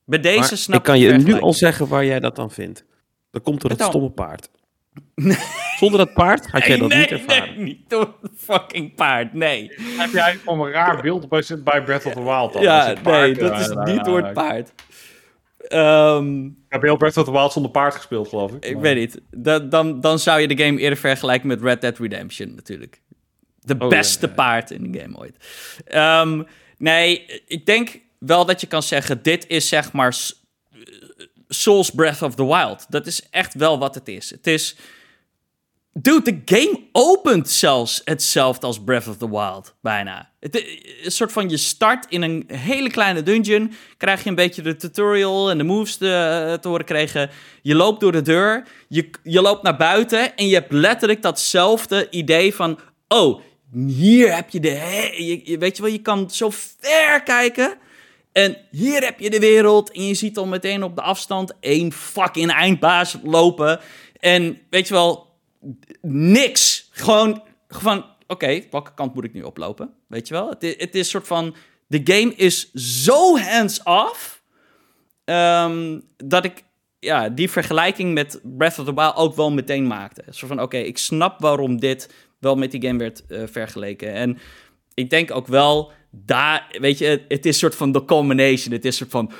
Bij 0.04 0.20
deze 0.20 0.38
maar 0.38 0.48
snap 0.48 0.78
ik 0.78 0.84
kan 0.84 0.98
je 0.98 1.12
nu 1.12 1.40
al 1.40 1.52
zeggen 1.52 1.88
waar 1.88 2.04
jij 2.04 2.20
dat 2.20 2.36
dan 2.36 2.50
vindt. 2.50 2.84
Dan 3.30 3.42
komt 3.42 3.62
er 3.62 3.70
het 3.70 3.82
stomme 3.82 4.10
paard. 4.10 4.50
Zonder 5.78 5.98
dat 5.98 6.14
paard 6.14 6.50
had 6.50 6.64
jij 6.64 6.76
dat 6.76 6.94
niet 6.94 7.10
ervaren. 7.10 7.54
Nee, 7.54 7.64
niet 7.64 7.90
door 7.90 8.14
het 8.22 8.30
fucking 8.36 8.94
paard, 8.94 9.32
nee. 9.32 9.72
Heb 9.96 10.12
jij 10.12 10.36
gewoon 10.36 10.66
een 10.66 10.72
raar 10.72 11.02
beeld 11.02 11.28
bij 11.28 11.82
Breath 11.82 12.06
of 12.06 12.12
the 12.12 12.22
Wild 12.22 12.52
dan? 12.52 12.62
Ja, 12.62 12.94
nee, 13.04 13.34
dat 13.34 13.60
is 13.60 13.92
niet 13.92 14.04
door 14.04 14.22
het 14.22 14.32
paard. 14.32 14.72
Um, 15.68 16.56
heel 16.68 16.96
Breath 16.96 17.16
of 17.16 17.24
the 17.24 17.32
Wild 17.32 17.52
zonder 17.52 17.70
paard 17.70 17.94
gespeeld, 17.94 18.28
geloof 18.28 18.52
ik. 18.52 18.64
Ik 18.64 18.76
weet 18.76 18.96
niet. 18.96 19.20
dan, 19.70 20.00
dan 20.00 20.18
zou 20.18 20.40
je 20.40 20.48
de 20.48 20.64
game 20.64 20.78
eerder 20.78 20.98
vergelijken 20.98 21.48
met 21.48 21.62
Red 21.62 21.80
Dead 21.80 21.98
Redemption, 21.98 22.54
natuurlijk. 22.54 23.00
De 23.60 23.76
oh, 23.78 23.88
beste 23.88 24.28
paard 24.28 24.70
in 24.70 24.92
de 24.92 25.00
game 25.00 25.16
ooit. 25.18 25.36
Um, 25.94 26.46
nee, 26.78 27.26
ik 27.46 27.66
denk 27.66 28.00
wel 28.18 28.44
dat 28.44 28.60
je 28.60 28.66
kan 28.66 28.82
zeggen: 28.82 29.22
dit 29.22 29.46
is 29.48 29.68
zeg 29.68 29.92
maar 29.92 30.14
Souls 31.48 31.90
Breath 31.90 32.22
of 32.22 32.34
the 32.34 32.46
Wild. 32.46 32.86
Dat 32.88 33.06
is 33.06 33.28
echt 33.30 33.54
wel 33.54 33.78
wat 33.78 33.94
het 33.94 34.08
is. 34.08 34.30
Het 34.30 34.46
is 34.46 34.76
Dude, 35.94 36.22
de 36.22 36.56
game 36.56 36.80
opent 36.92 37.48
zelfs 37.48 38.00
hetzelfde 38.04 38.66
als 38.66 38.82
Breath 38.84 39.08
of 39.08 39.16
the 39.16 39.30
Wild, 39.30 39.74
bijna. 39.80 40.30
Het, 40.40 40.56
een 41.02 41.10
soort 41.10 41.32
van, 41.32 41.48
je 41.48 41.56
start 41.56 42.06
in 42.08 42.22
een 42.22 42.44
hele 42.46 42.90
kleine 42.90 43.22
dungeon, 43.22 43.72
krijg 43.96 44.22
je 44.22 44.28
een 44.28 44.34
beetje 44.34 44.62
de 44.62 44.76
tutorial 44.76 45.50
en 45.50 45.58
de 45.58 45.64
moves 45.64 45.96
te, 45.96 46.58
te 46.60 46.68
horen 46.68 46.84
krijgen. 46.84 47.30
Je 47.62 47.74
loopt 47.74 48.00
door 48.00 48.12
de 48.12 48.22
deur, 48.22 48.66
je, 48.88 49.10
je 49.22 49.40
loopt 49.40 49.62
naar 49.62 49.76
buiten 49.76 50.36
en 50.36 50.48
je 50.48 50.54
hebt 50.54 50.72
letterlijk 50.72 51.22
datzelfde 51.22 52.06
idee 52.10 52.54
van... 52.54 52.78
Oh, 53.08 53.40
hier 53.86 54.34
heb 54.34 54.50
je 54.50 54.60
de... 54.60 54.70
Je, 55.44 55.58
weet 55.58 55.76
je 55.76 55.82
wel, 55.82 55.92
je 55.92 56.02
kan 56.02 56.30
zo 56.30 56.50
ver 56.78 57.22
kijken... 57.22 57.80
En 58.32 58.56
hier 58.70 59.04
heb 59.04 59.20
je 59.20 59.30
de 59.30 59.38
wereld 59.38 59.90
en 59.90 60.06
je 60.06 60.14
ziet 60.14 60.38
al 60.38 60.46
meteen 60.46 60.82
op 60.82 60.96
de 60.96 61.02
afstand 61.02 61.52
één 61.60 61.92
fucking 61.92 62.50
eindbaas 62.50 63.16
lopen. 63.22 63.80
En 64.20 64.58
weet 64.70 64.88
je 64.88 64.94
wel, 64.94 65.31
niks. 66.00 66.88
Gewoon 66.90 67.42
van, 67.68 68.04
oké, 68.26 68.62
welke 68.70 68.94
kant 68.94 69.14
moet 69.14 69.24
ik 69.24 69.32
nu 69.32 69.42
oplopen? 69.42 69.90
Weet 70.08 70.28
je 70.28 70.34
wel? 70.34 70.48
Het, 70.48 70.62
i- 70.62 70.74
het 70.78 70.94
is 70.94 71.08
soort 71.10 71.26
van, 71.26 71.54
de 71.86 72.00
game 72.04 72.34
is 72.34 72.72
zo 72.72 73.38
hands-off, 73.38 74.42
ehm, 75.24 76.00
dat 76.16 76.44
ik 76.44 76.64
ja, 76.98 77.28
die 77.28 77.50
vergelijking 77.50 78.14
met 78.14 78.40
Breath 78.42 78.78
of 78.78 78.84
the 78.84 78.94
Wild 78.94 79.16
ook 79.16 79.34
wel 79.36 79.50
meteen 79.50 79.86
maakte. 79.86 80.24
Zo 80.30 80.46
van, 80.46 80.60
oké, 80.62 80.76
ik 80.76 80.98
snap 80.98 81.40
waarom 81.40 81.80
dit 81.80 82.14
wel 82.38 82.56
met 82.56 82.70
die 82.70 82.82
game 82.86 82.98
werd 82.98 83.26
eh, 83.26 83.42
vergeleken. 83.46 84.12
En 84.12 84.38
ik 84.94 85.10
denk 85.10 85.30
ook 85.30 85.46
wel, 85.46 85.92
daar, 86.10 86.76
weet 86.80 86.98
je, 86.98 87.04
het, 87.04 87.22
het 87.28 87.46
is 87.46 87.58
soort 87.58 87.74
van 87.74 87.92
de 87.92 88.04
combination. 88.04 88.72
Het 88.74 88.84
is 88.84 88.96
soort 88.96 89.10
van 89.10 89.32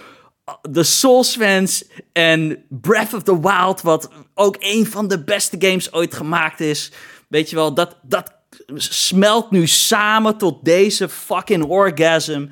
de 0.71 0.83
Souls 0.83 1.37
fans 1.37 1.85
en 2.13 2.65
Breath 2.69 3.15
of 3.15 3.23
the 3.23 3.41
Wild, 3.41 3.81
wat 3.81 4.11
ook 4.35 4.57
een 4.59 4.87
van 4.87 5.09
de 5.09 5.25
beste 5.25 5.57
games 5.59 5.93
ooit 5.93 6.15
gemaakt 6.15 6.61
is. 6.61 6.93
Weet 7.29 7.51
je 7.51 7.57
wel, 7.57 7.75
dat, 7.75 7.97
dat 8.03 8.33
smelt 8.75 9.51
nu 9.51 9.67
samen 9.67 10.39
tot 10.39 10.65
deze 10.65 11.09
fucking 11.09 11.65
orgasm. 11.65 12.47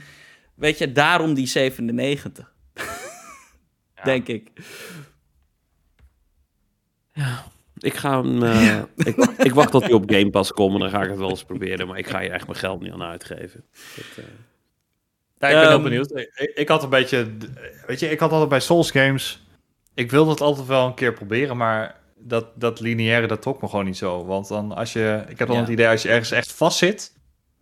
Weet 0.54 0.78
je, 0.78 0.92
daarom 0.92 1.34
die 1.34 1.46
97. 1.46 2.52
Denk 4.04 4.26
ik. 4.26 4.50
Ik 7.78 7.94
ga 7.94 8.22
hem... 8.22 8.42
eh, 8.42 8.82
ik, 8.96 9.16
ik 9.38 9.54
wacht 9.54 9.70
tot 9.70 9.82
hij 9.82 9.92
op 9.92 10.10
Game 10.10 10.30
Pass 10.30 10.52
komt 10.52 10.74
en 10.74 10.80
dan 10.80 10.90
ga 10.90 11.02
ik 11.02 11.08
het 11.10 11.18
wel 11.18 11.30
eens 11.30 11.44
proberen. 11.44 11.86
Maar 11.86 11.98
ik 11.98 12.08
ga 12.08 12.20
hier 12.20 12.30
echt 12.30 12.46
mijn 12.46 12.58
geld 12.58 12.80
niet 12.80 12.92
aan 12.92 13.02
uitgeven. 13.02 13.64
Dat, 13.96 14.24
eh, 14.24 14.30
Ja, 15.40 15.48
ik 15.48 15.54
ben 15.54 15.62
heel 15.62 15.70
Ehm, 15.70 15.82
benieuwd. 15.82 16.10
Ik, 16.16 16.52
ik- 16.54 16.68
had 16.68 16.82
een 16.82 16.88
beetje... 16.88 17.26
Weet 17.86 18.00
je, 18.00 18.10
ik 18.10 18.20
had 18.20 18.30
altijd 18.30 18.48
bij 18.48 18.60
Souls 18.60 18.90
games... 18.90 19.44
Ik 19.94 20.10
wilde 20.10 20.30
het 20.30 20.40
altijd 20.40 20.66
wel 20.66 20.86
een 20.86 20.94
keer 20.94 21.12
proberen, 21.12 21.56
maar 21.56 21.94
dat, 22.18 22.46
dat 22.54 22.80
lineaire, 22.80 23.26
dat 23.26 23.42
trok 23.42 23.62
me 23.62 23.68
gewoon 23.68 23.84
niet 23.84 23.96
zo. 23.96 24.24
Want 24.26 24.48
dan 24.48 24.72
als 24.76 24.92
je... 24.92 25.22
Ik 25.28 25.38
heb 25.38 25.46
dan 25.48 25.56
Ja. 25.56 25.62
het 25.62 25.70
idee, 25.72 25.88
als 25.88 26.02
je 26.02 26.08
ergens 26.08 26.30
echt 26.30 26.52
vast 26.52 26.78
zit, 26.78 27.12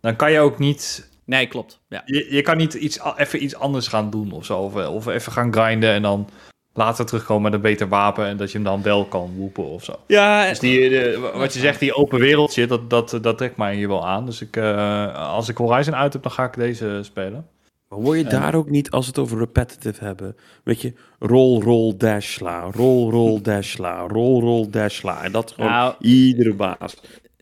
dan 0.01 0.15
kan 0.15 0.31
je 0.31 0.39
ook 0.39 0.59
niet... 0.59 1.09
Nee, 1.25 1.47
klopt. 1.47 1.79
Ja. 1.89 2.01
Je, 2.05 2.27
je 2.33 2.41
kan 2.41 2.57
niet 2.57 2.73
iets, 2.73 2.99
even 3.17 3.43
iets 3.43 3.55
anders 3.55 3.87
gaan 3.87 4.09
doen 4.09 4.31
of 4.31 4.45
zo. 4.45 4.59
Of, 4.59 4.75
of 4.75 5.07
even 5.07 5.31
gaan 5.31 5.53
grinden 5.53 5.91
en 5.93 6.01
dan 6.01 6.29
later 6.73 7.05
terugkomen 7.05 7.43
met 7.43 7.53
een 7.53 7.61
beter 7.61 7.87
wapen 7.87 8.25
en 8.25 8.37
dat 8.37 8.47
je 8.51 8.57
hem 8.57 8.65
dan 8.67 8.81
wel 8.81 9.05
kan 9.05 9.33
woepen 9.35 9.63
of 9.63 9.83
zo. 9.83 9.93
Ja, 10.07 10.49
Dus 10.49 10.59
die, 10.59 10.89
de- 10.89 11.31
wat 11.33 11.53
je 11.53 11.59
zegt, 11.59 11.79
die 11.79 11.93
open 11.93 12.19
wereld 12.19 12.51
shit, 12.51 12.69
dat, 12.69 12.89
dat, 12.89 13.17
dat 13.21 13.37
trekt 13.37 13.57
mij 13.57 13.75
hier 13.75 13.87
wel 13.87 14.07
aan. 14.07 14.25
Dus 14.25 14.41
ik, 14.41 14.55
eh, 14.55 15.15
als 15.33 15.49
ik 15.49 15.57
Horizon 15.57 15.95
uit 15.95 16.13
heb, 16.13 16.23
dan 16.23 16.31
ga 16.31 16.43
ik 16.43 16.53
deze 16.55 16.99
spelen. 17.03 17.47
Maar 17.89 17.99
word 17.99 18.17
je 18.17 18.23
daar 18.23 18.55
ook 18.55 18.69
niet, 18.69 18.91
als 18.91 19.05
we 19.05 19.11
het 19.11 19.19
over 19.19 19.37
repetitive 19.37 20.03
hebben, 20.03 20.35
weet 20.63 20.81
je, 20.81 20.93
roll, 21.19 21.61
roll, 21.61 21.93
dash, 21.97 22.33
sla, 22.33 22.61
roll, 22.75 23.09
roll, 23.11 23.41
dash, 23.41 23.69
sla, 23.71 23.99
roll, 24.07 24.41
roll, 24.41 24.69
dash, 24.69 24.95
sla. 24.99 25.23
En 25.23 25.31
dat 25.31 25.51
gewoon 25.51 25.69
Nou, 25.71 25.95
iedere 25.99 26.53
baas. 26.53 26.95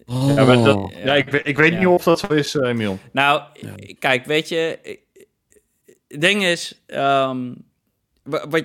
Ja, 0.06 0.46
maar 0.46 0.64
dat, 0.64 0.76
Oh. 0.76 0.92
ja, 1.04 1.16
ik, 1.16 1.30
weet- 1.30 1.48
ik 1.48 1.58
weet 1.58 1.72
Ja. 1.72 1.78
niet 1.78 1.88
of 1.88 2.04
dat 2.04 2.20
zo 2.20 2.28
is, 2.34 2.56
eh, 2.56 2.70
Emiel. 2.70 2.98
Nou, 3.12 3.42
Ja. 3.54 3.94
kijk, 4.00 4.26
weet 4.26 4.50
je, 4.50 4.80
het 6.08 6.22
ding 6.22 6.44
is, 6.44 6.84
ehm, 6.86 7.54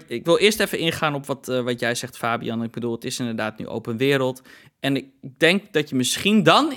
ik 0.07 0.25
wil 0.25 0.39
eerst 0.39 0.61
even 0.61 0.79
ingaan 0.79 1.15
op 1.15 1.27
wat, 1.27 1.49
eh, 1.49 1.61
wat 1.61 1.81
jij 1.81 1.95
zegt, 1.95 2.17
Fabian. 2.17 2.63
Ik 2.63 2.71
bedoel, 2.71 2.93
het 2.93 3.05
is 3.05 3.19
inderdaad 3.19 3.59
nu 3.59 3.67
open 3.67 3.97
wereld. 3.97 4.43
En 4.81 4.97
ik 4.97 5.07
denk 5.39 5.73
dat 5.73 5.89
je 5.89 5.95
misschien 5.95 6.43
dan, 6.43 6.75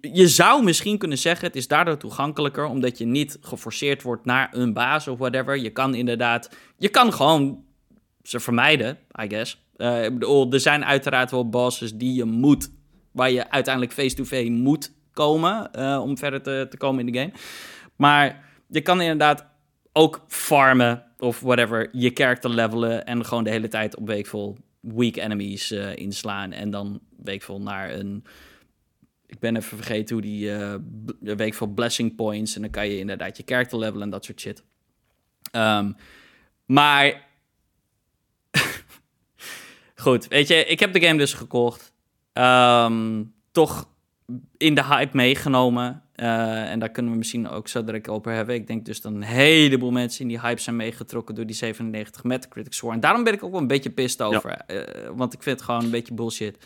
je 0.00 0.28
zou 0.28 0.64
misschien 0.64 0.98
kunnen 0.98 1.18
zeggen, 1.18 1.46
het 1.46 1.56
is 1.56 1.68
daardoor 1.68 1.96
toegankelijker, 1.96 2.64
omdat 2.64 2.98
je 2.98 3.04
niet 3.04 3.38
geforceerd 3.40 4.02
wordt 4.02 4.24
naar 4.24 4.48
een 4.52 4.72
baas 4.72 5.08
of 5.08 5.18
whatever. 5.18 5.58
Je 5.58 5.70
kan 5.70 5.94
inderdaad, 5.94 6.50
je 6.76 6.88
kan 6.88 7.12
gewoon 7.12 7.64
ze 8.22 8.40
vermijden, 8.40 8.98
I 9.22 9.28
guess. 9.28 9.62
Eh, 9.76 10.04
ik 10.04 10.12
bedoel, 10.12 10.52
er 10.52 10.60
zijn 10.60 10.84
uiteraard 10.84 11.30
wel 11.30 11.48
bosses 11.48 11.94
die 11.94 12.14
je 12.14 12.24
moet, 12.24 12.70
waar 13.12 13.30
je 13.30 13.50
uiteindelijk 13.50 13.94
face-to-face 13.94 14.50
moet 14.50 14.92
komen 15.12 15.72
eh, 15.72 16.00
om 16.02 16.18
verder 16.18 16.42
te, 16.42 16.66
te 16.70 16.76
komen 16.76 17.06
in 17.06 17.12
de 17.12 17.18
game. 17.18 17.32
Maar 17.96 18.44
je 18.68 18.80
kan 18.80 19.00
inderdaad 19.00 19.46
ook 19.92 20.24
farmen 20.28 21.04
of 21.18 21.40
whatever, 21.40 21.88
je 21.92 22.10
character 22.14 22.50
levelen 22.50 23.06
en 23.06 23.24
gewoon 23.24 23.44
de 23.44 23.50
hele 23.50 23.68
tijd 23.68 23.96
op 23.96 24.06
weekvol 24.06 24.56
weak 24.80 25.16
enemies 25.16 25.70
eh, 25.70 25.96
inslaan 25.96 26.52
en 26.52 26.70
dan 26.70 27.00
weekvol 27.16 27.60
naar 27.60 27.90
een... 27.94 28.24
Ik 29.26 29.38
ben 29.38 29.56
even 29.56 29.76
vergeten 29.76 30.14
hoe 30.14 30.24
die 30.24 30.52
eh 30.52 30.74
b- 31.04 31.36
weekvol 31.38 31.66
blessing 31.66 32.16
points 32.16 32.54
en 32.54 32.60
dan 32.62 32.70
kan 32.70 32.88
je 32.88 32.98
inderdaad 32.98 33.36
je 33.36 33.42
character 33.46 33.78
levelen 33.78 34.02
en 34.02 34.10
dat 34.10 34.24
soort 34.24 34.40
shit. 34.40 34.64
Ehm, 35.50 35.92
maar 36.66 37.26
goed, 39.94 40.28
weet 40.28 40.48
je, 40.48 40.64
ik 40.64 40.80
heb 40.80 40.92
de 40.92 41.00
game 41.00 41.18
dus 41.18 41.32
gekocht. 41.32 41.92
Ehm, 42.32 43.24
toch 43.52 43.88
in 44.56 44.74
de 44.74 44.84
hype 44.84 45.16
meegenomen. 45.16 46.02
Eh, 46.18 46.70
en 46.70 46.78
daar 46.78 46.90
kunnen 46.90 47.12
we 47.12 47.18
misschien 47.18 47.48
ook 47.48 47.68
zo 47.68 47.84
direct 47.84 48.08
over 48.08 48.32
hebben. 48.32 48.54
Ik 48.54 48.66
denk 48.66 48.84
dus 48.84 49.00
dat 49.00 49.12
een 49.12 49.22
heleboel 49.22 49.90
mensen 49.90 50.20
in 50.20 50.28
die 50.28 50.40
hype 50.40 50.60
zijn 50.60 50.76
meegetrokken 50.76 51.34
door 51.34 51.46
die 51.46 51.56
97 51.56 52.24
Metacritic 52.24 52.72
score. 52.72 52.94
En 52.94 53.00
daarom 53.00 53.24
ben 53.24 53.32
ik 53.32 53.42
ook 53.44 53.50
wel 53.50 53.60
een 53.60 53.66
beetje 53.66 53.90
pissed 53.90 54.22
over. 54.22 54.50
eh, 54.66 55.08
want 55.14 55.32
ik 55.34 55.42
vind 55.42 55.56
het 55.56 55.64
gewoon 55.64 55.84
een 55.84 55.90
beetje 55.90 56.14
bullshit. 56.14 56.56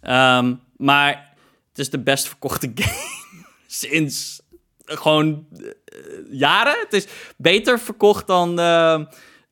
Ehm, 0.00 0.54
maar 0.76 1.34
het 1.68 1.78
is 1.78 1.90
de 1.90 1.98
best 1.98 2.28
verkochte 2.28 2.70
game 2.74 3.44
sinds 3.66 4.42
gewoon 4.84 5.46
eh, 5.56 5.66
jaren. 6.30 6.78
Het 6.82 6.92
is 6.92 7.06
beter 7.36 7.78
verkocht 7.78 8.26
dan 8.26 8.58
eh, 8.58 9.00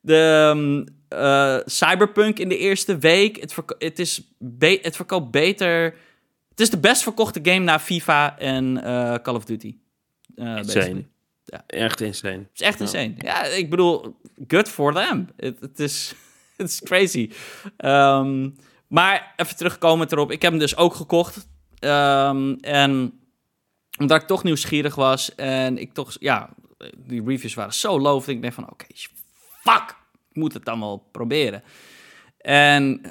de 0.01 0.15
ehm, 0.53 0.85
eh, 1.21 1.57
Cyberpunk 1.65 2.39
in 2.39 2.49
de 2.49 2.57
eerste 2.57 2.97
week. 2.97 3.39
Het, 3.41 3.53
verko- 3.53 3.75
het, 3.77 3.99
is 3.99 4.21
het 4.83 4.95
verkoopt 4.95 5.31
beter. 5.31 5.95
Het 6.59 6.67
is 6.67 6.73
de 6.73 6.87
best 6.87 7.03
verkochte 7.03 7.39
game 7.43 7.59
na 7.59 7.79
FIFA 7.79 8.37
en 8.37 8.83
eh, 8.83 9.13
Call 9.15 9.35
of 9.35 9.45
Duty. 9.45 9.75
Eh, 10.35 10.55
basically. 10.55 11.07
Echt 11.67 12.01
insane. 12.01 12.37
Het 12.37 12.49
is 12.53 12.61
echt 12.61 12.77
Ja. 12.79 12.85
insane. 12.85 13.13
Ja, 13.17 13.43
ik 13.43 13.69
bedoel, 13.69 14.19
good 14.47 14.69
for 14.69 14.93
them. 14.93 15.29
Het 15.35 15.79
is 15.79 16.13
het 16.57 16.69
is 16.69 16.81
crazy. 16.81 17.31
Ehm, 17.77 18.49
maar 18.87 19.33
even 19.35 19.55
terugkomend 19.55 20.11
erop. 20.11 20.31
Ik 20.31 20.41
heb 20.41 20.51
hem 20.51 20.59
dus 20.59 20.77
ook 20.77 20.93
gekocht. 20.93 21.47
Ehm, 21.79 22.53
en 22.61 23.19
omdat 23.99 24.21
ik 24.21 24.27
toch 24.27 24.43
nieuwsgierig 24.43 24.95
was 24.95 25.35
en 25.35 25.77
ik 25.77 25.93
toch, 25.93 26.15
ja, 26.19 26.49
die 26.97 27.23
reviews 27.25 27.53
waren 27.53 27.73
zo 27.73 27.99
dat 27.99 28.27
Ik 28.27 28.41
denk 28.41 28.53
van, 28.53 28.69
oké, 28.69 28.85
fuck, 29.63 29.95
ik 30.29 30.35
moet 30.35 30.53
het 30.53 30.65
dan 30.65 30.79
wel 30.79 30.97
proberen. 31.11 31.63
En 32.37 33.01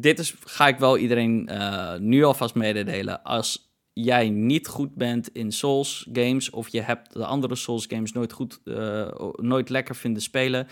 dit 0.00 0.18
is, 0.18 0.34
ga 0.44 0.68
ik 0.68 0.78
wel 0.78 0.98
iedereen 0.98 1.48
eh, 1.48 1.96
nu 1.96 2.24
alvast 2.24 2.54
mededelen. 2.54 3.22
Als 3.22 3.72
jij 3.92 4.28
niet 4.28 4.66
goed 4.66 4.94
bent 4.94 5.28
in 5.28 5.52
Souls 5.52 6.08
games 6.12 6.50
of 6.50 6.68
je 6.68 6.80
hebt 6.80 7.12
de 7.12 7.26
andere 7.26 7.54
Souls 7.54 7.86
games 7.88 8.12
nooit 8.12 8.32
goed, 8.32 8.60
eh, 8.64 9.14
nooit 9.36 9.68
lekker 9.68 9.96
vinden 9.96 10.22
spelen, 10.22 10.66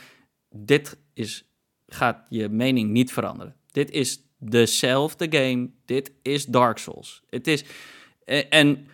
dit 0.51 0.99
is, 1.15 1.45
gaat 1.87 2.27
je 2.29 2.49
mening 2.49 2.91
niet 2.91 3.13
veranderen. 3.13 3.57
Dit 3.71 3.91
is 3.91 4.23
dezelfde 4.39 5.27
game. 5.31 5.71
Dit 5.85 6.13
is 6.23 6.47
Dark 6.47 6.79
Souls. 6.79 7.23
Het 7.31 7.47
is 7.47 7.65
en, 8.25 8.51
en 8.51 8.87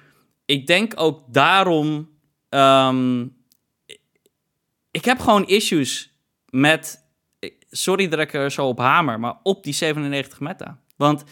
ik 0.45 0.67
denk 0.67 0.93
ook 0.97 1.33
daarom. 1.33 2.09
ehm, 2.49 3.27
ik 4.91 5.05
heb 5.05 5.19
gewoon 5.19 5.47
issues 5.47 6.13
met. 6.51 7.07
Sorry 7.71 8.09
dat 8.09 8.19
ik 8.19 8.33
er 8.35 8.51
zo 8.51 8.67
op 8.67 8.79
hamer, 8.79 9.21
maar 9.21 9.35
op 9.43 9.65
die 9.65 9.73
97 9.75 10.41
meta. 10.41 10.79
Want 10.97 11.25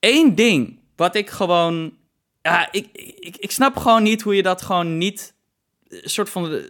één 0.00 0.34
ding 0.34 0.78
wat 0.96 1.14
ik 1.14 1.30
gewoon. 1.30 1.94
Ja, 2.42 2.68
ik, 2.72 2.88
ik, 2.92 3.36
ik 3.36 3.50
snap 3.50 3.76
gewoon 3.76 4.02
niet 4.02 4.22
hoe 4.22 4.34
je 4.36 4.42
dat 4.42 4.62
gewoon 4.62 4.98
niet. 4.98 5.34
Een 5.88 6.10
soort 6.10 6.30
van. 6.30 6.52
eh, 6.52 6.62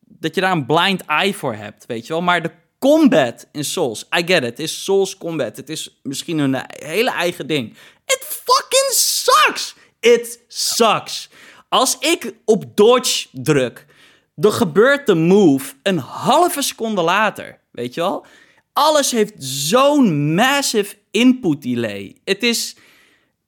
Dat 0.00 0.34
je 0.34 0.40
daar 0.40 0.52
een 0.52 0.66
blind 0.66 1.04
eye 1.04 1.34
voor 1.34 1.54
hebt, 1.54 1.86
weet 1.86 2.06
je 2.06 2.12
wel. 2.12 2.22
Maar 2.22 2.42
de 2.42 2.50
combat 2.78 3.48
in 3.52 3.64
Souls, 3.64 4.02
I 4.18 4.22
get 4.26 4.28
it. 4.42 4.42
Het 4.42 4.58
is 4.58 4.84
Souls 4.84 5.16
combat. 5.18 5.56
Het 5.56 5.68
is 5.68 6.00
misschien 6.02 6.38
een 6.38 6.62
hele 6.68 7.10
eigen 7.10 7.46
ding. 7.46 7.70
It 8.06 8.24
fucking 8.44 8.90
sucks! 8.92 9.74
It 10.00 10.40
sucks. 10.48 11.28
Als 11.68 11.98
ik 11.98 12.34
op 12.44 12.76
dodge 12.76 13.28
druk, 13.32 13.86
dan 14.34 14.52
gebeurt 14.52 15.06
de 15.06 15.14
move 15.14 15.74
een 15.82 15.98
halve 15.98 16.62
seconde 16.62 17.02
later. 17.02 17.58
Weet 17.76 17.94
je 17.94 18.00
wel? 18.00 18.26
Alles 18.72 19.10
heeft 19.10 19.32
zo'n 19.38 20.34
massive 20.34 20.96
input 21.10 21.62
delay. 21.62 22.16
Het 22.24 22.42
is. 22.42 22.76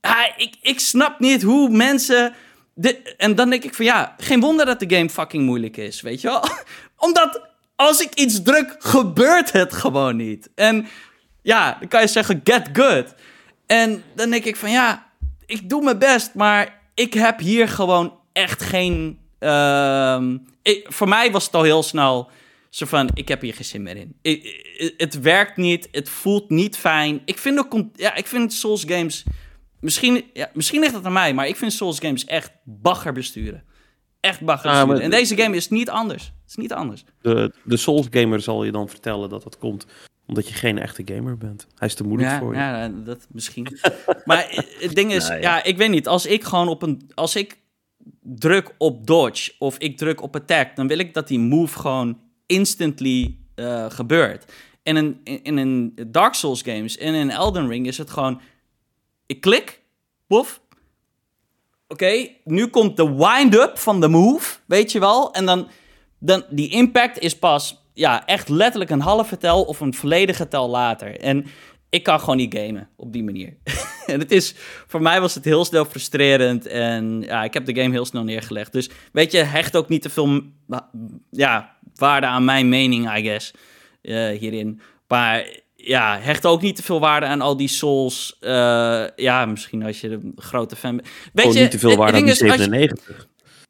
Ah, 0.01 0.26
ik, 0.37 0.55
ik 0.61 0.81
snap 0.81 1.18
niet 1.18 1.43
hoe 1.43 1.68
mensen. 1.68 2.35
De, 2.74 3.03
en 3.16 3.35
dan 3.35 3.51
denk 3.51 3.64
ik 3.64 3.74
van 3.74 3.85
ja, 3.85 4.14
geen 4.18 4.41
wonder 4.41 4.66
dat 4.66 4.81
de 4.81 4.97
game 4.97 5.11
fucking 5.11 5.45
moeilijk 5.45 5.76
is, 5.76 6.01
weet 6.01 6.20
je 6.20 6.29
wel? 6.29 6.45
Omdat 7.09 7.49
als 7.76 8.01
ik 8.01 8.14
iets 8.14 8.43
druk, 8.43 8.76
gebeurt 8.79 9.53
het 9.53 9.72
gewoon 9.72 10.16
niet. 10.16 10.49
En 10.55 10.89
ja, 11.43 11.76
dan 11.81 11.89
kan 11.89 12.01
je 12.01 12.07
zeggen 12.07 12.41
get 12.45 12.68
good. 12.72 13.14
En 13.66 14.03
dan 14.14 14.31
denk 14.31 14.45
ik 14.45 14.57
van 14.57 14.70
ja, 14.70 15.07
ik 15.47 15.68
doe 15.68 15.83
mijn 15.83 15.99
best, 15.99 16.35
maar 16.35 16.81
ik 16.95 17.14
heb 17.14 17.39
hier 17.39 17.68
gewoon 17.68 18.18
echt 18.33 18.62
geen. 18.62 19.18
ehm, 19.39 20.37
voor 20.85 21.09
mij 21.09 21.31
was 21.31 21.45
het 21.45 21.55
al 21.55 21.62
heel 21.62 21.83
snel 21.83 22.31
zo 22.71 22.87
van: 22.87 23.09
ik 23.14 23.29
heb 23.29 23.41
hier 23.41 23.55
geen 23.55 23.64
zin 23.64 23.83
meer 23.83 23.97
in. 23.97 24.16
Ik- 24.23 24.95
het 24.97 25.21
werkt 25.21 25.57
niet, 25.57 25.89
het 25.93 26.09
voelt 26.09 26.51
niet 26.51 26.77
fijn. 26.77 27.21
Ik 27.25 27.39
vind 27.39 27.59
ook, 27.59 27.83
ja, 27.95 28.14
ik 28.14 28.27
vind 28.27 28.53
Souls 28.53 28.85
games 28.87 29.25
misschien, 29.81 30.25
ja, 30.33 30.51
misschien 30.55 30.81
ligt 30.81 30.95
het 30.95 31.05
aan 31.05 31.12
mij, 31.12 31.35
maar 31.35 31.47
ik 31.49 31.57
vind 31.57 31.73
Souls 31.73 31.99
games 31.99 32.25
echt 32.25 32.51
bagger 32.64 33.12
besturen. 33.12 33.64
Echt 34.21 34.41
bagger 34.41 34.71
besturen. 34.71 34.95
maar- 34.95 35.05
En 35.05 35.11
deze 35.11 35.37
game 35.37 35.57
is 35.57 35.69
niet 35.69 35.91
anders. 35.91 36.25
Het 36.25 36.49
is 36.51 36.57
niet 36.57 36.73
anders. 36.73 37.05
De, 37.21 37.53
de 37.64 37.77
Souls 37.77 38.07
gamer 38.11 38.41
zal 38.41 38.64
je 38.64 38.73
dan 38.73 38.89
vertellen 38.89 39.29
dat 39.29 39.43
dat 39.43 39.59
komt 39.59 39.87
omdat 40.27 40.49
je 40.49 40.55
geen 40.55 40.79
echte 40.79 41.03
gamer 41.05 41.37
bent. 41.39 41.66
Hij 41.77 41.89
is 41.89 41.95
te 41.95 42.05
moeilijk 42.05 42.31
Ja, 42.31 42.39
voor 42.39 42.53
je. 42.55 42.59
ja, 42.61 42.89
dat 42.89 43.27
misschien. 43.31 43.79
maar 44.25 44.47
het 44.79 44.95
ding 44.95 45.12
is, 45.12 45.27
Nou 45.29 45.41
ja. 45.41 45.57
ja. 45.57 45.64
ik 45.64 45.77
weet 45.77 45.91
niet. 45.91 46.09
Als 46.09 46.27
ik 46.27 46.45
gewoon 46.45 46.69
op 46.69 46.83
een, 46.83 47.11
als 47.14 47.37
ik 47.37 47.59
druk 48.23 48.75
op 48.79 49.07
dodge 49.07 49.53
of 49.59 49.79
ik 49.79 49.97
druk 49.97 50.23
op 50.23 50.35
attack, 50.37 50.77
dan 50.77 50.87
wil 50.87 50.99
ik 50.99 51.14
dat 51.14 51.29
die 51.29 51.39
move 51.39 51.79
gewoon 51.79 52.19
instantly 52.49 53.36
eh, 53.55 53.90
gebeurt. 53.90 54.53
En 54.82 54.96
in, 54.96 55.20
in, 55.42 55.59
in 55.59 55.94
Dark 56.07 56.34
Souls 56.34 56.62
games 56.62 56.96
en 56.96 57.14
in 57.14 57.30
Elden 57.30 57.68
Ring 57.68 57.86
is 57.86 57.99
het 57.99 58.11
gewoon, 58.11 58.40
ik 59.26 59.40
klik, 59.40 59.80
bof. 60.26 60.61
Oké, 61.88 62.28
nu 62.44 62.66
komt 62.66 62.96
de 62.96 63.14
wind-up 63.14 63.78
van 63.78 64.01
de 64.01 64.09
move, 64.09 64.57
weet 64.66 64.92
je 64.92 65.01
wel. 65.01 65.32
En 65.32 65.46
dan, 65.46 65.68
dan 66.18 66.44
die 66.51 66.70
impact 66.70 67.18
is 67.18 67.38
pas, 67.38 67.82
ja, 67.94 68.26
echt 68.26 68.49
letterlijk 68.49 68.90
een 68.90 69.01
halve 69.01 69.36
tel 69.36 69.62
of 69.62 69.80
een 69.80 69.94
volledige 69.94 70.49
tel 70.49 70.68
later. 70.68 71.20
En 71.20 71.46
ik 71.90 72.03
kan 72.03 72.20
gewoon 72.20 72.36
niet 72.36 72.55
gamen 72.55 72.88
op 72.96 73.12
die 73.12 73.24
manier. 73.24 73.57
en 74.07 74.18
het 74.18 74.30
is, 74.30 74.55
voor 74.86 75.03
mij 75.03 75.20
was 75.20 75.34
het 75.34 75.44
heel 75.44 75.64
snel 75.64 75.84
frustrerend. 75.84 76.66
En 76.66 77.20
ja, 77.20 77.44
ik 77.44 77.55
heb 77.55 77.66
de 77.66 77.74
game 77.74 77.94
heel 77.94 78.05
snel 78.05 78.24
neergelegd. 78.24 78.72
Dus 78.72 78.90
weet 79.12 79.32
je, 79.32 79.38
hecht 79.38 79.76
ook 79.76 79.88
niet 79.88 80.03
te 80.03 80.11
veel 80.11 80.42
ja, 81.30 81.76
waarde 81.99 82.26
aan 82.26 82.44
mijn 82.44 82.68
mening, 82.68 83.16
I 83.16 83.22
guess, 83.22 83.51
eh, 84.03 84.28
hierin. 84.38 84.80
Maar 85.09 85.46
ja, 85.76 86.18
hecht 86.20 86.46
ook 86.46 86.62
niet 86.62 86.76
te 86.76 86.82
veel 86.82 87.01
waarde 87.01 87.26
aan 87.26 87.40
al 87.40 87.57
die 87.57 87.68
souls. 87.68 88.36
eh, 88.40 89.05
ja, 89.16 89.46
misschien 89.46 89.82
als 89.84 90.01
je 90.01 90.09
een 90.11 90.32
grote 90.36 90.76
fan 90.76 90.96
bent. 90.96 91.09
Weet 91.32 91.53
je, 91.53 91.61
niet 91.61 91.70
te 91.70 91.78
veel 91.78 91.96
waarde 91.96 92.16
aan 92.16 92.22
die 92.24 92.32
is, 92.32 92.42
als 92.42 92.51
je- 92.51 92.57
97. 92.57 93.26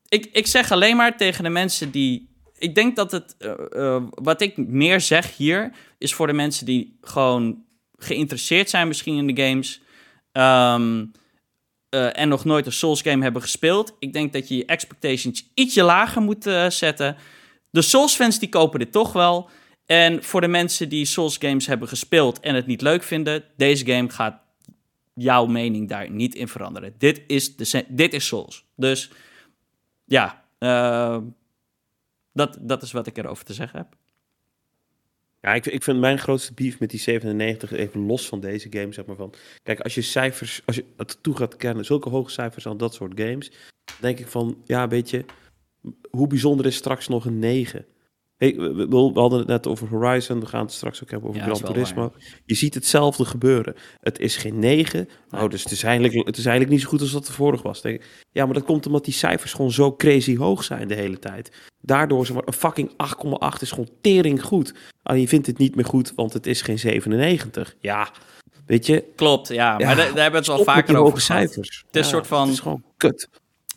ik, 0.09 0.29
ik 0.33 0.47
zeg 0.47 0.71
alleen 0.71 0.97
maar 0.97 1.17
tegen 1.17 1.45
de 1.45 1.51
mensen 1.51 1.91
die. 1.91 2.29
Ik 2.59 2.75
denk 2.75 2.97
dat 2.97 3.11
het. 3.13 3.37
eh, 3.71 4.03
wat 4.11 4.41
ik 4.41 4.57
meer 4.57 5.01
zeg 5.01 5.37
hier. 5.37 5.71
is 5.99 6.15
voor 6.15 6.27
de 6.27 6.33
mensen 6.33 6.67
die 6.67 6.99
gewoon 7.01 7.65
geïnteresseerd 7.99 8.71
zijn, 8.71 8.89
misschien 8.89 9.17
in 9.29 9.35
de 9.35 9.43
games. 9.43 9.81
ehm, 10.33 11.05
eh, 11.89 12.19
en 12.19 12.29
nog 12.29 12.45
nooit 12.45 12.67
een 12.67 12.73
Souls 12.73 13.03
game 13.03 13.23
hebben 13.23 13.43
gespeeld. 13.43 13.97
Ik 13.99 14.13
denk 14.13 14.33
dat 14.33 14.49
je 14.49 14.57
je 14.57 14.65
expectations 14.65 15.51
ietsje 15.55 15.83
lager 15.83 16.23
moet 16.23 16.43
zetten. 16.69 17.17
De 17.79 17.85
Souls 17.85 18.15
fans 18.15 18.39
die 18.39 18.49
kopen 18.49 18.79
dit 18.79 18.93
toch 18.93 19.13
wel. 19.13 19.51
En 19.87 20.25
voor 20.25 20.41
de 20.41 20.49
mensen 20.49 20.89
die 20.89 21.05
Souls 21.05 21.37
games 21.37 21.67
hebben 21.67 21.89
gespeeld 21.89 22.41
en 22.41 22.55
het 22.55 22.67
niet 22.67 22.81
leuk 22.81 23.03
vinden, 23.03 23.45
deze 23.57 23.87
game 23.87 24.11
gaat 24.11 24.41
jouw 25.15 25.47
mening 25.47 25.89
daar 25.89 26.11
niet 26.11 26.35
in 26.35 26.49
veranderen. 26.49 26.95
Dit 26.99 27.23
is, 27.27 27.57
de, 27.57 27.85
dit 27.89 28.13
is 28.13 28.27
Souls. 28.27 28.65
Dus 28.77 29.11
ja, 30.05 30.45
eh, 30.59 31.19
dat, 32.33 32.59
dat 32.61 32.83
is 32.83 32.93
wat 32.93 33.07
ik 33.07 33.19
erover 33.19 33.45
te 33.45 33.55
zeggen 33.55 33.79
heb. 33.79 33.97
Ja, 35.41 35.55
ik, 35.55 35.67
ik 35.67 35.83
vind 35.83 35.99
mijn 35.99 36.19
grootste 36.19 36.55
beef 36.55 36.79
met 36.79 36.91
die 36.91 37.01
97, 37.01 37.73
even 37.73 38.07
los 38.07 38.29
van 38.29 38.41
deze 38.41 38.67
game, 38.71 38.93
zeg 38.93 39.07
maar 39.07 39.17
van... 39.17 39.35
Kijk, 39.63 39.81
als 39.81 39.95
je 39.95 40.03
cijfers, 40.03 40.63
als 40.65 40.77
je 40.77 40.85
het 40.97 41.19
toe 41.23 41.37
gaat 41.37 41.57
kennen, 41.57 41.85
zulke 41.85 42.09
hoge 42.09 42.31
cijfers 42.31 42.67
aan 42.67 42.77
dat 42.77 42.95
soort 42.95 43.21
games... 43.21 43.51
denk 44.01 44.19
ik 44.19 44.29
van, 44.29 44.63
ja, 44.65 44.89
weet 44.89 45.11
je, 45.11 45.25
hoe 46.11 46.27
bijzonder 46.27 46.67
is 46.67 46.77
straks 46.77 47.09
nog 47.09 47.25
een 47.25 47.39
9? 47.39 47.87
Hey, 48.37 48.55
we, 48.57 48.89
we- 48.89 49.11
hadden 49.21 49.39
het 49.39 49.49
net 49.49 49.67
over 49.67 49.89
Horizon, 49.89 50.41
we 50.41 50.47
gaan 50.47 50.63
het 50.63 50.73
straks 50.73 51.03
ook 51.03 51.11
hebben 51.11 51.29
over 51.29 51.41
Ja, 51.43 51.47
Gran 51.55 51.73
Turismo. 51.73 52.13
Je 52.45 52.55
ziet 52.55 52.75
hetzelfde 52.75 53.25
gebeuren. 53.25 53.75
Het 54.01 54.19
is 54.19 54.37
geen 54.37 54.59
9, 54.59 55.09
Nee. 55.31 55.43
oh, 55.43 55.49
dus 55.51 55.63
het 55.63 55.73
is, 55.73 55.83
eigenlijk, 55.83 56.27
het 56.27 56.37
is 56.37 56.45
eigenlijk 56.47 56.71
niet 56.75 56.81
zo 56.85 56.89
goed 56.89 57.01
als 57.01 57.13
dat 57.13 57.29
er 57.29 57.35
vorig 57.35 57.63
was. 57.63 57.83
Denk 57.83 58.03
Ja, 58.33 58.45
maar 58.45 58.55
dat 58.55 58.65
komt 58.65 58.87
omdat 58.87 59.05
die 59.05 59.15
cijfers 59.15 59.53
gewoon 59.53 59.71
zo 59.73 59.95
crazy 59.97 60.37
hoog 60.37 60.65
zijn 60.65 60.89
de 60.89 60.95
hele 60.95 61.19
tijd. 61.19 61.69
Daardoor 61.81 62.23
is 62.23 62.29
een 62.29 62.53
fucking 62.53 62.91
8,8 62.97 63.63
is 63.63 63.71
gewoon 63.71 63.89
tering 64.01 64.43
goed. 64.43 64.75
Alleen 65.03 65.21
je 65.21 65.29
vindt 65.29 65.47
het 65.47 65.59
niet 65.59 65.75
meer 65.75 65.85
goed, 65.85 66.13
want 66.15 66.33
het 66.33 66.47
is 66.47 66.63
geen 66.63 66.79
97. 66.79 67.75
Ja, 67.81 68.11
weet 68.67 68.87
je. 68.87 69.05
Klopt, 69.17 69.49
ja. 69.49 69.71
Maar 69.71 69.81
Ja, 69.81 69.87
daar, 69.87 69.97
daar 69.97 70.23
hebben 70.23 70.43
we 70.45 70.49
het 70.53 70.57
met 70.57 70.67
vaker 70.67 70.97
over 70.97 71.21
cijfers. 71.21 71.85
Het 71.87 71.97
is 71.97 72.03
een 72.03 72.09
soort 72.11 72.27
van- 72.27 72.43
Het 72.45 72.53
is 72.53 72.61
gewoon 72.61 72.85
kut. 72.97 73.29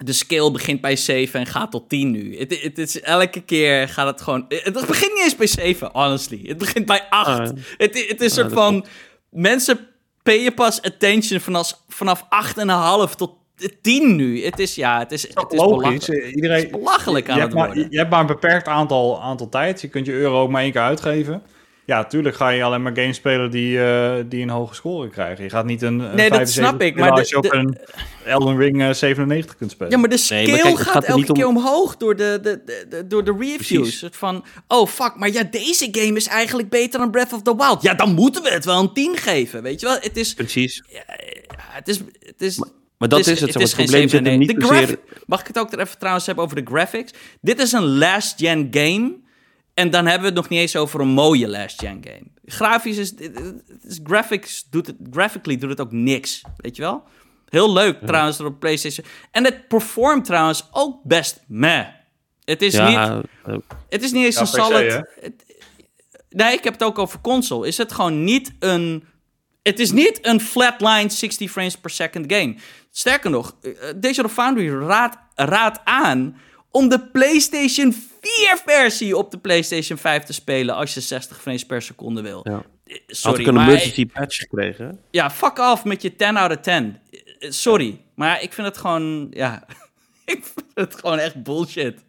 De 0.03 0.13
scale 0.13 0.51
begint 0.51 0.81
bij 0.81 0.95
7 0.95 1.39
en 1.39 1.45
gaat 1.45 1.71
tot 1.71 1.89
10 1.89 2.11
nu. 2.11 2.37
Het, 2.39 2.61
het 2.61 2.77
is, 2.77 3.01
elke 3.01 3.41
keer 3.41 3.87
gaat 3.87 4.07
het 4.07 4.21
gewoon... 4.21 4.45
Het, 4.47 4.65
het 4.75 4.87
begint 4.87 5.13
niet 5.13 5.23
eens 5.23 5.35
bij 5.35 5.47
7, 5.47 5.89
honestly. 5.93 6.41
Het 6.47 6.57
begint 6.57 6.85
bij 6.85 7.07
8. 7.09 7.27
Ah, 7.29 7.37
het, 7.77 8.07
het 8.07 8.21
is 8.21 8.35
een 8.35 8.43
Ah, 8.43 8.49
soort 8.49 8.53
van... 8.53 8.85
Mensen 9.29 9.87
payen 10.23 10.53
pas 10.53 10.81
attention 10.81 11.39
vanaf, 11.39 11.81
vanaf 11.87 12.23
8,5 13.09 13.15
tot 13.15 13.31
10 13.81 14.15
nu. 14.15 14.45
Het 14.45 14.59
is, 14.59 14.75
ja, 14.75 14.99
het 14.99 15.11
is, 15.11 15.21
het 15.33 15.51
is 15.51 15.59
Logisch. 15.59 15.81
belachelijk. 15.81 16.07
eh, 16.21 16.25
Het 16.25 16.35
Iedereen, 16.35 16.63
is 16.65 16.69
belachelijk 16.69 17.29
aan 17.29 17.35
je, 17.35 17.41
het 17.41 17.53
maar, 17.53 17.65
worden. 17.65 17.87
je 17.89 17.97
hebt 17.97 18.09
maar 18.09 18.19
een 18.19 18.25
beperkt 18.25 18.67
aantal, 18.67 19.21
aantal 19.21 19.49
tijd. 19.49 19.81
Je 19.81 19.87
kunt 19.87 20.05
je 20.05 20.11
euro 20.13 20.41
ook 20.41 20.49
maar 20.49 20.61
één 20.61 20.71
keer 20.71 20.81
uitgeven. 20.81 21.43
Ja, 21.85 22.03
tuurlijk 22.05 22.35
ga 22.35 22.49
je 22.49 22.63
alleen 22.63 22.81
maar 22.81 22.95
games 22.95 23.15
spelen 23.15 23.51
die, 23.51 23.83
eh, 23.83 24.13
die 24.25 24.41
een 24.41 24.49
hoge 24.49 24.75
score 24.75 25.09
krijgen. 25.09 25.43
Je 25.43 25.49
gaat 25.49 25.65
niet 25.65 25.81
een, 25.81 25.99
een 25.99 26.15
Nee, 26.15 26.29
dat 26.29 26.37
75 26.37 26.53
snap 26.65 26.81
ik, 26.81 26.95
maar 26.95 27.11
als 27.11 27.29
je 27.29 27.35
ook 27.35 27.53
een 27.53 27.77
Elden 28.25 28.57
Ring 28.57 28.81
eh, 28.81 28.93
97 28.93 29.55
kunt 29.55 29.71
spelen. 29.71 29.91
Ja, 29.91 29.97
maar 29.97 30.09
de 30.09 30.17
scale 30.17 30.47
maar 30.47 30.59
kijk, 30.59 30.67
het 30.77 30.77
gaat, 30.81 30.93
gaat 30.93 31.03
elke 31.03 31.19
niet 31.19 31.29
om- 31.29 31.35
keer 31.35 31.47
omhoog 31.47 31.97
door 31.97 32.15
de, 32.15 32.39
de, 32.41 32.61
de, 32.65 32.85
de- 32.89 33.07
door 33.07 33.23
de 33.23 33.35
reviews. 33.39 33.57
Precies. 33.79 33.99
Soort 33.99 34.15
van, 34.17 34.45
oh 34.67 34.87
fuck, 34.87 35.15
maar 35.15 35.31
ja, 35.31 35.43
deze 35.43 35.87
game 35.91 36.13
is 36.17 36.27
eigenlijk 36.27 36.69
beter 36.69 36.99
dan 36.99 37.11
Breath 37.11 37.33
of 37.33 37.41
the 37.41 37.55
Wild. 37.55 37.81
Ja, 37.81 37.93
dan 37.93 38.13
moeten 38.13 38.43
we 38.43 38.49
het 38.49 38.65
wel 38.65 38.79
een 38.79 38.93
10 38.93 39.17
geven, 39.17 39.61
weet 39.63 39.79
je 39.79 39.85
wel? 39.85 39.97
Het 39.99 40.17
is, 40.17 40.33
Precies. 40.33 40.83
ja, 40.87 41.03
het 41.57 41.87
is, 41.87 41.97
het 42.25 42.41
is, 42.41 42.57
Maar 42.97 43.09
dat 43.09 43.19
is, 43.19 43.25
het. 43.39 43.53
maar. 43.53 43.61
Het 43.63 43.73
geen 43.73 43.85
probleem 43.85 44.09
zit 44.09 44.25
hem 44.25 44.39
97. 44.39 44.47
niet 44.47 44.59
De 44.59 44.65
zozeer... 44.65 44.99
Mag 45.25 45.39
ik 45.39 45.47
het 45.47 45.59
ook 45.59 45.71
er 45.71 45.79
even 45.79 45.97
trouwens 45.97 46.25
hebben 46.25 46.43
over 46.43 46.55
de 46.55 46.71
graphics? 46.71 47.11
Dit 47.41 47.59
is 47.59 47.71
een 47.71 47.97
last-gen 47.97 48.67
game. 48.71 49.11
En 49.73 49.89
dan 49.89 50.03
hebben 50.05 50.21
we 50.21 50.27
het 50.27 50.35
nog 50.35 50.49
niet 50.49 50.59
eens 50.59 50.75
over 50.75 50.99
een 50.99 51.07
mooie 51.07 51.47
last-gen 51.47 52.01
game. 52.07 52.23
Grafisch 52.45 52.97
is, 52.97 53.09
het 53.09 53.83
is 53.87 53.99
graphics 54.03 54.67
doet 54.69 54.87
het, 54.87 54.95
graphically 55.11 55.57
doet 55.57 55.69
het 55.69 55.81
ook 55.81 55.91
niks, 55.91 56.41
weet 56.57 56.75
je 56.75 56.81
wel? 56.81 57.03
Heel 57.49 57.73
leuk 57.73 57.99
trouwens 58.05 58.39
op 58.39 58.59
PlayStation. 58.59 59.05
En 59.31 59.43
het 59.45 59.67
performt 59.67 60.25
trouwens 60.25 60.67
ook 60.71 61.03
best 61.03 61.43
meh. 61.47 61.85
Het 62.43 62.61
is, 62.61 62.73
niet, 62.73 62.95
eh, 62.97 63.17
het 63.89 64.03
is 64.03 64.11
niet 64.11 64.25
eens 64.25 64.35
Ja, 64.35 64.41
een 64.41 64.47
se, 64.47 64.53
solid... 64.55 65.01
het- 65.21 65.45
nee, 66.29 66.53
ik 66.53 66.63
heb 66.63 66.73
het 66.73 66.83
ook 66.83 66.99
over 66.99 67.21
console. 67.21 67.67
Is 67.67 67.77
het 67.77 67.91
gewoon 67.91 68.23
niet 68.23 68.53
een... 68.59 69.03
Het 69.63 69.79
is 69.79 69.91
niet 69.91 70.19
een 70.21 70.41
flatline 70.41 71.09
60 71.09 71.51
frames 71.51 71.75
per 71.77 71.89
second 71.89 72.33
game. 72.33 72.55
Sterker 72.91 73.29
nog, 73.29 73.55
eh, 73.61 73.71
Digital 73.95 74.29
Foundry 74.29 74.69
raadt 74.69 75.17
raadt 75.35 75.79
aan 75.83 76.37
om 76.71 76.89
de 76.89 76.99
PlayStation 77.09 77.95
4-versie 78.21 79.17
op 79.17 79.31
de 79.31 79.37
PlayStation 79.37 79.97
5 79.97 80.23
te 80.23 80.33
spelen 80.33 80.75
als 80.75 80.93
je 80.93 80.99
60 80.99 81.41
frames 81.41 81.65
per 81.65 81.81
seconde 81.81 82.21
wil. 82.21 82.39
ja. 82.43 82.63
Eh, 82.85 82.97
Had 83.07 83.15
Sorry, 83.17 83.41
ik 83.41 83.47
een 83.47 83.53
maar 83.53 83.67
emergency 83.67 84.05
patch 84.05 84.35
gekregen? 84.37 84.99
ja, 85.11 85.29
fuck 85.31 85.57
off 85.59 85.83
met 85.83 86.01
je 86.01 86.15
10 86.15 86.37
out 86.37 86.51
of 86.51 86.57
10. 86.57 86.97
Eh, 87.39 87.51
Sorry, 87.51 87.99
maar 88.15 88.41
ik 88.43 88.53
vind 88.53 88.67
het 88.67 88.77
gewoon, 88.77 89.27
ja, 89.31 89.63
ik 90.25 90.43
vind 90.43 90.65
het 90.73 90.95
gewoon 90.99 91.17
echt 91.17 91.43
bullshit. 91.43 92.03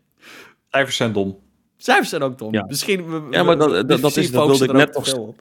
Cijfers 0.70 0.96
zijn 0.96 1.12
dom. 1.12 1.38
Cijfers 1.76 2.08
zijn 2.08 2.22
ook 2.22 2.38
dom. 2.38 2.54
Ja. 2.54 2.64
Misschien, 2.68 3.28
Ja, 3.30 3.42
maar 3.42 3.58
dat- 3.58 3.88
dat- 3.88 3.88
dat 3.88 4.16
is- 4.16 4.30
dat 4.30 4.42
focussen 4.42 4.46
wilde 4.46 4.64
ik 4.64 4.70
er 4.70 4.74
net 4.76 4.94
nog 4.94 5.04
veel 5.08 5.22
op. 5.26 5.40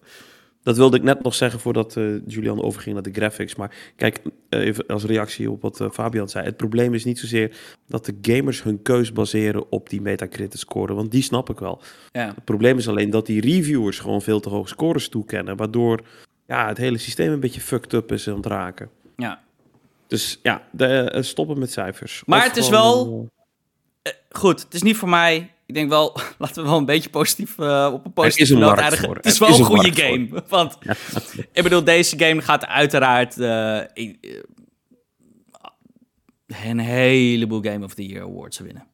Dat 0.64 0.78
wilde 0.78 0.98
ik 0.98 1.04
net 1.04 1.24
nog 1.24 1.34
zeggen 1.36 1.60
voordat 1.60 1.98
eh, 1.98 2.28
Julian 2.28 2.62
overging 2.62 2.94
naar 2.94 3.04
de 3.04 3.12
graphics. 3.12 3.56
Maar 3.56 3.76
kijk, 3.96 4.22
eh, 4.50 4.60
even 4.60 4.88
als 4.88 5.04
reactie 5.04 5.52
op 5.52 5.62
wat 5.62 5.80
eh, 5.82 5.90
Fabian 5.92 6.30
zei. 6.30 6.46
Het 6.46 6.58
probleem 6.58 6.94
is 6.94 7.06
niet 7.06 7.20
zozeer 7.20 7.58
dat 7.88 8.06
de 8.06 8.18
gamers 8.22 8.64
hun 8.64 8.82
keus 8.82 9.12
baseren 9.12 9.72
op 9.72 9.90
die 9.90 10.02
Metacritic 10.02 10.60
score. 10.60 10.94
Want 10.94 11.12
die 11.12 11.24
snap 11.24 11.50
ik 11.50 11.60
wel. 11.60 11.82
Ja. 12.12 12.28
Het 12.28 12.44
probleem 12.46 12.78
is 12.78 12.88
alleen 12.88 13.10
dat 13.10 13.26
die 13.26 13.42
reviewers 13.42 14.00
gewoon 14.00 14.22
veel 14.22 14.40
te 14.40 14.50
hoge 14.50 14.68
scores 14.68 15.10
toekennen. 15.10 15.58
Waardoor 15.58 16.00
ja, 16.48 16.68
het 16.68 16.78
hele 16.78 16.98
systeem 16.98 17.32
een 17.32 17.40
beetje 17.40 17.62
fucked 17.62 17.94
up 17.94 18.12
is 18.12 18.28
aan 18.28 18.36
het 18.36 18.46
raken. 18.46 18.90
ja. 19.16 19.42
Dus 20.08 20.40
ja, 20.44 20.68
de, 20.72 21.18
stoppen 21.22 21.60
met 21.60 21.72
cijfers. 21.72 22.24
Maar 22.26 22.40
Of 22.40 22.46
het 22.48 22.58
is 22.58 22.66
gewoon, 22.66 23.10
wel- 23.10 23.30
Goed, 24.30 24.64
het 24.64 24.74
is 24.74 24.82
niet 24.82 24.98
voor 24.98 25.10
mij. 25.10 25.52
Ik 25.72 25.78
denk 25.78 25.90
wel, 25.90 26.18
laten 26.38 26.64
we 26.64 26.70
wel 26.70 26.78
een 26.78 26.86
beetje 26.86 27.10
positief 27.10 27.60
eh, 27.60 27.90
op 27.94 28.06
een 28.06 28.14
positieve 28.14 28.42
is 28.54 28.60
een 28.60 28.68
noot 28.68 28.78
eindigen. 28.78 29.06
voor. 29.06 29.16
Het 29.16 29.26
is 29.26 29.40
wel 29.40 29.50
is 29.50 29.56
een 29.56 29.62
een 29.62 29.68
goede 29.68 29.94
voor. 29.94 30.02
game. 30.04 30.44
Want 30.50 30.78
ik 31.52 31.64
bedoel, 31.64 31.84
deze 31.84 32.20
game 32.20 32.42
gaat 32.42 32.66
uiteraard 32.66 33.38
eh, 33.40 33.80
eh, 33.80 33.86
een 36.64 36.80
heleboel 36.80 37.62
Game 37.62 37.86
of 37.86 37.94
the 37.94 38.06
Year 38.06 38.24
awards 38.24 38.60
winnen. 38.60 38.88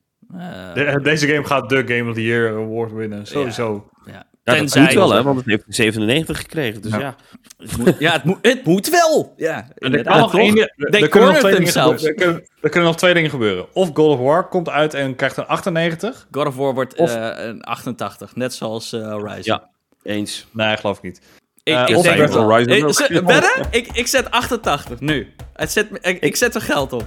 De- 0.74 1.00
deze 1.04 1.28
game 1.28 1.44
gaat 1.44 1.70
de 1.70 1.84
Game 1.88 2.10
of 2.10 2.16
the 2.16 2.24
Year 2.24 2.58
award 2.58 2.92
winnen. 2.92 3.26
Sowieso. 3.28 3.90
ja. 4.06 4.12
Ja, 4.14 4.27
dat 4.54 4.58
Tenzij- 4.58 4.82
moet 4.82 4.94
wel, 4.94 5.12
hè, 5.12 5.24
want 5.24 5.38
het 5.38 5.46
heeft 5.46 5.64
een 5.68 5.74
97 5.74 6.38
gekregen. 6.40 6.82
Dus 6.82 6.92
Ja. 6.92 7.00
ja, 7.00 7.16
Het 7.58 7.78
moet, 7.78 7.96
ja, 8.00 8.12
het 8.12 8.24
moet, 8.24 8.38
het 8.42 8.64
moet 8.66 8.90
wel. 8.90 9.34
Ja, 9.38 9.68
En 9.78 9.94
er, 9.96 10.04
kan 10.04 10.20
nog 10.20 10.38
één- 10.38 10.58
er- 10.58 11.08
kunnen 11.10 11.30
nog 11.30 11.38
twee 11.40 11.56
dingen 11.56 11.72
gebeuren. 11.72 12.06
Er 12.08 12.14
kunnen, 12.14 12.44
er 12.62 12.70
kunnen 12.70 12.90
nog 12.90 12.98
twee 12.98 13.14
dingen 13.14 13.30
gebeuren. 13.30 13.66
Of 13.74 13.90
God 13.94 13.98
of 14.14 14.20
War 14.20 14.48
komt 14.48 14.70
uit 14.70 14.94
en 14.94 15.16
krijgt 15.16 15.38
een 15.38 15.48
98. 15.48 16.28
God 16.32 16.46
of 16.48 16.56
War 16.56 16.74
wordt 16.74 16.96
Of- 16.96 17.16
eh, 17.16 17.46
een 17.46 17.64
88, 17.64 18.36
net 18.36 18.54
zoals 18.54 18.94
eh 18.94 19.12
Horizon. 19.12 19.42
Ja. 19.44 19.70
eens. 20.04 20.48
Nee, 20.52 20.78
geloof 20.78 20.98
ik 20.98 21.04
niet. 21.04 21.22
Ik, 21.64 21.90
ik 21.90 21.96
of 21.96 22.04
denk 22.04 22.16
Breath 22.16 22.34
wel. 22.34 22.44
of 22.44 22.50
Horizon 22.52 22.74
Ik- 22.78 22.84
ook. 22.84 22.94
ze- 22.94 23.24
wedden? 23.26 23.68
Ik, 23.72 23.88
ik 23.94 24.08
zet 24.08 24.32
88, 24.32 25.00
nu. 25.00 25.34
Het 25.54 25.72
zet, 25.72 25.88
ik, 26.02 26.22
ik 26.24 26.36
zet 26.36 26.56
er 26.56 26.62
geld 26.62 26.94
op. 26.94 27.06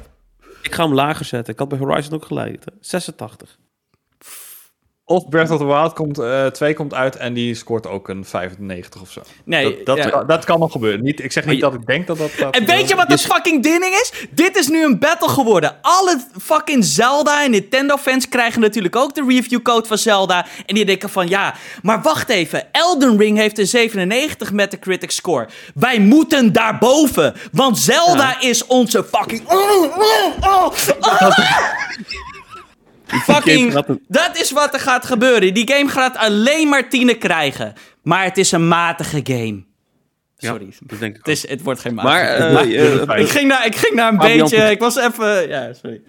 Ik 0.62 0.74
ga 0.74 0.82
hem 0.84 0.95
lager 0.95 1.24
zetten. 1.24 1.53
Ik 1.53 1.59
had 1.59 1.68
bij 1.68 1.78
Horizon 1.78 2.14
ook 2.14 2.24
gelijk. 2.24 2.64
hè. 2.64 2.72
86. 2.80 3.59
Of 5.11 5.29
Breath 5.29 5.51
of 5.51 5.59
the 5.59 5.67
Wild 5.67 5.93
komt, 5.93 6.19
eh 6.19 6.47
2 6.47 6.75
komt 6.75 6.95
uit 6.95 7.17
en 7.17 7.33
die 7.33 7.55
scoort 7.55 7.87
ook 7.87 8.09
een 8.09 8.25
95 8.25 9.01
of 9.01 9.11
zo. 9.11 9.21
Nee, 9.45 9.77
dat, 9.77 9.87
dat, 9.87 9.97
ja. 9.97 10.11
kan, 10.11 10.27
dat 10.27 10.45
kan 10.45 10.59
nog 10.59 10.73
gebeuren. 10.73 11.03
Niet, 11.03 11.25
ik 11.25 11.33
zeg 11.33 11.47
niet 11.47 11.61
dat 11.61 11.75
ik 11.75 11.87
denk 11.87 12.07
dat 12.07 12.19
dat 12.19 12.31
En 12.51 12.65
weet 12.67 12.89
je 12.89 12.95
wat 12.95 13.09
het 13.09 13.21
fucking 13.21 13.63
ding 13.63 13.85
is? 13.85 14.13
Dit 14.31 14.57
is 14.57 14.69
nu 14.69 14.85
een 14.85 14.99
battle 14.99 15.29
geworden. 15.29 15.77
Alle 15.83 16.21
fucking 16.41 16.85
Zelda 16.85 17.45
en 17.45 17.51
Nintendo 17.51 17.97
fans 17.97 18.29
krijgen 18.29 18.61
natuurlijk 18.61 18.97
ook 18.97 19.15
de 19.15 19.25
review 19.29 19.63
code 19.63 19.89
van 19.89 19.99
Zelda. 19.99 20.47
En 20.67 20.75
die 20.75 20.85
denken 20.85 21.09
van 21.09 21.29
ja, 21.29 21.55
maar 21.83 22.03
wacht 22.03 22.29
even. 22.29 22.73
Elden 22.73 23.19
Ring 23.19 23.39
heeft 23.39 23.59
een 23.59 23.67
97 23.67 24.53
Metacritic 24.53 25.11
score. 25.11 25.49
Wij 25.75 26.01
moeten 26.01 26.53
daarboven. 26.53 27.35
Want 27.53 27.79
Zelda 27.79 28.41
is 28.41 28.67
onze 28.67 29.05
fucking... 29.05 29.43
Oh, 29.49 29.99
oh, 29.99 30.71
oh, 30.71 30.73
Fucking, 33.19 33.59
game 33.59 33.71
gaat 33.71 33.89
een- 33.89 34.05
dat 34.09 34.37
is 34.41 34.51
wat 34.51 34.75
er 34.75 34.81
gaat 34.81 35.05
gebeuren. 35.07 35.55
Die 35.55 35.71
game 35.73 35.89
gaat 35.89 36.17
alleen 36.17 36.69
maar 36.69 36.89
tienen 36.89 37.19
krijgen. 37.19 37.73
Maar 38.03 38.25
het 38.25 38.39
is 38.39 38.53
een 38.53 38.69
matige 38.69 39.21
game. 39.25 39.65
Sorry. 40.37 40.65
Ja, 40.67 40.73
dat 40.87 40.99
denk 40.99 41.13
ik 41.17 41.19
Het, 41.27 41.29
is, 41.29 41.49
het 41.49 41.63
wordt 41.63 41.81
geen 41.81 41.95
matige 41.95 42.13
Maar 42.53 42.65
game. 42.65 42.75
eh, 42.75 43.03
eh, 43.17 43.23
Ik 43.23 43.29
ging 43.29 43.49
naar, 43.49 43.67
ik 43.67 43.75
ging 43.77 43.95
naar 43.95 44.13
een 44.13 44.21
Fabian 44.21 44.39
beetje. 44.49 44.71
Ik 44.71 44.79
was 44.79 44.97
even. 44.97 45.49
Ja, 45.49 45.73
sorry. 45.73 46.01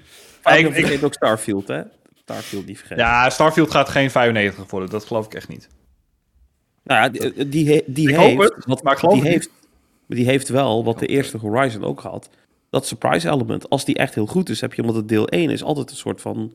Fabian 0.41 0.59
ik- 0.71 0.77
ik- 0.77 0.85
vergeet 0.85 1.03
ook 1.03 1.13
Starfield, 1.13 1.67
hè? 1.67 1.81
Starfield 2.15 2.65
die 2.67 2.77
vergeet. 2.77 2.97
Ja, 2.97 3.29
Starfield 3.29 3.71
gaat 3.71 3.89
geen 3.89 4.11
95 4.11 4.69
worden. 4.71 4.89
Dat 4.89 5.05
geloof 5.05 5.25
ik 5.25 5.33
echt 5.33 5.47
niet. 5.47 5.67
Nou 6.83 7.01
ja, 7.01 7.09
die, 7.09 7.47
die, 7.47 7.67
he- 7.71 7.81
die 7.85 8.09
Ik 8.09 8.15
hoop 8.15 8.39
heeft... 8.39 8.55
het, 8.55 8.65
wat, 8.65 8.83
maar 8.83 8.93
ik 8.93 8.99
geloof 8.99 9.13
die 9.13 9.23
het 9.23 9.31
heeft, 9.31 9.49
die 10.07 10.25
heeft 10.25 10.49
wel, 10.49 10.83
wat 10.83 10.99
de 10.99 11.05
eerste 11.05 11.37
Horizon 11.37 11.83
ook 11.83 11.99
had... 12.01 12.29
Dat 12.69 12.87
surprise 12.87 13.29
element. 13.29 13.69
Als 13.69 13.85
die 13.85 13.95
echt 13.95 14.15
heel 14.15 14.25
goed 14.25 14.49
is, 14.49 14.61
heb 14.61 14.73
je... 14.73 14.81
omdat 14.81 14.95
het 14.97 15.07
deel 15.07 15.27
1 15.27 15.49
is 15.49 15.63
altijd 15.63 15.89
een 15.89 15.95
soort 15.95 16.21
van... 16.21 16.51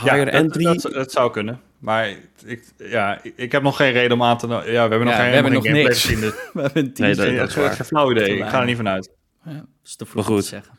Higher 0.00 0.16
ja, 0.18 0.24
dat, 0.24 0.34
entry. 0.34 0.64
Dat, 0.64 0.82
dat 0.92 1.12
zou 1.12 1.30
kunnen. 1.32 1.60
Maar 1.78 2.08
ik, 2.44 2.64
ja, 2.78 3.20
ik, 3.36 3.52
heb 3.52 3.62
nog 3.62 3.76
geen 3.76 3.92
reden 3.92 4.12
om 4.12 4.22
aan 4.22 4.38
te... 4.38 4.46
Ja, 4.46 4.60
we 4.62 4.70
hebben 4.78 5.00
nog 5.04 5.08
Ja, 5.08 5.16
geen, 5.16 5.28
we 5.28 5.34
hebben 5.34 5.52
nog 5.52 5.62
niks. 5.68 6.00
gezien. 6.04 6.20
Dus, 6.20 6.32
We 6.52 6.60
hebben 6.60 6.82
een 6.84 6.92
Nee, 6.96 7.14
teaser. 7.14 7.36
dat- 7.36 7.54
dat 7.54 7.70
is 7.70 7.76
geen 7.76 7.86
flauw 7.86 8.10
idee. 8.10 8.36
Ik 8.36 8.44
ga 8.48 8.60
er 8.60 8.66
niet 8.66 8.76
vanuit. 8.76 9.10
Ja, 9.44 9.52
dat 9.52 9.64
is 9.84 9.96
te 9.96 10.06
vroeg 10.06 10.22
om 10.22 10.28
te 10.28 10.34
goed. 10.36 10.44
zeggen. 10.44 10.78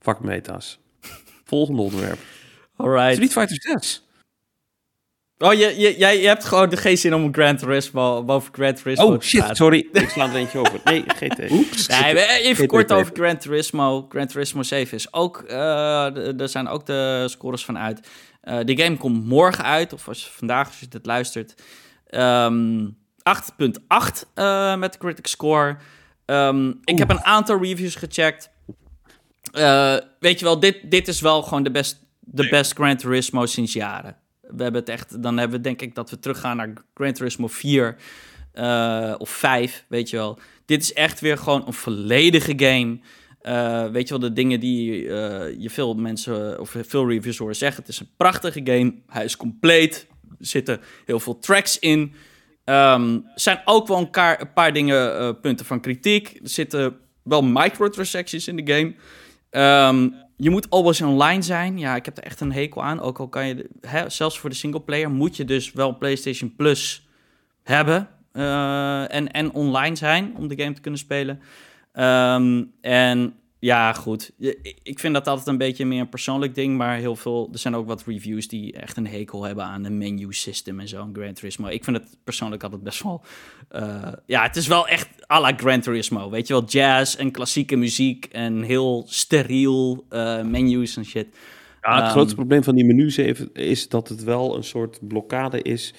Fuck 0.00 0.20
meta's. 0.20 0.78
Volgende 1.44 1.82
onderwerp. 1.82 2.18
Alright. 2.76 3.12
Street 3.12 3.32
Fighter 3.32 3.56
6. 3.80 4.02
Oh, 5.38 5.52
je, 5.52 5.80
je, 5.80 5.96
jij 5.98 6.20
je 6.20 6.26
hebt 6.26 6.44
gewoon 6.44 6.68
de 6.68 6.76
geen 6.76 6.98
zin 6.98 7.14
om 7.14 7.34
Grand 7.34 7.58
Turismo 7.58 8.24
boven 8.24 8.54
Grand 8.54 8.76
Turismo 8.82 9.04
Oh 9.04 9.18
te 9.18 9.26
shit, 9.26 9.38
praten. 9.38 9.56
sorry. 9.56 9.88
Ik 9.92 10.08
sla 10.08 10.28
er 10.28 10.34
eentje 10.34 10.58
over. 10.58 10.80
Nee, 10.84 11.04
GT. 11.06 11.50
Oeps. 11.50 11.86
Nee, 11.86 12.26
even 12.26 12.64
GT 12.64 12.70
kort 12.70 12.92
over 12.92 13.12
Gran 13.14 13.36
Turismo. 13.38 14.06
Gran 14.08 14.26
Turismo 14.26 14.62
7 14.62 14.96
is 14.96 15.12
ook... 15.12 15.42
eh, 15.42 16.40
er 16.40 16.48
zijn 16.48 16.68
ook 16.68 16.86
de 16.86 17.24
scores 17.28 17.64
van 17.64 17.78
uit. 17.78 18.08
Eh 18.44 18.58
de 18.64 18.82
game 18.82 18.96
komt 18.96 19.24
morgen 19.24 19.64
uit, 19.64 19.92
of 19.92 20.08
als 20.08 20.24
je 20.24 20.30
vandaag 20.30 20.66
als 20.66 20.80
je 20.80 20.88
dit 20.88 21.06
luistert. 21.06 21.54
Ehm 22.06 22.86
8.8 23.24 24.26
eh, 24.34 24.76
met 24.76 24.92
de 24.92 24.98
critic 24.98 25.26
score. 25.26 25.76
Ehm, 26.24 26.72
ik 26.84 26.98
heb 26.98 27.10
een 27.10 27.24
aantal 27.24 27.62
reviews 27.62 27.94
gecheckt. 27.94 28.50
Eh, 29.52 29.96
weet 30.20 30.38
je 30.38 30.44
wel, 30.44 30.60
dit, 30.60 30.90
dit 30.90 31.08
is 31.08 31.20
wel 31.20 31.42
gewoon 31.42 31.62
de 31.62 31.70
best, 31.70 32.04
de 32.20 32.48
best 32.48 32.72
Gran 32.72 32.96
Turismo 32.96 33.46
sinds 33.46 33.72
jaren. 33.72 34.16
We 34.40 34.62
hebben 34.62 34.80
het 34.80 34.90
echt, 34.90 35.22
dan 35.22 35.38
hebben 35.38 35.56
we 35.56 35.62
denk 35.62 35.80
ik 35.80 35.94
dat 35.94 36.10
we 36.10 36.18
teruggaan 36.18 36.56
naar 36.56 36.72
Gran 36.94 37.12
Turismo 37.12 37.46
4 37.46 37.96
eh, 38.52 39.14
of 39.18 39.30
5, 39.30 39.84
weet 39.88 40.10
je 40.10 40.16
wel. 40.16 40.38
Dit 40.64 40.82
is 40.82 40.92
echt 40.92 41.20
weer 41.20 41.38
gewoon 41.38 41.66
een 41.66 41.72
volledige 41.72 42.52
game. 42.56 43.00
Eh, 43.44 43.86
weet 43.86 44.08
je 44.08 44.18
wel, 44.18 44.28
de 44.28 44.32
dingen 44.32 44.60
die 44.60 45.08
eh, 45.08 45.56
je 45.58 45.70
veel 45.70 45.94
mensen 45.94 46.60
of 46.60 46.76
veel 46.86 47.08
reviews 47.08 47.38
horen 47.38 47.56
zeggen. 47.56 47.80
Het 47.80 47.90
is 47.90 48.00
een 48.00 48.10
prachtige 48.16 48.60
game. 48.64 48.94
Hij 49.06 49.24
is 49.24 49.36
compleet. 49.36 50.06
Er 50.38 50.46
zitten 50.46 50.80
heel 51.04 51.20
veel 51.20 51.38
tracks 51.38 51.78
in. 51.78 52.12
Ehm, 52.64 53.14
er 53.14 53.20
zijn 53.34 53.60
ook 53.64 53.88
wel 53.88 53.98
een, 53.98 54.52
paar 54.54 54.72
dingen, 54.72 55.18
eh, 55.18 55.30
punten 55.40 55.66
van 55.66 55.80
kritiek. 55.80 56.28
Er 56.42 56.48
zitten 56.48 56.96
wel 57.22 57.42
microtransactions 57.42 58.48
in 58.48 58.56
de 58.56 58.72
game. 58.72 58.94
Ehm, 59.50 60.08
je 60.36 60.50
moet 60.50 60.70
always 60.70 61.00
online 61.00 61.42
zijn. 61.42 61.78
Ja, 61.78 61.96
ik 61.96 62.04
heb 62.04 62.16
er 62.16 62.24
echt 62.24 62.40
een 62.40 62.52
hekel 62.52 62.84
aan. 62.84 63.00
Ook 63.00 63.18
al 63.18 63.28
kan 63.28 63.46
je, 63.46 63.70
hè, 63.80 64.08
zelfs 64.08 64.38
voor 64.38 64.50
de 64.50 64.56
singleplayer, 64.56 65.10
moet 65.10 65.36
je 65.36 65.44
dus 65.44 65.72
wel 65.72 65.98
PlayStation 65.98 66.54
Plus 66.56 67.08
hebben. 67.62 68.08
en, 68.32 69.30
en 69.32 69.52
online 69.52 69.96
zijn 69.96 70.34
om 70.36 70.48
de 70.48 70.62
game 70.62 70.72
te 70.72 70.80
kunnen 70.80 71.00
spelen. 71.00 71.40
Ehm, 71.94 72.62
en 72.80 73.34
ja, 73.58 73.92
goed. 73.92 74.30
Ik- 74.82 74.98
vind 74.98 75.14
dat 75.14 75.26
altijd 75.28 75.46
een 75.46 75.58
beetje 75.58 75.86
meer 75.86 76.00
een 76.00 76.08
persoonlijk 76.08 76.54
ding. 76.54 76.76
Maar 76.76 76.96
heel 76.96 77.16
veel. 77.16 77.48
Er 77.52 77.58
zijn 77.58 77.74
ook 77.74 77.86
wat 77.86 78.04
reviews 78.06 78.48
die 78.48 78.72
echt 78.72 78.96
een 78.96 79.06
hekel 79.06 79.42
hebben 79.44 79.64
aan 79.64 79.82
de 79.82 79.90
menu 79.90 80.32
system 80.32 80.80
en 80.80 80.88
zo. 80.88 81.02
in 81.04 81.14
Gran 81.14 81.32
Turismo. 81.32 81.66
Ik 81.66 81.84
vind 81.84 81.96
het 81.96 82.16
persoonlijk 82.24 82.62
altijd 82.62 82.82
best 82.82 83.02
wel. 83.02 83.22
eh, 83.68 84.12
ja, 84.26 84.42
het 84.42 84.56
is 84.56 84.66
wel 84.66 84.88
echt 84.88 85.08
à 85.32 85.40
la 85.40 85.52
Gran 85.56 85.80
Turismo. 85.80 86.30
Weet 86.30 86.46
je 86.46 86.52
wel, 86.52 86.64
jazz 86.64 87.16
en 87.16 87.30
klassieke 87.30 87.76
muziek. 87.76 88.24
En 88.32 88.62
heel 88.62 89.04
steriel 89.08 90.04
eh, 90.08 90.42
menus 90.42 90.96
en 90.96 91.04
shit. 91.04 91.26
Ja, 91.82 91.94
het 91.94 92.02
Ehm, 92.02 92.10
grootste 92.10 92.34
probleem 92.34 92.62
van 92.64 92.74
die 92.74 92.84
menus 92.84 93.16
even 93.16 93.50
is 93.52 93.88
dat 93.88 94.08
het 94.08 94.24
wel 94.24 94.56
een 94.56 94.64
soort 94.64 94.98
blokkade 95.08 95.62
is 95.62 95.94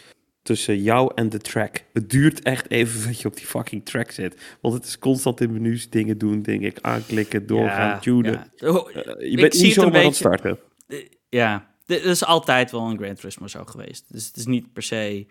tussen 0.46 0.82
jou 0.82 1.12
en 1.16 1.30
de 1.30 1.38
track. 1.38 1.84
Het 1.94 2.10
duurt 2.10 2.42
echt 2.42 2.70
even 2.72 3.08
dat 3.08 3.22
je 3.22 3.28
op 3.28 3.36
die 3.36 3.46
fucking 3.46 3.86
track 3.86 4.12
zit. 4.12 4.42
Want 4.62 4.74
het 4.74 4.86
is 4.86 5.00
constant 5.00 5.42
in 5.42 5.52
menus 5.52 5.90
dingen 5.90 6.18
doen, 6.18 6.42
denk 6.42 6.62
ik. 6.62 6.78
Aanklikken, 6.82 7.48
doorgaan, 7.48 7.88
Ja, 7.90 8.00
tunen. 8.00 8.52
ja. 8.56 8.70
Oh, 8.70 8.90
Eh, 8.90 9.04
je 9.04 9.26
Ik 9.30 9.36
bent 9.36 9.62
niet 9.62 9.74
zomaar 9.74 10.00
aan 10.00 10.06
het 10.06 10.16
starten. 10.16 10.60
Eh, 10.88 10.98
ja, 11.30 11.68
dit 11.86 12.04
is 12.04 12.26
altijd 12.26 12.72
wel 12.72 12.82
een 12.90 12.98
Gran 12.98 13.16
Turismo 13.16 13.48
zo 13.48 13.64
geweest. 13.66 14.06
Dus 14.12 14.28
het 14.28 14.36
is 14.38 14.46
niet 14.46 14.74
per 14.74 14.84
se 14.84 15.26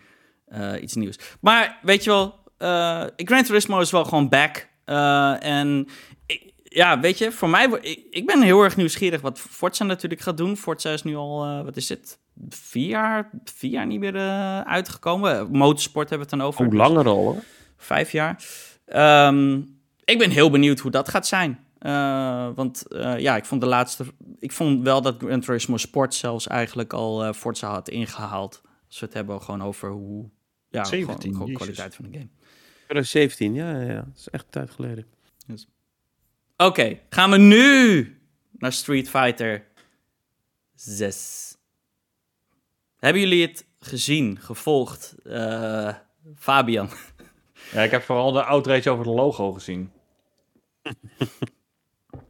eh, 0.45 0.73
iets 0.81 0.93
nieuws. 0.93 1.15
Maar 1.39 1.79
weet 1.81 2.03
je 2.03 2.09
wel, 2.09 2.35
eh 2.57 3.03
Gran 3.15 3.43
Turismo 3.43 3.79
is 3.79 3.91
wel 3.91 4.05
gewoon 4.05 4.29
back. 4.29 4.67
En 5.39 5.87
ik- 6.25 6.53
ja, 6.63 6.99
weet 6.99 7.17
je, 7.17 7.31
voor 7.31 7.49
mij, 7.49 7.67
ik, 7.81 7.99
ik 8.09 8.25
ben 8.25 8.41
heel 8.41 8.61
erg 8.63 8.75
nieuwsgierig 8.77 9.21
wat 9.21 9.39
Forza 9.39 9.83
natuurlijk 9.83 10.21
gaat 10.21 10.37
doen. 10.37 10.57
Forza 10.57 10.91
is 10.91 11.03
nu 11.03 11.15
al, 11.15 11.63
wat 11.63 11.77
is 11.77 11.89
het, 11.89 12.19
vier 12.49 12.87
jaar, 12.87 13.29
vier 13.43 13.71
jaar 13.71 13.85
niet 13.85 13.99
meer 13.99 14.15
eh, 14.15 14.61
uitgekomen. 14.61 15.51
Motorsport 15.51 16.09
hebben 16.09 16.27
we 16.27 16.33
het 16.33 16.41
dan 16.41 16.49
over. 16.49 16.61
Hoe 16.61 16.73
dus- 16.73 16.87
langer 16.87 17.05
al, 17.07 17.17
hoor. 17.17 17.43
Vijf 17.77 18.11
jaar. 18.11 18.43
Ehm, 18.85 19.61
ik 20.03 20.17
ben 20.17 20.29
heel 20.29 20.49
benieuwd 20.49 20.79
hoe 20.79 20.91
dat 20.91 21.09
gaat 21.09 21.27
zijn. 21.27 21.59
Eh, 21.79 22.49
want 22.55 22.87
eh, 22.87 23.19
ja, 23.19 23.35
ik 23.35 23.45
vond 23.45 23.61
de 23.61 23.67
laatste. 23.67 24.05
Ik 24.39 24.51
vond 24.51 24.83
wel 24.83 25.01
dat 25.01 25.15
Gran 25.17 25.39
Turismo 25.39 25.77
Sport 25.77 26.13
zelfs 26.13 26.47
eigenlijk 26.47 26.93
al 26.93 27.33
Forza 27.33 27.69
had 27.69 27.89
ingehaald. 27.89 28.61
Als 28.87 28.99
we 28.99 29.05
het 29.05 29.15
hebben 29.15 29.41
gewoon 29.41 29.63
over 29.63 29.89
hoe. 29.89 30.29
Ja, 30.69 30.83
17, 30.83 31.33
gewoon, 31.33 31.53
kwaliteit 31.53 31.95
van 31.95 32.05
de 32.05 32.11
game. 32.11 32.29
2017, 32.87 33.53
ja, 33.53 33.71
ja, 33.71 33.81
ja. 33.81 33.95
Dat 33.95 34.15
is 34.15 34.29
echt 34.29 34.43
een 34.43 34.49
tijd 34.49 34.69
geleden. 34.69 35.05
Oké, 36.57 36.99
gaan 37.09 37.31
we 37.31 37.37
nu 37.37 38.19
naar 38.51 38.73
Street 38.73 39.09
Fighter 39.09 39.65
6. 40.75 41.54
Hebben 43.05 43.21
jullie 43.21 43.41
het 43.47 43.65
gezien, 43.79 44.37
gevolgd? 44.41 45.15
Eh, 45.23 45.93
Fabian. 46.35 46.89
Ja, 47.71 47.81
ik 47.81 47.91
heb 47.91 48.01
vooral 48.01 48.31
de 48.31 48.43
outrage 48.43 48.89
over 48.89 49.05
het 49.05 49.15
logo 49.15 49.53
gezien. 49.53 49.91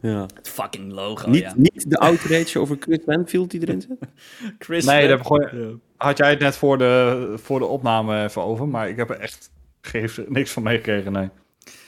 Ja. 0.01 0.25
Het 0.35 0.49
fucking 0.49 0.91
logo, 0.91 1.29
niet, 1.29 1.41
ja. 1.41 1.53
niet 1.55 1.89
de 1.89 1.97
outrage 1.97 2.59
over 2.59 2.77
Chris 2.79 3.03
Banfield 3.05 3.51
die 3.51 3.61
erin 3.61 3.81
zit. 3.81 3.97
Chris 4.59 4.85
Nee, 4.85 5.07
daar 5.07 5.25
gewoon- 5.25 5.81
Had 5.97 6.17
jij 6.17 6.29
het 6.29 6.39
net 6.39 6.55
voor 6.57 6.77
de, 6.77 7.33
voor 7.35 7.59
de 7.59 7.65
opname 7.65 8.23
even 8.23 8.41
over, 8.41 8.67
maar 8.67 8.89
ik 8.89 8.97
heb 8.97 9.09
er 9.09 9.19
echt 9.19 9.51
geen, 9.81 10.09
niks 10.27 10.51
van 10.51 10.63
meegekregen, 10.63 11.11
nee. 11.11 11.29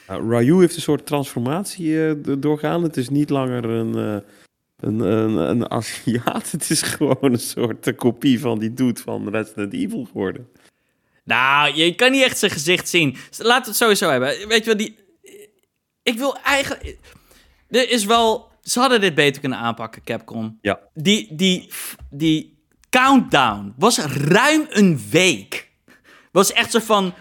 Ryu 0.08 0.60
heeft 0.60 0.76
een 0.76 0.82
soort 0.82 1.06
transformatie 1.06 2.08
eh, 2.08 2.14
do- 2.18 2.40
doorgaan. 2.40 2.84
Het 2.84 2.98
is 2.98 3.10
niet 3.10 3.30
langer 3.30 3.66
een, 3.66 3.96
eh, 3.96 4.30
een, 4.80 5.00
een, 5.00 5.36
een 5.36 5.72
Aziat. 5.72 6.52
Het 6.52 6.70
is 6.70 6.82
gewoon 6.82 7.18
een 7.22 7.40
soort 7.40 7.96
kopie 7.96 8.40
van 8.40 8.60
die 8.60 8.74
dude 8.74 9.02
van 9.02 9.30
Resident 9.30 9.74
Evil 9.74 10.06
geworden. 10.06 10.50
Nou, 11.24 11.76
je 11.76 11.96
kan 11.96 12.12
niet 12.12 12.24
echt 12.24 12.38
zijn 12.38 12.52
gezicht 12.52 12.90
zien. 12.90 13.18
Laten 13.38 13.64
we 13.64 13.68
het 13.68 13.76
sowieso 13.76 14.10
hebben. 14.10 14.48
Weet 14.48 14.60
je 14.60 14.66
wel, 14.66 14.78
die... 14.78 14.98
Ik 16.04 16.18
wil 16.18 16.38
eigenlijk... 16.38 16.98
Er 17.70 17.90
is 17.90 18.06
wel... 18.06 18.52
Ze 18.62 18.80
hadden 18.80 19.02
dit 19.02 19.16
beter 19.16 19.42
kunnen 19.42 19.58
aanpakken, 19.58 20.04
Capcom. 20.04 20.58
Ja. 20.62 20.80
Die, 20.94 21.36
die, 21.36 21.72
die 22.10 22.58
countdown 22.90 23.74
was 23.78 23.98
ruim 23.98 24.66
een 24.70 25.02
week. 25.10 25.70
Was 26.32 26.54
echt 26.54 26.72
zo 26.72 26.80
van... 26.80 27.14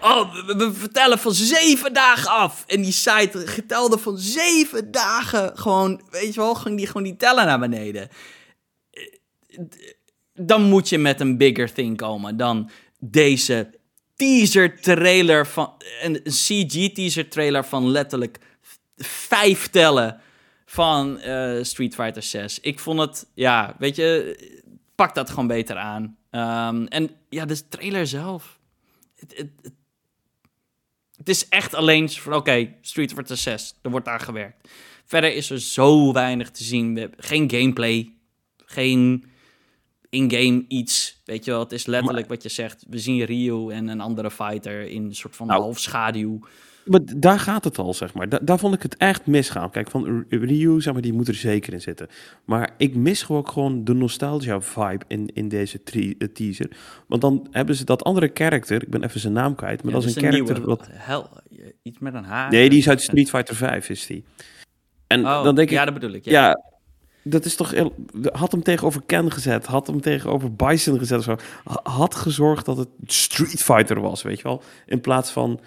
Oh, 0.00 0.34
we, 0.46 0.72
vertellen 0.74 1.18
van 1.18 1.32
zeven 1.32 1.92
dagen 1.92 2.30
af. 2.30 2.64
En 2.66 2.82
die 2.82 2.92
site 2.92 3.46
getelde 3.46 3.98
van 3.98 4.18
zeven 4.18 4.90
dagen 4.90 5.58
gewoon... 5.58 6.02
Weet 6.10 6.34
je 6.34 6.40
wel, 6.40 6.54
ging 6.54 6.76
die 6.76 6.86
gewoon 6.86 7.02
die 7.02 7.16
tellen 7.16 7.46
naar 7.46 7.58
beneden. 7.58 8.08
Dan 10.34 10.62
moet 10.62 10.88
je 10.88 10.98
met 10.98 11.20
een 11.20 11.36
bigger 11.36 11.72
thing 11.72 11.96
komen 11.96 12.36
dan 12.36 12.70
deze 12.98 13.70
teaser 14.16 14.80
trailer 14.80 15.46
van. 15.46 15.72
Een 16.02 16.22
CG 16.24 16.92
teaser 16.92 17.28
trailer 17.28 17.64
van 17.64 17.90
letterlijk 17.90 18.38
vijf 18.96 19.68
tellen 19.68 20.20
van 20.66 21.18
eh, 21.18 21.62
Street 21.62 21.94
Fighter 21.94 22.22
6. 22.22 22.60
Ik 22.60 22.78
vond 22.78 23.00
het, 23.00 23.26
ja, 23.34 23.74
weet 23.78 23.96
je, 23.96 24.38
pak 24.94 25.14
dat 25.14 25.30
gewoon 25.30 25.46
beter 25.46 25.76
aan. 25.76 26.16
Ehm, 26.30 26.84
en 26.84 27.10
ja, 27.28 27.44
de 27.44 27.68
trailer 27.68 28.06
zelf. 28.06 28.58
Het, 29.16 29.34
het, 29.36 29.72
het 31.18 31.28
is 31.28 31.48
echt 31.48 31.74
alleen 31.74 32.10
van, 32.10 32.34
oké, 32.34 32.74
Street 32.80 33.12
Fighter 33.12 33.36
6, 33.36 33.74
er 33.82 33.90
wordt 33.90 34.06
daar 34.06 34.20
gewerkt. 34.20 34.68
Verder 35.04 35.34
is 35.34 35.50
er 35.50 35.60
zo 35.60 36.12
weinig 36.12 36.50
te 36.50 36.64
zien. 36.64 36.94
We 36.94 37.00
hebben 37.00 37.24
geen 37.24 37.50
gameplay, 37.50 38.12
geen 38.64 39.24
in-game 40.10 40.64
iets. 40.68 41.17
Weet 41.28 41.44
je 41.44 41.50
wel, 41.50 41.60
het 41.60 41.72
is 41.72 41.86
letterlijk 41.86 42.28
wat 42.28 42.42
je 42.42 42.48
zegt. 42.48 42.84
We 42.90 42.98
zien 42.98 43.24
Ryu 43.24 43.70
en 43.70 43.88
een 43.88 44.00
andere 44.00 44.30
fighter 44.30 44.88
in 44.88 45.04
een 45.04 45.14
soort 45.14 45.36
van 45.36 45.46
Nou. 45.46 45.60
half 45.62 45.78
schaduw. 45.78 46.38
Maar 46.84 47.00
daar 47.16 47.38
gaat 47.38 47.64
het 47.64 47.78
al, 47.78 47.94
zeg 47.94 48.14
maar. 48.14 48.28
Da- 48.28 48.38
daar 48.42 48.58
vond 48.58 48.74
ik 48.74 48.82
het 48.82 48.96
echt 48.96 49.26
misgaan. 49.26 49.70
Kijk, 49.70 49.90
van 49.90 50.24
Ryu, 50.28 50.80
zeg 50.80 50.92
maar, 50.92 51.02
die 51.02 51.12
moet 51.12 51.28
er 51.28 51.34
zeker 51.34 51.72
in 51.72 51.80
zitten. 51.80 52.08
Maar 52.44 52.74
ik 52.76 52.94
mis 52.94 53.22
gewoon, 53.22 53.40
ook 53.40 53.48
gewoon 53.50 53.84
de 53.84 53.94
nostalgia-vibe 53.94 55.04
in, 55.08 55.30
in 55.34 55.48
deze 55.48 55.80
eh, 55.92 56.28
teaser. 56.32 56.70
Want 57.06 57.20
dan 57.20 57.46
hebben 57.50 57.74
ze 57.74 57.84
dat 57.84 58.04
andere 58.04 58.28
karakter, 58.28 58.82
ik 58.82 58.88
ben 58.90 59.04
even 59.04 59.20
zijn 59.20 59.32
naam 59.32 59.54
kwijt, 59.54 59.82
maar 59.82 59.92
Ja, 59.92 59.98
dat 60.00 60.08
is 60.08 60.16
een 60.16 60.22
karakter 60.22 60.64
wat... 60.64 60.88
Hel, 60.92 61.28
iets 61.82 61.98
met 61.98 62.14
een 62.14 62.24
H. 62.24 62.50
Nee, 62.50 62.68
die 62.70 62.78
is 62.78 62.88
uit 62.88 63.00
Street 63.02 63.28
Fighter 63.30 63.54
5, 63.54 63.88
is 63.88 64.06
die. 64.06 64.24
En 65.06 65.20
Oh, 65.26 65.42
dan 65.44 65.54
denk 65.54 65.68
ik, 65.68 65.74
ja, 65.74 65.78
ja, 65.80 65.84
dat 65.84 65.94
bedoel 65.94 66.12
ik. 66.12 66.24
Ja. 66.24 66.62
Dat 67.28 67.44
is 67.44 67.56
toch... 67.56 67.74
Had 68.32 68.52
hem 68.52 68.62
tegenover 68.62 69.02
Ken 69.06 69.32
gezet, 69.32 69.66
had 69.66 69.86
hem 69.86 70.00
tegenover 70.00 70.54
Bison 70.54 70.98
gezet 70.98 71.18
of 71.18 71.24
zo. 71.24 71.36
Ha- 71.64 71.90
Had 71.90 72.14
gezorgd 72.14 72.64
dat 72.64 72.76
het 72.76 72.88
Street 73.04 73.62
Fighter 73.62 74.00
was, 74.00 74.22
weet 74.22 74.36
je 74.36 74.42
wel. 74.42 74.62
In 74.86 75.00
plaats 75.00 75.30
van, 75.30 75.60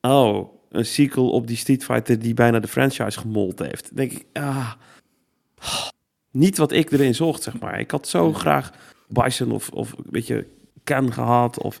oh, 0.00 0.48
een 0.70 0.84
sequel 0.86 1.30
op 1.30 1.46
die 1.46 1.56
Street 1.56 1.84
Fighter 1.84 2.18
die 2.18 2.34
bijna 2.34 2.60
de 2.60 2.68
franchise 2.68 3.18
gemold 3.18 3.58
heeft. 3.58 3.82
Dan 3.84 3.96
denk 3.96 4.12
ik, 4.12 4.24
ah, 4.32 4.72
niet 6.30 6.58
wat 6.58 6.72
ik 6.72 6.90
erin 6.92 7.14
zocht, 7.14 7.42
zeg 7.42 7.58
maar. 7.60 7.80
Ik 7.80 7.90
had 7.90 8.08
zo 8.08 8.32
graag 8.32 8.70
Bison 9.08 9.50
of, 9.52 9.68
of 9.68 9.94
weet 10.10 10.26
je, 10.26 10.46
Ken 10.84 11.12
gehad 11.12 11.58
of 11.62 11.80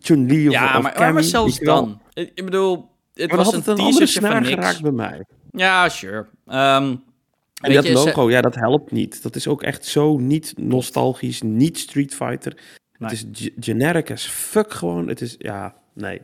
Chun-Li 0.00 0.46
of, 0.48 0.52
ja, 0.54 0.76
of 0.76 0.82
maar, 0.82 0.92
Cammy, 0.94 1.12
maar 1.12 1.22
zelfs 1.22 1.58
dan. 1.58 2.00
Ik 2.12 2.44
bedoel, 2.44 2.88
het 3.14 3.28
Maar 3.28 3.36
was 3.36 3.52
een 3.52 3.58
het 3.58 3.66
een 3.66 3.78
andere 3.78 4.06
snaar 4.06 4.44
geraakt 4.44 4.82
bij 4.82 4.90
mij. 4.90 5.24
Ja, 5.50 5.88
sure. 5.88 6.26
Ehm, 6.46 6.94
En 7.60 7.66
weet 7.72 7.74
dat 7.74 7.84
je, 7.86 7.98
ze- 7.98 8.04
logo, 8.04 8.30
ja, 8.30 8.40
dat 8.40 8.54
helpt 8.54 8.90
niet. 8.90 9.22
Dat 9.22 9.36
is 9.36 9.46
ook 9.48 9.62
echt 9.62 9.84
zo 9.84 10.18
niet 10.18 10.52
nostalgisch, 10.56 11.42
niet 11.42 11.78
Street 11.78 12.14
Fighter. 12.14 12.52
Nee. 12.98 13.10
Het 13.10 13.12
is 13.12 13.24
ge- 13.42 13.52
generic 13.60 14.10
as 14.10 14.26
fuck 14.26 14.72
gewoon. 14.72 15.08
Het 15.08 15.20
is, 15.20 15.34
ja, 15.38 15.74
nee. 15.94 16.20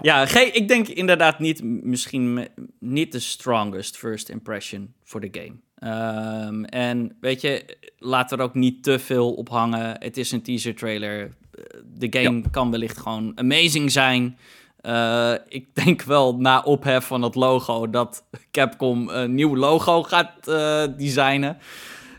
Ja, 0.02 0.26
ge- 0.26 0.52
ik 0.54 0.68
denk 0.68 0.88
inderdaad 0.88 1.40
niet, 1.40 1.64
misschien 1.64 2.48
niet 2.80 3.12
de 3.12 3.20
strongest 3.20 3.98
first 3.98 4.30
impression 4.30 4.94
voor 5.04 5.20
de 5.20 5.30
game. 5.32 5.56
Ehm, 5.76 6.64
en 6.64 7.18
weet 7.20 7.42
je, 7.42 7.78
laat 7.98 8.32
er 8.32 8.40
ook 8.40 8.54
niet 8.54 8.84
te 8.84 9.00
veel 9.00 9.34
op 9.34 9.50
hangen. 9.50 9.96
Het 10.00 10.18
is 10.18 10.32
een 10.32 10.42
teaser 10.42 10.76
trailer. 10.76 11.22
Eh, 11.22 11.64
De 11.94 12.20
game 12.20 12.44
kan 12.52 12.72
wellicht 12.72 12.98
gewoon 12.98 13.32
amazing 13.36 13.92
zijn. 13.92 14.38
Eh, 14.82 15.34
ik 15.48 15.76
denk 15.76 16.02
wel 16.02 16.36
na 16.36 16.62
ophef 16.62 17.06
van 17.06 17.22
het 17.22 17.36
logo 17.36 17.90
dat 17.90 18.24
Capcom 18.52 19.10
een 19.10 19.34
nieuw 19.36 19.56
logo 19.56 20.04
gaat 20.04 20.48
eh, 20.48 20.84
designen. 20.98 21.58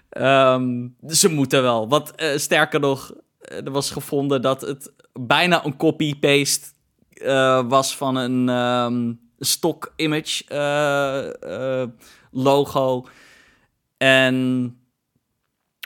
Ehm, 0.08 0.88
ze 1.08 1.28
moeten 1.28 1.62
wel. 1.62 1.88
Wat 1.88 2.10
eh, 2.10 2.36
sterker 2.36 2.80
nog, 2.80 3.12
er 3.38 3.70
was 3.70 3.90
gevonden 3.90 4.42
dat 4.42 4.60
het 4.60 4.92
bijna 5.12 5.64
een 5.64 5.76
copy-paste 5.76 6.66
was 7.68 7.96
van 7.96 8.16
een 8.16 8.48
ehm 8.48 9.12
stock 9.38 9.92
image 9.96 10.44
logo. 12.30 13.06
En 13.96 14.66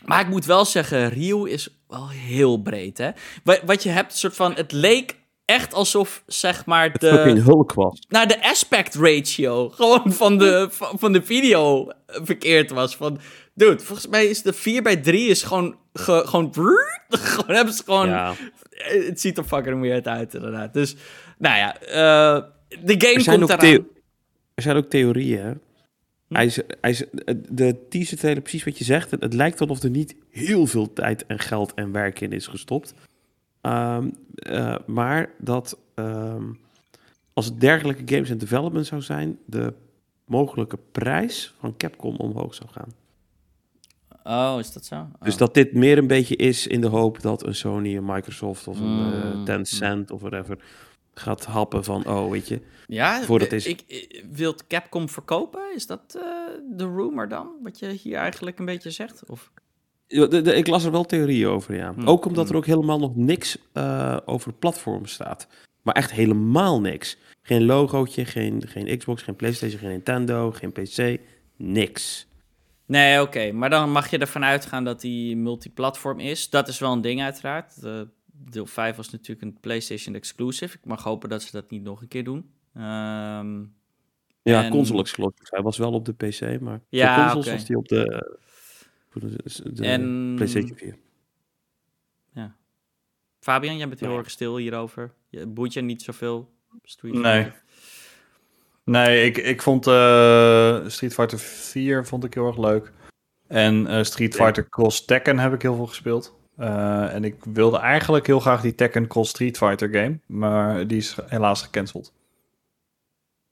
maar 0.04 0.20
ik 0.20 0.28
moet 0.28 0.44
wel 0.44 0.64
zeggen, 0.64 1.08
Ryu 1.08 1.50
is 1.50 1.68
wel 1.88 2.08
heel 2.08 2.62
breed, 2.62 2.98
hè? 2.98 3.10
Wa- 3.44 3.60
Wat 3.64 3.82
je 3.82 3.88
hebt, 3.88 4.16
soort 4.16 4.36
van, 4.36 4.54
het 4.54 4.72
leek 4.72 5.16
echt 5.46 5.74
alsof, 5.74 6.22
zeg 6.26 6.66
maar, 6.66 6.90
Het 6.92 7.00
de 7.00 7.08
fucking 7.08 7.42
Hulk 7.44 7.72
was. 7.72 7.98
naar 8.08 8.28
de 8.28 8.42
aspect 8.42 8.94
ratio 8.94 9.68
gewoon 9.68 10.12
van 10.12 10.38
de, 10.38 10.66
van 10.70 11.12
de 11.12 11.22
video 11.22 11.88
verkeerd 12.06 12.70
was. 12.70 12.96
Van, 12.96 13.18
dude, 13.54 13.78
volgens 13.82 14.06
mij 14.06 14.26
is 14.26 14.42
de 14.42 14.52
4 14.52 14.82
bij 14.82 14.96
3 14.96 15.28
is 15.28 15.42
gewoon, 15.42 15.76
ge- 15.92 16.22
gewoon, 16.26 16.54
gewoon 17.08 17.54
hebben 17.56 17.74
ze 17.74 17.82
gewoon, 17.84 18.08
Ja. 18.08 18.34
het 18.70 19.20
ziet 19.20 19.38
er 19.38 19.44
fucking 19.44 19.80
weird 19.80 20.06
uit 20.08 20.34
inderdaad. 20.34 20.72
Dus, 20.72 20.96
nou 21.38 21.56
ja, 21.56 21.80
eh, 21.80 22.42
de 22.82 22.94
game 22.98 23.14
Er 23.14 23.20
zijn, 23.20 23.38
komt 23.38 23.52
ook 23.52 23.62
eraan. 23.62 23.86
er 24.54 24.62
zijn 24.62 24.76
ook 24.76 24.90
theorieën, 24.90 25.40
hè? 25.40 25.52
Hij 26.28 26.44
is, 26.46 26.56
hij 26.80 26.90
is, 26.90 27.04
de 27.48 27.86
teaser 27.88 28.18
trailer, 28.18 28.42
precies 28.42 28.64
wat 28.64 28.78
je 28.78 28.84
zegt. 28.84 29.10
Het, 29.10 29.22
het 29.22 29.34
lijkt 29.34 29.60
alsof 29.60 29.82
er 29.82 29.90
niet 29.90 30.14
heel 30.30 30.66
veel 30.66 30.92
tijd 30.92 31.26
en 31.26 31.38
geld 31.38 31.74
en 31.74 31.92
werk 31.92 32.20
in 32.20 32.32
is 32.32 32.46
gestopt. 32.46 32.94
Ehm, 33.66 34.08
eh, 34.34 34.76
maar 34.86 35.30
dat 35.38 35.78
ehm, 35.94 36.44
als 37.32 37.44
het 37.46 37.60
dergelijke 37.60 38.14
games 38.14 38.30
in 38.30 38.38
development 38.38 38.86
zou 38.86 39.02
zijn, 39.02 39.38
de 39.46 39.72
mogelijke 40.24 40.78
prijs 40.92 41.54
van 41.58 41.76
Capcom 41.76 42.16
omhoog 42.16 42.54
zou 42.54 42.68
gaan. 42.70 42.92
Oh, 44.24 44.58
is 44.60 44.72
dat 44.72 44.84
zo? 44.84 44.94
Oh. 44.94 45.04
Dus 45.20 45.36
dat 45.36 45.54
dit 45.54 45.72
meer 45.72 45.98
een 45.98 46.06
beetje 46.06 46.36
is 46.36 46.66
in 46.66 46.80
de 46.80 46.86
hoop 46.86 47.20
dat 47.22 47.46
een 47.46 47.54
Sony, 47.54 47.96
een 47.96 48.04
Microsoft 48.04 48.68
of 48.68 48.80
een 48.80 49.12
eh, 49.12 49.34
Mm, 49.34 49.44
Tencent 49.44 50.10
of 50.10 50.20
whatever 50.20 50.58
gaat 51.14 51.44
happen 51.44 51.84
van, 51.84 52.06
oh, 52.06 52.30
weet 52.30 52.48
je. 52.48 52.60
Ja, 52.86 53.22
Voordat 53.22 53.48
eh, 53.48 53.56
is- 53.56 53.66
ik, 53.66 53.82
ik, 53.86 54.24
wilt 54.30 54.66
Capcom 54.66 55.08
verkopen? 55.08 55.74
Is 55.74 55.86
dat 55.86 56.00
de 56.70 56.84
rumor 56.94 57.28
dan? 57.28 57.48
Wat 57.62 57.78
je 57.78 57.86
hier 57.88 58.16
eigenlijk 58.16 58.58
een 58.58 58.64
beetje 58.64 58.90
zegt? 58.90 59.22
Of? 59.26 59.50
Ja, 60.08 60.26
de- 60.26 60.40
de- 60.42 60.54
ik 60.54 60.66
las 60.66 60.84
er 60.84 60.90
wel 60.90 61.04
theorieën 61.04 61.48
over, 61.48 61.74
ja. 61.76 61.92
Hm, 61.94 62.06
Ook 62.08 62.24
omdat 62.24 62.50
er 62.50 62.56
ook 62.56 62.66
helemaal 62.66 62.98
nog 62.98 63.16
niks 63.16 63.58
eh, 63.72 64.16
over 64.24 64.52
platforms 64.52 65.12
staat. 65.12 65.48
Maar 65.82 65.94
echt 65.94 66.12
helemaal 66.12 66.80
niks. 66.80 67.16
Geen 67.42 67.64
logootje, 67.64 68.24
geen, 68.24 68.62
geen 68.66 68.98
Xbox, 68.98 69.22
geen 69.22 69.36
PlayStation, 69.36 69.80
geen 69.80 69.88
Nintendo, 69.90 70.50
geen 70.52 70.72
PC. 70.72 71.20
Niks. 71.56 72.26
Nee, 72.86 73.20
oké. 73.22 73.52
Maar 73.52 73.70
dan 73.70 73.90
mag 73.92 74.10
je 74.10 74.18
ervan 74.18 74.44
uitgaan 74.44 74.84
dat 74.84 75.00
die 75.00 75.36
multiplatform 75.36 76.20
is. 76.20 76.50
Dat 76.50 76.68
is 76.68 76.78
wel 76.78 76.92
een 76.92 77.00
ding 77.00 77.22
uiteraard. 77.22 77.80
De, 77.80 78.08
deel 78.32 78.66
5 78.66 78.96
was 78.96 79.10
natuurlijk 79.10 79.42
een 79.42 79.60
PlayStation 79.60 80.14
exclusive. 80.14 80.76
Ik 80.76 80.84
mag 80.84 81.02
hopen 81.02 81.28
dat 81.28 81.42
ze 81.42 81.52
dat 81.52 81.70
niet 81.70 81.82
nog 81.82 82.00
een 82.00 82.08
keer 82.08 82.24
doen. 82.24 82.50
Ehm, 82.74 83.60
Ja, 84.42 84.64
En- 84.64 84.70
console 84.70 85.00
exclusive. 85.00 85.46
Hij 85.50 85.62
was 85.62 85.76
wel 85.78 85.92
op 85.92 86.04
de 86.04 86.12
PC, 86.12 86.60
maar 86.60 86.80
Ja, 86.88 87.22
consoles 87.32 87.50
was 87.58 87.68
hij 87.68 87.76
op 87.76 87.88
de, 87.88 88.38
voor 89.20 89.30
de, 89.30 89.72
de 89.72 89.86
En- 89.86 90.32
PlayStation 90.34 90.76
4. 90.76 90.96
Fabian, 93.40 93.76
jij 93.76 93.88
bent 93.88 94.00
heel 94.00 94.08
Nee. 94.08 94.18
erg 94.18 94.30
stil 94.30 94.56
hierover. 94.56 95.12
Je, 95.28 95.46
boeit 95.46 95.72
je 95.72 95.80
niet 95.80 96.02
zoveel? 96.02 96.52
Street 96.82 97.14
Nee. 97.14 97.42
Fighter? 97.42 97.62
Nee, 98.84 99.24
ik, 99.24 99.36
ik 99.36 99.62
vond 99.62 99.86
eh, 99.86 100.80
Street 100.86 101.14
Fighter 101.14 101.38
4 101.38 102.06
vond 102.06 102.24
ik 102.24 102.34
heel 102.34 102.46
erg 102.46 102.58
leuk. 102.58 102.92
En 103.46 103.86
eh, 103.86 104.02
Street 104.02 104.34
Ja. 104.36 104.44
Fighter 104.44 104.68
Cross 104.68 105.04
Tekken 105.04 105.38
heb 105.38 105.52
ik 105.52 105.62
heel 105.62 105.74
veel 105.74 105.86
gespeeld. 105.86 106.34
Eh, 106.56 107.14
en 107.14 107.24
ik 107.24 107.44
wilde 107.44 107.78
eigenlijk 107.78 108.26
heel 108.26 108.40
graag 108.40 108.60
die 108.60 108.74
Tekken 108.74 109.06
Cross 109.06 109.30
Street 109.30 109.56
Fighter 109.56 109.88
game. 109.90 110.18
Maar 110.26 110.86
die 110.86 110.96
is 110.98 111.16
helaas 111.26 111.62
gecanceld. 111.62 112.12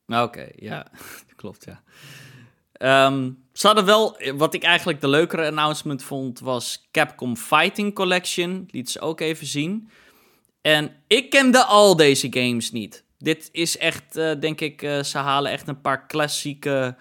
Oké, 0.07 0.49
ja, 0.57 0.87
klopt, 1.37 1.65
ja. 1.65 1.83
Ehm, 2.75 3.31
ze 3.53 3.66
hadden 3.66 3.85
wel, 3.85 4.16
wat 4.37 4.55
ik 4.55 4.62
eigenlijk 4.62 5.01
de 5.01 5.09
leukere 5.09 5.47
announcement 5.47 6.03
vond, 6.03 6.41
was 6.41 6.89
Capcom 6.91 7.37
Fighting 7.37 7.95
Collection. 7.95 8.68
Liet 8.70 8.91
ze 8.91 9.01
ook 9.01 9.20
even 9.20 9.47
zien. 9.47 9.91
En 10.61 10.93
ik 11.07 11.31
kende 11.31 11.64
al 11.64 11.97
deze 11.97 12.27
games 12.31 12.72
niet. 12.72 13.05
Dit 13.18 13.49
is 13.53 13.79
echt, 13.79 14.16
eh, 14.16 14.31
denk 14.41 14.61
ik, 14.61 14.83
eh, 14.83 15.03
ze 15.03 15.18
halen 15.18 15.53
echt 15.53 15.68
een 15.68 15.81
paar 15.81 16.07
klassieke, 16.07 16.97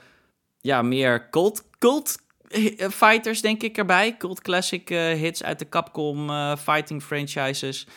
ja, 0.62 0.82
meer 0.82 1.30
cult, 1.30 1.64
cult 1.80 2.18
eh, 2.48 2.90
fighters, 2.90 3.42
denk 3.42 3.64
ik, 3.64 3.78
erbij. 3.78 4.18
Cult 4.18 4.42
classic 4.42 4.90
hits 4.90 5.44
uit 5.44 5.60
de 5.60 5.70
Capcom 5.70 6.30
fighting 6.58 7.04
franchises. 7.04 7.88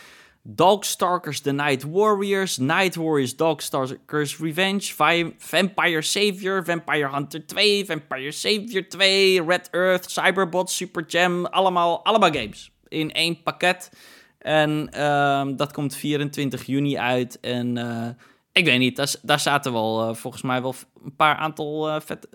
Dogstalkers 0.55 1.41
The 1.41 1.53
Night 1.53 1.85
Warriors, 1.85 2.59
Night 2.59 2.97
Warriors 2.97 3.37
Dogstalkers 3.37 4.39
Revenge, 4.39 4.81
Vi- 4.95 5.35
Vampire 5.39 6.03
Savior, 6.03 6.65
Vampire 6.65 7.09
Hunter 7.09 7.47
2, 7.47 7.85
Vampire 7.85 8.33
Savior 8.33 8.89
2, 8.89 9.43
Red 9.43 9.69
Earth, 9.73 10.11
Cyberbot, 10.11 10.71
Super 10.71 11.05
Jam, 11.07 11.47
allemaal, 11.47 12.05
allemaal 12.05 12.33
games 12.33 12.71
in 12.89 13.13
één 13.13 13.43
pakket. 13.43 13.91
En 14.39 14.89
ehm, 14.91 15.57
dat 15.57 15.73
komt 15.73 15.97
24 15.97 16.67
juni 16.67 16.99
uit 16.99 17.41
en 17.41 17.77
eh, 17.77 18.09
ik 18.53 18.65
weet 18.65 18.79
niet, 18.79 19.21
daar, 19.23 19.41
zaten 19.41 19.73
wel 19.73 20.09
eh, 20.09 20.15
volgens 20.15 20.43
mij 20.43 20.63
wel 20.63 20.75
een 21.05 21.17
paar 21.17 21.35
aantal 21.37 21.89
eh, 21.89 22.01
vet, 22.01 22.29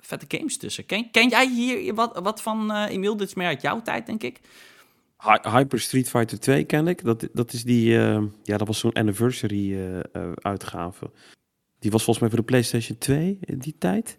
vette 0.00 0.36
games 0.36 0.58
tussen. 0.58 0.86
Ken, 0.86 1.10
ken 1.10 1.28
jij 1.28 1.48
hier 1.48 1.94
wat, 1.94 2.18
wat 2.22 2.42
van, 2.42 2.72
eh 2.72 2.90
Emiel? 2.90 3.16
Dit 3.16 3.36
meer 3.36 3.46
uit 3.46 3.62
jouw 3.62 3.82
tijd, 3.82 4.06
denk 4.06 4.22
ik. 4.22 4.40
Hy- 5.16 5.50
Hyper 5.50 5.80
Street 5.80 6.08
Fighter 6.08 6.40
2 6.40 6.64
ken 6.64 6.88
ik. 6.88 7.04
Dat, 7.04 7.28
dat 7.32 7.52
is 7.52 7.64
die, 7.64 7.98
eh, 7.98 8.22
ja, 8.42 8.56
dat 8.56 8.66
was 8.66 8.78
zo'n 8.78 8.92
anniversary 8.92 9.72
eh, 9.74 9.98
eh, 9.98 10.32
uitgave. 10.34 11.10
Die 11.78 11.90
was 11.90 12.04
volgens 12.04 12.18
mij 12.18 12.28
voor 12.28 12.38
de 12.38 12.50
PlayStation 12.52 12.98
2 12.98 13.38
in 13.40 13.58
die 13.58 13.74
tijd. 13.78 14.18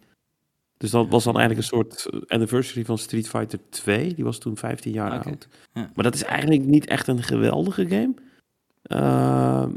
Dus 0.77 0.91
dat 0.91 1.07
was 1.09 1.23
dan 1.23 1.37
eigenlijk 1.37 1.67
een 1.71 1.77
soort 1.77 2.09
anniversary 2.27 2.85
van 2.85 2.97
Street 2.97 3.29
Fighter 3.29 3.59
2. 3.69 4.13
Die 4.13 4.23
was 4.23 4.37
toen 4.37 4.57
15 4.57 4.91
jaar 4.91 5.11
oud. 5.11 5.47
Ja. 5.73 5.91
Maar 5.95 6.03
dat 6.03 6.15
is 6.15 6.23
eigenlijk 6.23 6.61
niet 6.65 6.85
echt 6.85 7.07
een 7.07 7.23
geweldige 7.23 7.87
game. 7.87 8.13
Ehm, 8.81 9.71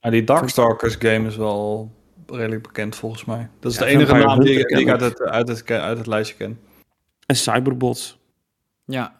Ja, 0.00 0.10
die 0.10 0.24
Darkstalkers 0.24 0.94
game 0.94 1.26
is 1.28 1.36
wel 1.36 1.92
redelijk 2.26 2.62
bekend 2.62 2.96
volgens 2.96 3.24
mij. 3.24 3.48
Dat 3.60 3.72
is 3.72 3.78
Ja, 3.78 3.84
de 3.84 3.90
enige 3.90 4.12
naam 4.14 4.40
die, 4.40 4.58
ik- 4.58 4.68
die 4.68 4.78
ik 4.78 4.84
ken 4.84 4.92
uit 4.92 5.00
het, 5.00 5.20
uit, 5.20 5.48
het, 5.48 5.70
uit 5.70 5.98
het 5.98 6.06
lijstje 6.06 6.36
ken. 6.36 6.58
en 7.26 7.36
Cyberbots. 7.36 8.18
Ja. 8.84 9.19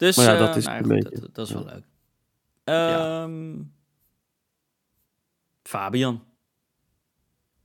Dus 0.00 0.16
Maar 0.16 0.26
ja, 0.26 0.32
eh, 0.32 0.38
dat 0.38 0.56
is 0.56 0.64
nou 0.64 0.76
een 0.78 0.84
goed, 0.84 0.92
beetje- 0.92 1.20
dat, 1.20 1.34
dat 1.34 1.46
is 1.46 1.52
wel 1.52 1.64
leuk. 1.64 1.84
Ehm, 2.64 3.56
Fabian 5.62 6.22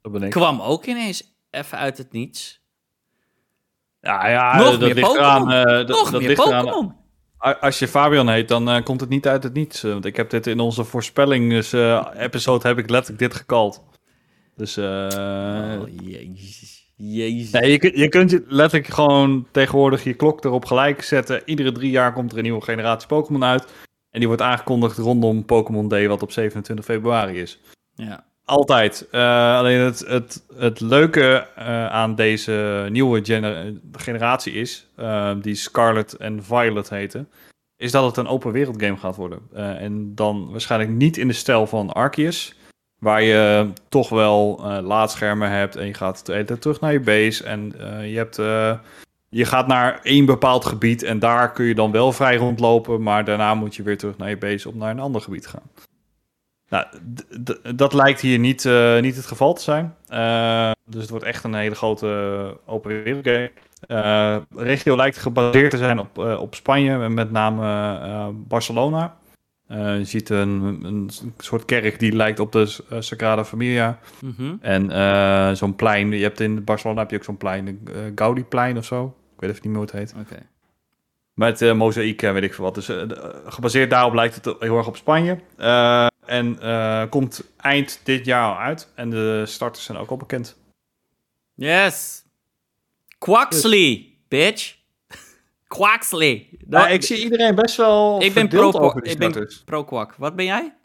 Dat 0.01 0.11
ben 0.11 0.23
ik. 0.23 0.29
kwam 0.29 0.61
ook 0.61 0.85
ineens 0.85 1.35
even 1.49 1.77
uit 1.77 1.97
het 1.97 2.11
niets. 2.11 2.61
Ja, 4.01 4.27
ja 4.27 4.57
Nog 4.57 4.69
dat 4.71 4.79
meer 4.79 4.93
ligt 4.93 5.07
Pokémon. 5.07 5.51
eraan. 5.51 5.51
eh, 5.51 5.63
dat, 5.87 5.87
Nog 5.87 6.09
dat 6.11 6.19
meer 6.19 6.29
ligt 6.29 6.45
eraan- 6.45 7.03
Als 7.37 7.79
je 7.79 7.87
Fabian 7.87 8.29
heet, 8.29 8.47
dan 8.47 8.69
eh, 8.69 8.83
komt 8.83 8.99
het 9.01 9.09
niet 9.09 9.27
uit 9.27 9.43
het 9.43 9.53
niets. 9.53 9.81
want 9.81 10.05
ik 10.05 10.15
heb 10.15 10.29
dit 10.29 10.47
in 10.47 10.59
onze 10.59 10.83
voorspellings-episode 10.83 12.67
heb 12.67 12.77
ik 12.77 12.89
letterlijk 12.89 13.19
dit 13.19 13.33
gekald. 13.35 13.83
Dus 14.55 14.77
eh, 14.77 15.77
oh, 15.81 15.87
jezus. 16.01 16.74
Jezus. 16.97 17.51
nee, 17.51 17.71
je, 17.71 17.97
je 17.99 18.09
kunt 18.09 18.31
je 18.31 18.43
letterlijk 18.47 18.93
gewoon 18.93 19.47
tegenwoordig 19.51 20.03
je 20.03 20.13
klok 20.13 20.43
erop 20.43 20.65
gelijk 20.65 21.01
zetten. 21.01 21.41
Iedere 21.45 21.71
drie 21.71 21.91
jaar 21.91 22.13
komt 22.13 22.31
er 22.31 22.37
een 22.37 22.43
nieuwe 22.43 22.61
generatie 22.61 23.07
Pokémon 23.07 23.43
uit. 23.43 23.63
En 24.11 24.19
die 24.19 24.27
wordt 24.27 24.43
aangekondigd 24.43 24.97
rondom 24.97 25.45
Pokémon 25.45 25.87
Day, 25.87 26.07
wat 26.07 26.21
op 26.21 26.31
27 26.31 26.85
februari 26.85 27.41
is. 27.41 27.59
Ja. 27.95 28.25
Altijd. 28.45 29.07
Eh, 29.11 29.57
alleen 29.57 29.79
het, 29.79 29.99
het, 29.99 30.45
het 30.55 30.79
leuke 30.79 31.47
eh, 31.55 31.87
aan 31.87 32.15
deze 32.15 32.87
nieuwe 32.91 33.25
gener- 33.25 33.73
generatie 33.91 34.53
is, 34.53 34.87
eh, 34.95 35.31
die 35.41 35.55
Scarlet 35.55 36.13
en 36.13 36.43
Violet 36.43 36.89
heten, 36.89 37.29
is 37.77 37.91
dat 37.91 38.05
het 38.05 38.17
een 38.17 38.27
open 38.27 38.51
wereld 38.51 38.81
game 38.81 38.97
gaat 38.97 39.15
worden. 39.15 39.39
En 39.53 40.15
dan 40.15 40.51
waarschijnlijk 40.51 40.91
niet 40.91 41.17
in 41.17 41.27
de 41.27 41.33
stijl 41.33 41.67
van 41.67 41.93
Arceus, 41.93 42.55
waar 43.05 43.23
je 43.23 43.69
toch 43.89 44.09
wel 44.09 44.59
eh, 44.63 44.77
laadschermen 44.81 45.49
hebt 45.49 45.75
en 45.75 45.85
je 45.85 45.93
gaat 45.93 46.25
terug 46.59 46.79
naar 46.79 46.91
je 46.91 46.99
base 46.99 47.43
en 47.43 47.73
eh, 47.79 48.11
je 48.11 48.17
hebt... 48.17 48.39
eh, 48.39 48.73
je 49.29 49.45
gaat 49.45 49.67
naar 49.67 49.99
één 50.03 50.25
bepaald 50.25 50.65
gebied 50.65 51.03
en 51.03 51.19
daar 51.19 51.51
kun 51.51 51.65
je 51.65 51.75
dan 51.75 51.91
wel 51.91 52.11
vrij 52.11 52.35
rondlopen, 52.35 53.03
maar 53.03 53.25
daarna 53.25 53.53
moet 53.53 53.75
je 53.75 53.83
weer 53.83 53.97
terug 53.97 54.17
naar 54.17 54.29
je 54.29 54.37
base 54.37 54.69
om 54.69 54.77
naar 54.77 54.91
een 54.91 54.99
ander 54.99 55.21
gebied 55.21 55.41
te 55.41 55.49
gaan. 55.49 55.69
Nou, 56.69 56.85
dat 57.75 57.93
lijkt 57.93 58.21
hier 58.21 58.39
niet, 58.39 58.63
niet 59.01 59.15
het 59.15 59.25
geval 59.25 59.53
te 59.53 59.61
zijn. 59.61 59.95
Dus 60.85 61.01
het 61.01 61.09
wordt 61.09 61.25
echt 61.25 61.43
een 61.43 61.53
hele 61.53 61.75
grote 61.75 62.57
open 62.65 63.03
wereld 63.03 63.27
game. 63.27 63.51
De 64.49 64.63
regio 64.63 64.95
lijkt 64.95 65.17
gebaseerd 65.17 65.71
te 65.71 65.77
zijn 65.77 65.99
op, 65.99 66.17
op 66.17 66.55
Spanje, 66.55 67.09
met 67.09 67.31
name 67.31 68.31
Barcelona. 68.33 69.15
Eh, 69.67 69.97
je 69.97 70.05
ziet 70.05 70.29
een, 70.29 70.79
een 70.83 71.09
soort 71.37 71.65
kerk 71.65 71.99
die 71.99 72.15
lijkt 72.15 72.39
op 72.39 72.51
de 72.51 72.77
eh, 72.89 73.01
Sagrada 73.01 73.45
Familia. 73.45 73.99
Mhm. 74.21 74.55
En 74.61 74.91
eh, 74.91 75.51
zo'n 75.53 75.75
plein, 75.75 76.11
je 76.11 76.23
hebt 76.23 76.39
in 76.39 76.63
Barcelona 76.63 76.99
heb 76.99 77.09
je 77.09 77.17
ook 77.17 77.23
zo'n 77.23 77.37
plein, 77.37 77.67
uh, 77.67 77.95
Gaudi-plein 78.15 78.77
of 78.77 78.85
zo. 78.85 79.15
Ik 79.35 79.41
weet 79.41 79.49
even 79.49 79.61
niet 79.63 79.77
meer 79.77 79.89
hoe 79.89 79.99
het 79.99 80.13
heet. 80.13 80.39
Met 81.33 81.61
eh 81.61 81.73
mozaïek 81.73 82.21
en 82.21 82.33
weet 82.33 82.43
ik 82.43 82.53
veel 82.53 82.63
wat. 82.63 82.75
Dus 82.75 82.89
gebaseerd 83.45 83.89
daarop 83.89 84.13
lijkt 84.13 84.35
het 84.35 84.55
heel 84.59 84.77
erg 84.77 84.87
op 84.87 84.95
Spanje. 84.95 85.39
En 86.25 86.59
komt 87.09 87.43
eind 87.57 88.01
dit 88.03 88.25
jaar 88.25 88.53
al 88.53 88.59
uit. 88.59 88.91
En 88.95 89.09
de 89.09 89.43
starters 89.45 89.85
zijn 89.85 89.97
ook 89.97 90.09
al 90.09 90.17
bekend. 90.17 90.57
Yes. 91.55 92.23
Quaxley, 93.17 94.13
bitch. 94.27 94.75
Quaxley. 95.75 96.49
Nou, 96.67 96.89
ik 96.89 97.03
zie 97.03 97.23
iedereen 97.23 97.55
best 97.55 97.75
wel 97.75 98.21
ik 98.21 98.33
ben 98.33 98.47
pro, 98.47 98.71
over 98.71 99.01
die 99.01 99.11
ik 99.11 99.17
ben 99.17 99.31
starters. 99.31 99.63
pro 99.63 99.83
kwak. 99.83 100.15
Wat 100.15 100.35
ben 100.35 100.45
jij? 100.45 100.75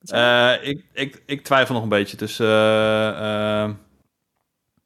Eh, 0.00 0.68
ik, 0.68 0.84
ik, 0.92 1.22
ik 1.26 1.44
twijfel 1.44 1.74
nog 1.74 1.82
een 1.82 1.88
beetje 1.88 2.16
tussen 2.16 2.46
uh, 2.46 3.70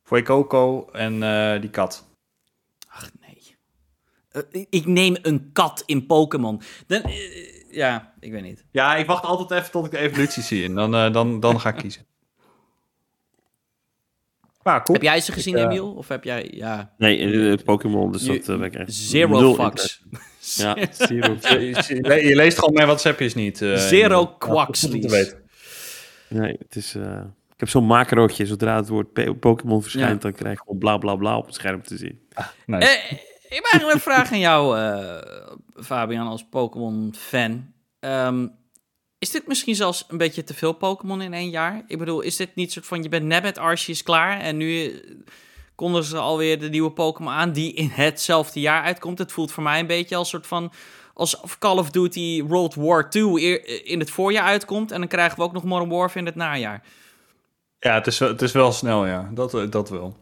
Fuecoco 0.03 0.89
en 0.93 1.21
die 1.61 1.71
kat. 1.71 2.09
Ach 2.89 3.09
nee. 3.21 4.67
Ik 4.71 4.87
neem 4.87 5.17
een 5.23 5.51
kat 5.53 5.83
in 5.87 6.07
Pokémon. 6.07 6.63
Dan, 6.87 7.03
ja, 7.71 8.15
ik 8.21 8.33
weet 8.33 8.43
niet. 8.43 8.65
Ja, 8.71 8.97
ik 8.97 9.07
wacht 9.07 9.25
altijd 9.25 9.61
even 9.61 9.73
tot 9.73 9.85
ik 9.85 9.91
de 9.91 9.99
evolutie 9.99 10.43
zie 10.43 10.65
en 10.65 10.75
dan, 10.75 10.95
uh, 10.95 11.13
dan, 11.13 11.41
dan 11.41 11.61
ga 11.61 11.69
ik 11.69 11.77
kiezen. 11.77 12.07
Ah, 14.63 14.83
cool. 14.85 14.99
Heb 14.99 15.03
jij 15.03 15.21
ze 15.21 15.33
gezien, 15.33 15.57
ik, 15.57 15.65
Emiel? 15.65 15.93
Of 15.93 16.09
heb 16.09 16.25
jij, 16.25 16.49
ja... 16.51 16.93
Nee, 16.99 17.19
uh, 17.19 17.57
Pokémon, 17.65 18.13
dus 18.13 18.25
dat 18.25 18.49
uh, 18.49 18.75
echt 18.75 18.95
Zero 18.95 19.55
fucks. 19.55 20.03
ja, 20.63 20.77
zero 20.91 21.37
je, 21.41 22.27
je, 22.27 22.35
leest 22.35 22.59
gewoon 22.59 22.75
mijn 22.75 22.87
WhatsAppjes 22.87 23.35
niet. 23.35 23.61
Uh, 23.61 23.77
zero 23.77 24.27
kwakslies. 24.27 25.35
Nee, 26.29 26.57
het 26.59 26.77
is... 26.77 26.95
Uh, 26.95 27.21
ik 27.53 27.67
heb 27.67 27.69
zo'n 27.69 27.87
macrootje, 27.87 28.47
zodra 28.47 28.77
het 28.77 28.89
woord 28.89 29.41
Pokémon 29.41 29.83
verschijnt, 29.83 30.23
ja. 30.23 30.29
dan 30.29 30.33
krijg 30.33 30.55
je 30.55 30.63
gewoon 30.63 30.79
bla 30.79 30.97
bla 30.97 31.15
bla 31.15 31.37
op 31.37 31.47
het 31.47 31.55
scherm 31.55 31.83
te 31.83 31.97
zien. 31.97 32.21
Ah, 32.33 32.47
nice. 32.67 32.89
uh, 32.89 33.13
ik 33.49 33.55
heb 33.57 33.65
eigenlijk 33.65 33.95
een 33.95 34.01
vraag 34.01 34.33
aan 34.33 34.39
jou, 34.39 34.79
uh, 34.79 35.19
Fabian, 35.85 36.27
als 36.27 36.47
Pokémon-fan. 36.51 37.73
Um, 38.01 38.53
is 39.21 39.31
dit 39.31 39.47
misschien 39.47 39.75
zelfs 39.75 40.05
een 40.09 40.19
beetje 40.19 40.45
te 40.45 40.55
veel 40.55 40.73
Pokémon 40.73 41.23
in 41.23 41.35
één 41.35 41.51
jaar? 41.51 41.83
Ik 41.87 41.99
bedoel, 41.99 42.21
is 42.21 42.37
dit 42.37 42.55
niet 42.55 42.73
soort 42.73 42.87
van, 42.87 43.03
je 43.03 43.09
bent 43.09 43.25
net 43.25 43.43
met 43.43 43.59
Arceus 43.59 44.03
klaar 44.03 44.41
en 44.41 44.57
nu 44.57 45.01
konden 45.75 46.05
ze 46.05 46.17
alweer 46.17 46.61
de 46.61 46.69
nieuwe 46.69 46.91
Pokémon 46.91 47.33
aan 47.33 47.53
die 47.53 47.73
in 47.73 47.89
hetzelfde 47.93 48.61
jaar 48.61 48.83
uitkomt. 48.83 49.19
Het 49.19 49.33
voelt 49.33 49.53
voor 49.53 49.63
mij 49.63 49.81
een 49.81 49.87
beetje 49.87 50.17
als 50.17 50.29
soort 50.29 50.47
van, 50.47 50.73
alsof 51.15 51.59
Call 51.59 51.79
of 51.79 51.91
Duty 51.91 52.43
World 52.43 52.75
War 52.75 53.09
II 53.11 53.55
in 53.85 53.99
het 53.99 54.11
voorjaar 54.11 54.45
uitkomt 54.45 54.91
en 54.91 54.99
dan 54.99 55.09
krijgen 55.09 55.39
we 55.39 55.45
ook 55.45 55.53
nog 55.53 55.65
Modern 55.65 55.91
Warfare 55.91 56.19
in 56.19 56.27
het 56.27 56.35
najaar. 56.35 56.83
Ja, 57.79 57.95
het 57.95 58.07
is, 58.07 58.19
het 58.19 58.43
is 58.43 58.53
wel 58.53 58.73
snel, 58.73 59.07
ja. 59.07 59.31
Dat, 59.33 59.73
dat 59.73 59.91
wel. 59.91 60.17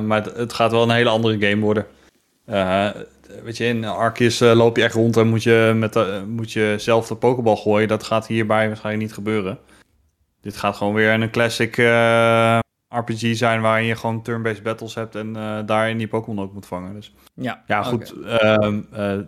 Maar 0.00 0.24
het, 0.24 0.36
het, 0.36 0.52
gaat 0.52 0.70
wel 0.70 0.82
een 0.82 0.90
hele 0.90 1.10
andere 1.10 1.48
game 1.48 1.62
worden. 1.62 1.86
Uh, 2.48 2.88
weet 3.44 3.56
je, 3.56 3.64
in 3.64 3.84
Arceus 3.84 4.40
uh, 4.40 4.52
loop 4.52 4.76
je 4.76 4.82
echt 4.82 4.94
rond 4.94 5.16
en 5.16 5.28
moet 5.28 5.42
je, 5.42 5.72
met 5.76 5.92
de, 5.92 6.24
moet 6.28 6.52
je 6.52 6.74
zelf 6.78 7.06
de 7.06 7.16
Pokéball 7.16 7.56
gooien. 7.56 7.88
Dat 7.88 8.02
gaat 8.02 8.26
hierbij 8.26 8.66
waarschijnlijk 8.66 9.04
niet 9.04 9.14
gebeuren. 9.14 9.58
Dit 10.40 10.56
gaat 10.56 10.76
gewoon 10.76 10.94
weer 10.94 11.12
een 11.12 11.30
classic 11.30 11.76
uh, 11.76 12.58
RPG 12.88 13.36
zijn 13.36 13.60
waarin 13.60 13.86
je 13.86 13.96
gewoon 13.96 14.22
turn-based 14.22 14.62
battles 14.62 14.94
hebt 14.94 15.14
en 15.14 15.36
uh, 15.36 15.58
daarin 15.66 15.98
die 15.98 16.08
Pokémon 16.08 16.44
ook 16.44 16.52
moet 16.52 16.66
vangen. 16.66 16.94
Dus 16.94 17.14
ja, 17.34 17.62
ja 17.66 17.82
goed. 17.82 18.14
Okay. 18.14 19.26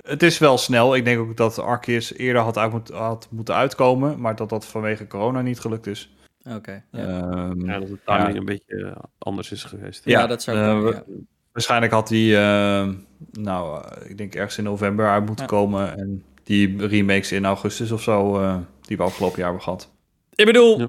het 0.00 0.22
is 0.22 0.38
wel 0.38 0.58
snel. 0.58 0.96
Ik 0.96 1.04
denk 1.04 1.18
ook 1.18 1.36
dat 1.36 1.58
Arceus 1.58 2.14
eerder 2.14 2.42
had, 2.42 2.58
uit 2.58 2.72
moet, 2.72 2.90
had 2.90 3.28
moeten 3.30 3.54
uitkomen, 3.54 4.20
maar 4.20 4.36
dat 4.36 4.48
dat 4.48 4.66
vanwege 4.66 5.06
corona 5.06 5.40
niet 5.40 5.60
gelukt 5.60 5.86
is. 5.86 6.14
Oké. 6.44 6.56
Okay, 6.56 6.84
ja. 6.90 7.20
Um, 7.48 7.66
ja, 7.66 7.78
dat 7.78 7.88
de 7.88 7.98
timing 8.04 8.32
ja. 8.32 8.38
een 8.38 8.44
beetje 8.44 8.96
anders 9.18 9.52
is 9.52 9.64
geweest. 9.64 10.04
Ja, 10.04 10.20
ja 10.20 10.26
dat 10.26 10.42
zou 10.42 10.56
kunnen, 10.56 10.92
ja. 10.92 11.22
Waarschijnlijk 11.52 11.92
had 11.92 12.08
die, 12.08 12.32
uh, 12.32 12.88
nou, 13.32 13.84
uh, 13.84 14.10
ik 14.10 14.18
denk 14.18 14.34
ergens 14.34 14.58
in 14.58 14.64
november 14.64 15.08
uit 15.08 15.26
moeten 15.26 15.46
komen. 15.46 15.98
En 15.98 16.24
die 16.42 16.86
remakes 16.86 17.32
in 17.32 17.44
augustus 17.44 17.90
of 17.90 18.02
zo, 18.02 18.40
uh, 18.40 18.56
die 18.80 18.96
we 18.96 19.02
afgelopen 19.02 19.36
jaar 19.36 19.46
hebben 19.46 19.64
gehad. 19.64 19.90
Ik 20.34 20.46
bedoel, 20.46 20.88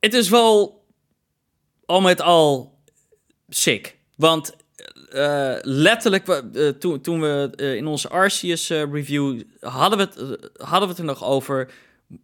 het 0.00 0.14
is 0.14 0.28
wel 0.28 0.84
al 1.86 2.00
met 2.00 2.20
al 2.20 2.78
sick. 3.48 3.96
Want 4.16 4.56
uh, 5.12 5.56
letterlijk, 5.62 6.28
uh, 6.52 6.68
toen, 6.68 7.00
toen 7.00 7.20
we 7.20 7.52
uh, 7.56 7.74
in 7.74 7.86
onze 7.86 8.08
Arceus 8.08 8.68
review 8.68 9.42
hadden 9.60 9.98
we, 9.98 10.04
het, 10.04 10.50
hadden 10.56 10.88
we 10.88 10.94
het 10.94 10.98
er 10.98 11.04
nog 11.04 11.24
over. 11.24 11.72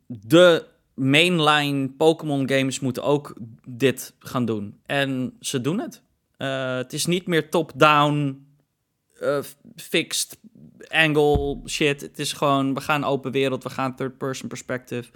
De 0.06 0.64
mainline 0.94 1.88
Pokémon 1.88 2.48
games 2.48 2.80
moeten 2.80 3.02
ook 3.02 3.34
dit 3.68 4.14
gaan 4.18 4.44
doen. 4.44 4.80
En 4.86 5.36
ze 5.40 5.60
doen 5.60 5.80
het. 5.80 6.02
Uh, 6.38 6.76
het 6.76 6.92
is 6.92 7.06
niet 7.06 7.26
meer 7.26 7.50
top-down, 7.50 8.45
uh, 9.22 9.38
fixed 9.76 10.38
angle 10.88 11.60
shit. 11.66 12.00
Het 12.00 12.18
is 12.18 12.32
gewoon, 12.32 12.74
we 12.74 12.80
gaan 12.80 13.04
open 13.04 13.32
wereld, 13.32 13.62
we 13.62 13.70
gaan 13.70 13.94
third-person 13.94 14.48
perspective. 14.48 15.10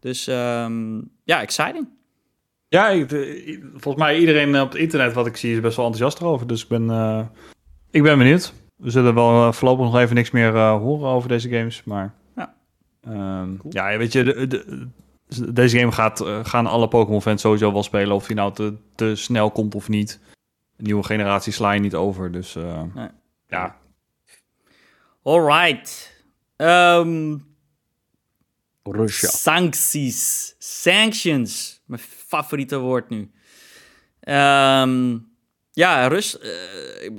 Dus 0.00 0.26
um, 0.26 1.10
ja, 1.24 1.40
exciting. 1.40 1.88
Ja, 2.68 2.88
ik, 2.88 3.08
volgens 3.74 4.04
mij 4.04 4.18
iedereen 4.18 4.60
op 4.60 4.72
het 4.72 4.80
internet 4.80 5.12
wat 5.12 5.26
ik 5.26 5.36
zie 5.36 5.54
is 5.54 5.60
best 5.60 5.76
wel 5.76 5.86
enthousiast 5.86 6.22
erover. 6.22 6.46
Dus 6.46 6.62
ik 6.62 6.68
ben, 6.68 6.84
uh, 6.84 7.26
ik 7.90 8.02
ben 8.02 8.18
benieuwd. 8.18 8.52
We 8.76 8.90
zullen 8.90 9.14
wel 9.14 9.52
voorlopig 9.52 9.84
nog 9.84 9.98
even 9.98 10.14
niks 10.14 10.30
meer 10.30 10.56
horen 10.58 11.08
over 11.08 11.28
deze 11.28 11.48
games. 11.48 11.84
Maar 11.84 12.14
ja, 12.36 12.54
um, 13.08 13.56
cool. 13.56 13.72
ja 13.72 13.98
weet 13.98 14.12
je, 14.12 14.24
de, 14.24 14.46
de, 14.46 14.88
deze 15.52 15.78
game 15.78 15.92
gaat, 15.92 16.24
gaan 16.42 16.66
alle 16.66 16.88
Pokémon-fans 16.88 17.40
sowieso 17.40 17.72
wel 17.72 17.82
spelen. 17.82 18.14
Of 18.14 18.26
die 18.26 18.36
nou 18.36 18.52
te, 18.52 18.74
te 18.94 19.16
snel 19.16 19.50
komt 19.50 19.74
of 19.74 19.88
niet 19.88 20.20
nieuwe 20.82 21.02
generatie 21.02 21.52
sla 21.52 21.72
je 21.72 21.80
niet 21.80 21.94
over. 21.94 22.32
Dus 22.32 22.56
uh, 22.56 22.82
nee. 22.94 23.08
Ja. 23.52 23.76
Alright. 25.22 26.12
Ehm 26.56 27.36
Russia. 28.82 29.28
Sancties. 29.28 30.54
Sanctions. 30.58 31.80
Mijn 31.86 32.00
favoriete 32.00 32.78
woord 32.78 33.08
nu. 33.08 33.30
Ehm, 34.20 35.18
ja, 35.72 36.06
Rus, 36.06 36.38
eh, 36.38 37.10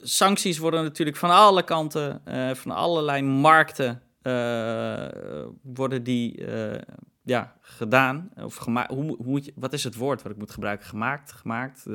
sancties 0.00 0.58
worden 0.58 0.82
natuurlijk 0.82 1.16
van 1.16 1.30
alle 1.30 1.64
kanten, 1.64 2.26
eh, 2.26 2.54
van 2.54 2.70
allerlei 2.70 3.22
markten, 3.22 4.02
eh, 4.22 5.08
worden 5.62 6.02
die 6.02 6.44
ja, 7.24 7.56
gedaan. 7.60 8.30
Of 8.36 8.56
gemaakt. 8.56 8.90
Hoe, 8.90 9.04
hoe 9.16 9.26
moet 9.26 9.44
je, 9.44 9.52
wat 9.54 9.72
is 9.72 9.84
het 9.84 9.94
woord 9.94 10.22
wat 10.22 10.32
ik 10.32 10.38
moet 10.38 10.50
gebruiken? 10.50 10.86
Gemaakt, 10.86 11.32
gemaakt, 11.32 11.86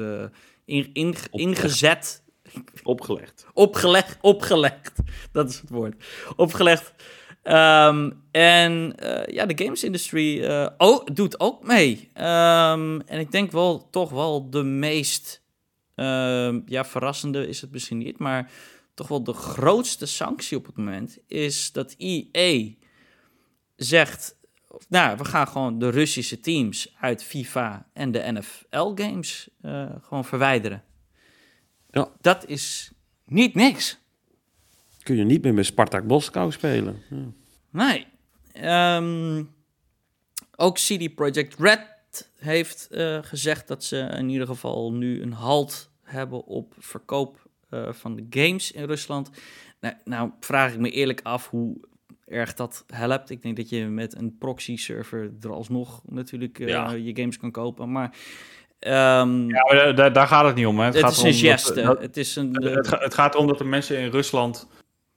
in, 0.65 0.89
in, 0.93 1.15
ingezet, 1.31 2.23
Opgelegd. 2.83 3.45
opgelegd, 3.53 4.17
opgelegd. 4.21 4.93
Dat 5.31 5.49
is 5.49 5.59
het 5.59 5.69
woord. 5.69 6.03
Opgelegd. 6.35 6.93
Ehm, 7.43 8.11
en 8.31 8.95
eh, 8.95 9.33
ja, 9.33 9.45
de 9.45 9.63
games 9.63 9.83
industry 9.83 10.43
eh, 10.43 10.97
doet 11.13 11.39
ook 11.39 11.63
mee. 11.63 12.09
Ehm, 12.13 12.99
en 12.99 13.19
ik 13.19 13.31
denk 13.31 13.51
wel 13.51 13.89
toch 13.89 14.09
wel 14.09 14.49
de 14.49 14.63
meest 14.63 15.45
ehm, 15.95 16.59
ja, 16.65 16.85
verrassende 16.85 17.47
is 17.47 17.61
het 17.61 17.71
misschien 17.71 17.97
niet, 17.97 18.17
maar 18.17 18.51
toch 18.93 19.07
wel 19.07 19.23
de 19.23 19.33
grootste 19.33 20.05
sanctie 20.05 20.57
op 20.57 20.65
het 20.65 20.77
moment 20.77 21.17
is 21.27 21.71
dat 21.71 21.95
EA 21.97 22.69
zegt, 23.75 24.35
nou, 24.89 25.17
we 25.17 25.25
gaan 25.25 25.47
gewoon 25.47 25.79
de 25.79 25.89
Russische 25.89 26.39
teams 26.39 26.95
uit 26.99 27.23
FIFA 27.23 27.87
en 27.93 28.11
de 28.11 28.31
NFL 28.31 28.91
games 28.95 29.49
eh, 29.61 29.89
gewoon 30.01 30.25
verwijderen. 30.25 30.83
Ja. 31.89 32.09
Dat 32.21 32.45
is 32.45 32.91
niet 33.25 33.53
niks. 33.55 33.97
Kun 35.03 35.15
je 35.15 35.23
niet 35.23 35.43
meer 35.43 35.53
met 35.53 35.65
Spartak 35.65 36.03
Moskou 36.03 36.51
spelen. 36.51 37.01
Ja. 37.09 37.25
Nee. 37.69 38.05
Ehm, 38.51 39.43
ook 40.55 40.75
CD 40.75 41.15
Projekt 41.15 41.55
Red 41.59 42.31
heeft 42.37 42.87
eh, 42.91 43.19
gezegd 43.21 43.67
dat 43.67 43.83
ze 43.83 43.97
in 43.97 44.29
ieder 44.29 44.47
geval 44.47 44.93
nu 44.93 45.21
een 45.21 45.33
halt 45.33 45.89
hebben 46.01 46.45
op 46.45 46.73
verkoop 46.77 47.49
eh, 47.69 47.93
van 47.93 48.15
de 48.15 48.25
games 48.29 48.71
in 48.71 48.83
Rusland. 48.83 49.29
Nou, 49.79 49.95
nou 50.03 50.31
vraag 50.39 50.73
ik 50.73 50.79
me 50.79 50.89
eerlijk 50.91 51.19
af 51.23 51.49
hoe 51.49 51.77
erg 52.25 52.53
dat 52.53 52.83
helpt. 52.87 53.29
Ik 53.29 53.41
denk 53.41 53.57
dat 53.57 53.69
je 53.69 53.85
met 53.85 54.15
een 54.15 54.37
proxy-server 54.37 55.33
er 55.41 55.51
alsnog 55.51 56.01
natuurlijk 56.05 56.59
eh, 56.59 56.67
Ja. 56.67 56.91
je 56.91 57.15
games 57.15 57.37
kan 57.37 57.51
kopen. 57.51 57.91
Maar 57.91 58.17
ehm, 58.79 59.49
Ja, 59.49 59.63
maar 59.67 59.75
daar- 59.75 59.95
daar, 59.95 60.13
daar 60.13 60.27
gaat 60.27 60.45
het 60.45 60.55
niet 60.55 60.65
om. 60.65 60.79
Hè. 60.79 60.85
Het, 60.85 60.93
het 60.93 61.03
gaat 61.03 61.11
is 61.11 61.17
een 61.17 61.25
erom 61.25 61.41
dat- 61.41 61.51
geste. 61.51 61.81
dat- 61.81 62.01
het 62.01 62.17
is 62.17 62.35
een... 62.35 62.55
het, 62.63 62.99
het 62.99 63.13
gaat 63.13 63.33
erom 63.33 63.47
dat 63.47 63.57
de 63.57 63.63
mensen 63.63 63.99
in 63.99 64.09
Rusland 64.09 64.67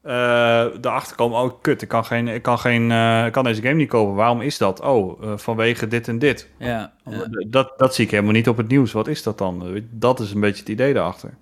eh 0.02 0.64
erachter 0.80 1.16
komen. 1.16 1.38
Oh, 1.38 1.52
kut, 1.62 1.82
ik 1.82 1.88
kan, 1.88 2.04
geen, 2.04 2.28
ik, 2.28 2.42
kan 2.42 2.58
geen, 2.58 2.90
eh, 2.90 3.26
ik 3.26 3.32
kan 3.32 3.44
deze 3.44 3.62
game 3.62 3.74
niet 3.74 3.88
kopen. 3.88 4.14
Waarom 4.14 4.40
is 4.40 4.58
dat? 4.58 4.80
Oh, 4.80 5.22
eh, 5.22 5.32
vanwege 5.36 5.86
dit 5.88 6.08
en 6.08 6.18
dit. 6.18 6.48
ja, 6.58 6.92
ja. 7.04 7.26
Dat, 7.48 7.72
dat 7.76 7.94
zie 7.94 8.04
ik 8.04 8.10
helemaal 8.10 8.32
niet 8.32 8.48
op 8.48 8.56
het 8.56 8.68
nieuws. 8.68 8.92
Wat 8.92 9.08
is 9.08 9.22
dat 9.22 9.38
dan? 9.38 9.82
Dat 9.90 10.20
is 10.20 10.32
een 10.32 10.40
beetje 10.40 10.60
het 10.60 10.68
idee 10.68 10.94
daarachter. 10.94 11.34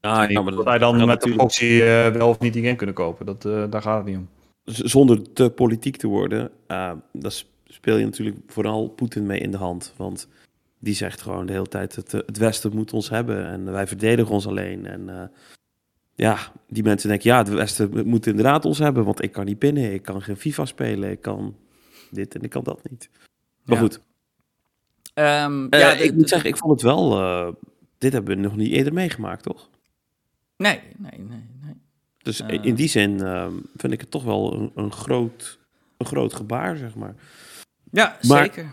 Ja, 0.00 0.20
Niet 0.20 0.30
ja, 0.30 0.42
maar 0.42 0.52
dat 0.54 0.64
wij 0.64 0.78
dan 0.78 1.06
met 1.06 1.22
de 1.22 1.34
eh, 1.84 2.12
wel 2.12 2.28
of 2.28 2.38
niet 2.38 2.52
die 2.52 2.62
game 2.62 2.76
kunnen 2.76 2.94
kopen. 2.94 3.26
Dat, 3.26 3.44
eh, 3.44 3.64
daar 3.70 3.82
gaat 3.82 3.96
het 3.96 4.06
niet 4.06 4.16
om. 4.16 4.28
zonder 4.64 5.32
te 5.32 5.50
politiek 5.50 5.96
te 5.96 6.06
worden, 6.06 6.50
eh 6.66 6.90
dan 7.12 7.30
s- 7.30 7.50
speel 7.66 7.96
je 7.96 8.04
natuurlijk 8.04 8.36
vooral 8.46 8.88
Poetin 8.88 9.26
mee 9.26 9.38
in 9.40 9.50
de 9.50 9.56
hand. 9.56 9.94
Want 9.96 10.28
die 10.80 10.94
zegt 10.94 11.20
gewoon 11.20 11.46
de 11.46 11.52
hele 11.52 11.66
tijd, 11.68 11.96
het, 11.96 12.14
eh, 12.14 12.20
het 12.26 12.36
Westen 12.38 12.74
moet 12.74 12.92
ons 12.92 13.08
hebben 13.08 13.46
en 13.46 13.72
wij 13.72 13.86
verdedigen 13.86 14.34
ons 14.34 14.46
alleen. 14.46 14.86
En 14.86 15.08
eh, 15.20 15.28
ja, 16.14 16.38
die 16.68 16.82
mensen 16.82 17.08
denken, 17.08 17.30
ja, 17.30 17.38
het 17.38 17.48
Westen 17.48 18.06
moet 18.08 18.26
inderdaad 18.26 18.64
ons 18.64 18.78
hebben, 18.78 19.04
want 19.04 19.22
ik 19.22 19.32
kan 19.32 19.44
niet 19.44 19.58
pinnen, 19.58 19.92
ik 19.92 20.02
kan 20.02 20.22
geen 20.22 20.36
FIFA 20.36 20.64
spelen, 20.64 21.10
ik 21.10 21.20
kan 21.20 21.56
dit 22.10 22.34
en 22.34 22.42
ik 22.42 22.50
kan 22.50 22.64
dat 22.64 22.90
niet. 22.90 23.10
Maar 23.64 23.76
Ja. 23.76 23.82
goed, 23.82 24.00
Ehm, 25.14 25.66
Eh, 25.70 25.80
ja, 25.80 25.92
ik 25.92 26.14
moet 26.14 26.28
zeggen, 26.28 26.48
ik 26.48 26.56
vond 26.56 26.72
het 26.72 26.82
wel, 26.82 27.10
dit 27.98 28.12
hebben 28.12 28.36
we 28.36 28.42
nog 28.42 28.56
niet 28.56 28.72
eerder 28.72 28.92
meegemaakt, 28.92 29.42
toch? 29.42 29.70
Nee, 30.56 30.80
nee, 30.96 31.18
nee, 31.18 31.44
nee. 31.64 31.74
Dus 32.22 32.40
in 32.40 32.74
die 32.74 32.88
zin 32.88 33.20
ehm, 33.22 33.52
vind 33.76 33.92
ik 33.92 34.00
het 34.00 34.10
toch 34.10 34.24
wel 34.24 34.54
een, 34.54 34.70
een, 34.74 34.92
groot, 34.92 35.58
een 35.96 36.06
groot 36.06 36.34
gebaar, 36.34 36.76
zeg 36.76 36.94
maar. 36.94 37.14
Ja, 37.90 38.16
Maar- 38.28 38.42
zeker. 38.44 38.72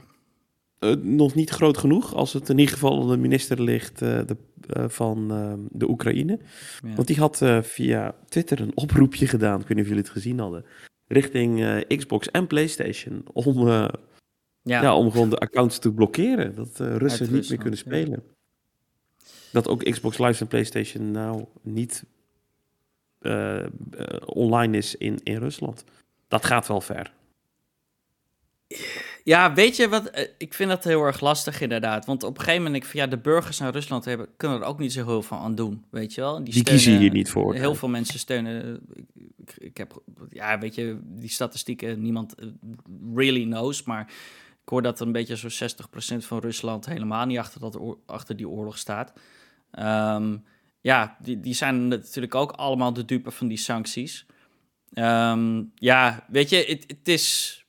Eh, 0.87 0.95
nog 1.03 1.35
niet 1.35 1.49
groot 1.49 1.77
genoeg 1.77 2.15
als 2.15 2.33
het 2.33 2.49
in 2.49 2.57
ieder 2.57 2.73
geval 2.73 3.05
de 3.05 3.17
minister 3.17 3.61
ligt 3.61 4.01
eh, 4.01 4.19
de, 4.25 4.37
eh, 4.69 4.85
van 4.87 5.31
eh, 5.31 5.53
de 5.69 5.89
Oekraïne. 5.89 6.39
Ja. 6.83 6.95
Want 6.95 7.07
die 7.07 7.17
had 7.17 7.41
via 7.61 8.15
Twitter 8.29 8.59
een 8.61 8.77
oproepje 8.77 9.27
gedaan, 9.27 9.61
ik 9.61 9.67
weet 9.67 9.77
niet 9.77 9.85
of 9.85 9.87
jullie 9.87 10.03
het 10.03 10.11
gezien 10.11 10.39
hadden, 10.39 10.65
richting 11.07 11.83
Xbox 11.97 12.31
en 12.31 12.47
PlayStation 12.47 13.23
om, 13.33 13.67
ja. 13.67 13.91
Ja, 14.61 14.95
om 14.95 15.11
gewoon 15.11 15.29
de 15.29 15.37
accounts 15.37 15.79
te 15.79 15.93
blokkeren. 15.93 16.55
Dat 16.55 16.77
Russen 16.77 17.33
niet 17.33 17.49
meer 17.49 17.57
kunnen 17.57 17.79
ja. 17.79 17.85
spelen. 17.85 18.23
Dat 19.51 19.67
ook 19.67 19.83
Xbox 19.83 20.17
Live 20.17 20.41
en 20.41 20.47
PlayStation 20.47 21.11
nou 21.11 21.45
niet 21.61 22.03
online 24.25 24.77
is 24.77 24.95
in, 24.95 25.19
in 25.23 25.37
Rusland. 25.37 25.83
Dat 26.27 26.45
gaat 26.45 26.67
wel 26.67 26.81
ver. 26.81 27.13
Ja, 29.27 29.53
weet 29.53 29.75
je 29.75 29.89
wat? 29.89 30.05
eh, 30.09 30.27
Ik 30.37 30.53
vind 30.53 30.69
dat 30.69 30.83
heel 30.83 31.03
erg 31.03 31.19
lastig 31.21 31.61
inderdaad. 31.61 32.05
Want 32.05 32.23
op 32.23 32.29
een 32.37 32.43
gegeven 32.43 32.63
moment, 32.63 32.73
denk 32.73 32.83
ik 32.83 32.99
van 32.99 33.09
ja, 33.09 33.15
de 33.15 33.21
burgers 33.21 33.59
naar 33.59 33.71
Rusland 33.73 34.05
hebben, 34.05 34.27
kunnen 34.37 34.61
er 34.61 34.65
ook 34.67 34.79
niet 34.79 34.93
zo 34.93 35.05
heel 35.05 35.21
veel 35.21 35.37
aan 35.37 35.55
doen. 35.55 35.85
Weet 35.89 36.13
je 36.13 36.21
wel? 36.21 36.43
Die 36.43 36.53
kiezen 36.63 36.97
hier 36.99 37.11
niet 37.11 37.29
voor. 37.29 37.53
Heel 37.55 37.75
veel 37.75 37.87
mensen 37.89 38.19
steunen. 38.19 38.79
Ik, 39.57 39.77
heb, 39.77 40.01
ja, 40.29 40.59
weet 40.59 40.75
je, 40.75 40.99
die 41.03 41.29
statistieken, 41.29 42.01
niemand 42.01 42.35
eh, 42.35 42.47
really 43.15 43.43
knows. 43.43 43.83
Maar 43.83 44.01
ik 44.63 44.69
hoor 44.69 44.81
dat 44.81 44.99
een 44.99 45.11
beetje 45.11 45.35
zo'n 45.35 45.69
60% 45.69 46.25
van 46.25 46.39
Rusland 46.39 46.85
helemaal 46.85 47.25
niet 47.25 47.37
achter, 47.37 47.59
dat, 47.59 47.79
achter 48.05 48.35
die 48.35 48.49
oorlog 48.49 48.77
staat. 48.77 49.13
Ehm, 49.71 50.37
ja, 50.81 51.17
die, 51.21 51.39
die 51.39 51.53
zijn 51.53 51.87
natuurlijk 51.87 52.35
ook 52.35 52.51
allemaal 52.51 52.93
de 52.93 53.05
dupe 53.05 53.31
van 53.31 53.47
die 53.47 53.57
sancties. 53.57 54.25
Ehm, 54.93 55.63
ja, 55.75 56.25
weet 56.29 56.49
je, 56.49 56.55
het 56.67 56.83
het 56.87 57.07
is. 57.07 57.61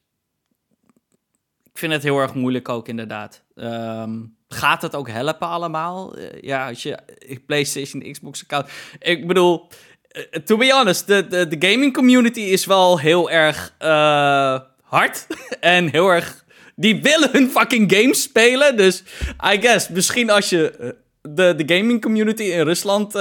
Ik 1.79 1.85
vind 1.85 1.97
het 1.97 2.03
heel 2.03 2.19
erg 2.19 2.35
moeilijk 2.35 2.69
ook, 2.69 2.89
inderdaad. 2.89 3.43
Ehm, 3.55 4.13
gaat 4.49 4.83
het 4.83 4.95
ook 4.95 5.09
helpen 5.09 5.49
allemaal? 5.49 6.17
Eh, 6.17 6.43
ja, 6.43 6.69
als 6.69 6.83
je 6.83 6.99
PlayStation, 7.47 8.13
Xbox 8.13 8.43
account. 8.43 8.69
Ik 8.99 9.27
bedoel, 9.27 9.67
eh, 10.09 10.23
to 10.23 10.57
be 10.57 10.73
honest, 10.73 11.07
de, 11.07 11.47
de, 11.49 11.57
gaming 11.59 11.93
community 11.93 12.41
is 12.41 12.67
wel 12.67 12.99
heel 12.99 13.31
erg 13.31 13.75
eh, 13.79 14.61
hard. 14.83 15.27
en 15.61 15.91
heel 15.91 16.09
erg. 16.09 16.45
Die 16.77 17.03
willen 17.03 17.31
hun 17.33 17.51
fucking 17.51 17.93
games 17.93 18.23
spelen. 18.23 18.77
Dus 18.77 19.03
I 19.53 19.61
guess, 19.61 19.89
misschien 19.89 20.31
als 20.31 20.49
je 20.49 20.95
de, 21.23 21.55
de 21.55 21.75
gaming 21.77 22.03
community 22.03 22.43
in 22.43 22.65
Rusland 22.65 23.15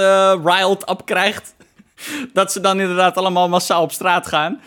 riled 0.44 0.90
up 0.90 1.02
krijgt. 1.04 1.54
dat 2.32 2.52
ze 2.52 2.60
dan 2.60 2.80
inderdaad 2.80 3.16
allemaal 3.16 3.48
massaal 3.48 3.82
op 3.82 3.92
straat 3.92 4.26
gaan. 4.26 4.60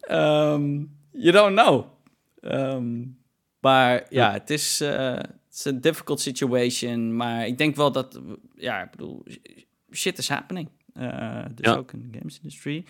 Ehm, 0.00 0.82
you 1.10 1.32
don't 1.32 1.60
know. 1.60 1.84
Ehm, 2.40 3.16
maar 3.60 4.06
ja, 4.10 4.32
het 4.32 4.50
is, 4.50 4.80
eh, 4.80 5.14
het 5.14 5.30
is 5.52 5.64
een 5.64 5.80
difficult 5.80 6.20
situation. 6.20 7.16
Maar 7.16 7.46
ik 7.46 7.58
denk 7.58 7.76
wel 7.76 7.92
dat, 7.92 8.20
ja, 8.54 8.82
ik 8.82 8.90
bedoel, 8.90 9.24
shit 9.92 10.18
is 10.18 10.28
happening. 10.28 10.68
Eh, 10.92 11.44
dus 11.54 11.66
Ja. 11.66 11.76
ook 11.76 11.92
in 11.92 12.08
de 12.10 12.18
games 12.18 12.36
industry. 12.42 12.84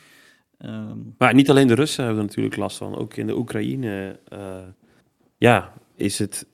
Ehm, 0.59 0.99
Maar 1.19 1.35
niet 1.35 1.51
alleen 1.51 1.66
de 1.66 1.75
Russen 1.75 2.05
hebben 2.05 2.23
er 2.23 2.29
natuurlijk 2.29 2.57
last 2.57 2.77
van. 2.77 2.97
Ook 2.97 3.16
in 3.16 3.27
de 3.27 3.37
Oekraïne 3.37 4.21
eh, 4.29 4.66
ja, 5.39 5.73
is 5.95 6.19
het 6.19 6.47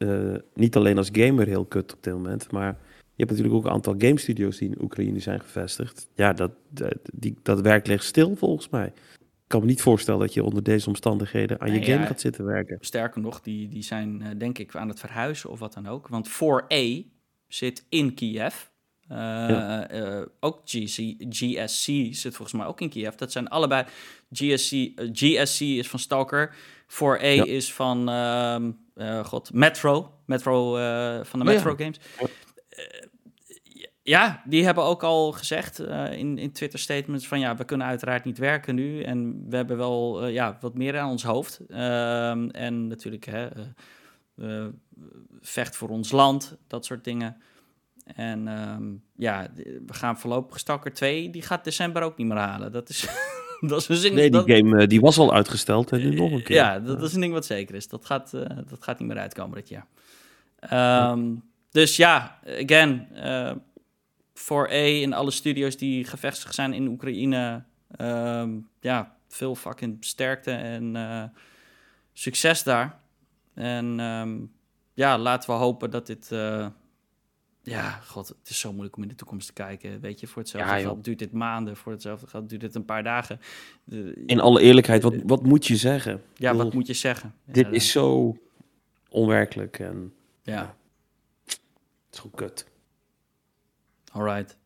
niet 0.54 0.76
alleen 0.76 0.98
als 0.98 1.08
gamer 1.12 1.46
heel 1.46 1.64
kut 1.64 1.92
op 1.94 2.02
dit 2.02 2.12
moment. 2.12 2.50
Maar 2.50 2.76
je 2.92 3.24
hebt 3.24 3.30
natuurlijk 3.30 3.54
ook 3.56 3.64
een 3.64 3.70
aantal 3.70 3.94
game 3.98 4.18
studios 4.18 4.58
die 4.58 4.68
in 4.68 4.82
Oekraïne 4.82 5.18
zijn 5.18 5.40
gevestigd. 5.40 6.08
Ja, 6.14 6.32
dat, 6.32 6.50
dat, 6.68 6.94
die, 7.12 7.36
dat 7.42 7.60
werk 7.60 7.86
ligt 7.86 8.04
stil 8.04 8.36
volgens 8.36 8.68
mij. 8.68 8.92
Ik 9.54 9.60
kan 9.60 9.68
me 9.68 9.74
niet 9.74 9.84
voorstellen 9.84 10.20
dat 10.20 10.34
je 10.34 10.44
onder 10.44 10.62
deze 10.62 10.88
omstandigheden 10.88 11.60
aan 11.60 11.72
je 11.72 11.82
game 11.82 12.00
ja. 12.00 12.06
gaat 12.06 12.20
zitten 12.20 12.44
werken. 12.44 12.78
sterker 12.80 13.20
nog, 13.20 13.40
die, 13.40 13.68
die 13.68 13.82
zijn 13.82 14.22
eh, 14.22 14.28
denk 14.38 14.58
ik 14.58 14.76
aan 14.76 14.88
het 14.88 15.00
verhuizen 15.00 15.50
of 15.50 15.58
wat 15.58 15.72
dan 15.74 15.86
ook. 15.88 16.08
Want 16.08 16.28
4A 16.28 17.06
zit 17.48 17.84
in 17.88 18.14
Kiev. 18.14 18.54
Eh, 19.08 19.16
Ja. 19.18 19.88
eh, 19.88 20.22
ook 20.40 20.60
GC, 20.64 21.14
GSC 21.28 21.84
zit 22.14 22.34
volgens 22.36 22.52
mij 22.52 22.66
ook 22.66 22.80
in 22.80 22.88
Kiev. 22.88 23.14
Dat 23.14 23.32
zijn 23.32 23.48
allebei... 23.48 23.84
GSC, 24.32 24.70
GSC 25.12 25.60
is 25.60 25.88
van 25.88 25.98
Stalker. 25.98 26.54
4A 26.86 27.20
Ja. 27.34 27.44
is 27.44 27.72
van... 27.72 28.08
ehm, 28.08 28.70
eh, 28.94 29.24
God, 29.24 29.52
Metro. 29.52 30.12
Metro 30.26 30.70
van 31.24 31.38
de 31.40 31.46
Oh. 31.46 31.52
Metro 31.52 31.74
Games. 31.76 31.96
Ja. 34.06 34.42
Die 34.46 34.64
hebben 34.64 34.84
ook 34.84 35.02
al 35.02 35.32
gezegd 35.32 35.78
eh, 35.78 36.12
in, 36.12 36.38
in 36.38 36.52
Twitter-statements 36.52 37.26
van 37.28 37.40
ja, 37.40 37.56
we 37.56 37.64
kunnen 37.64 37.86
uiteraard 37.86 38.24
niet 38.24 38.38
werken 38.38 38.74
nu 38.74 39.02
en 39.02 39.44
we 39.48 39.56
hebben 39.56 39.76
wel 39.76 40.22
eh, 40.22 40.32
ja, 40.32 40.56
wat 40.60 40.74
meer 40.74 40.98
aan 40.98 41.10
ons 41.10 41.22
hoofd. 41.22 41.60
Ehm, 41.68 42.48
en 42.48 42.86
natuurlijk 42.86 43.24
hè, 43.24 43.48
eh, 44.36 44.66
vecht 45.40 45.76
voor 45.76 45.88
ons 45.88 46.10
land, 46.10 46.56
dat 46.66 46.84
soort 46.84 47.04
dingen. 47.04 47.36
En 48.14 48.48
ehm, 48.48 48.82
ja, 49.16 49.48
we 49.86 49.92
gaan 49.94 50.18
voorlopig 50.18 50.58
Stalker 50.58 50.92
2, 50.92 51.30
die 51.30 51.42
gaat 51.42 51.64
december 51.64 52.02
ook 52.02 52.16
niet 52.16 52.26
meer 52.26 52.36
halen. 52.36 52.72
Dat 52.72 52.88
is, 52.88 53.08
dat 53.60 53.80
is 53.80 53.88
een 53.88 53.96
zin, 53.96 54.14
Nee, 54.14 54.30
die 54.30 54.44
dat- 54.44 54.50
game 54.50 54.86
die 54.86 55.00
was 55.00 55.18
al 55.18 55.32
uitgesteld 55.34 55.92
en 55.92 55.98
nu 55.98 56.14
nog 56.14 56.32
een 56.32 56.42
keer. 56.42 56.56
Ja, 56.56 56.78
dat 56.78 57.02
is 57.02 57.14
een 57.14 57.20
ding 57.20 57.32
wat 57.32 57.46
zeker 57.46 57.74
is. 57.74 57.88
Dat 57.88 58.04
gaat, 58.06 58.30
dat 58.68 58.78
gaat 58.80 58.98
niet 58.98 59.08
meer 59.08 59.18
uitkomen 59.18 59.54
dit 59.56 59.68
jaar. 59.68 59.86
Ehm, 60.58 61.34
Dus 61.70 61.96
ja, 61.96 62.38
again, 62.62 63.08
eh, 64.34 64.40
voor 64.40 64.68
A 64.68 65.02
en 65.02 65.12
alle 65.12 65.30
studio's 65.30 65.76
die 65.76 66.04
gevestigd 66.04 66.54
zijn 66.54 66.72
in 66.72 66.86
Oekraïne, 66.88 67.64
ehm, 67.96 68.58
ja, 68.80 69.16
veel 69.28 69.54
fucking 69.54 69.96
sterkte 70.04 70.50
en 70.50 70.96
eh, 70.96 71.24
succes 72.12 72.62
daar. 72.62 73.00
En 73.54 74.00
ehm, 74.00 74.38
ja, 74.94 75.18
laten 75.18 75.50
we 75.50 75.56
hopen 75.56 75.90
dat 75.90 76.06
dit. 76.06 76.32
eh, 76.32 76.66
ja, 77.62 77.90
god, 77.90 78.28
het 78.28 78.48
is 78.48 78.58
zo 78.58 78.70
moeilijk 78.72 78.96
om 78.96 79.02
in 79.02 79.08
de 79.08 79.14
toekomst 79.14 79.46
te 79.46 79.52
kijken. 79.52 80.00
Weet 80.00 80.20
je, 80.20 80.26
voor 80.26 80.42
hetzelfde 80.42 80.70
Ja, 80.70 80.78
geld 80.78 81.04
duurt 81.04 81.18
dit 81.18 81.32
maanden, 81.32 81.76
voor 81.76 81.92
hetzelfde 81.92 82.26
geld 82.26 82.48
duurt 82.48 82.60
dit 82.60 82.74
een 82.74 82.84
paar 82.84 83.02
dagen. 83.02 83.40
De- 83.84 84.22
In 84.26 84.40
alle 84.40 84.60
eerlijkheid, 84.60 85.02
wat, 85.02 85.14
wat 85.26 85.42
moet 85.42 85.66
je 85.66 85.76
zeggen? 85.76 86.22
ja, 86.34 86.54
wat 86.54 86.72
moet 86.74 86.86
je 86.86 86.92
zeggen? 86.94 87.34
Dit 87.44 87.72
is 87.72 87.90
zo 87.90 88.36
onwerkelijk 89.08 89.78
en 89.78 90.14
Ja, 90.42 90.76
het 91.44 91.60
is 92.12 92.18
gewoon 92.18 92.36
kut. 92.36 92.66
Alright. 94.14 94.56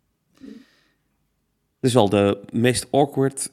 Dit 1.80 1.90
is 1.90 1.92
wel 1.92 2.08
de 2.08 2.40
meest 2.52 2.86
awkward 2.90 3.50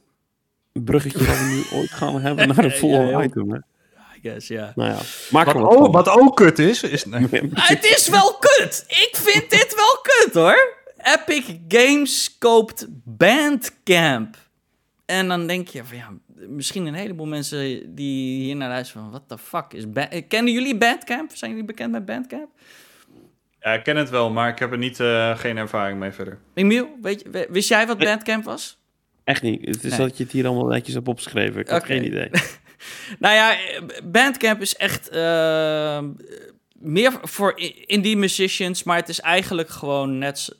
bruggetje 0.74 1.18
dat 1.26 1.38
we 1.38 1.43
nu 1.43 1.64
ooit 1.80 1.89
gaan 1.91 2.22
hebben 2.22 2.48
naar 2.48 2.64
Ja, 2.66 2.72
heel- 2.72 3.24
item. 3.24 3.52
Hè? 3.52 3.58
I 3.58 4.20
guess, 4.22 4.48
ja. 4.48 4.72
Nou 4.76 4.89
ja, 4.91 5.00
maak 5.32 5.48
er 5.48 5.54
Wat, 5.60 5.64
wat 5.74 5.78
ook, 5.78 5.91
wat 5.93 6.10
ook 6.10 6.36
kut 6.36 6.60
is, 6.60 6.84
is... 6.84 7.06
nee. 7.16 7.24
Ah, 7.54 7.68
het 7.68 7.84
is 7.86 8.10
wel 8.10 8.34
kut. 8.39 8.84
Ik 8.88 9.10
vind 9.14 9.50
dit 9.50 9.76
wel 9.76 10.00
kut, 10.02 10.34
hoor. 10.34 10.74
Epic 10.98 11.56
Games 11.68 12.38
koopt 12.38 12.86
Bandcamp. 12.89 14.36
En 15.06 15.28
dan 15.28 15.48
denk 15.48 15.68
je 15.68 15.84
van 15.84 15.98
ja, 15.98 16.10
misschien 16.48 16.86
een 16.86 16.93
heleboel 16.93 17.26
mensen 17.26 17.96
die 17.96 18.41
hier 18.43 18.56
naar 18.56 18.70
luisteren 18.70 19.02
van 19.02 19.12
what 19.12 19.24
the 19.28 19.38
fuck 19.38 19.74
is 19.74 19.89
Ba- 19.91 20.10
eh, 20.10 20.22
Kennen 20.28 20.54
jullie 20.54 20.78
Bandcamp? 20.78 21.32
Zijn 21.36 21.52
jullie 21.52 21.66
bekend 21.66 21.91
met 21.91 22.06
Bandcamp? 22.06 22.50
Ja, 23.66 23.74
ik 23.74 23.84
ken 23.84 23.95
het 23.97 24.09
wel, 24.09 24.30
maar 24.32 24.49
ik 24.49 24.59
heb 24.59 24.72
er 24.72 24.78
niet, 24.78 24.99
eh, 24.99 25.38
geen 25.38 25.57
ervaring 25.57 25.99
mee 25.99 26.11
verder. 26.11 26.38
Emiel, 26.53 26.89
weet 27.01 27.22
je, 27.22 27.47
wist 27.49 27.70
jij 27.70 27.88
wat 27.88 27.97
Bandcamp 27.97 28.43
was? 28.43 28.78
Echt 29.24 29.41
niet. 29.41 29.66
Het 29.66 29.84
is 29.84 29.89
Nee. 29.97 29.99
dat 30.07 30.18
je 30.18 30.24
het 30.24 30.32
hier 30.32 30.45
allemaal 30.47 30.66
netjes 30.68 30.93
hebt 30.95 31.07
opgeschreven. 31.07 31.59
Ik 31.61 31.68
had 31.68 31.82
Oké. 31.82 31.93
geen 31.93 32.05
idee. 32.05 32.30
Nou 33.20 33.36
ja, 33.36 33.51
eh, 33.53 33.82
Bandcamp 34.03 34.61
is 34.61 34.76
echt 34.76 35.09
eh, 35.09 36.03
meer 36.74 37.11
voor 37.22 37.53
indie 37.86 38.18
musicians, 38.18 38.84
maar 38.84 38.95
het 38.97 39.09
is 39.09 39.20
eigenlijk 39.20 39.70
gewoon 39.70 40.18
net. 40.18 40.55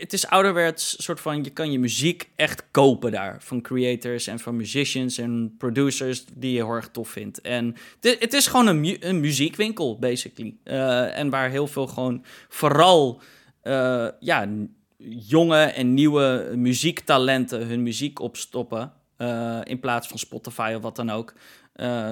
Het 0.00 0.12
is 0.12 0.26
ouderwets 0.26 1.02
soort 1.04 1.20
van, 1.20 1.44
je 1.44 1.50
kan 1.50 1.72
je 1.72 1.78
muziek 1.78 2.30
echt 2.36 2.64
kopen 2.70 3.10
daar. 3.12 3.36
Van 3.42 3.60
creators 3.60 4.26
en 4.26 4.38
van 4.38 4.56
musicians 4.56 5.18
en 5.18 5.54
producers 5.58 6.24
die 6.34 6.50
je 6.52 6.56
heel 6.56 6.74
erg 6.74 6.88
tof 6.88 7.08
vindt. 7.08 7.40
En 7.40 7.76
het, 8.00 8.32
is 8.34 8.46
gewoon 8.46 8.66
een, 8.66 8.80
mu- 8.80 8.96
een 9.00 9.20
muziekwinkel, 9.20 9.98
basically. 9.98 10.56
Eh, 10.64 11.18
en 11.18 11.30
waar 11.30 11.50
heel 11.50 11.66
veel 11.66 11.86
gewoon 11.86 12.24
vooral, 12.48 13.20
eh, 13.62 14.08
ja, 14.20 14.48
jonge 15.26 15.62
en 15.62 15.94
nieuwe 15.94 16.52
muziektalenten 16.56 17.66
hun 17.66 17.82
muziek 17.82 18.18
opstoppen. 18.20 18.92
eh, 19.16 19.60
in 19.64 19.80
plaats 19.80 20.08
van 20.08 20.18
Spotify 20.18 20.72
of 20.76 20.82
wat 20.82 20.96
dan 20.96 21.10
ook. 21.10 21.32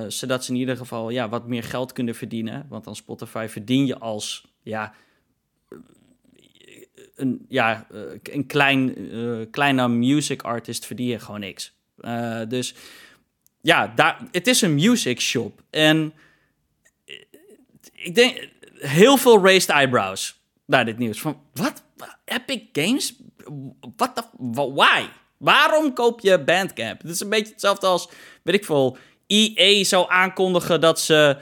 Zodat 0.08 0.44
ze 0.44 0.52
in 0.52 0.58
ieder 0.58 0.76
geval 0.76 1.10
ja, 1.10 1.28
wat 1.28 1.46
meer 1.46 1.62
geld 1.62 1.92
kunnen 1.92 2.14
verdienen. 2.14 2.66
Want 2.68 2.86
aan 2.86 2.96
Spotify 2.96 3.46
verdien 3.48 3.86
je 3.86 3.98
als 3.98 4.46
ja, 4.62 4.92
een, 7.18 7.46
ja, 7.48 7.86
eh, 7.92 8.00
een 8.22 8.46
klein, 8.46 9.10
eh 9.10 9.46
kleine 9.50 9.88
music 9.88 10.42
artist 10.42 10.86
verdien 10.86 11.20
gewoon 11.20 11.40
niks. 11.40 11.72
Eh, 12.00 12.40
dus 12.48 12.74
ja, 13.60 13.92
daar, 13.94 14.20
het 14.32 14.46
is 14.46 14.62
een 14.62 14.74
music 14.74 15.20
shop. 15.20 15.62
En 15.70 16.12
ik 17.92 18.14
denk 18.14 18.48
heel 18.74 19.16
veel 19.16 19.44
raised 19.44 19.70
eyebrows 19.70 20.40
naar 20.64 20.84
dit 20.84 20.98
nieuws. 20.98 21.20
Van 21.20 21.40
wat? 21.52 21.82
Epic 22.24 22.62
Games? 22.72 23.14
Wat 23.96 24.16
de? 24.16 24.22
Why? 24.74 25.04
Waarom 25.36 25.92
koop 25.92 26.20
je 26.20 26.44
Bandcamp? 26.44 27.02
Het 27.02 27.10
is 27.10 27.20
een 27.20 27.28
beetje 27.28 27.52
hetzelfde 27.52 27.86
als, 27.86 28.08
weet 28.42 28.54
ik 28.54 28.64
veel, 28.64 28.96
EA 29.26 29.84
zou 29.84 30.10
aankondigen 30.10 30.80
dat 30.80 31.00
ze 31.00 31.36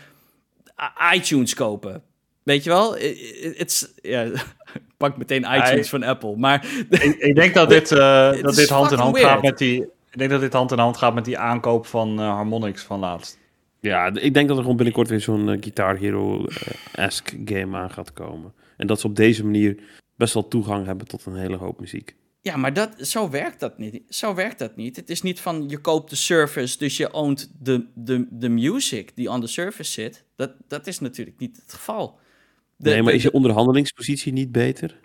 iTunes 1.12 1.54
kopen. 1.54 2.02
Weet 2.46 2.64
je 2.64 2.70
wel? 2.70 2.92
Het 2.92 3.70
is, 3.70 3.92
ja, 4.02 4.22
ik 4.22 4.44
pak 4.96 5.16
meteen 5.16 5.44
iTunes 5.54 5.88
van 5.88 6.02
Apple, 6.02 6.36
maar 6.36 6.66
ik, 6.90 7.16
ik 7.18 7.34
denk 7.34 7.54
dat 7.54 7.68
dit, 7.68 7.92
eh, 7.92 8.42
dat 8.42 8.54
dit 8.54 8.68
hand 8.68 8.92
in 8.92 8.98
hand 8.98 9.14
weird. 9.14 9.30
gaat 9.30 9.42
met 9.42 9.58
die... 9.58 9.82
Ik 9.82 10.18
denk 10.18 10.30
dat 10.30 10.40
dit 10.40 10.52
hand 10.52 10.72
in 10.72 10.78
hand 10.78 10.96
gaat 10.96 11.14
met 11.14 11.24
die 11.24 11.38
aankoop 11.38 11.86
van 11.86 12.20
eh, 12.20 12.28
Harmonix 12.28 12.82
van 12.82 12.98
laatst. 12.98 13.38
Ja, 13.80 14.14
ik 14.14 14.34
denk 14.34 14.48
dat 14.48 14.56
er 14.56 14.62
gewoon 14.62 14.76
binnenkort 14.76 15.08
weer 15.08 15.20
zo'n 15.20 15.48
eh, 15.48 15.56
Guitar 15.60 15.96
Hero-esque 15.96 17.40
game 17.44 17.76
aan 17.76 17.90
gaat 17.90 18.12
komen. 18.12 18.52
En 18.76 18.86
dat 18.86 19.00
ze 19.00 19.06
op 19.06 19.16
deze 19.16 19.44
manier 19.44 19.76
best 20.16 20.34
wel 20.34 20.48
toegang 20.48 20.86
hebben 20.86 21.06
tot 21.06 21.26
een 21.26 21.36
hele 21.36 21.56
hoop 21.56 21.80
muziek. 21.80 22.16
Ja, 22.40 22.56
maar 22.56 22.72
dat, 22.72 22.90
zo 23.00 23.30
werkt 23.30 23.60
dat 23.60 23.78
niet. 23.78 24.02
Zo 24.08 24.34
werkt 24.34 24.58
dat 24.58 24.76
niet. 24.76 24.96
Het 24.96 25.10
is 25.10 25.22
niet 25.22 25.40
van 25.40 25.68
je 25.68 25.78
koopt 25.78 26.10
de 26.10 26.16
service, 26.16 26.78
dus 26.78 26.96
je 26.96 27.12
oont 27.12 27.50
de, 27.58 27.86
de, 27.94 28.26
de 28.30 28.48
music 28.48 29.16
die 29.16 29.30
on 29.30 29.40
the 29.40 29.46
service 29.46 29.92
zit. 29.92 30.24
Dat, 30.36 30.52
dat 30.68 30.86
is 30.86 31.00
natuurlijk 31.00 31.38
niet 31.38 31.56
het 31.56 31.72
geval. 31.72 32.18
De- 32.76 32.90
nee, 32.90 33.02
maar 33.02 33.10
de- 33.10 33.16
is 33.16 33.22
je 33.22 33.32
onderhandelingspositie 33.32 34.32
niet 34.32 34.52
beter? 34.52 34.98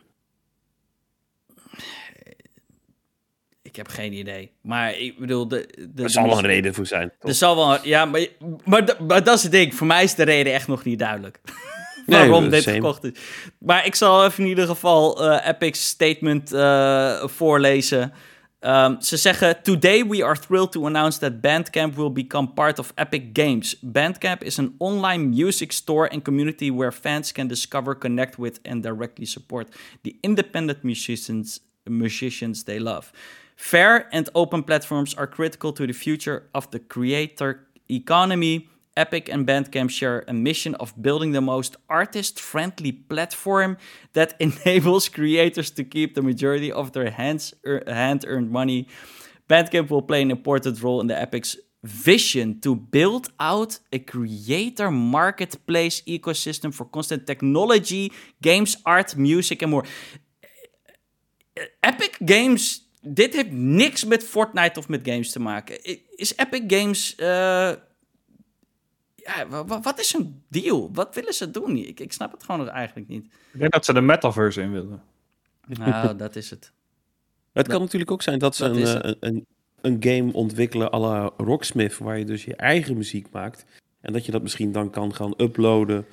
Ik 3.61 3.76
heb 3.76 3.88
geen 3.88 4.13
idee. 4.13 4.51
Maar 4.61 4.97
ik 4.97 5.19
bedoel, 5.19 5.47
de, 5.47 5.89
de, 5.93 6.03
Er 6.03 6.09
zal 6.09 6.28
wel 6.28 6.38
een 6.38 6.45
reden 6.45 6.74
voor 6.74 6.86
zijn. 6.86 7.11
toch? 7.19 7.30
Er 7.30 7.36
zal 7.36 7.55
wel, 7.55 7.86
ja, 7.88 8.05
maar, 8.05 8.28
maar, 8.65 8.95
maar 9.07 9.24
dat 9.24 9.38
is 9.38 9.43
het 9.43 9.51
ding. 9.51 9.76
Voor 9.76 9.88
mij 9.88 10.03
is 10.03 10.15
de 10.15 10.24
reden 10.24 10.53
echt 10.53 10.67
nog 10.67 10.84
niet 10.84 10.99
duidelijk. 10.99 11.39
Waarom 12.05 12.49
dit 12.49 12.63
same. 12.63 12.76
gekocht 12.76 13.03
is. 13.03 13.11
Maar 13.59 13.86
ik 13.86 13.95
zal 13.95 14.26
even 14.26 14.43
in 14.43 14.49
ieder 14.49 14.65
geval 14.67 15.30
eh 15.32 15.47
Epic's 15.49 15.88
statement 15.88 16.51
eh, 16.53 17.28
voorlezen. 17.28 18.13
Um, 18.64 19.01
ze 19.01 19.18
zeggen: 19.18 19.64
Today 19.64 20.03
we 20.03 20.24
are 20.24 20.36
thrilled 20.36 20.72
to 20.72 20.86
announce 20.86 21.18
that 21.20 21.41
Bandcamp 21.41 21.95
will 21.95 22.12
become 22.12 22.53
part 22.53 22.78
of 22.80 22.93
Epic 22.95 23.34
Games. 23.34 23.76
Bandcamp 23.82 24.43
is 24.43 24.59
an 24.59 24.76
online 24.78 25.30
music 25.30 25.72
store 25.72 26.07
and 26.12 26.24
community 26.24 26.70
where 26.70 26.91
fans 26.91 27.32
can 27.32 27.47
discover, 27.47 27.95
connect 27.95 28.38
with, 28.38 28.59
and 28.64 28.84
directly 28.84 29.26
support 29.26 29.68
the 30.03 30.16
independent 30.22 30.84
musicians, 30.84 31.59
musicians 31.88 32.64
they 32.64 32.78
love. 32.78 33.12
Fair 33.55 34.07
and 34.12 34.30
open 34.34 34.64
platforms 34.64 35.16
are 35.16 35.28
critical 35.28 35.74
to 35.74 35.88
the 35.88 35.93
future 35.93 36.43
of 36.53 36.70
the 36.70 36.80
creator 36.80 37.68
economy. 37.89 38.70
Epic 38.97 39.29
and 39.29 39.47
Bandcamp 39.47 39.89
share 39.89 40.23
a 40.27 40.33
mission 40.33 40.76
of 40.76 40.93
building 41.01 41.31
the 41.31 41.41
most 41.41 41.77
artist-friendly 41.89 42.91
platform 42.91 43.77
that 44.13 44.35
enables 44.39 45.07
creators 45.07 45.72
to 45.72 45.84
keep 45.84 46.13
the 46.15 46.22
majority 46.22 46.72
of 46.72 46.91
their 46.91 47.09
hands 47.09 47.53
er, 47.65 47.84
hand-earned 47.88 48.51
money. 48.51 48.88
Bandcamp 49.49 49.89
will 49.89 50.01
play 50.01 50.22
an 50.22 50.31
important 50.31 50.81
role 50.84 50.99
in 51.01 51.09
Epic's 51.09 51.57
vision 51.84 52.59
to 52.61 52.76
build 52.76 53.31
out 53.39 53.80
a 53.91 53.99
creator 53.99 54.91
marketplace 54.91 56.01
ecosystem 56.01 56.73
for 56.73 56.85
constant 56.85 57.26
technology, 57.26 58.11
games, 58.41 58.77
art, 58.85 59.15
music 59.15 59.61
and 59.61 59.72
more. 59.72 59.84
Epic 61.81 62.18
Games, 62.26 62.91
dit 63.01 63.34
heeft 63.34 63.51
niks 63.51 64.05
met 64.05 64.23
Fortnite 64.23 64.80
of 64.80 64.88
met 64.88 65.01
games 65.03 65.31
te 65.31 65.39
maken. 65.39 65.84
Is 66.15 66.35
Epic 66.35 66.63
Games, 66.68 67.15
eh, 67.15 67.72
ja, 69.23 69.48
wa- 69.48 69.65
wa- 69.65 69.81
wat 69.81 69.99
is 69.99 70.14
hun 70.14 70.41
deal? 70.48 70.89
Wat 70.93 71.15
willen 71.15 71.34
ze 71.34 71.52
doen? 71.52 71.77
Ik, 71.77 71.99
ik 71.99 72.14
snap 72.14 72.31
het 72.31 72.43
gewoon 72.43 72.65
nog 72.65 72.69
eigenlijk 72.69 73.07
niet. 73.07 73.26
Ik 73.53 73.60
denk 73.60 73.72
dat 73.72 73.85
ze 73.85 73.93
de 73.93 74.02
metaverse 74.02 74.61
in 74.61 74.72
willen. 74.72 75.02
Nou, 75.68 76.15
dat 76.18 76.35
is 76.35 76.49
het. 76.49 76.72
Het 77.53 77.68
kan 77.68 77.80
natuurlijk 77.81 78.11
ook 78.11 78.22
zijn 78.22 78.39
dat 78.39 78.56
ze 78.56 78.64
dat 78.68 78.76
een, 78.76 79.02
eh, 79.02 79.14
een, 79.19 79.45
een 79.81 79.98
game 79.99 80.34
ontwikkelen 80.34 80.93
à 80.93 80.99
la 80.99 81.31
Rocksmith, 81.38 81.98
waar 81.98 82.18
je 82.18 82.26
dus 82.26 82.43
je 82.45 82.56
eigen 82.56 82.98
muziek 82.98 83.27
maakt. 83.31 83.65
En 84.02 84.14
dat 84.14 84.26
je 84.26 84.31
dat 84.31 84.41
misschien 84.41 84.72
dan 84.72 84.89
kan 84.89 85.15
gaan 85.15 85.34
uploaden 85.38 86.06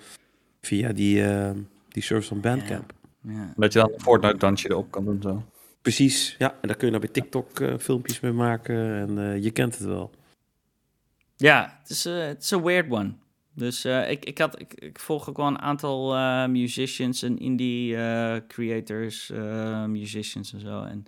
via 0.61 0.93
die, 0.93 1.25
eh, 1.25 1.51
die 1.89 2.03
service 2.03 2.29
van 2.29 2.41
Bandcamp. 2.41 2.93
Ja. 3.23 3.53
Dat 3.57 3.73
je 3.73 3.79
dan 3.79 3.93
een 3.93 4.01
Fortnite-dansje 4.01 4.71
erop 4.71 4.91
kan 4.91 5.05
doen 5.05 5.23
zo. 5.23 5.43
Precies, 5.83 6.35
ja. 6.39 6.51
En 6.61 6.69
daar 6.69 6.77
kun 6.77 6.87
je 6.87 6.93
dan 6.93 7.01
bij 7.01 7.11
TikTok 7.13 7.61
eh, 7.61 7.75
filmpjes 7.79 8.21
mee 8.21 8.33
maken 8.33 8.95
en 8.95 9.19
eh, 9.19 9.43
je 9.43 9.51
kent 9.51 9.79
het 9.79 9.87
wel. 9.87 10.11
Ja, 11.39 11.79
het 11.81 11.91
is, 11.91 12.07
eh, 12.07 12.19
het 12.19 12.51
een 12.51 12.63
weird 12.63 12.91
one. 12.91 13.13
Dus 13.55 13.85
eh, 13.85 14.11
ik, 14.11 14.25
ik, 14.25 14.39
had, 14.39 14.61
ik, 14.61 14.99
volg 14.99 15.29
ook 15.29 15.37
wel 15.37 15.47
een 15.47 15.59
aantal 15.59 16.15
eh, 16.15 16.47
musicians 16.47 17.23
en 17.23 17.39
indie 17.39 17.97
creators, 18.49 19.33
musicians 19.87 20.53
en 20.53 20.61
zo. 20.61 20.83
En 20.83 21.07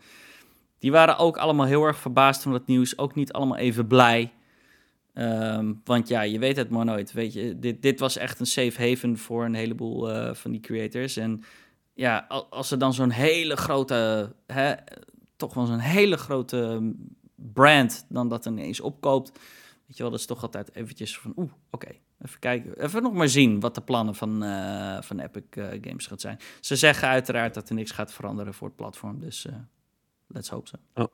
die 0.78 0.90
waren 0.92 1.18
ook 1.18 1.36
allemaal 1.36 1.66
heel 1.66 1.84
erg 1.84 1.98
verbaasd 1.98 2.42
van 2.42 2.52
het 2.52 2.66
nieuws. 2.66 2.98
Ook 2.98 3.14
niet 3.14 3.32
allemaal 3.32 3.56
even 3.56 3.86
blij. 3.86 4.32
Ehm, 5.14 5.72
want 5.84 6.08
ja, 6.08 6.22
je 6.22 6.38
weet 6.38 6.56
het 6.56 6.70
maar 6.70 6.84
nooit. 6.84 7.12
Weet 7.12 7.32
je, 7.32 7.58
dit, 7.58 7.82
dit 7.82 8.00
was 8.00 8.16
echt 8.16 8.40
een 8.40 8.46
safe 8.46 8.88
haven 8.88 9.18
voor 9.18 9.44
een 9.44 9.54
heleboel 9.54 10.34
van 10.34 10.50
die 10.50 10.60
creators. 10.60 11.16
En 11.16 11.42
ja, 11.94 12.24
al- 12.28 12.46
als 12.50 12.70
er 12.70 12.78
dan 12.78 12.94
zo'n 12.94 13.10
hele 13.10 13.56
grote, 13.56 14.32
hè, 14.46 14.72
toch 15.36 15.54
wel 15.54 15.66
zo'n 15.66 15.78
hele 15.78 16.16
grote 16.16 16.92
brand 17.34 18.06
dan 18.08 18.28
dat 18.28 18.46
ineens 18.46 18.80
opkoopt. 18.80 19.32
Weet 19.90 19.98
je 19.98 20.04
wel, 20.04 20.12
dat 20.12 20.20
is 20.20 20.26
toch 20.26 20.42
altijd 20.42 20.74
eventjes 20.74 21.18
van, 21.18 21.32
oeh, 21.36 21.50
oké, 21.70 21.88
even 22.24 22.38
kijken. 22.38 22.84
Even 22.84 23.02
nog 23.02 23.12
maar 23.12 23.28
zien 23.28 23.60
wat 23.60 23.74
de 23.74 23.80
plannen 23.80 24.14
van, 24.14 24.44
uh, 24.44 25.00
van 25.00 25.18
Epic 25.18 25.42
uh, 25.54 25.66
Games 25.80 26.06
gaat 26.06 26.20
zijn. 26.20 26.38
Ze 26.60 26.76
zeggen 26.76 27.08
uiteraard 27.08 27.54
dat 27.54 27.68
er 27.68 27.74
niks 27.74 27.90
gaat 27.90 28.12
veranderen 28.12 28.54
voor 28.54 28.66
het 28.66 28.76
platform, 28.76 29.20
dus 29.20 29.46
uh, 29.46 29.54
let's 30.26 30.48
hope 30.48 30.68
so. 30.68 31.02
Oh. 31.02 31.08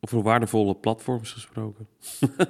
Over 0.00 0.22
waardevolle 0.22 0.74
platforms 0.74 1.32
gesproken. 1.32 1.88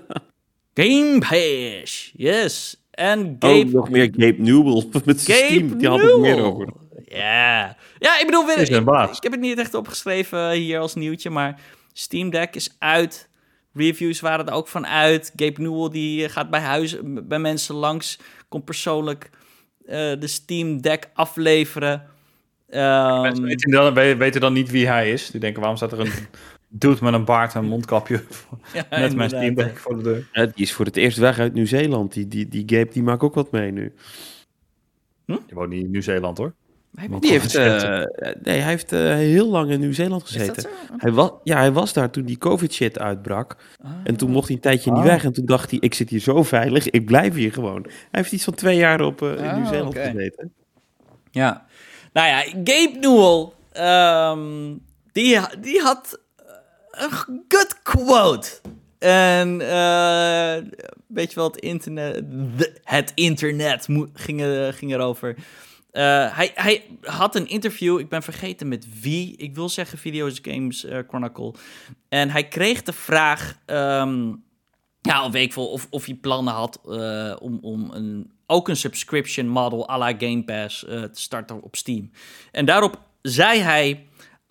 Game 0.75 1.19
Pass, 1.19 2.13
yes. 2.17 2.85
En 2.91 3.37
Gabe... 3.39 3.67
Oh, 3.67 3.73
nog 3.73 3.91
meer 3.91 4.09
Gabe 4.13 4.43
Newell 4.43 4.89
met 5.05 5.21
Gabe 5.21 5.45
Steam. 5.45 5.79
Die 5.79 5.89
had 5.89 6.01
ik 6.01 6.17
meer 6.19 6.43
over. 6.43 6.73
Ja. 7.05 7.77
Ja, 7.99 8.21
ik 8.21 8.27
bedoel, 8.27 8.51
ik, 8.51 8.69
ik, 9.17 9.23
heb 9.23 9.33
het 9.33 9.41
niet 9.41 9.59
echt 9.59 9.75
opgeschreven 9.75 10.51
hier 10.51 10.79
als 10.79 10.95
nieuwtje, 10.95 11.31
maar 11.31 11.61
Steam 11.93 12.31
Deck 12.31 12.55
is 12.55 12.77
uit. 12.79 13.33
Reviews 13.75 14.21
waren 14.21 14.47
er 14.47 14.53
ook 14.53 14.69
van 14.69 14.87
uit. 14.87 15.33
Gabe 15.37 15.63
Newell 15.63 15.89
die 15.89 16.29
gaat 16.29 16.51
bij 16.51 16.61
huis, 16.61 16.97
bij 17.03 17.39
mensen 17.39 17.75
langs, 17.75 18.19
komt 18.49 18.65
persoonlijk 18.65 19.31
uh, 19.87 19.91
de 19.93 20.27
Steam 20.27 20.81
Deck 20.81 21.11
afleveren. 21.15 22.03
Um, 22.69 23.21
mensen 23.21 23.45
weten 23.45 23.71
dan, 23.71 23.95
weten 23.95 24.41
dan 24.41 24.53
niet 24.53 24.71
wie 24.71 24.87
hij 24.87 25.13
is. 25.13 25.31
Die 25.31 25.41
denken, 25.41 25.61
waarom 25.61 25.77
staat 25.77 25.93
er 25.93 26.01
een 26.01 26.13
doet 26.69 27.01
met 27.01 27.15
een 27.15 27.25
baard 27.25 27.55
en 27.55 27.65
mondkapje 27.65 28.23
ja, 28.75 28.87
met 28.91 29.15
mijn 29.15 29.29
Steam 29.29 29.55
Deck 29.55 29.79
voor 29.79 29.97
de 29.97 30.03
deur. 30.03 30.29
Ja, 30.33 30.47
die 30.47 30.65
is 30.65 30.73
voor 30.73 30.85
het 30.85 30.97
eerst 30.97 31.19
weg 31.19 31.39
uit 31.39 31.55
Nieuw-Zeeland. 31.55 32.13
Die, 32.13 32.29
die, 32.29 32.49
die 32.49 32.63
Gabe 32.67 32.93
die 32.93 33.03
maakt 33.03 33.23
ook 33.23 33.35
wat 33.35 33.51
mee 33.51 33.71
nu. 33.71 33.93
Hm? 35.25 35.37
Je 35.47 35.55
woont 35.55 35.71
niet 35.71 35.85
in 35.85 35.91
Nieuw-Zeeland 35.91 36.39
hoor. 36.39 36.55
Die 37.21 37.31
heeft, 37.31 37.55
uh, 37.55 38.03
nee, 38.43 38.61
hij 38.61 38.71
heeft 38.71 38.93
uh, 38.93 39.15
heel 39.15 39.49
lang 39.49 39.71
in 39.71 39.81
Nieuw-Zeeland 39.81 40.23
gezeten. 40.23 40.71
Hij 40.97 41.13
was, 41.13 41.31
ja, 41.43 41.57
hij 41.57 41.73
was 41.73 41.93
daar 41.93 42.11
toen 42.11 42.25
die 42.25 42.39
COVID-shit 42.39 42.99
uitbrak. 42.99 43.57
Ah. 43.83 43.91
En 44.05 44.17
toen 44.17 44.31
mocht 44.31 44.47
hij 44.47 44.57
een 44.57 44.63
tijdje 44.63 44.91
niet 44.91 45.01
ah. 45.01 45.07
weg. 45.07 45.25
En 45.25 45.33
toen 45.33 45.47
dacht 45.47 45.71
hij, 45.71 45.79
ik 45.81 45.95
zit 45.95 46.11
hier 46.11 46.21
zo 46.21 46.43
veilig, 46.43 46.91
ik 46.91 47.07
blijf 47.07 47.35
hier 47.35 47.53
gewoon. 47.53 47.83
Hij 47.83 47.93
heeft 48.11 48.33
iets 48.33 48.45
van 48.45 48.55
twee 48.55 48.77
jaar 48.77 49.01
op 49.01 49.23
uh, 49.23 49.31
in 49.31 49.39
ah, 49.39 49.57
Nieuw-Zeeland 49.57 49.95
okay. 49.95 50.11
gezeten. 50.11 50.53
Ja, 51.31 51.67
nou 52.13 52.29
ja, 52.29 52.41
Gabe 52.65 52.97
Newell, 53.01 53.49
um, 54.31 54.81
die, 55.13 55.41
die 55.61 55.81
had 55.81 56.21
een 56.91 57.43
good 57.49 57.83
quote. 57.83 58.49
En 58.99 59.59
weet 61.07 61.31
je 61.31 61.35
wel, 61.35 61.47
het 61.47 61.57
internet, 61.57 62.23
het 62.83 63.13
internet 63.15 63.87
ging, 64.15 64.43
ging 64.75 64.93
erover. 64.93 65.37
Uh, 65.97 66.37
hij, 66.37 66.53
hij 66.55 66.85
had 67.03 67.35
een 67.35 67.49
interview, 67.49 67.99
ik 67.99 68.09
ben 68.09 68.23
vergeten 68.23 68.69
met 68.69 69.01
wie. 69.01 69.37
Ik 69.37 69.55
wil 69.55 69.69
zeggen 69.69 69.99
Videos 69.99 70.39
Games 70.43 70.85
uh, 70.85 70.99
Chronicle. 71.09 71.55
En 72.09 72.31
hij 72.31 72.49
kreeg 72.49 72.83
de 72.83 72.93
vraag, 72.93 73.59
um, 73.67 74.45
ja, 75.01 75.33
ik 75.33 75.53
veel, 75.53 75.67
of, 75.67 75.87
of 75.91 76.05
hij 76.05 76.15
plannen 76.15 76.55
had 76.55 76.81
uh, 76.87 77.37
om, 77.41 77.59
om 77.63 77.91
een, 77.91 78.31
ook 78.47 78.69
een 78.69 78.77
subscription 78.77 79.49
model 79.49 79.91
à 79.91 79.99
la 79.99 80.15
Game 80.19 80.45
Pass 80.45 80.79
te 80.79 81.11
starten 81.13 81.63
op 81.63 81.77
Steam. 81.77 82.11
En 82.53 82.65
daarop 82.65 83.01
zei 83.23 83.61
hij... 83.61 84.07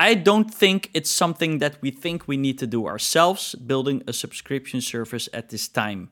I 0.09 0.21
don't 0.21 0.57
think 0.57 0.85
it's 0.91 1.15
something 1.15 1.59
that 1.59 1.77
we 1.81 1.91
think 1.91 2.25
we 2.25 2.35
need 2.35 2.57
to 2.57 2.67
do 2.67 2.87
ourselves, 2.87 3.55
building 3.59 4.01
a 4.07 4.11
subscription 4.11 4.81
service 4.81 5.31
at 5.31 5.49
this 5.49 5.67
time. 5.67 6.07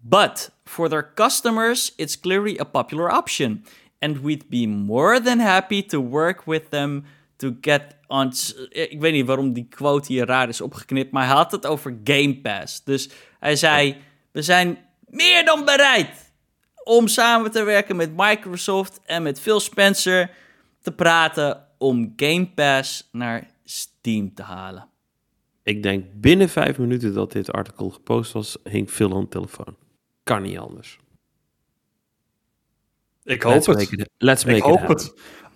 But 0.00 0.50
for 0.64 0.88
their 0.88 1.12
customers, 1.14 1.92
it's 1.96 2.20
clearly 2.20 2.58
a 2.58 2.64
popular 2.64 3.10
option, 3.10 3.64
and 3.98 4.20
we'd 4.20 4.48
be 4.48 4.66
more 4.66 5.20
than 5.20 5.38
happy 5.38 5.82
to 5.82 6.00
work 6.00 6.44
with 6.44 6.68
them 6.70 7.04
to 7.36 7.56
get 7.60 7.96
on. 8.06 8.32
Ik 8.68 9.00
weet 9.00 9.12
niet 9.12 9.26
waarom 9.26 9.52
die 9.52 9.66
quote 9.68 10.12
hier 10.12 10.26
raar 10.26 10.48
is 10.48 10.60
opgeknipt, 10.60 11.12
maar 11.12 11.26
hij 11.26 11.36
had 11.36 11.52
het 11.52 11.66
over 11.66 11.98
Game 12.04 12.40
Pass. 12.40 12.84
Dus 12.84 13.10
hij 13.38 13.56
zei: 13.56 13.96
We 14.32 14.42
zijn 14.42 14.78
meer 15.06 15.44
dan 15.44 15.64
bereid 15.64 16.32
om 16.84 17.08
samen 17.08 17.50
te 17.50 17.62
werken 17.62 17.96
met 17.96 18.16
Microsoft 18.16 19.00
en 19.04 19.22
met 19.22 19.40
Phil 19.40 19.60
Spencer 19.60 20.30
te 20.82 20.92
praten 20.92 21.66
om 21.78 22.12
Game 22.16 22.48
Pass 22.54 23.08
naar 23.12 23.50
Steam 23.64 24.34
te 24.34 24.42
halen. 24.42 24.88
Ik 25.62 25.82
denk 25.82 26.04
binnen 26.14 26.48
vijf 26.48 26.78
minuten 26.78 27.14
dat 27.14 27.32
dit 27.32 27.52
artikel 27.52 27.90
gepost 27.90 28.32
was, 28.32 28.56
hing 28.64 28.90
Phil 28.90 29.14
aan 29.14 29.20
de 29.20 29.28
telefoon. 29.28 29.76
Kan 30.22 30.42
niet 30.42 30.58
anders. 30.58 30.98
Ik 33.28 33.42
hoop 33.42 33.66
het. 33.66 34.08
let's 34.18 34.44
make 34.44 34.56
ik 34.56 34.62
hoop 34.62 34.88
het. 34.88 35.14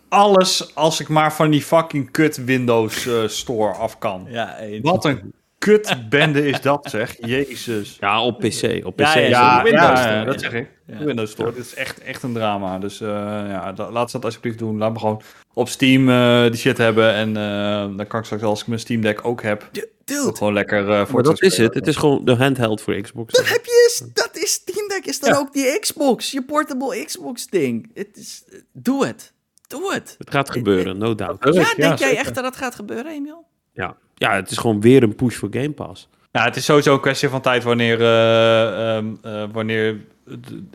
Alles 0.08 0.74
als 0.74 1.00
ik 1.00 1.08
maar 1.08 1.32
van 1.32 1.50
die 1.50 1.62
fucking 1.62 2.10
kut 2.10 2.44
Windows 2.44 3.06
uh, 3.06 3.28
Store 3.28 3.72
af 3.72 3.98
kan. 3.98 4.26
Ja, 4.28 4.56
Wat 4.82 5.04
een 5.04 5.32
kutbende 5.58 6.46
is 6.46 6.60
dat, 6.60 6.86
zeg. 6.90 7.16
Jezus. 7.20 7.96
Ja, 8.00 8.22
op 8.22 8.38
PC. 8.38 8.80
Op 8.84 8.96
PC. 8.96 9.14
Ja, 9.14 9.20
ja, 9.20 9.62
Windows 9.62 10.00
ja, 10.00 10.24
dat 10.24 10.40
zeg 10.40 10.52
ik. 10.52 10.68
Windows 10.86 11.30
Store. 11.30 11.52
Dit 11.52 11.64
is 11.64 11.74
echt, 11.74 12.00
echt 12.02 12.22
een 12.22 12.32
drama. 12.32 12.78
Dus 12.78 13.00
uh, 13.00 13.08
ja, 13.08 13.74
laat 13.90 14.10
ze 14.10 14.16
dat 14.16 14.24
alsjeblieft 14.24 14.58
doen. 14.58 14.78
Laat 14.78 14.92
me 14.92 14.98
gewoon 14.98 15.22
op 15.52 15.68
Steam 15.68 16.08
uh, 16.08 16.42
die 16.42 16.56
shit 16.56 16.78
hebben. 16.78 17.14
En 17.14 17.28
uh, 17.28 17.96
dan 17.96 18.06
kan 18.06 18.18
ik 18.18 18.24
straks, 18.24 18.42
als 18.42 18.60
ik 18.60 18.66
mijn 18.66 18.80
Steam 18.80 19.00
Deck 19.00 19.24
ook 19.24 19.42
heb, 19.42 19.68
Dude. 20.04 20.36
gewoon 20.36 20.52
lekker 20.52 21.06
voor 21.06 21.22
dat 21.22 21.42
is 21.42 21.56
het. 21.56 21.74
Het 21.74 21.86
is 21.86 21.96
gewoon 21.96 22.24
de 22.24 22.34
handheld 22.34 22.80
voor 22.80 23.00
Xbox. 23.00 23.32
Dat 23.32 23.48
heb 23.48 23.64
je, 23.64 23.81
dat 23.98 24.30
is 24.36 24.52
Steam 24.52 24.88
Deck. 24.88 25.06
Is 25.06 25.20
dan 25.20 25.34
ook 25.34 25.52
die 25.52 25.78
Xbox, 25.78 26.30
je 26.30 26.42
portable 26.42 27.04
Xbox 27.04 27.46
ding. 27.46 27.90
Het 27.94 28.16
is, 28.16 28.44
doe 28.72 29.06
het. 29.06 29.32
Doe 29.66 29.92
het. 29.92 30.14
Het 30.18 30.30
gaat 30.30 30.50
gebeuren, 30.50 30.98
no 30.98 31.14
doubt. 31.14 31.54
Ja, 31.54 31.74
denk 31.74 31.98
jij 31.98 32.16
echt 32.16 32.34
dat 32.34 32.44
dat 32.44 32.56
gaat 32.56 32.74
gebeuren, 32.74 33.12
Emil? 33.12 33.44
Ja, 33.72 33.96
ja, 34.14 34.34
het 34.34 34.50
is 34.50 34.56
gewoon 34.56 34.80
weer 34.80 35.02
een 35.02 35.14
push 35.14 35.36
voor 35.36 35.48
Game 35.52 35.72
Pass. 35.72 36.08
Ja, 36.32 36.44
het 36.44 36.56
is 36.56 36.64
sowieso 36.64 36.94
een 36.94 37.00
kwestie 37.00 37.28
van 37.28 37.40
tijd 37.40 37.62
wanneer, 37.62 38.00
uh, 38.00 39.02
uh, 39.24 39.44
wanneer 39.52 40.00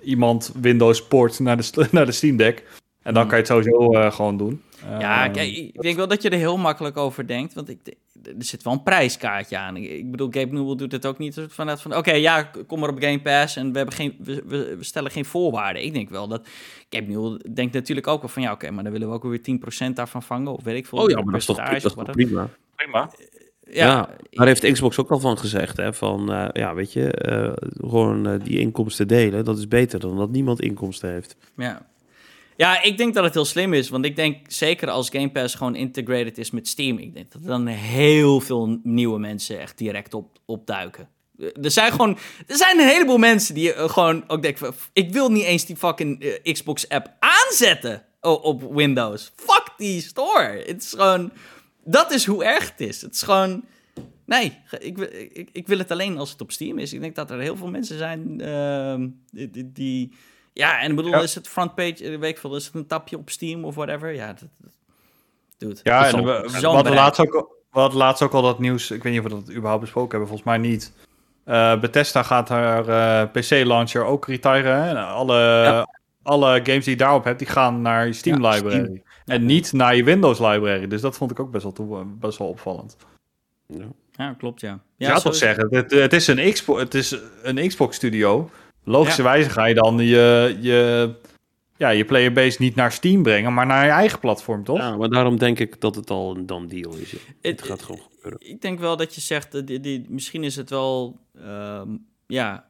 iemand 0.04 0.52
Windows 0.62 1.08
port 1.08 1.40
naar 1.40 1.58
de, 1.58 1.88
naar 1.92 2.06
de 2.06 2.12
Steam 2.12 2.38
Deck. 2.38 2.64
En 3.02 3.14
dan 3.14 3.22
hmm. 3.22 3.32
kan 3.32 3.38
je 3.40 3.44
het 3.44 3.48
sowieso 3.48 3.94
uh, 3.94 4.12
gewoon 4.12 4.38
doen. 4.38 4.62
Ja, 4.90 5.24
ehm, 5.24 5.34
kijk, 5.34 5.56
ik 5.56 5.82
denk 5.82 5.96
wel 5.96 6.08
dat 6.08 6.22
je 6.22 6.30
er 6.30 6.38
heel 6.38 6.58
makkelijk 6.58 6.98
over 6.98 7.28
denkt. 7.28 7.54
Want 7.54 7.70
ik, 7.70 7.80
er 8.24 8.34
zit 8.38 8.64
wel 8.64 8.74
een 8.74 8.84
prijskaartje 8.84 9.58
aan. 9.58 9.78
Ik, 9.78 10.12
bedoel, 10.12 10.28
Gabe 10.32 10.54
Newell 10.54 10.76
doet 10.76 10.92
het 10.92 11.06
ook 11.06 11.18
niet 11.18 11.42
vanuit 11.48 11.82
van... 11.82 11.96
Oké, 11.96 12.14
ja, 12.14 12.52
kom 12.68 12.80
maar 12.80 12.90
op 12.90 13.02
Game 13.02 13.22
Pass 13.22 13.56
en 13.56 13.72
we, 13.72 13.78
hebben 13.78 13.96
geen, 13.96 14.16
we, 14.20 14.44
we, 14.46 14.78
stellen 14.80 15.12
geen 15.12 15.26
voorwaarden. 15.26 15.84
Ik 15.84 15.94
denk 15.94 16.10
wel 16.10 16.28
dat... 16.28 16.48
Gabe 16.90 17.12
Newell 17.12 17.40
denkt 17.54 17.74
natuurlijk 17.74 18.08
ook 18.08 18.22
wel 18.22 18.30
van... 18.30 18.42
Ja, 18.42 18.52
oké, 18.52 18.72
maar 18.72 18.84
dan 18.84 18.92
willen 18.92 19.10
we 19.10 19.14
ook 19.14 19.24
weer 19.24 19.60
10% 19.90 19.94
daarvan 19.94 20.24
vangen. 20.24 20.54
Of 20.54 20.64
weet 20.64 20.78
ik 20.78 20.86
veel. 20.86 21.00
Oh 21.00 21.10
ja, 21.10 21.16
maar 21.16 21.32
dat 21.32 21.42
is 21.42 21.46
toch, 21.46 21.58
dat 21.58 21.76
is 21.76 21.84
toch 21.84 22.12
prima? 22.12 22.50
Prima. 22.76 23.10
Ja, 23.72 23.86
ja, 23.86 24.10
daar 24.30 24.48
heeft 24.48 24.72
Xbox 24.72 25.00
ook 25.00 25.12
al 25.12 25.20
van 25.20 25.38
gezegd. 25.38 25.78
Hè, 25.78 25.94
van, 25.94 26.32
uh, 26.32 26.48
ja, 26.54 26.76
weet 26.76 26.94
je, 26.94 27.26
uh, 27.30 27.90
gewoon 27.90 28.28
uh, 28.28 28.44
die 28.44 28.60
inkomsten 28.60 29.08
delen. 29.08 29.46
Dat 29.46 29.58
is 29.58 29.68
beter 29.68 30.00
dan 30.00 30.18
dat 30.18 30.30
niemand 30.30 30.62
inkomsten 30.62 31.12
heeft. 31.12 31.36
Ja. 31.56 31.86
Ja, 32.58 32.82
ik 32.82 32.98
denk 32.98 33.14
dat 33.14 33.24
het 33.24 33.34
heel 33.34 33.46
slim 33.46 33.74
is. 33.74 33.90
Want 33.90 34.06
ik 34.06 34.16
denk 34.16 34.52
zeker 34.52 34.90
als 34.90 35.10
Game 35.10 35.32
Pass 35.32 35.56
gewoon 35.56 35.76
integrated 35.76 36.38
is 36.38 36.52
met 36.52 36.68
Steam. 36.68 36.98
Ik 36.98 37.14
denk 37.14 37.32
dat 37.32 37.42
er 37.42 37.48
dan 37.48 37.68
heel 37.68 38.40
veel 38.40 38.80
nieuwe 38.84 39.20
mensen 39.20 39.60
echt 39.60 39.78
direct 39.78 40.14
op, 40.14 40.38
opduiken. 40.46 41.10
Er 41.62 41.72
zijn 41.72 41.92
gewoon, 41.92 42.18
er 42.48 42.58
zijn 42.58 42.80
een 42.80 42.88
heleboel 42.88 43.18
mensen 43.18 43.56
die 43.56 43.74
gewoon 43.74 44.24
ook 44.28 44.42
denken: 44.42 44.74
ik 44.94 45.12
wil 45.12 45.32
niet 45.32 45.44
eens 45.44 45.66
die 45.66 45.76
fucking 45.76 46.40
Xbox 46.44 46.90
app 46.90 47.14
aanzetten 47.20 48.06
op 48.22 48.74
Windows. 48.74 49.32
Fuck 49.36 49.74
die 49.78 50.02
store. 50.02 50.64
Het 50.66 50.84
is 50.84 50.90
gewoon 50.90 51.32
dat 51.90 52.12
is 52.12 52.26
hoe 52.26 52.44
erg 52.44 52.70
het 52.70 52.80
is. 52.80 53.02
Het 53.02 53.14
is 53.14 53.22
gewoon. 53.22 53.66
Nee, 54.26 54.58
ik, 54.80 54.98
ik, 55.34 55.50
ik 55.52 55.68
wil 55.68 55.78
het 55.78 55.92
alleen 55.92 56.18
als 56.18 56.32
het 56.32 56.42
op 56.42 56.52
Steam 56.52 56.78
is. 56.78 56.94
Ik 56.94 57.00
denk 57.02 57.16
dat 57.16 57.32
er 57.32 57.40
heel 57.40 57.58
veel 57.58 57.70
mensen 57.70 57.98
zijn 57.98 58.38
die, 59.32 59.72
die, 59.72 60.12
Ja, 60.58 60.80
en 60.80 60.90
ik 60.90 60.96
bedoel, 60.96 61.22
is 61.22 61.36
het 61.36 61.48
frontpage, 61.48 62.04
eh, 62.04 62.20
weet 62.20 62.30
ik 62.30 62.38
veel, 62.38 62.56
is 62.56 62.66
het 62.66 62.76
een 62.76 62.88
tapje 62.88 63.18
op 63.18 63.30
Steam 63.30 63.66
of 63.66 63.76
whatever? 63.76 64.14
Ja, 64.14 64.28
dat, 64.28 64.72
doet. 65.58 65.80
Ja, 65.84 66.08
en 66.08 66.26
we, 66.26 66.50
we 66.62 66.68
hadden 66.68 66.94
laatst 66.94 67.22
ook, 67.22 67.56
we 67.72 67.80
hadden 67.80 67.98
laatst 67.98 68.22
ook 68.22 68.34
al 68.34 68.42
dat 68.42 68.60
nieuws, 68.60 68.92
ik 68.92 69.04
weet 69.04 69.14
niet 69.14 69.22
of 69.22 69.32
we 69.32 69.36
dat 69.36 69.50
überhaupt 69.56 69.82
besproken 69.82 70.10
hebben, 70.10 70.28
volgens 70.28 70.48
mij 70.48 70.58
niet. 70.58 70.94
Uh, 71.46 71.80
Bethesda 71.80 72.24
gaat 72.24 72.50
haar 72.50 72.88
uh, 72.88 73.22
eh, 73.22 73.30
PC-launcher 73.32 74.04
ook 74.04 74.28
retiren. 74.28 74.84
Hè? 74.84 75.00
Alle, 75.02 75.88
alle 76.24 76.60
games 76.64 76.84
die 76.84 76.94
je 76.94 76.98
daarop 76.98 77.24
hebt, 77.24 77.40
die 77.40 77.48
gaan 77.48 77.82
naar 77.82 78.06
je 78.06 78.14
Steam 78.14 78.46
Library. 78.46 79.02
En 79.26 79.46
niet 79.46 79.74
naar 79.74 79.96
je 79.96 80.04
Windows 80.04 80.40
library. 80.40 80.88
Dus 80.88 81.02
dat 81.02 81.18
vond 81.18 81.32
ik 81.32 81.40
ook 81.40 81.52
best 81.52 81.64
wel, 81.64 81.74
toe, 81.74 82.06
best 82.06 82.38
wel 82.38 82.48
opvallend. 82.48 82.98
Ja, 83.68 83.86
ja 84.12 84.34
klopt, 84.34 84.62
ja. 84.62 84.80
Ja, 84.96 85.08
ja 85.08 85.20
toch 85.20 85.36
zeggen, 85.36 85.68
het, 85.70 85.92
het, 85.92 86.14
is 86.14 86.28
een 86.28 86.54
Xbox, 86.54 86.80
het 86.82 86.94
is 86.94 87.18
een 87.44 87.68
Xbox 87.68 88.00
studio. 88.88 89.00
Logischerwijze 89.00 89.50
ga 89.50 89.66
je 89.66 89.74
dan 89.74 89.98
je, 89.98 90.58
je, 90.62 91.14
ja, 91.78 91.90
je 91.90 92.06
playerbase 92.06 92.62
niet 92.62 92.76
naar 92.76 92.92
Steam 92.92 93.24
brengen, 93.24 93.54
maar 93.54 93.66
naar 93.66 93.86
je 93.86 93.92
eigen 93.92 94.20
platform, 94.20 94.64
toch? 94.64 94.78
Ja, 94.78 94.96
maar 94.96 95.10
daarom 95.10 95.38
denk 95.38 95.60
ik 95.60 95.82
dat 95.82 95.96
het 95.96 96.10
al 96.10 96.36
een 96.36 96.46
dan 96.46 96.68
deal 96.68 96.96
is. 96.96 97.16
Het, 97.42 97.62
gaat 97.62 97.82
gewoon 97.82 98.02
gebeuren. 98.12 98.50
Ik 98.50 98.62
denk 98.62 98.80
wel 98.80 98.98
dat 98.98 99.16
je 99.16 99.22
zegt, 99.22 99.68
die, 99.68 99.80
die, 99.80 100.06
misschien 100.10 100.44
is 100.44 100.56
het 100.56 100.70
wel, 100.70 101.20
uh, 101.36 101.82
ja, 102.28 102.68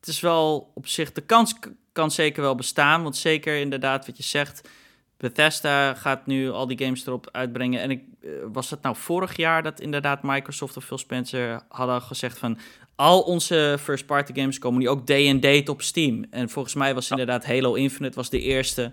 het 0.00 0.08
is 0.08 0.20
wel 0.20 0.70
op 0.74 0.86
zich, 0.86 1.12
de 1.12 1.20
kans 1.20 1.54
kan 1.94 2.10
zeker 2.10 2.42
wel 2.42 2.54
bestaan. 2.54 3.02
Want 3.02 3.16
zeker 3.16 3.56
inderdaad 3.56 4.06
wat 4.06 4.16
je 4.16 4.22
zegt, 4.22 4.68
Bethesda 5.16 5.94
gaat 5.94 6.26
nu 6.26 6.50
al 6.50 6.66
die 6.66 6.78
games 6.78 7.06
erop 7.06 7.28
uitbrengen. 7.32 7.80
En 7.80 7.90
ik, 7.90 8.02
eh, 8.22 8.30
was 8.52 8.70
het 8.70 8.82
nou 8.82 8.96
vorig 8.96 9.36
jaar 9.36 9.62
dat 9.62 9.80
inderdaad 9.80 10.22
Microsoft 10.22 10.76
of 10.76 10.84
Phil 10.84 10.98
Spencer 10.98 11.60
hadden 11.68 12.02
gezegd 12.02 12.38
van... 12.38 12.58
Al 12.96 13.20
onze 13.20 13.76
first-party 13.80 14.32
games 14.34 14.58
komen 14.58 14.80
nu 14.80 14.88
ook 14.88 15.06
day 15.06 15.30
and 15.30 15.42
date 15.42 15.70
op 15.70 15.82
Steam. 15.82 16.24
En 16.30 16.48
volgens 16.48 16.74
mij 16.74 16.94
was 16.94 17.10
inderdaad 17.10 17.44
Halo 17.44 17.74
Infinite 17.74 18.16
was 18.16 18.30
de 18.30 18.40
eerste. 18.40 18.92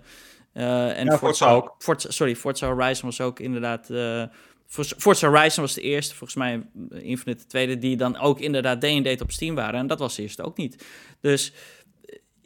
Uh, 0.54 0.98
en 1.00 1.06
Ja, 1.06 1.18
Forza 1.18 1.52
ook. 1.52 1.76
Forza, 1.78 2.12
sorry, 2.12 2.36
Forza 2.36 2.68
Horizon 2.68 3.06
was 3.06 3.22
ook 3.22 3.40
inderdaad... 3.40 3.90
eh, 3.90 4.24
Forza- 4.68 5.28
Horizon 5.30 5.64
was 5.64 5.74
de 5.74 5.82
eerste, 5.82 6.16
volgens 6.16 6.40
mij 6.40 6.68
eh, 6.90 7.04
Infinite 7.04 7.42
de 7.42 7.48
tweede... 7.50 7.78
die 7.78 7.98
dan 7.98 8.18
ook 8.18 8.40
inderdaad 8.40 8.82
day 8.82 8.96
and 8.96 9.06
date 9.06 9.24
op 9.24 9.32
Steam 9.32 9.56
waren. 9.56 9.80
En 9.80 9.88
dat 9.88 10.00
was 10.00 10.16
de 10.16 10.22
eerste 10.22 10.44
ook 10.44 10.58
niet. 10.58 10.86
Dus 11.20 11.54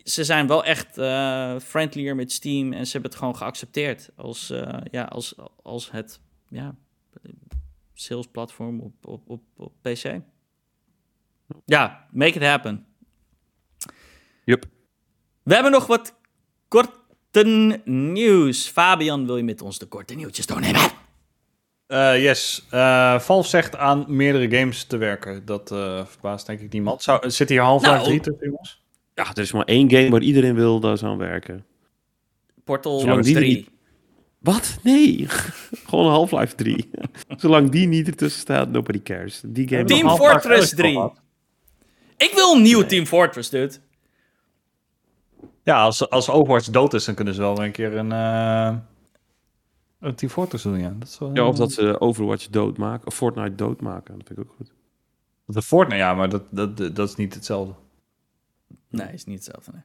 ze 0.04 0.24
zijn 0.24 0.48
wel 0.48 0.64
echt 0.64 0.88
friendlier 1.64 2.16
met 2.16 2.32
Steam... 2.32 2.74
en 2.74 2.86
ze 2.86 2.92
hebben 2.92 3.10
het 3.12 3.20
gewoon 3.20 3.36
geaccepteerd 3.36 4.10
als, 4.16 4.54
ja, 4.92 5.04
als, 5.04 5.36
als 5.64 5.92
het 5.92 6.20
ja, 6.50 6.76
salesplatform 7.94 8.80
op, 8.80 8.94
op, 9.08 9.30
op, 9.30 9.42
op 9.58 9.74
PC. 9.82 10.20
Ja, 11.66 12.06
make 12.12 12.34
it 12.40 12.44
happen. 12.44 12.86
Yup. 14.44 14.66
We 15.44 15.54
hebben 15.54 15.72
nog 15.72 15.88
wat 15.88 16.16
korte 16.68 17.82
nieuws. 17.86 18.68
Fabian, 18.70 19.26
wil 19.26 19.38
je 19.38 19.44
met 19.44 19.62
ons 19.62 19.80
de 19.80 19.86
korte 19.86 20.16
nieuwtjes 20.16 20.46
doornemen? 20.46 20.82
Eh, 21.88 22.24
yes. 22.24 22.66
Eh, 22.70 23.20
Valve 23.20 23.50
zegt 23.50 23.76
aan 23.76 24.06
meerdere 24.08 24.58
games 24.58 24.84
te 24.84 24.98
werken. 24.98 25.46
Dat 25.46 25.72
eh, 25.72 26.06
verbaast 26.06 26.46
denk 26.46 26.60
ik 26.60 26.72
niemand. 26.72 27.02
Zou, 27.04 27.30
zit 27.30 27.50
hier 27.50 27.62
Half-Life 27.62 27.94
Nou. 27.96 28.06
3 28.08 28.20
tussen, 28.20 28.46
jongens? 28.46 28.84
Ja, 29.14 29.30
er 29.34 29.38
is 29.42 29.52
maar 29.52 29.66
één 29.66 29.90
game 29.90 30.10
waar 30.10 30.22
iedereen 30.22 30.56
wil 30.56 30.80
dat 30.80 31.00
ze 31.00 31.06
aan 31.06 31.18
werken. 31.18 31.66
Portal 32.64 33.00
Zolang 33.00 33.24
die 33.24 33.36
er 33.36 33.42
3. 33.42 33.56
niet- 33.56 33.70
Wat? 34.40 34.78
Nee. 34.84 35.26
Gewoon 35.88 36.08
Half-Life 36.12 36.56
3. 36.56 36.90
Zolang 37.38 37.70
die 37.72 37.88
niet 37.88 38.08
ertussen 38.08 38.42
staat, 38.42 38.70
nobody 38.70 39.02
cares. 39.02 39.42
Die 39.46 39.68
game... 39.68 39.84
Team 39.84 40.10
Fortress 40.10 40.46
1 40.46 40.62
is 40.62 40.70
toch 40.70 40.80
3. 40.80 40.94
wat? 40.96 41.22
Ik 42.18 42.32
wil 42.36 42.56
een 42.56 42.62
nieuw 42.62 42.86
Team 42.86 43.06
Fortress, 43.06 43.50
dude. 43.50 43.74
Ja, 45.64 45.82
als, 45.84 46.10
als 46.10 46.30
Overwatch 46.30 46.70
dood 46.70 46.94
is, 46.94 47.06
dan 47.06 47.16
kunnen 47.16 47.34
ze 47.34 47.42
wel 47.42 47.64
een 47.64 47.72
keer 47.72 47.98
een, 47.98 48.12
eh 48.12 48.76
een 50.00 50.16
Team 50.16 50.32
Fortress 50.32 50.64
doen, 50.64 50.80
ja. 50.80 50.94
Dat 51.00 51.08
is 51.08 51.18
wel, 51.20 51.30
Ja, 51.34 51.48
of 51.48 51.56
dat 51.56 51.72
ze 51.72 52.00
Overwatch 52.00 52.48
doodmaken, 52.50 53.08
of 53.08 53.16
Fortnite 53.16 53.56
doodmaken. 53.56 54.18
Dat 54.18 54.28
vind 54.28 54.40
ik 54.40 54.46
ook 54.46 54.54
goed. 54.58 54.72
De 55.46 55.62
Fortnite, 55.62 55.98
ja, 56.00 56.14
maar 56.14 56.30
dat, 56.30 56.44
dat, 56.50 56.78
dat 56.78 57.10
is 57.10 57.16
niet 57.16 57.34
hetzelfde. 57.34 57.74
Nee, 58.90 59.14
is 59.14 59.26
niet 59.26 59.36
hetzelfde. 59.46 59.72
Nee. 59.72 59.82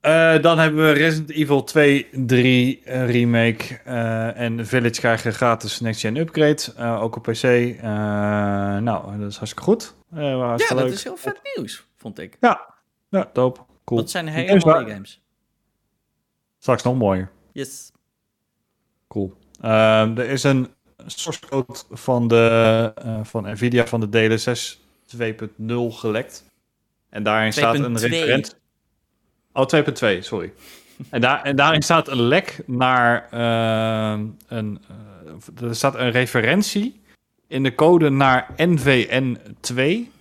Eh, 0.00 0.42
dan 0.42 0.58
hebben 0.58 0.84
we 0.84 0.90
Resident 0.90 1.30
Evil 1.30 1.64
2, 1.64 2.06
3 2.12 2.82
eh, 2.84 3.10
remake 3.10 3.80
eh, 3.84 4.40
en 4.40 4.66
Village 4.66 5.00
krijgen 5.00 5.32
gratis 5.32 5.80
next 5.80 6.00
gen 6.00 6.16
upgrade, 6.16 6.62
eh, 6.76 7.02
ook 7.02 7.16
op 7.16 7.22
PC. 7.22 7.42
Eh, 7.42 7.82
nou, 8.78 9.18
dat 9.18 9.30
is 9.30 9.36
hartstikke 9.36 9.62
goed. 9.62 9.94
Eh, 10.10 10.22
Ja, 10.22 10.56
dat 10.56 10.70
leuk. 10.72 10.92
is 10.92 11.04
heel 11.04 11.16
vet 11.16 11.40
nieuws, 11.56 11.86
vond 11.96 12.18
ik. 12.18 12.36
Ja, 12.40 12.74
ja, 13.08 13.30
dope. 13.32 13.60
Cool. 13.84 14.00
Dat 14.00 14.10
zijn 14.10 14.26
hele 14.26 14.48
games 14.48 14.64
mooie 14.64 14.90
games. 14.90 15.22
Straks 16.58 16.82
nog 16.82 16.96
mooier. 16.96 17.30
Yes. 17.52 17.90
Cool. 19.08 19.36
Ehm, 19.60 20.18
er 20.18 20.28
is 20.28 20.42
een 20.42 20.68
source 21.06 21.40
code 21.48 21.78
van, 21.90 22.28
de, 22.28 22.92
eh, 22.94 23.20
van 23.22 23.50
Nvidia 23.50 23.86
van 23.86 24.00
de 24.00 24.08
DLSS 24.08 24.80
2.0 25.06 25.90
gelekt. 25.90 26.44
En 27.08 27.22
daarin 27.22 27.52
staat 27.52 27.74
een 27.74 27.96
2.2. 27.96 28.08
referentie. 28.08 28.54
Oh, 29.52 29.66
2.2, 29.66 30.22
sorry. 30.22 30.52
en, 31.10 31.20
daar, 31.20 31.42
en 31.42 31.56
daarin 31.56 31.82
staat 31.82 32.08
een 32.08 32.22
lek 32.22 32.62
naar 32.66 33.28
ehm, 33.30 34.26
een. 34.48 34.82
eh, 35.58 35.68
er 35.68 35.74
staat 35.74 35.94
een 35.94 36.10
referentie 36.10 37.00
in 37.46 37.62
de 37.62 37.74
code 37.74 38.10
naar 38.10 38.48
NVN2. 38.56 40.14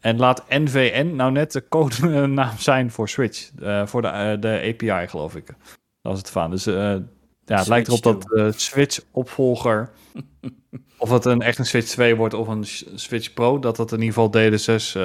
En 0.00 0.16
laat 0.16 0.44
NVN 0.48 1.16
nou 1.16 1.32
net 1.32 1.52
de 1.52 1.68
codenaam 1.68 2.58
zijn 2.70 2.90
voor 2.90 3.08
Switch. 3.08 3.50
eh, 3.60 3.86
voor 3.86 4.02
de, 4.02 4.08
eh, 4.08 4.40
de 4.40 4.74
API, 4.74 5.08
geloof 5.08 5.36
ik. 5.36 5.46
Dat 5.46 5.56
was 6.02 6.18
het 6.18 6.30
van. 6.30 6.50
Dus 6.50 6.66
eh, 6.66 6.96
ja, 7.44 7.58
het 7.58 7.66
lijkt 7.66 7.88
erop 7.88 8.02
dat 8.02 8.22
de 8.22 8.52
Switch-opvolger... 8.56 9.90
of 10.98 11.10
het 11.10 11.24
een, 11.24 11.42
echt 11.42 11.58
een 11.58 11.66
Switch 11.66 11.88
2 11.88 12.16
wordt 12.16 12.34
of 12.34 12.48
een 12.48 12.64
Switch 12.94 13.32
Pro... 13.32 13.58
dat 13.58 13.76
dat 13.76 13.92
in 13.92 14.02
ieder 14.02 14.14
geval 14.14 14.30
DLSS 14.30 14.96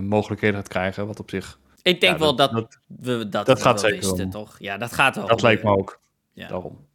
mogelijkheden 0.00 0.56
gaat 0.56 0.68
krijgen. 0.68 1.06
Wat 1.06 1.20
op 1.20 1.30
zich... 1.30 1.58
Ik 1.82 2.00
denk 2.00 2.12
ja, 2.12 2.18
wel 2.18 2.36
dat, 2.36 2.52
dat, 2.52 2.78
we 2.86 3.28
dat, 3.28 3.46
dat 3.46 3.58
we 3.58 3.64
gaat 3.64 3.80
wel 3.80 3.90
zeker 3.90 4.08
wisten, 4.08 4.30
toch? 4.30 4.56
Ja, 4.58 4.78
dat 4.78 4.92
gaat 4.92 5.16
wel. 5.16 5.26
dat 5.26 5.42
lijkt 5.42 5.62
me 5.62 5.70
ook. 5.70 6.00
Ja. 6.32 6.48
Daarom. 6.48 6.87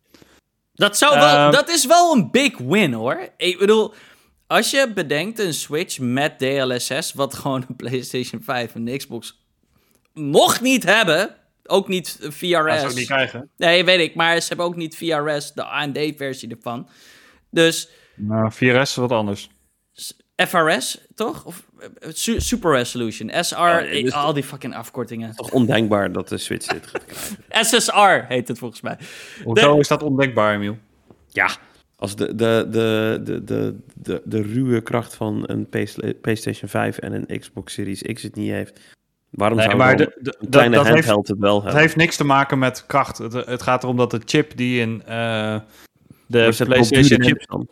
Dat, 0.73 0.97
zou 0.97 1.15
wel, 1.15 1.27
Ehm, 1.35 1.51
dat 1.51 1.69
is 1.69 1.85
wel 1.85 2.13
een 2.15 2.31
big 2.31 2.57
win 2.57 2.93
hoor. 2.93 3.29
Ik 3.37 3.57
bedoel, 3.59 3.93
als 4.47 4.71
je 4.71 4.91
bedenkt 4.93 5.39
een 5.39 5.53
Switch 5.53 5.99
met 5.99 6.39
DLSS, 6.39 7.13
wat 7.13 7.33
gewoon 7.33 7.65
een 7.69 7.75
PlayStation 7.75 8.43
5 8.43 8.75
en 8.75 8.97
Xbox 8.97 9.41
nog 10.13 10.61
niet 10.61 10.83
hebben, 10.83 11.35
ook 11.65 11.87
niet 11.87 12.21
Dat 12.21 12.33
VRS. 12.33 12.79
zou 12.79 12.89
ik 12.89 12.95
niet 12.95 13.05
krijgen. 13.05 13.49
nee, 13.57 13.85
weet 13.85 13.99
ik, 13.99 14.15
maar 14.15 14.41
ze 14.41 14.47
hebben 14.47 14.65
ook 14.65 14.75
niet 14.75 14.97
VRS, 14.97 15.53
de 15.53 15.63
AMD-versie 15.63 16.49
ervan. 16.49 16.87
Dus 17.51 17.89
Nou, 18.15 18.51
4S 18.53 18.81
is 18.81 18.95
wat 18.95 19.11
anders. 19.11 19.49
FRS, 20.35 21.05
toch? 21.15 21.45
Of 21.45 21.65
eh, 21.79 21.87
su- 22.13 22.39
Super 22.39 22.71
Resolution, 22.71 23.29
SR, 23.43 23.55
nee, 23.59 23.89
ik- 23.89 24.03
dus- 24.03 24.13
al 24.13 24.33
die 24.33 24.43
fucking 24.43 24.75
afkortingen. 24.75 25.35
Toch 25.35 25.51
ondenkbaar 25.51 26.11
dat 26.11 26.29
de 26.29 26.37
Switch 26.37 26.67
dit 26.67 26.87
gaat 26.87 27.05
krijgen. 27.05 27.37
SSR 27.65 28.25
heet 28.27 28.47
het 28.47 28.57
volgens 28.57 28.81
mij. 28.81 28.97
Hoezo 29.43 29.79
is 29.79 29.87
dat 29.87 30.03
ondenkbaar, 30.03 30.53
Emiel? 30.55 30.77
Ja, 31.27 31.49
als 31.95 32.15
de, 32.15 32.35
de, 32.35 32.67
de, 32.69 33.19
de, 33.23 33.43
de, 33.43 33.75
de, 33.95 34.21
de 34.25 34.41
ruwe 34.41 34.81
kracht 34.81 35.15
van 35.15 35.43
een 35.45 35.69
PlayStation 36.21 36.69
5 36.69 36.97
en 36.97 37.13
een 37.29 37.39
Xbox 37.39 37.73
Series 37.73 38.01
X 38.01 38.21
het 38.23 38.35
niet 38.35 38.51
heeft, 38.51 38.79
waarom 39.29 39.57
Nee, 39.57 39.65
zou 39.67 39.77
maar 39.77 39.97
dan 39.97 40.05
de, 40.05 40.19
de- 40.21 40.35
een 40.39 40.41
dat, 40.41 40.49
kleine 40.49 40.75
dat 40.75 40.85
heeft, 40.85 40.95
handheld 40.97 41.27
het 41.27 41.39
wel 41.39 41.53
het 41.55 41.63
hebben? 41.63 41.81
heeft 41.81 41.95
niks 41.95 42.15
te 42.15 42.23
maken 42.23 42.59
met 42.59 42.85
kracht. 42.85 43.17
Het, 43.17 43.33
het 43.33 43.61
gaat 43.61 43.83
erom 43.83 43.97
dat 43.97 44.11
de 44.11 44.21
chip 44.25 44.57
die 44.57 44.79
in 44.81 45.01
eh, 45.05 45.59
de 46.27 46.53
PlayStation... 46.65 47.37
dan. 47.45 47.67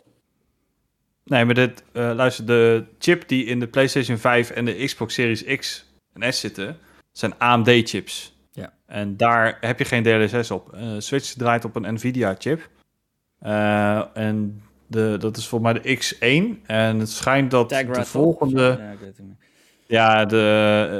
Nee, 1.24 1.44
maar 1.44 1.54
dit, 1.54 1.82
eh, 1.92 2.10
luister, 2.14 2.46
de 2.46 2.84
chip 2.98 3.28
die 3.28 3.44
in 3.44 3.60
de 3.60 3.66
PlayStation 3.66 4.18
5 4.18 4.50
en 4.50 4.64
de 4.64 4.84
Xbox 4.84 5.14
Series 5.14 5.44
X 5.44 5.84
en 6.12 6.32
S 6.32 6.40
zitten, 6.40 6.78
zijn 7.12 7.38
AMD-chips. 7.38 8.36
Ja. 8.52 8.72
En 8.86 9.16
daar 9.16 9.58
heb 9.60 9.78
je 9.78 9.84
geen 9.84 10.02
DLSS 10.02 10.50
op. 10.50 10.72
Eh, 10.72 10.82
Switch 10.98 11.32
draait 11.32 11.64
op 11.64 11.76
een 11.76 11.94
Nvidia-chip. 11.94 12.68
Eh, 13.38 14.16
en 14.16 14.62
de, 14.86 15.16
dat 15.18 15.36
is 15.36 15.48
volgens 15.48 15.72
mij 15.72 15.82
de 15.82 15.96
X1. 15.96 16.62
En 16.66 16.98
het 16.98 17.10
schijnt 17.10 17.50
dat 17.50 17.68
Tegra, 17.68 17.92
de 17.92 18.04
volgende... 18.04 18.76
Ja, 18.80 18.90
ik 18.90 18.98
weet 18.98 19.16
het 19.16 19.26
niet. 19.26 19.36
Ja, 19.86 20.24
de, 20.24 20.36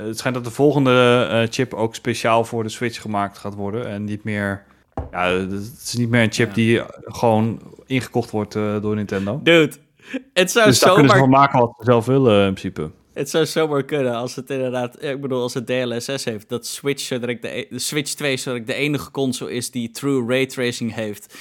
het 0.06 0.18
schijnt 0.18 0.36
dat 0.36 0.44
de 0.44 0.50
volgende 0.50 1.46
chip 1.50 1.74
ook 1.74 1.94
speciaal 1.94 2.44
voor 2.44 2.62
de 2.62 2.68
Switch 2.68 3.00
gemaakt 3.00 3.38
gaat 3.38 3.54
worden. 3.54 3.86
En 3.88 4.04
niet 4.04 4.24
meer... 4.24 4.64
Ja, 5.10 5.30
het 5.30 5.52
is 5.82 5.94
niet 5.94 6.08
meer 6.08 6.22
een 6.22 6.32
chip 6.32 6.48
Ja. 6.48 6.54
die 6.54 6.82
gewoon 7.04 7.60
ingekocht 7.86 8.30
wordt 8.30 8.52
door 8.52 8.94
Nintendo. 8.94 9.40
Dude, 9.42 9.76
het 10.32 10.50
zou 10.50 10.66
Dus 10.66 10.78
daar 10.78 10.92
kunnen 10.94 11.10
ze 11.10 11.16
zomaar 11.16 11.18
van 11.18 11.28
maken 11.40 11.58
wat 11.60 11.74
ze 11.78 11.84
zelf 11.84 12.06
willen, 12.06 12.46
in 12.46 12.54
principe. 12.54 12.90
Het 13.14 13.30
zou 13.30 13.46
zomaar 13.46 13.84
kunnen 13.84 14.14
als 14.14 14.36
het 14.36 14.50
inderdaad, 14.50 15.02
ik 15.02 15.20
bedoel, 15.20 15.42
als 15.42 15.54
het 15.54 15.66
DLSS 15.66 16.24
heeft, 16.24 16.48
dat 16.48 16.66
Switch, 16.66 17.02
zo 17.02 17.18
direct 17.18 17.42
de, 17.42 17.56
e- 17.58 17.66
de 17.70 17.78
Switch 17.78 18.12
2 18.14 18.36
zo 18.36 18.50
direct 18.50 18.66
de 18.66 18.74
enige 18.74 19.10
console 19.10 19.52
is 19.52 19.70
die 19.70 19.90
true 19.90 20.26
raytracing 20.28 20.94
heeft. 20.94 21.34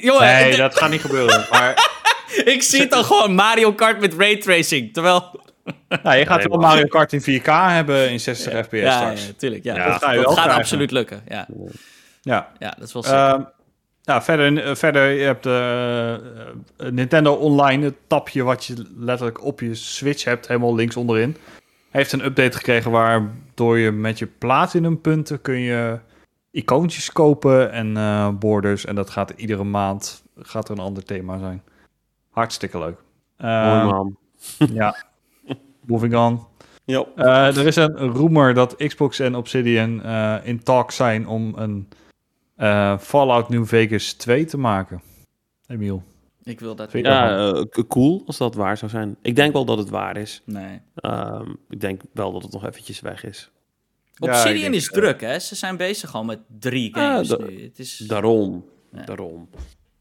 Jongen, 0.00 0.20
Nee, 0.22 0.56
dat 0.56 0.76
gaat 0.76 0.90
niet 0.90 1.00
gebeuren. 1.00 1.46
Maar 1.50 1.92
ik 2.44 2.62
zie 2.62 2.80
het 2.80 2.92
al 2.92 3.04
gewoon 3.04 3.34
Mario 3.34 3.72
Kart 3.72 4.00
met 4.00 4.14
raytracing, 4.14 4.92
terwijl... 4.92 5.40
nou, 6.02 6.16
je 6.16 6.26
gaat 6.26 6.38
Nee, 6.38 6.48
wel 6.48 6.58
man. 6.58 6.68
Mario 6.68 6.86
Kart 6.86 7.12
in 7.12 7.40
4K 7.40 7.44
hebben 7.46 8.10
in 8.10 8.20
60 8.20 8.64
fps 8.64 8.70
ja, 8.70 8.78
ja, 8.78 8.96
straks. 9.16 9.32
tuurlijk. 9.36 9.64
Ja, 9.64 9.74
Ja, 9.76 9.82
dat, 9.82 9.92
dat 9.92 10.02
ga 10.02 10.10
je 10.10 10.16
dat 10.16 10.24
wel 10.24 10.34
gaat 10.34 10.42
krijgen. 10.42 10.62
absoluut 10.62 10.90
lukken. 10.90 11.22
Ja, 11.28 11.46
Ja. 12.22 12.52
ja 12.58 12.74
dat 12.78 12.86
is 12.88 12.92
wel. 12.92 13.04
Ehm, 13.04 13.42
nou, 14.04 14.22
verder, 14.22 14.64
eh, 14.64 14.74
verder, 14.74 15.10
je 15.10 15.24
hebt 15.24 15.46
eh, 15.46 16.14
eh, 16.14 16.20
Nintendo 16.90 17.34
Online, 17.34 17.84
het 17.84 17.94
tapje 18.06 18.42
wat 18.42 18.64
je 18.64 18.86
letterlijk 18.96 19.44
op 19.44 19.60
je 19.60 19.74
Switch 19.74 20.24
hebt, 20.24 20.48
helemaal 20.48 20.74
links 20.74 20.96
onderin. 20.96 21.36
Heeft 21.90 22.12
een 22.12 22.24
update 22.24 22.56
gekregen 22.56 22.90
waardoor 22.90 23.78
je 23.78 23.90
met 23.90 24.18
je 24.18 24.26
platinum 24.26 25.00
punten 25.00 25.40
kun 25.40 25.58
je 25.58 25.98
icoontjes 26.50 27.12
kopen 27.12 27.72
en 27.72 28.38
borders. 28.38 28.84
En 28.84 28.94
dat 28.94 29.10
gaat 29.10 29.30
iedere 29.36 29.64
maand 29.64 30.24
gaat 30.38 30.68
er 30.68 30.74
een 30.74 30.84
ander 30.84 31.04
thema 31.04 31.38
zijn. 31.38 31.62
Hartstikke 32.30 32.78
leuk. 32.78 32.96
Mooi 33.38 33.52
Ehm, 33.52 33.86
man. 33.86 34.16
ja, 34.72 34.96
moving 35.86 36.16
on. 36.16 36.46
Eh, 36.84 37.56
er 37.56 37.66
is 37.66 37.76
een 37.76 38.12
rumor 38.12 38.54
dat 38.54 38.76
Xbox 38.76 39.18
en 39.18 39.34
Obsidian 39.34 40.04
in 40.42 40.62
talk 40.62 40.90
zijn 40.90 41.28
om 41.28 41.52
een 41.56 41.88
eh, 42.56 42.98
Fallout 42.98 43.48
New 43.48 43.66
Vegas 43.66 44.12
2 44.12 44.44
te 44.44 44.58
maken. 44.58 45.02
Emiel. 45.66 46.02
ik 46.42 46.60
wil 46.60 46.74
dat 46.74 46.90
vind 46.90 47.06
Ja, 47.06 47.52
eh, 47.52 47.84
cool 47.88 48.22
als 48.26 48.36
dat 48.36 48.54
waar 48.54 48.76
zou 48.76 48.90
zijn. 48.90 49.16
Ik 49.22 49.36
denk 49.36 49.52
wel 49.52 49.64
dat 49.64 49.78
het 49.78 49.88
waar 49.88 50.16
is. 50.16 50.42
Nee. 50.44 50.80
Ehm, 50.94 51.50
ik 51.68 51.80
denk 51.80 52.02
wel 52.12 52.32
dat 52.32 52.42
het 52.42 52.52
nog 52.52 52.64
eventjes 52.66 53.00
weg 53.00 53.24
is. 53.24 53.50
Ja, 54.14 54.28
Obsidian 54.28 54.60
denk, 54.60 54.74
is 54.74 54.86
druk, 54.88 55.20
hè? 55.20 55.38
Ze 55.38 55.54
zijn 55.54 55.76
bezig 55.76 56.14
al 56.14 56.24
met 56.24 56.40
drie 56.58 56.94
games 56.94 57.28
da- 57.28 57.36
nu. 57.36 57.62
Het 57.62 57.78
is... 57.78 57.96
Daarom. 57.96 58.64
Ja. 58.92 59.04
Daarom. 59.04 59.48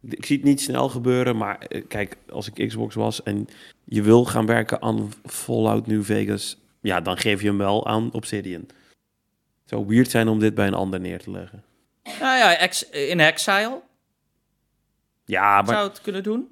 Ik 0.01 0.25
zie 0.25 0.35
het 0.37 0.45
niet 0.45 0.61
snel 0.61 0.89
gebeuren, 0.89 1.37
maar 1.37 1.57
eh, 1.57 1.83
kijk, 1.87 2.17
als 2.29 2.49
ik 2.51 2.67
Xbox 2.67 2.95
was 2.95 3.23
en 3.23 3.47
je 3.83 4.01
wil 4.01 4.25
gaan 4.25 4.45
werken 4.45 4.81
aan 4.81 5.11
Fallout 5.25 5.87
New 5.87 6.03
Vegas, 6.03 6.57
ja, 6.81 7.01
dan 7.01 7.17
geef 7.17 7.41
je 7.41 7.47
hem 7.47 7.57
wel 7.57 7.87
aan 7.87 8.11
Obsidian. 8.11 8.61
Het 8.61 9.69
zou 9.71 9.85
weird 9.87 10.09
zijn 10.09 10.27
om 10.27 10.39
dit 10.39 10.53
bij 10.53 10.67
een 10.67 10.73
ander 10.73 10.99
neer 10.99 11.19
te 11.19 11.31
leggen. 11.31 11.63
Nou 12.03 12.37
ja, 12.37 12.55
ex- 12.57 12.89
in 12.89 13.19
Exile 13.19 13.81
Ja, 15.25 15.61
maar... 15.61 15.75
zou 15.75 15.87
het 15.87 16.01
kunnen 16.01 16.23
doen. 16.23 16.47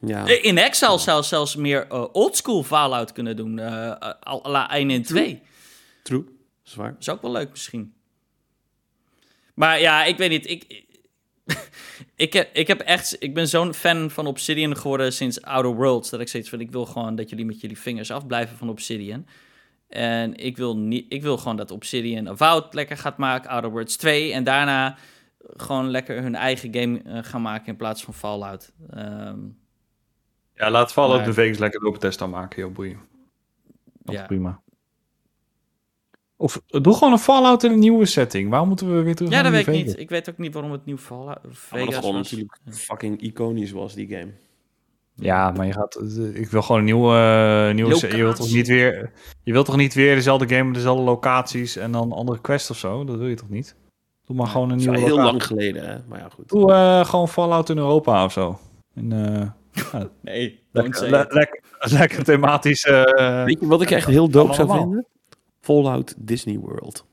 Ja. 0.00 0.26
Eh, 0.26 0.44
In 0.44 0.58
Exile 0.58 0.98
zou 0.98 1.22
zelfs 1.22 1.56
meer 1.56 1.86
eh, 1.88 2.04
oldschool 2.12 2.62
Fallout 2.62 3.12
kunnen 3.12 3.36
doen. 3.36 3.58
à 3.60 4.38
la 4.42 4.70
1 4.70 4.90
en 4.90 5.02
2. 5.02 5.42
True. 6.02 6.24
Zwaar. 6.62 6.90
Dat 6.92 7.00
is 7.00 7.08
ook 7.08 7.22
wel 7.22 7.32
leuk 7.32 7.50
misschien. 7.50 7.94
Maar 9.54 9.80
ja, 9.80 10.04
ik 10.04 10.16
weet 10.16 10.30
niet. 10.30 10.46
Ik, 10.48 10.84
ik, 12.26 12.32
heb, 12.32 12.54
ik, 12.54 12.66
heb 12.66 12.80
echt, 12.80 13.16
ik 13.22 13.34
ben 13.34 13.48
zo'n 13.48 13.74
fan 13.74 14.10
van 14.10 14.26
Obsidian 14.26 14.76
geworden 14.76 15.12
sinds 15.12 15.42
Outer 15.42 15.74
Worlds. 15.74 16.10
Dat 16.10 16.20
ik 16.20 16.28
zoiets 16.28 16.48
van, 16.48 16.60
ik 16.60 16.70
wil 16.70 16.86
gewoon 16.86 17.16
dat 17.16 17.28
jullie 17.30 17.44
met 17.44 17.60
jullie 17.60 17.78
vingers 17.78 18.10
afblijven 18.10 18.56
van 18.56 18.68
Obsidian. 18.68 19.26
En 19.94 20.34
ik 20.36 20.56
wil, 20.56 20.76
niet, 20.76 21.06
ik 21.08 21.22
wil 21.22 21.36
gewoon 21.38 21.56
dat 21.56 21.70
Obsidian 21.70 22.28
Avowed 22.28 22.74
lekker 22.74 22.96
gaat 22.96 23.16
maken, 23.18 23.50
Outer 23.50 23.70
Worlds 23.70 23.96
2. 23.96 24.32
En 24.32 24.44
daarna 24.44 24.96
gewoon 25.38 25.90
lekker 25.90 26.22
hun 26.22 26.34
eigen 26.34 26.74
game 26.74 27.02
eh, 27.04 27.18
gaan 27.22 27.42
maken 27.42 27.66
in 27.66 27.76
plaats 27.76 28.04
van 28.04 28.14
Fallout. 28.14 28.72
Ehm, 28.90 29.38
Ja, 30.54 30.70
laat 30.70 30.92
Fallout 30.92 31.16
Maar- 31.16 31.26
de 31.26 31.32
Vegas 31.32 31.58
lekker 31.58 31.84
open 31.86 32.00
test 32.00 32.22
aan 32.22 32.30
maken, 32.30 32.62
joh, 32.62 32.72
boeien. 32.72 32.98
Dat 34.02 34.14
is 34.14 34.20
Ja. 34.20 34.26
prima. 34.26 34.62
Of 36.36 36.62
eh, 36.68 36.80
doe 36.80 36.94
gewoon 36.94 37.12
een 37.12 37.18
Fallout 37.18 37.62
in 37.62 37.70
een 37.72 37.78
nieuwe 37.78 38.06
setting. 38.06 38.50
Waarom 38.50 38.68
moeten 38.68 38.96
we 38.96 39.02
weer 39.02 39.14
terug 39.14 39.30
ja, 39.32 39.42
naar 39.42 39.52
dat 39.52 39.64
weet 39.64 39.76
ik 39.76 39.84
niet. 39.86 39.98
Ik 39.98 40.08
weet 40.08 40.30
ook 40.30 40.38
niet 40.38 40.52
waarom 40.52 40.72
het 40.72 40.84
nieuw 40.84 40.98
Fallout 40.98 41.38
Ja, 41.42 41.48
maar 41.48 41.54
Vegas 41.54 41.86
dat 41.86 41.94
gewoon 41.94 42.14
was. 42.14 42.30
natuurlijk 42.30 42.58
fucking 42.70 43.20
iconisch 43.20 43.70
was, 43.70 43.94
die 43.94 44.08
game. 44.08 44.32
Ja, 45.14 45.50
maar 45.50 45.66
je 45.66 45.72
gaat. 45.72 45.94
eh, 45.94 46.34
Ik 46.40 46.48
wil 46.48 46.62
gewoon 46.62 46.78
een 46.80 46.84
nieuwe. 46.86 47.08
eh, 47.68 47.74
nieuwe 47.74 48.16
je 48.16 48.16
wilt 48.22 48.36
toch 48.36 48.52
niet 48.52 48.66
weer. 48.68 49.10
Je 49.42 49.52
wilt 49.52 49.66
toch 49.66 49.76
niet 49.76 49.94
weer 49.94 50.14
dezelfde 50.14 50.48
game 50.48 50.64
met 50.64 50.74
dezelfde 50.74 51.02
locaties 51.04 51.76
en 51.76 51.92
dan 51.92 52.12
andere 52.12 52.40
quests 52.40 52.70
of 52.70 52.76
zo? 52.78 53.04
Dat 53.04 53.16
wil 53.16 53.26
je 53.26 53.34
toch 53.34 53.48
niet? 53.50 53.74
Doe 54.26 54.36
maar 54.36 54.46
gewoon 54.46 54.70
een 54.70 54.78
Dat 54.78 54.78
is 54.78 54.84
nieuwe. 54.86 55.00
heel 55.06 55.08
locatie. 55.16 55.30
lang 55.32 55.46
geleden, 55.46 55.86
hè? 55.88 55.98
Maar 56.08 56.18
ja, 56.18 56.28
goed. 56.28 56.48
Doe 56.48 56.72
eh, 56.72 57.04
gewoon 57.04 57.28
Fallout 57.28 57.68
in 57.70 57.78
Europa 57.78 58.24
of 58.24 58.32
zo. 58.32 58.58
Nee, 60.20 60.60
lekker, 60.72 61.10
le- 61.10 61.46
lekker, 61.78 62.24
thematisch. 62.24 62.84
Weet 63.44 63.60
je 63.60 63.66
wat 63.66 63.82
ik 63.82 63.90
echt 63.90 64.06
heel 64.06 64.28
dope 64.28 64.54
zou 64.54 64.70
vinden? 64.70 65.06
Fallout 65.60 66.14
Disney 66.18 66.58
World. 66.58 67.04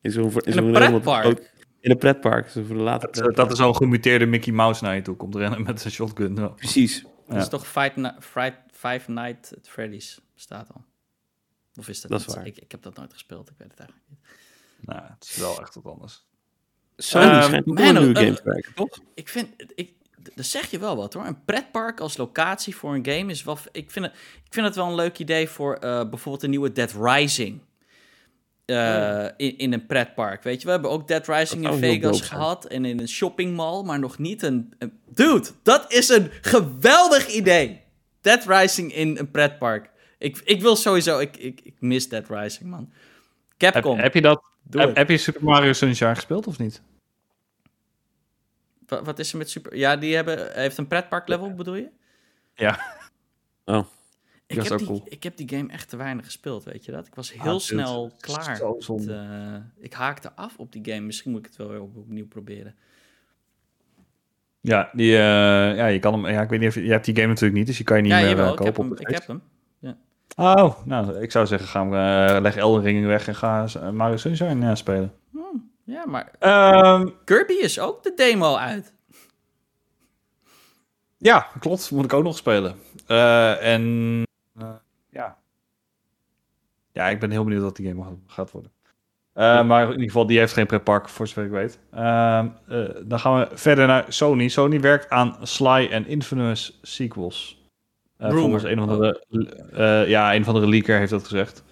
In 0.00 0.10
zo'n 0.10 0.24
In 0.24 0.52
zo'n 0.52 0.64
een 0.64 0.74
helemaal 0.76 1.00
pretpark. 1.00 1.52
In 1.80 1.90
een 1.90 1.98
pretpark. 1.98 2.48
Zo 2.48 2.62
voor 2.64 2.76
de 2.76 2.82
late 2.82 3.00
dat, 3.00 3.10
pretpark. 3.10 3.36
dat 3.36 3.50
er 3.50 3.56
zo'n 3.56 3.76
gemuteerde 3.76 4.26
Mickey 4.26 4.52
Mouse 4.52 4.84
naar 4.84 4.94
je 4.94 5.02
toe 5.02 5.16
komt 5.16 5.34
rennen 5.34 5.62
met 5.62 5.84
een 5.84 5.90
shotgun. 5.90 6.34
Ja. 6.34 6.48
Precies. 6.48 7.04
Dat 7.28 7.36
is 7.36 7.48
toch 7.48 7.66
Five, 7.66 8.54
Five 8.72 9.10
Nights 9.10 9.56
at 9.56 9.68
Freddy's 9.68 10.20
bestaat 10.34 10.68
al. 10.74 10.84
Of 11.76 11.88
is 11.88 12.00
dat, 12.00 12.10
Dat 12.10 12.20
is 12.20 12.34
waar. 12.34 12.46
Ik, 12.46 12.58
ik 12.58 12.70
heb 12.70 12.82
dat 12.82 12.96
nooit 12.96 13.12
gespeeld, 13.12 13.50
ik 13.50 13.54
weet 13.58 13.70
het 13.70 13.80
eigenlijk 13.80 14.08
niet. 14.08 14.18
Nou, 14.80 15.02
het 15.02 15.24
is 15.24 15.36
wel 15.36 15.60
echt 15.60 15.74
wat 15.74 15.84
anders. 15.84 16.26
Sony 16.96 17.24
Ehm, 17.24 17.42
schijnt 17.42 17.66
ook 17.68 17.74
man, 17.74 17.84
wel 17.84 17.96
een 17.96 18.02
nieuwe 18.02 18.18
eh, 18.18 18.24
game 18.24 18.36
te 18.36 18.42
werken, 18.44 18.74
toch? 18.74 18.98
Ik 19.14 19.28
vind, 19.28 19.48
ik, 19.74 19.92
daar 20.34 20.44
zeg 20.44 20.70
je 20.70 20.78
wel 20.78 20.96
wat 20.96 21.12
hoor. 21.12 21.26
Een 21.26 21.44
pretpark 21.44 22.00
als 22.00 22.16
locatie 22.16 22.76
voor 22.76 22.94
een 22.94 23.06
game 23.06 23.30
is 23.30 23.44
wel... 23.44 23.58
Ik 23.72 23.90
vind 23.90 24.04
het, 24.04 24.14
ik 24.44 24.52
vind 24.52 24.66
het 24.66 24.74
wel 24.74 24.86
een 24.86 24.94
leuk 24.94 25.18
idee 25.18 25.48
voor 25.48 25.74
eh, 25.74 26.08
bijvoorbeeld 26.08 26.42
een 26.42 26.50
nieuwe 26.50 26.72
Dead 26.72 26.92
Rising. 27.00 27.60
Eh, 28.68 29.24
in, 29.36 29.58
in 29.58 29.72
een 29.72 29.86
pretpark, 29.86 30.42
weet 30.42 30.60
je. 30.60 30.64
We 30.66 30.72
hebben 30.72 30.90
ook 30.90 31.08
Dead 31.08 31.26
Rising 31.26 31.62
Dat 31.62 31.72
in 31.72 31.78
Vegas 31.78 32.20
gehad 32.20 32.64
en 32.64 32.84
in 32.84 33.00
een 33.00 33.08
shoppingmall, 33.08 33.82
maar 33.82 33.98
nog 33.98 34.18
niet 34.18 34.42
een, 34.42 34.72
een... 34.78 35.00
Dude, 35.06 35.48
dat 35.62 35.92
is 35.92 36.08
een 36.08 36.30
geweldig 36.40 37.28
idee! 37.28 37.80
Dead 38.20 38.44
Rising 38.44 38.94
in 38.94 39.18
een 39.18 39.30
pretpark. 39.30 39.90
Ik, 40.18 40.40
ik 40.44 40.60
wil 40.60 40.76
sowieso... 40.76 41.18
Ik, 41.18 41.36
ik, 41.36 41.60
ik 41.60 41.74
mis 41.78 42.08
Dead 42.08 42.28
Rising, 42.28 42.70
man. 42.70 42.92
Capcom, 43.56 43.98
heb 43.98 44.14
je 44.14 44.20
dat? 44.20 44.42
doe 44.62 44.80
Heb, 44.80 44.96
heb 44.96 45.08
je 45.08 45.16
Super 45.16 45.44
Mario 45.44 45.72
Sunshine 45.72 46.14
gespeeld 46.14 46.46
of 46.46 46.58
niet? 46.58 46.82
Wa- 48.86 49.02
Wat 49.02 49.18
is 49.18 49.32
er 49.32 49.38
met 49.38 49.50
Super... 49.50 49.76
Ja, 49.76 49.96
die 49.96 50.14
hebben, 50.14 50.52
heeft 50.52 50.78
een 50.78 50.86
pretpark 50.86 51.28
level, 51.28 51.54
bedoel 51.54 51.74
je? 51.74 51.88
Ja. 52.54 52.96
Oh. 53.64 53.84
Ik 54.48 54.56
Dat 54.56 54.68
heb, 54.68 54.78
die, 54.78 54.86
cool. 54.86 55.02
ik 55.08 55.22
heb 55.22 55.36
die 55.36 55.48
game 55.48 55.72
echt 55.72 55.88
te 55.88 55.96
weinig 55.96 56.24
gespeeld, 56.24 56.64
weet 56.64 56.84
je 56.84 56.92
dat? 56.92 57.06
Ik 57.06 57.14
was 57.14 57.32
heel 57.32 57.40
Ah, 57.40 57.46
dude, 57.46 57.60
snel 57.60 58.12
klaar. 58.20 58.56
zo 58.56 58.94
met, 58.96 59.08
eh, 59.08 59.54
ik 59.78 59.92
haakte 59.92 60.32
af 60.34 60.56
op 60.56 60.72
die 60.72 60.84
game. 60.84 61.00
Misschien 61.00 61.30
moet 61.30 61.40
ik 61.40 61.46
het 61.46 61.56
wel 61.56 61.68
weer 61.68 61.80
op, 61.80 61.96
opnieuw 61.96 62.26
proberen. 62.26 62.74
Ja, 64.60 64.90
die, 64.92 65.12
eh, 65.16 65.76
ja, 65.76 65.86
je 65.86 65.98
kan 65.98 66.12
hem. 66.12 66.32
Ja, 66.32 66.42
ik 66.42 66.48
weet 66.48 66.60
niet 66.60 66.68
of 66.68 66.74
je, 66.74 66.84
je 66.84 66.90
hebt 66.90 67.04
die 67.04 67.14
game 67.14 67.26
natuurlijk 67.26 67.58
niet, 67.58 67.66
dus 67.66 67.78
je 67.78 67.84
kan 67.84 67.96
je 67.96 68.02
niet 68.02 68.12
ja, 68.12 68.18
meer 68.18 68.28
jawel, 68.28 68.46
eh, 68.46 68.52
ik 68.52 68.58
heb 68.58 68.74
kopen. 68.74 68.90
hem. 68.96 69.00
Ik 69.06 69.14
heb 69.14 69.26
hem. 69.26 69.42
Oh, 70.36 70.84
nou, 70.84 71.20
ik 71.22 71.30
zou 71.30 71.46
zeggen, 71.46 71.68
ga 71.68 71.84
uh, 72.34 72.40
leg 72.40 72.56
Elden 72.56 72.82
Ring 72.82 73.06
weg 73.06 73.28
en 73.28 73.34
ga 73.34 73.66
eh, 73.74 73.90
Mario 73.90 74.16
Sunshine 74.16 74.68
eh, 74.70 74.74
spelen. 74.74 75.14
Hmm, 75.30 75.70
ja, 75.84 76.06
maar 76.06 76.32
Ehm, 76.38 77.08
Kirby 77.24 77.52
is 77.52 77.80
ook 77.80 78.02
de 78.02 78.12
demo 78.16 78.56
uit. 78.56 78.92
ja, 81.18 81.46
klopt. 81.60 81.90
Moet 81.90 82.04
ik 82.04 82.12
ook 82.12 82.22
nog 82.24 82.36
spelen. 82.36 82.76
Eh, 83.06 83.72
en 83.74 83.82
eh, 83.82 84.18
ja. 84.18 84.27
Ja, 86.98 87.08
ik 87.08 87.20
ben 87.20 87.30
heel 87.30 87.44
benieuwd 87.44 87.62
wat 87.62 87.76
die 87.76 87.88
game 87.88 88.04
gaat- 88.26 88.50
worden. 88.50 88.70
Eh, 89.32 89.64
Maar 89.66 89.82
in 89.84 89.90
ieder 89.90 90.04
geval, 90.04 90.26
die 90.26 90.38
heeft 90.38 90.52
geen 90.52 90.66
pretpark, 90.66 91.08
voor 91.08 91.26
zover 91.26 91.44
ik 91.44 91.50
weet. 91.50 91.78
Ehm, 91.92 92.48
eh, 92.68 92.84
dan 93.04 93.20
gaan 93.20 93.38
we 93.38 93.48
verder 93.52 93.86
naar 93.86 94.04
Sony. 94.08 94.48
Sony 94.48 94.80
werkt 94.80 95.10
aan 95.10 95.36
Sly 95.42 95.88
en 95.90 96.06
Infamous 96.06 96.78
sequels. 96.82 97.62
Eh, 98.16 98.30
volgens 98.30 98.62
een 98.62 98.80
of 98.80 98.88
andere, 98.88 99.24
eh, 99.72 100.08
ja, 100.08 100.34
een 100.34 100.44
van 100.44 100.60
de 100.60 100.68
leaker 100.68 100.98
heeft 100.98 101.10
dat 101.10 101.24
gezegd. 101.24 101.62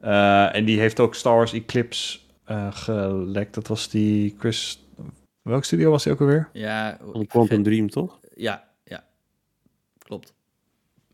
Eh, 0.00 0.54
en 0.56 0.64
die 0.64 0.78
heeft 0.80 1.00
ook 1.00 1.14
Star 1.14 1.36
Wars 1.36 1.52
Eclipse 1.52 2.18
eh, 2.44 2.72
gelekt. 2.72 3.54
Dat 3.54 3.66
was 3.66 3.88
die 3.88 4.34
Chris... 4.38 4.82
Welke 5.42 5.64
studio 5.64 5.90
was 5.90 6.02
die 6.02 6.12
ook 6.12 6.20
alweer? 6.20 6.48
Ja, 6.52 6.98
Van 7.12 7.20
ik 7.20 7.28
Quantum 7.28 7.48
vind- 7.54 7.64
Dream, 7.64 7.88
toch? 7.90 8.18
ja. 8.34 8.64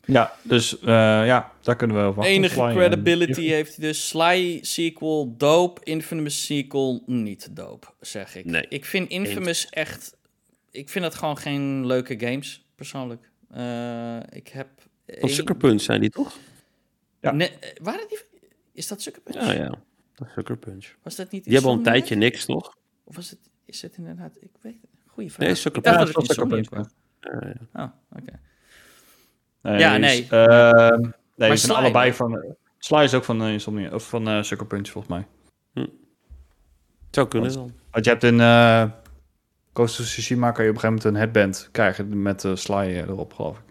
Ja, 0.05 0.33
dus 0.43 0.79
eh, 0.79 0.87
ja, 1.27 1.53
daar 1.63 1.77
kunnen 1.77 1.97
we 1.97 2.03
over 2.03 2.15
wachten. 2.15 2.35
Sly 2.35 2.45
Enige 2.45 2.63
en- 2.63 2.75
credibility 2.75 3.43
heeft 3.47 3.77
hij 3.77 3.87
dus. 3.87 4.09
Sly 4.09 4.59
sequel, 4.63 5.35
dope. 5.37 5.81
Infamous 5.85 6.45
sequel, 6.47 7.03
niet 7.07 7.57
dope, 7.57 7.87
zeg 8.01 8.37
ik. 8.37 8.45
Nee. 8.45 8.67
Ik 8.69 8.85
vind 8.85 9.09
Infamous 9.09 9.69
echt... 9.69 10.17
Ik 10.71 10.89
vind 10.89 11.05
het 11.05 11.15
gewoon 11.15 11.37
geen 11.39 11.87
leuke 11.87 12.19
games, 12.19 12.67
persoonlijk. 12.75 13.31
Eh, 13.51 14.17
ik 14.31 14.49
heb... 14.49 14.69
Van 15.07 15.15
één- 15.15 15.29
Sucker 15.35 15.57
Punch 15.57 15.81
zijn 15.81 16.01
die, 16.01 16.11
toch? 16.11 16.39
Ja. 17.21 17.31
Nee, 17.33 17.51
eh, 17.59 17.71
waren 17.83 18.09
die... 18.09 18.19
Is 18.73 18.87
dat 18.89 19.03
Sucker 19.03 19.23
Punch? 19.23 19.45
Ja, 19.45 19.53
ja. 19.53 19.69
Dat 20.15 20.27
is 20.29 20.33
Sucker 20.35 20.57
Punch. 20.57 20.87
Was 21.03 21.17
dat 21.17 21.31
niet 21.31 21.45
Die 21.45 21.53
hebben 21.53 21.71
al 21.71 21.77
een 21.77 21.83
tijdje 21.83 22.15
niks, 22.15 22.45
toch? 22.45 22.77
Of 23.05 23.17
was 23.17 23.31
het... 23.31 23.39
Is 23.65 23.83
het 23.83 23.97
inderdaad... 23.97 24.37
Ik 24.41 24.51
weet 24.61 24.77
het. 24.81 24.91
Goeie 25.07 25.33
vraag. 25.33 25.47
Nee, 25.47 25.55
Sucker 25.57 25.79
Ik 25.79 25.85
dacht 25.85 25.97
Ja, 25.99 26.05
dat 26.05 26.15
dat 26.15 26.27
was 26.27 26.37
Sucker 26.37 26.51
Punch, 26.57 26.69
was. 26.71 26.87
Ja, 27.21 27.55
ja. 27.75 27.99
Nee, 29.63 29.79
Ja, 29.79 29.97
nee. 29.97 30.27
ehm, 30.31 31.01
nee, 31.37 31.49
Maar 31.49 31.59
zijn 31.59 31.77
allebei 31.79 32.13
van... 32.13 32.39
eh, 32.39 32.51
Sly 32.79 33.03
is 33.03 33.15
ook 33.15 33.25
van, 33.25 33.43
uh, 33.43 33.53
Insomnia, 33.53 33.91
of 33.91 34.09
van 34.09 34.29
eh, 34.29 34.43
Sucker 34.43 34.67
Punch, 34.67 34.89
volgens 34.89 35.15
mij. 35.15 35.27
Zou 37.11 37.29
kunnen 37.29 37.53
dan. 37.53 37.73
Want 37.91 38.05
je 38.05 38.11
hebt 38.11 38.25
in 38.25 38.41
eh 38.41 38.85
Ghost 39.73 40.01
of 40.01 40.07
Tsushima 40.07 40.51
kan 40.51 40.65
je 40.65 40.71
op 40.71 40.77
een 40.77 40.81
gegeven 40.81 40.89
moment 40.89 41.05
een 41.05 41.15
headband 41.15 41.69
krijgen 41.73 42.23
met 42.23 42.49
Sly 42.55 42.75
eh, 42.75 42.97
erop, 42.99 43.33
geloof 43.33 43.59
ik. 43.59 43.65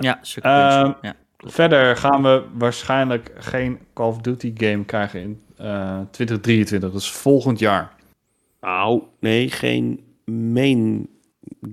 Ja, 0.00 0.18
Sucker 0.22 0.50
Punch. 0.50 0.94
Ehm, 0.96 1.06
ja. 1.06 1.14
Verder 1.36 1.96
gaan 1.96 2.22
we 2.22 2.44
waarschijnlijk 2.54 3.32
geen 3.38 3.78
Call 3.94 4.06
of 4.06 4.18
Duty 4.18 4.52
game 4.56 4.84
krijgen 4.84 5.20
in 5.20 5.42
eh 5.56 6.00
2023, 6.10 6.92
dus 6.92 7.10
volgend 7.12 7.58
jaar. 7.58 7.92
Nou, 8.60 9.02
nee, 9.18 9.50
geen 9.50 10.04
main 10.24 11.08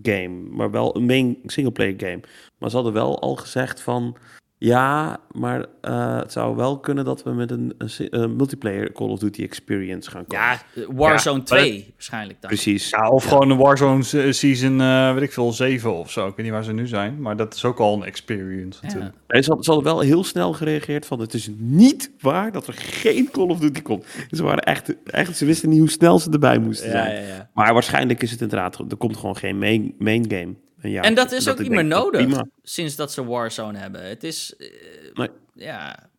game, 0.02 0.28
maar 0.50 0.72
wel 0.72 0.96
een 0.96 1.06
main 1.06 1.38
singleplayer 1.46 1.94
game. 1.98 2.20
Maar 2.58 2.70
ze 2.70 2.76
hadden 2.76 2.94
wel 2.94 3.20
al 3.20 3.36
gezegd 3.36 3.82
van, 3.82 4.18
ja, 4.62 5.18
maar 5.32 5.66
eh, 5.82 6.18
het 6.18 6.32
zou 6.32 6.56
wel 6.56 6.80
kunnen 6.80 7.06
dat 7.06 7.24
we 7.24 7.32
met 7.32 7.52
een, 7.52 7.74
een, 8.10 8.36
multiplayer 8.36 8.92
Call 8.92 9.08
of 9.10 9.20
Duty 9.20 9.44
experience 9.44 10.10
gaan 10.12 10.26
komen. 10.28 10.46
Ja, 10.46 10.62
Warzone 10.94 11.38
Ja, 11.38 11.44
2 11.44 11.90
waarschijnlijk 11.94 12.42
dan. 12.42 12.50
precies. 12.50 12.90
Ja, 12.90 13.10
of 13.10 13.24
gewoon 13.26 13.50
een 13.50 13.58
Warzone 13.58 14.04
se- 14.04 14.32
season, 14.32 14.82
eh, 14.82 15.14
weet 15.14 15.22
ik 15.24 15.32
veel, 15.34 15.52
7 15.52 15.94
of 15.94 16.12
zo. 16.12 16.28
Ik 16.28 16.36
weet 16.36 16.46
niet 16.46 16.54
waar 16.54 16.64
ze 16.64 16.74
nu 16.74 16.88
zijn, 16.88 17.22
maar 17.22 17.36
dat 17.36 17.54
is 17.54 17.66
ook 17.66 17.80
al 17.80 17.94
een 17.94 18.04
experience 18.04 18.80
Ja. 18.82 18.88
natuurlijk. 18.88 19.16
En 19.28 19.44
ze, 19.44 19.48
hadden, 19.48 19.66
ze 19.66 19.72
hadden 19.72 19.94
wel 19.94 20.02
heel 20.02 20.24
snel 20.24 20.54
gereageerd 20.54 21.06
van, 21.06 21.20
het 21.20 21.34
is 21.34 21.50
niet 21.58 22.12
waar 22.20 22.52
dat 22.52 22.68
er 22.68 22.74
geen 22.74 23.32
Call 23.32 23.48
of 23.48 23.60
Duty 23.60 23.82
komt. 23.82 24.06
Ze 24.32 24.44
waren 24.44 24.64
echt, 24.64 24.96
echt 25.06 25.38
ze 25.38 25.46
wisten 25.46 25.70
niet 25.70 25.80
hoe 25.80 25.90
snel 25.90 26.20
ze 26.20 26.32
erbij 26.32 26.58
moesten 26.60 26.86
Ja, 26.88 26.92
zijn. 27.04 27.22
ja, 27.22 27.28
ja. 27.28 27.50
Maar 27.54 27.74
waarschijnlijk 27.74 28.22
is 28.24 28.32
het 28.32 28.42
inderdaad, 28.42 28.80
er 28.90 28.98
komt 28.98 29.18
gewoon 29.18 29.38
geen 29.38 29.58
main, 29.58 29.94
main 30.00 30.26
game. 30.32 30.54
En, 30.82 30.90
ja, 30.90 31.02
En 31.02 31.14
dat 31.16 31.32
is 31.32 31.50
ook 31.50 31.60
niet 31.60 31.70
meer 31.70 31.86
nodig 31.86 32.22
prima. 32.26 32.46
sinds 32.64 32.96
dat 32.96 33.12
ze 33.12 33.26
Warzone 33.26 33.78
hebben. 33.78 34.08
Het 34.08 34.24
is, 34.24 34.56
eh, 34.58 34.68
Nee. 35.14 35.30
ja, 35.54 36.10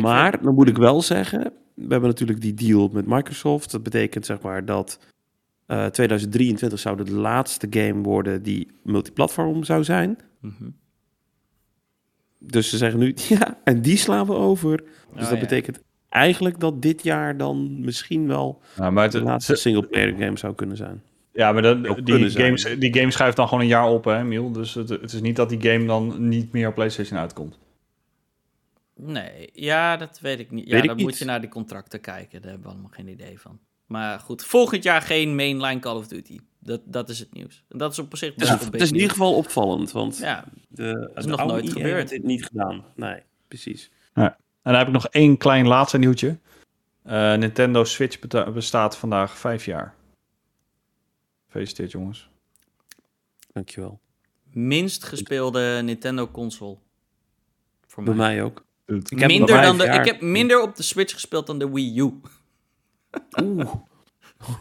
maar 0.00 0.42
dan 0.42 0.54
moet 0.54 0.68
ik 0.68 0.76
wel 0.76 1.02
zeggen, 1.02 1.52
we 1.74 1.86
hebben 1.88 2.08
natuurlijk 2.08 2.40
die 2.40 2.54
deal 2.54 2.88
met 2.88 3.06
Microsoft. 3.06 3.70
Dat 3.70 3.82
betekent 3.82 4.26
zeg 4.26 4.40
maar 4.40 4.64
dat 4.64 4.98
eh 5.66 5.86
2023 5.86 6.78
zou 6.78 7.04
de 7.04 7.12
laatste 7.12 7.66
game 7.70 8.02
worden 8.02 8.42
die 8.42 8.68
multiplatform 8.82 9.64
zou 9.64 9.84
zijn. 9.84 10.18
Mhm. 10.40 10.68
Dus 12.38 12.70
ze 12.70 12.76
zeggen 12.76 12.98
nu, 12.98 13.14
ja, 13.28 13.58
en 13.64 13.82
die 13.82 13.96
slaan 13.96 14.26
we 14.26 14.32
over. 14.34 14.76
Dus 14.76 14.88
Oh, 15.12 15.18
dat 15.18 15.28
ja. 15.30 15.38
betekent 15.40 15.80
eigenlijk 16.08 16.60
dat 16.60 16.82
dit 16.82 17.02
jaar 17.02 17.36
dan 17.36 17.80
misschien 17.84 18.26
wel 18.26 18.60
Ja, 18.76 18.90
maar 18.90 19.02
het, 19.02 19.12
de 19.12 19.22
laatste 19.22 19.54
ze- 19.54 19.60
single-player 19.60 20.14
game 20.16 20.36
zou 20.38 20.54
kunnen 20.54 20.76
zijn. 20.76 21.02
Ja, 21.32 21.52
maar 21.52 21.62
dat- 21.62 22.06
die, 22.06 22.30
zijn. 22.30 22.44
games, 22.44 22.78
die 22.78 22.94
game 22.98 23.10
schuift 23.10 23.36
dan 23.36 23.48
gewoon 23.48 23.62
een 23.62 23.68
jaar 23.70 23.88
op, 23.88 24.04
hè, 24.04 24.24
Miel? 24.24 24.52
Dus 24.52 24.74
het, 24.74 24.88
het 24.88 25.12
is 25.12 25.20
niet 25.20 25.36
dat 25.36 25.48
die 25.48 25.62
game 25.62 25.86
dan 25.86 26.28
niet 26.28 26.52
meer 26.52 26.68
op 26.68 26.74
PlayStation 26.74 27.18
uitkomt. 27.18 27.58
Nee, 28.96 29.50
ja, 29.52 29.96
dat 29.96 30.20
weet 30.20 30.38
ik 30.38 30.50
niet. 30.50 30.64
Ja, 30.66 30.70
Weet 30.72 30.82
ik 30.82 30.88
dan 30.88 30.96
moet 30.96 31.06
niet. 31.06 31.18
je 31.18 31.24
naar 31.24 31.40
de 31.40 31.48
contracten 31.48 32.00
kijken. 32.00 32.40
Daar 32.42 32.50
hebben 32.50 32.68
we 32.68 32.72
allemaal 32.74 32.92
geen 32.94 33.08
idee 33.08 33.40
van. 33.40 33.58
Maar 33.86 34.20
goed, 34.20 34.44
volgend 34.44 34.82
jaar 34.82 35.02
geen 35.02 35.34
mainline 35.34 35.80
Call 35.80 35.96
of 35.96 36.06
Duty. 36.08 36.38
Dat, 36.58 36.80
dat 36.84 37.08
is 37.08 37.18
het 37.18 37.32
nieuws. 37.34 37.64
En 37.68 37.78
dat 37.78 37.92
is 37.92 37.98
op 37.98 38.16
zich 38.16 38.34
Het 38.34 38.42
is, 38.42 38.48
best 38.50 38.64
het 38.64 38.80
is 38.80 38.88
in 38.88 38.94
ieder 38.94 39.10
geval 39.10 39.34
opvallend, 39.34 39.92
want. 39.92 40.18
Ja, 40.18 40.44
de, 40.68 41.10
is 41.14 41.24
de 41.24 41.30
nog 41.30 41.44
nooit 41.46 41.64
EA 41.66 41.72
gebeurd. 41.72 41.94
heeft 41.96 42.08
dit 42.10 42.22
niet 42.22 42.44
gedaan. 42.44 42.84
Nee, 42.94 43.22
precies. 43.48 43.90
En 44.14 44.36
dan 44.62 44.74
heb 44.74 44.86
ik 44.86 44.92
nog 44.92 45.06
één 45.08 45.36
klein 45.36 45.66
laatste 45.66 45.98
nieuwtje. 45.98 46.38
Eh, 47.02 47.34
Nintendo 47.34 47.84
Switch 47.84 48.18
bestaat 48.52 48.96
vandaag 48.96 49.38
vijf 49.38 49.64
jaar. 49.64 49.94
Gefeliciteerd, 51.50 51.90
jongens. 51.90 52.28
Dankjewel. 53.52 54.00
minst 54.52 55.04
gespeelde 55.04 55.80
Nintendo 55.84 56.28
console. 56.30 56.76
Voor 57.86 58.04
Bij 58.04 58.14
mij. 58.14 58.34
mij 58.34 58.42
ook. 58.44 58.64
Ik 58.86 59.18
heb 59.18 59.30
minder 59.30 59.62
dan 59.62 59.78
de, 59.78 59.84
ik 59.84 60.04
heb 60.04 60.20
minder 60.20 60.62
op 60.62 60.76
de 60.76 60.82
Switch 60.82 61.12
gespeeld 61.12 61.46
dan 61.46 61.58
de 61.58 61.70
Wii 61.70 61.98
U. 62.00 62.20
Oeh. 63.42 63.74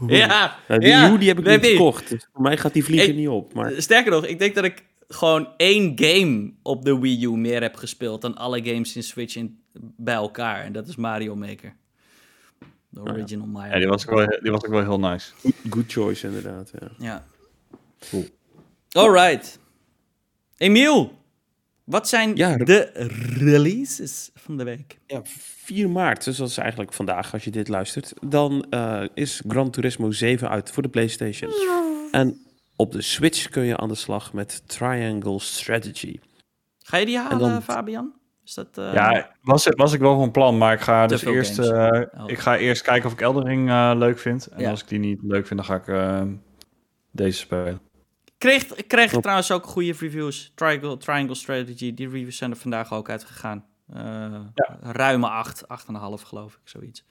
Ja, 0.08 0.58
Wii 0.68 1.12
U 1.14 1.18
die 1.18 1.28
heb 1.28 1.40
ik 1.40 1.46
niet 1.46 1.66
gekocht. 1.66 2.10
Dus 2.10 2.28
voor 2.34 2.42
mij 2.42 2.58
gaat 2.58 2.74
die 2.74 2.84
vliegen 2.84 3.10
Ik- 3.10 3.16
niet 3.16 3.28
op. 3.28 3.54
Maar 3.54 3.72
Sterker 3.82 4.12
nog, 4.12 4.26
ik 4.26 4.40
denk 4.40 4.56
dat 4.56 4.64
ik 4.64 4.86
gewoon 5.08 5.48
één 5.58 5.92
game 5.96 6.54
op 6.64 6.86
de 6.86 7.00
Wii 7.00 7.24
U 7.26 7.38
meer 7.38 7.62
heb 7.62 7.76
gespeeld 7.76 8.22
dan 8.22 8.36
alle 8.36 8.64
games 8.64 8.96
in 8.96 9.04
Switch 9.04 9.36
in, 9.36 9.64
bij 9.98 10.14
elkaar. 10.14 10.64
En 10.64 10.72
dat 10.72 10.88
is 10.88 10.96
Mario 10.96 11.36
Maker. 11.36 11.76
De 12.90 13.02
ja. 13.04 13.12
original 13.12 13.48
Mario. 13.48 13.74
Ja, 13.74 13.78
die 13.80 13.88
was, 13.88 14.08
ook 14.08 14.16
wel, 14.16 14.28
die 14.42 14.52
was 14.52 14.64
ook 14.64 14.72
wel 14.72 14.82
heel 14.82 15.00
nice. 15.00 15.32
good, 15.42 15.54
good 15.70 15.92
choice 15.92 16.28
inderdaad. 16.28 16.72
Ja. 16.80 16.90
Ja. 16.98 17.26
Cool. 18.10 18.26
Alright. 18.92 19.60
Emiel, 20.58 21.18
wat 21.84 22.10
zijn 22.10 22.36
Ja, 22.36 22.58
de 22.58 22.90
releases 23.38 24.30
van 24.34 24.58
de 24.58 24.64
week? 24.64 25.00
Ja, 25.08 25.22
4 25.24 25.90
maart, 25.90 26.24
dus 26.24 26.38
dat 26.38 26.50
is 26.50 26.58
eigenlijk 26.58 26.94
vandaag 26.94 27.34
als 27.34 27.44
je 27.44 27.52
dit 27.52 27.68
luistert. 27.68 28.14
Dan 28.28 28.66
eh, 28.70 29.04
is 29.14 29.42
Gran 29.48 29.72
Turismo 29.72 30.12
7 30.12 30.50
uit 30.50 30.72
voor 30.72 30.84
de 30.84 30.90
PlayStation. 30.90 31.52
En 32.12 32.42
op 32.76 32.92
de 32.92 33.02
Switch 33.02 33.50
kun 33.50 33.64
je 33.64 33.78
aan 33.78 33.88
de 33.90 33.96
slag 33.96 34.34
met 34.34 34.62
Triangle 34.66 35.40
Strategy. 35.40 36.20
Ga 36.80 36.98
je 36.98 37.06
die 37.06 37.18
halen, 37.18 37.40
dan- 37.40 37.64
Fabian? 37.64 38.14
Is 38.50 38.56
dat, 38.56 38.78
eh, 38.78 38.94
Ja, 38.94 39.30
was, 39.42 39.68
was 39.76 39.94
ik 39.94 40.00
wel 40.00 40.18
van 40.20 40.32
plan, 40.32 40.58
maar 40.58 40.74
ik 40.74 40.80
ga 40.80 41.06
Te 41.06 41.14
dus 41.14 41.24
eerst, 41.24 41.60
eh, 41.60 42.02
Oh. 42.18 42.24
ik 42.26 42.40
ga 42.40 42.58
eerst 42.58 42.82
kijken 42.82 43.06
of 43.06 43.12
ik 43.14 43.22
Eldering 43.22 43.70
eh 43.70 43.92
leuk 43.96 44.20
vind. 44.20 44.48
En 44.48 44.62
Ja. 44.62 44.70
als 44.70 44.82
ik 44.82 44.88
die 44.88 45.00
niet 45.00 45.20
leuk 45.24 45.48
vind, 45.48 45.66
dan 45.66 45.80
ga 45.86 45.92
ik 45.92 46.18
deze 47.12 47.38
spelen. 47.38 47.82
Kreeg, 48.38 48.66
kreeg 48.88 49.12
trouwens 49.12 49.52
ook 49.52 49.66
goede 49.66 49.94
reviews. 50.00 50.52
Triangle, 50.56 50.98
Triangle 50.98 51.36
Strategy, 51.36 51.94
die 51.94 52.10
reviews 52.10 52.38
zijn 52.38 52.52
er 52.52 52.58
vandaag 52.58 52.94
ook 52.94 53.10
uitgegaan. 53.10 53.66
Eh 53.94 54.00
Ja. 54.54 54.78
Ruime 54.82 55.28
8, 55.30 55.68
8,5 55.68 56.24
geloof 56.24 56.54
ik, 56.54 56.60
zoiets. 56.64 57.06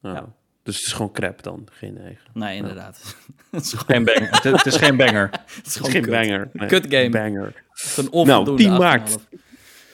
Nou, 0.00 0.14
Ja. 0.16 0.32
Dus 0.62 0.76
het 0.76 0.86
is 0.86 0.92
gewoon 0.92 1.12
crap 1.12 1.42
dan, 1.42 1.68
geen 1.72 1.94
9. 1.94 2.18
Nee, 2.32 2.56
inderdaad. 2.56 3.16
het 3.50 3.62
is 3.64 3.72
Geen 3.72 4.04
banger. 4.04 4.28
het, 4.30 4.42
het 4.42 4.66
is 4.66 4.76
geen 4.76 4.96
banger. 4.96 5.28
het 5.30 5.40
is 5.46 5.56
Het 5.56 5.66
is 5.66 5.74
gewoon 5.76 5.90
geen 5.90 6.02
kut. 6.02 6.10
banger. 6.10 6.48
Nee, 6.52 6.68
Kut 6.68 6.86
game. 6.88 7.08
Banger. 7.10 7.44
Het 7.70 7.82
is 7.84 7.96
een 7.96 8.10
onvoldoende 8.12 8.62
10 8.62 8.72
maart. 8.76 9.16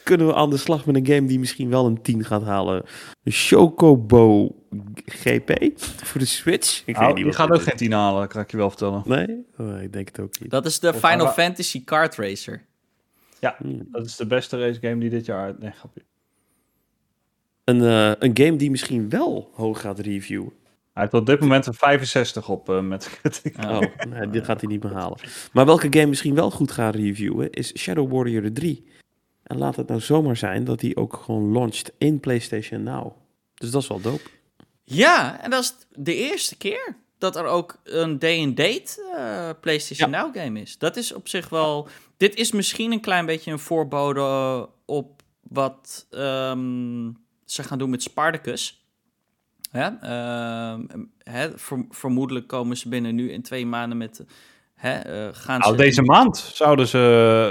8,5. 0.07 0.15
Kunnen 0.15 0.27
we 0.27 0.33
aan 0.33 0.49
de 0.49 0.57
slag 0.57 0.85
met 0.85 0.95
een 0.95 1.05
game 1.05 1.27
die 1.27 1.39
misschien 1.39 1.69
wel 1.69 1.85
een 1.85 2.01
10 2.01 2.23
gaat 2.25 2.43
halen? 2.43 2.83
Chocobo 3.23 4.55
GP 5.05 5.51
voor 5.77 6.19
de 6.19 6.25
Switch? 6.25 6.81
Ik 6.85 6.93
Nou, 6.95 7.05
weet 7.07 7.15
die 7.15 7.25
niet 7.25 7.35
gaat 7.35 7.47
wat 7.47 7.57
ook 7.57 7.63
geen 7.63 7.75
10 7.77 7.91
halen, 7.91 8.27
kan 8.27 8.41
ik 8.41 8.51
je 8.51 8.57
wel 8.57 8.69
vertellen. 8.69 9.01
Nee? 9.05 9.45
Oh, 9.57 9.81
ik 9.81 9.93
denk 9.93 10.07
het 10.07 10.19
ook 10.19 10.39
niet. 10.39 10.49
Dat 10.49 10.65
is 10.65 10.79
de 10.79 10.87
Of- 10.89 11.09
Final 11.09 11.27
Fantasy 11.27 11.83
Kart 11.83 12.15
Racer. 12.15 12.65
Hmm. 13.57 13.87
Dat 13.91 14.05
is 14.05 14.15
de 14.15 14.25
beste 14.27 14.59
race 14.59 14.79
game 14.79 14.97
die 14.97 15.09
dit 15.09 15.25
jaar 15.25 15.43
uit... 15.45 15.59
Nee, 15.59 15.71
grapje. 15.71 16.01
Een, 17.63 17.81
eh, 17.81 18.11
een 18.19 18.37
game 18.37 18.55
die 18.55 18.71
misschien 18.71 19.09
wel 19.09 19.49
hoog 19.53 19.81
gaat 19.81 19.99
reviewen. 19.99 20.51
Hij 20.93 21.01
heeft 21.03 21.13
op 21.13 21.25
dit 21.25 21.39
moment 21.39 21.65
een 21.65 21.73
65 21.73 22.49
op 22.49 22.69
eh, 22.69 22.81
met 22.93 23.19
Oh. 23.59 23.69
Oh, 23.75 23.81
nee, 24.09 24.29
dit 24.29 24.45
gaat 24.45 24.61
hij 24.61 24.69
niet 24.69 24.83
meer 24.83 24.93
halen. 24.93 25.19
Maar 25.53 25.65
welke 25.65 25.87
game 25.89 26.05
misschien 26.05 26.35
wel 26.35 26.51
goed 26.51 26.71
gaat 26.71 26.95
reviewen 26.95 27.51
is 27.51 27.77
Shadow 27.77 28.11
Warrior 28.11 28.51
3. 28.53 28.85
En 29.47 29.57
laat 29.57 29.75
het 29.75 29.87
nou 29.87 29.99
zomaar 29.99 30.37
zijn 30.37 30.63
dat 30.63 30.79
die 30.79 30.97
ook 30.97 31.21
gewoon 31.23 31.51
launched 31.51 31.93
in 31.97 32.19
PlayStation 32.19 32.83
Now. 32.83 33.11
Dus 33.53 33.71
dat 33.71 33.81
is 33.81 33.87
wel 33.87 34.01
dope. 34.01 34.29
Ja, 34.83 35.41
en 35.41 35.49
dat 35.49 35.63
is 35.63 35.75
de 35.91 36.15
eerste 36.15 36.57
keer 36.57 36.95
dat 37.17 37.35
er 37.35 37.45
ook 37.45 37.79
een 37.83 38.19
day-and-date 38.19 39.11
eh, 39.15 39.49
PlayStation 39.61 40.09
Now 40.09 40.37
game 40.37 40.61
is. 40.61 40.77
Dat 40.77 40.97
is 40.97 41.13
op 41.13 41.27
zich 41.27 41.49
wel... 41.49 41.87
Dit 42.17 42.35
is 42.35 42.51
misschien 42.51 42.91
een 42.91 43.01
klein 43.01 43.25
beetje 43.25 43.51
een 43.51 43.59
voorbode 43.59 44.69
op 44.85 45.21
wat 45.41 46.07
ehm, 46.09 47.11
ze 47.45 47.63
gaan 47.63 47.77
doen 47.77 47.89
met 47.89 48.03
Spartacus. 48.03 48.85
Ehm, 49.71 50.81
hè, 51.23 51.57
ver- 51.57 51.85
vermoedelijk 51.89 52.47
komen 52.47 52.77
ze 52.77 52.89
binnen 52.89 53.15
nu 53.15 53.31
in 53.31 53.41
twee 53.41 53.65
maanden 53.65 53.97
met... 53.97 54.25
Hè, 54.75 54.93
eh, 54.93 55.29
gaan 55.31 55.59
Nou, 55.59 55.71
ze 55.71 55.77
deze 55.77 56.01
maand 56.01 56.37
zouden 56.37 56.87
ze... 56.87 56.97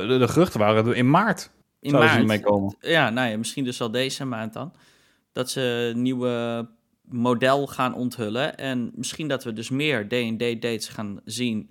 De, 0.08 0.18
de 0.18 0.28
geruchten 0.28 0.60
waren 0.60 0.94
in 0.94 1.10
maart. 1.10 1.50
In 1.86 1.92
ze 1.92 1.96
maart. 1.96 2.18
ermee 2.20 2.40
komen. 2.40 2.76
Ja, 2.80 3.10
nou 3.10 3.30
ja, 3.30 3.38
misschien 3.38 3.64
dus 3.64 3.80
al 3.80 3.90
deze 3.90 4.24
maand 4.24 4.52
dan. 4.52 4.72
Dat 5.32 5.50
ze 5.50 5.90
een 5.94 6.02
nieuwe 6.02 6.66
model 7.08 7.66
gaan 7.66 7.94
onthullen. 7.94 8.56
En 8.56 8.90
misschien 8.94 9.28
dat 9.28 9.44
we 9.44 9.52
dus 9.52 9.70
meer 9.70 10.08
D&D 10.08 10.38
dates 10.38 10.88
gaan 10.88 11.20
zien. 11.24 11.68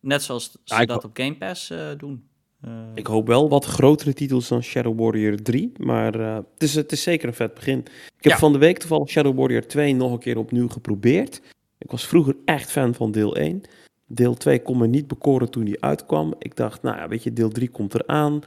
Net 0.00 0.22
zoals 0.22 0.50
ze 0.52 0.58
Ja, 0.64 0.84
dat 0.84 1.04
op 1.04 1.10
Game 1.16 1.36
Pass 1.36 1.70
eh, 1.70 1.88
doen. 1.96 2.24
Eh, 2.60 2.70
Ik 2.94 3.06
hoop 3.06 3.26
wel 3.26 3.48
wat 3.48 3.64
grotere 3.64 4.12
titels 4.12 4.48
dan 4.48 4.62
Shadow 4.62 5.00
Warrior 5.00 5.42
3. 5.42 5.72
Maar 5.76 6.20
eh, 6.20 6.34
het, 6.34 6.44
is, 6.62 6.74
het 6.74 6.92
is 6.92 7.02
zeker 7.02 7.28
een 7.28 7.34
vet 7.34 7.54
begin. 7.54 7.78
Ik 7.78 8.24
heb 8.24 8.32
Ja. 8.32 8.38
van 8.38 8.52
de 8.52 8.58
week 8.58 8.78
toevallig 8.78 9.08
Shadow 9.08 9.38
Warrior 9.38 9.66
2 9.66 9.94
nog 9.94 10.12
een 10.12 10.18
keer 10.18 10.38
opnieuw 10.38 10.68
geprobeerd. 10.68 11.40
Ik 11.78 11.90
was 11.90 12.06
vroeger 12.06 12.36
echt 12.44 12.70
fan 12.70 12.94
van 12.94 13.12
deel 13.12 13.36
1. 13.36 13.60
Deel 14.06 14.34
2 14.34 14.62
kon 14.62 14.78
me 14.78 14.86
niet 14.86 15.06
bekoren 15.06 15.50
toen 15.50 15.64
die 15.64 15.82
uitkwam. 15.82 16.34
Ik 16.38 16.56
dacht, 16.56 16.82
nou 16.82 16.96
ja, 16.96 17.08
weet 17.08 17.22
je, 17.22 17.32
deel 17.32 17.48
3 17.50 17.68
komt 17.68 17.94
eraan. 17.94 18.40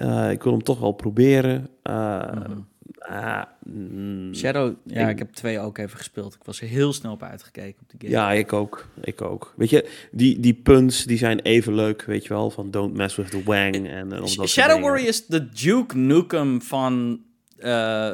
Eh 0.00 0.30
ik 0.30 0.42
wil 0.42 0.52
hem 0.52 0.62
toch 0.62 0.80
wel 0.80 0.92
proberen. 0.92 1.68
Eh, 1.82 2.32
Mhm. 2.32 2.58
ah, 2.98 3.42
mm, 3.64 4.34
Shadow, 4.34 4.74
ja, 4.86 5.04
ik- 5.06 5.10
ik 5.12 5.18
heb 5.18 5.32
twee 5.32 5.58
ook 5.60 5.78
even 5.78 5.96
gespeeld. 5.98 6.34
Ik 6.34 6.44
was 6.44 6.60
er 6.60 6.68
heel 6.68 6.92
snel 6.92 7.12
op 7.12 7.22
uitgekeken 7.22 7.80
op 7.82 7.88
de 7.90 7.96
game. 7.98 8.10
Ja, 8.10 8.32
ik 8.32 8.52
ook. 8.52 8.86
Ik 9.00 9.22
ook. 9.22 9.54
Weet 9.56 9.70
je, 9.70 9.88
die, 10.12 10.40
die 10.40 10.54
punts 10.54 11.04
die 11.04 11.18
zijn 11.18 11.38
even 11.40 11.74
leuk, 11.74 12.02
weet 12.02 12.22
je 12.22 12.28
wel. 12.28 12.50
Van 12.50 12.70
don't 12.70 12.94
mess 12.96 13.16
with 13.16 13.30
the 13.30 13.42
wang. 13.42 13.74
En, 13.74 13.86
en 14.12 14.28
soort 14.28 14.48
Shadow 14.48 14.70
dingen. 14.74 14.88
Warrior 14.90 15.08
is 15.08 15.26
de 15.26 15.48
Duke 15.48 15.96
Nukem 15.96 16.62
van... 16.62 17.20
eh, 17.56 18.10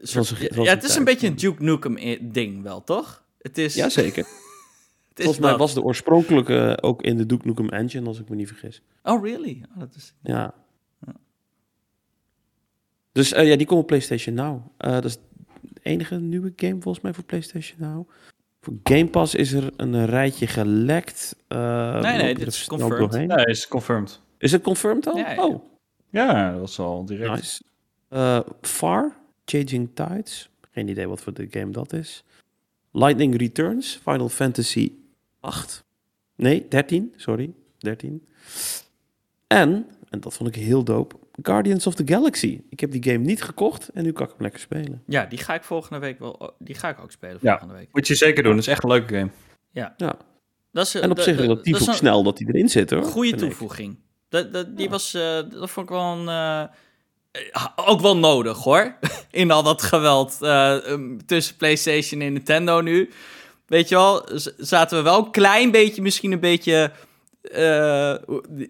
soort- 0.00 0.26
zijn- 0.26 0.54
van 0.54 0.64
ja, 0.64 0.70
het 0.70 0.84
is 0.84 0.96
een 0.96 1.04
beetje 1.04 1.26
een 1.26 1.36
Duke 1.36 1.62
Nukem 1.62 1.96
ding 2.32 2.62
wel, 2.62 2.84
toch? 2.84 3.24
Het 3.40 3.58
is, 3.58 3.74
Jazeker. 3.74 4.24
Volgens 5.14 5.38
mij 5.38 5.56
was 5.56 5.74
de 5.74 5.82
oorspronkelijke 5.82 6.78
ook 6.80 7.02
in 7.02 7.16
de 7.16 7.26
Duke 7.26 7.46
Nukem 7.46 7.68
Engine, 7.68 8.06
als 8.06 8.20
ik 8.20 8.28
me 8.28 8.36
niet 8.36 8.48
vergis. 8.48 8.82
Oh, 9.02 9.24
really? 9.24 9.62
Oh, 9.74 9.80
dat 9.80 9.94
is... 9.96 10.14
Ja. 10.22 10.54
Dus 13.12 13.32
eh, 13.32 13.48
ja, 13.48 13.56
die 13.56 13.66
komt 13.66 13.80
op 13.80 13.86
PlayStation 13.86 14.34
Now. 14.34 14.60
Eh, 14.76 14.90
dat 14.92 15.04
is 15.04 15.16
de 15.60 15.80
enige 15.82 16.18
nieuwe 16.20 16.52
game 16.56 16.80
volgens 16.80 17.04
mij 17.04 17.12
voor 17.12 17.24
PlayStation 17.24 17.76
Now. 17.80 18.08
Voor 18.60 18.74
Game 18.82 19.06
Pass 19.06 19.34
is 19.34 19.52
er 19.52 19.70
een 19.76 20.06
rijtje 20.06 20.46
gelekt. 20.46 21.36
Eh, 21.48 22.00
nee, 22.00 22.12
er 22.28 22.34
dit 22.34 22.46
is 22.46 22.64
confirmed. 22.66 22.98
doorheen. 22.98 23.28
Nee, 23.28 23.44
is 23.44 23.68
confirmed. 23.68 24.20
Is 24.38 24.52
het 24.52 24.62
confirmed 24.62 25.06
al? 25.06 25.16
Ja, 25.16 25.30
ja. 25.32 25.44
Oh, 25.46 25.64
Ja, 26.10 26.50
dat 26.50 26.60
was 26.60 26.78
al 26.78 27.04
direct. 27.04 27.30
nice. 27.34 27.62
Eh, 28.08 28.40
Far, 28.60 29.16
Changing 29.44 29.88
Tides. 29.94 30.50
Geen 30.72 30.88
idee 30.88 31.08
wat 31.08 31.20
voor 31.20 31.32
de 31.34 31.46
game 31.50 31.70
dat 31.70 31.92
is. 31.92 32.24
Lightning 32.92 33.36
Returns, 33.36 34.00
Final 34.02 34.28
Fantasy 34.28 34.92
8. 35.40 35.84
Nee, 36.36 36.66
13, 36.68 37.12
sorry. 37.16 37.52
13. 37.78 38.26
En, 39.46 39.86
en 40.10 40.20
dat 40.20 40.34
vond 40.34 40.56
ik 40.56 40.62
heel 40.62 40.84
dope, 40.84 41.16
Guardians 41.42 41.86
of 41.86 41.94
the 41.94 42.02
Galaxy. 42.06 42.60
Ik 42.68 42.80
heb 42.80 42.90
die 42.90 43.02
game 43.04 43.24
niet 43.24 43.42
gekocht 43.42 43.88
en 43.88 44.02
nu 44.02 44.12
kan 44.12 44.24
ik 44.26 44.30
hem 44.32 44.42
lekker 44.42 44.60
spelen. 44.60 45.02
Ja, 45.06 45.24
die 45.26 45.38
ga 45.38 45.54
ik 45.54 45.62
volgende 45.64 45.98
week 45.98 46.18
wel. 46.18 46.54
Die 46.58 46.74
ga 46.74 46.88
ik 46.88 47.00
ook 47.00 47.12
spelen 47.12 47.38
Ja. 47.40 47.50
volgende 47.50 47.74
week. 47.74 47.88
Moet 47.92 48.06
je 48.06 48.14
zeker 48.14 48.42
doen, 48.42 48.52
dat 48.52 48.60
is 48.60 48.66
echt 48.68 48.82
een 48.82 48.90
leuke 48.90 49.14
game. 49.14 49.30
Ja. 49.72 49.94
Dat 50.72 50.86
is, 50.86 50.94
En 50.94 51.10
op 51.10 51.20
zich 51.20 51.36
dat- 51.36 51.44
relatief 51.44 51.72
dat 51.72 51.80
is 51.80 51.86
ook 51.86 51.92
een 51.92 51.98
snel 51.98 52.22
dat 52.22 52.38
hij 52.38 52.48
erin 52.48 52.68
zit 52.68 52.90
hoor. 52.90 53.02
Goede 53.02 53.34
toevoeging. 53.36 53.98
Dat, 54.28 54.52
dat, 54.52 54.76
die 54.76 54.90
was, 54.90 55.14
eh, 55.14 55.22
dat 55.50 55.70
vond 55.70 55.86
ik 55.88 55.92
wel 55.94 56.04
een. 56.16 56.28
eh, 56.28 56.60
eh, 57.52 57.66
ook 57.76 58.00
wel 58.00 58.16
nodig 58.16 58.58
hoor. 58.58 58.96
In 59.30 59.50
al 59.50 59.62
dat 59.62 59.82
geweld 59.82 60.38
eh, 60.40 60.76
um, 60.88 61.26
tussen 61.26 61.56
PlayStation 61.56 62.20
en 62.20 62.32
Nintendo 62.32 62.80
nu. 62.80 63.10
Weet 63.66 63.88
je 63.88 63.94
wel, 63.94 64.28
zaten 64.56 64.96
we 64.98 65.04
wel 65.04 65.18
een 65.24 65.30
klein 65.30 65.70
beetje, 65.70 66.02
misschien 66.02 66.32
een 66.32 66.40
beetje. 66.40 66.92
Eh, 67.42 68.14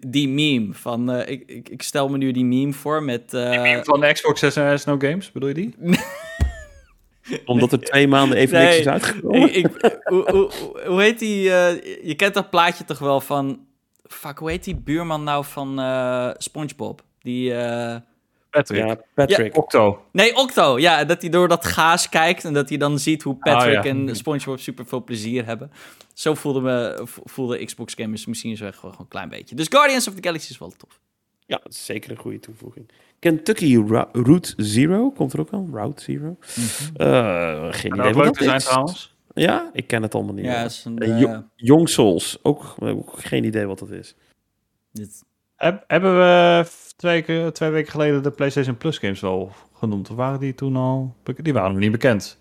die 0.07 0.29
meme 0.29 0.73
van. 0.73 1.11
eh, 1.11 1.31
ik, 1.31 1.43
ik, 1.49 1.69
ik 1.69 1.81
stel 1.81 2.09
me 2.09 2.17
nu 2.17 2.31
die 2.31 2.45
meme 2.45 2.73
voor 2.73 3.03
met. 3.03 3.33
eh, 3.33 3.79
Van 3.83 3.99
de 3.99 4.11
Xbox 4.13 4.39
6 4.39 4.85
No 4.85 4.95
Games, 4.97 5.31
bedoel 5.31 5.47
je 5.49 5.55
die? 5.55 5.75
Omdat 7.45 7.71
er 7.71 7.79
twee 7.79 8.07
maanden 8.07 8.37
even 8.37 8.57
Nee, 8.57 8.65
niks 8.65 8.77
is 8.79 8.87
uitgekomen. 8.87 9.41
ik, 9.41 9.55
ik- 9.55 9.99
hoe, 10.03 10.29
hoe, 10.31 10.51
hoe 10.85 11.01
heet 11.01 11.19
die? 11.19 11.51
eh, 11.53 12.05
je 12.07 12.15
kent 12.15 12.33
dat 12.33 12.49
plaatje 12.49 12.83
toch 12.85 12.99
wel 12.99 13.21
van. 13.21 13.65
Fuck, 14.03 14.37
hoe 14.37 14.49
heet 14.49 14.63
die 14.63 14.75
buurman 14.75 15.23
nou 15.23 15.45
van 15.45 15.79
eh, 15.79 16.29
SpongeBob? 16.37 17.01
Die. 17.21 17.53
Patrick. 18.51 18.85
Ja, 18.87 18.97
Patrick. 19.13 19.57
Octo. 19.57 20.05
Nee, 20.11 20.35
Octo. 20.35 20.79
Ja, 20.79 21.03
dat 21.05 21.21
hij 21.21 21.29
door 21.29 21.47
dat 21.47 21.65
gaas 21.65 22.09
kijkt 22.09 22.43
en 22.45 22.53
dat 22.53 22.69
hij 22.69 22.77
dan 22.77 22.99
ziet 22.99 23.23
hoe 23.23 23.35
Patrick 23.35 23.77
Oh, 23.77 23.83
ja. 23.83 23.89
en 23.89 24.15
SpongeBob 24.15 24.59
super 24.59 24.85
veel 24.85 25.03
plezier 25.03 25.45
hebben. 25.45 25.71
Zo 26.13 26.33
voelde, 26.33 26.61
me, 26.61 27.01
voelde 27.23 27.65
Xbox 27.65 27.93
gamers 27.93 28.25
misschien 28.25 28.57
zo 28.57 28.65
echt 28.65 28.77
gewoon 28.77 28.95
een 28.99 29.07
klein 29.07 29.29
beetje. 29.29 29.55
Dus 29.55 29.67
Guardians 29.69 30.07
of 30.07 30.13
the 30.13 30.23
Galaxy 30.23 30.51
is 30.51 30.57
wel 30.57 30.73
tof. 30.77 30.99
Ja, 31.45 31.59
dat 31.63 31.71
is 31.71 31.85
zeker 31.85 32.11
een 32.11 32.17
goede 32.17 32.39
toevoeging. 32.39 32.89
Kentucky 33.19 33.75
Ro- 33.75 34.09
Route 34.11 34.53
Zero 34.57 35.11
komt 35.11 35.33
er 35.33 35.39
ook 35.39 35.51
aan. 35.53 35.69
Route 35.73 36.01
Zero. 36.03 36.37
Eh, 36.95 37.67
geen 37.73 37.93
idee 37.93 38.13
leuk 38.15 38.23
dat 38.23 38.33
te 38.37 38.43
zijn 38.43 38.55
is. 38.55 38.63
trouwens. 38.65 39.15
Ja, 39.33 39.69
ik 39.73 39.87
ken 39.87 40.01
het 40.01 40.15
allemaal 40.15 40.33
niet. 40.33 40.45
Ja, 40.45 40.63
is 40.63 40.85
een, 40.85 40.97
Eh, 40.99 41.19
Jo- 41.19 41.43
Young 41.55 41.89
Souls, 41.89 42.37
ook, 42.41 42.75
ook 42.79 43.13
geen 43.19 43.43
idee 43.43 43.65
wat 43.65 43.79
dat 43.79 43.89
is. 43.91 44.15
dit- 44.91 45.23
Heb, 45.61 45.83
hebben 45.87 46.17
we 46.17 46.65
twee, 46.95 47.21
keer- 47.21 47.51
twee 47.51 47.69
weken 47.69 47.91
geleden 47.91 48.23
de 48.23 48.31
PlayStation 48.31 48.77
Plus 48.77 48.97
games 48.97 49.19
wel 49.19 49.51
genoemd? 49.73 50.09
Of 50.09 50.15
waren 50.15 50.39
die 50.39 50.55
toen 50.55 50.75
al... 50.75 51.15
Die 51.35 51.53
waren 51.53 51.71
nog 51.71 51.79
niet 51.79 51.91
bekend. 51.91 52.39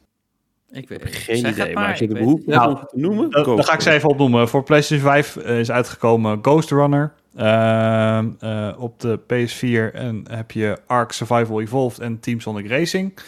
ik 0.70 0.88
weet 0.88 1.04
Geen 1.04 1.36
zeg 1.36 1.52
idee, 1.52 1.64
het 1.64 1.74
maar 1.74 1.96
je 1.96 2.02
ik 2.02 2.08
de 2.08 2.14
weet 2.14 2.22
behoefte 2.24 2.50
Nou, 2.50 2.68
om 2.70 2.86
te 2.86 2.98
noemen, 2.98 3.30
Dat, 3.30 3.44
go 3.44 3.56
dat 3.56 3.66
ga 3.66 3.72
ik 3.74 3.80
ze 3.80 3.90
even 3.90 4.08
opnoemen. 4.08 4.48
Voor 4.48 4.62
PlayStation 4.62 5.06
5 5.10 5.36
eh, 5.36 5.58
is 5.58 5.70
uitgekomen 5.70 6.38
Ghost 6.42 6.70
Runner. 6.70 7.12
Ehm, 7.34 8.30
eh, 8.38 8.74
op 8.78 9.00
de 9.00 9.18
PS4 9.18 9.94
en 9.94 10.24
heb 10.30 10.50
je 10.50 10.78
Ark 10.86 11.12
Survival 11.12 11.60
Evolved 11.60 11.98
en 11.98 12.20
Team 12.20 12.40
Sonic 12.40 12.68
Racing. 12.68 13.18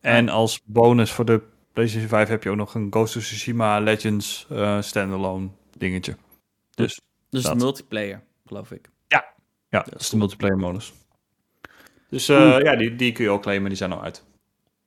En 0.00 0.28
als 0.28 0.60
bonus 0.64 1.12
voor 1.12 1.24
de 1.24 1.42
PlayStation 1.72 2.08
5 2.08 2.28
heb 2.28 2.42
je 2.42 2.50
ook 2.50 2.56
nog 2.56 2.74
een 2.74 2.86
Ghost 2.90 3.16
of 3.16 3.22
Tsushima 3.22 3.80
Legends 3.80 4.46
eh, 4.50 4.80
standalone 4.80 5.48
dingetje. 5.78 6.16
Dus 6.74 7.00
Dus 7.30 7.42
dat. 7.42 7.56
multiplayer, 7.56 8.22
geloof 8.46 8.70
ik. 8.70 8.88
Ja, 9.76 9.82
dat 9.90 10.00
is 10.00 10.10
de 10.10 10.16
multiplayer 10.16 10.56
modus. 10.56 10.92
Dus 12.10 12.28
eh, 12.28 12.58
ja, 12.60 12.76
die, 12.76 12.96
die 12.96 13.12
kun 13.12 13.24
je 13.24 13.30
ook 13.30 13.42
claimen, 13.42 13.68
die 13.68 13.78
zijn 13.78 13.92
al 13.92 14.02
uit. 14.02 14.24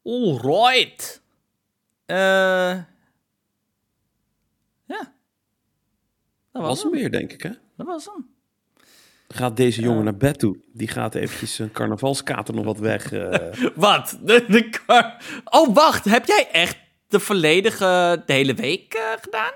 Alright. 0.03 1.21
Eh 2.05 2.15
ja. 4.85 5.13
Dat 6.51 6.61
was 6.61 6.67
was 6.67 6.83
hem 6.83 6.91
weer, 6.91 7.11
denk 7.11 7.31
ik, 7.31 7.41
hè? 7.43 7.49
Dat 7.77 7.87
was 7.87 8.05
hem. 8.05 8.29
Gaat 9.27 9.57
deze 9.57 9.81
jongen 9.81 10.03
naar 10.03 10.17
bed 10.17 10.39
toe? 10.39 10.57
Die 10.73 10.87
gaat 10.87 11.15
eventjes 11.15 11.59
een 11.59 11.71
carnavalskater 11.71 12.53
nog 12.53 12.65
wat 12.65 12.79
weg. 12.79 13.11
eh. 13.11 13.69
Wat? 13.75 14.19
De, 14.21 14.45
de 14.47 14.69
kar- 14.69 15.41
Oh, 15.45 15.73
wacht. 15.75 16.05
Heb 16.05 16.25
jij 16.25 16.49
echt 16.51 16.77
de 17.07 17.19
volledige, 17.19 18.23
de 18.25 18.33
hele 18.33 18.53
week 18.53 18.93
eh, 18.93 19.03
gedaan? 19.21 19.51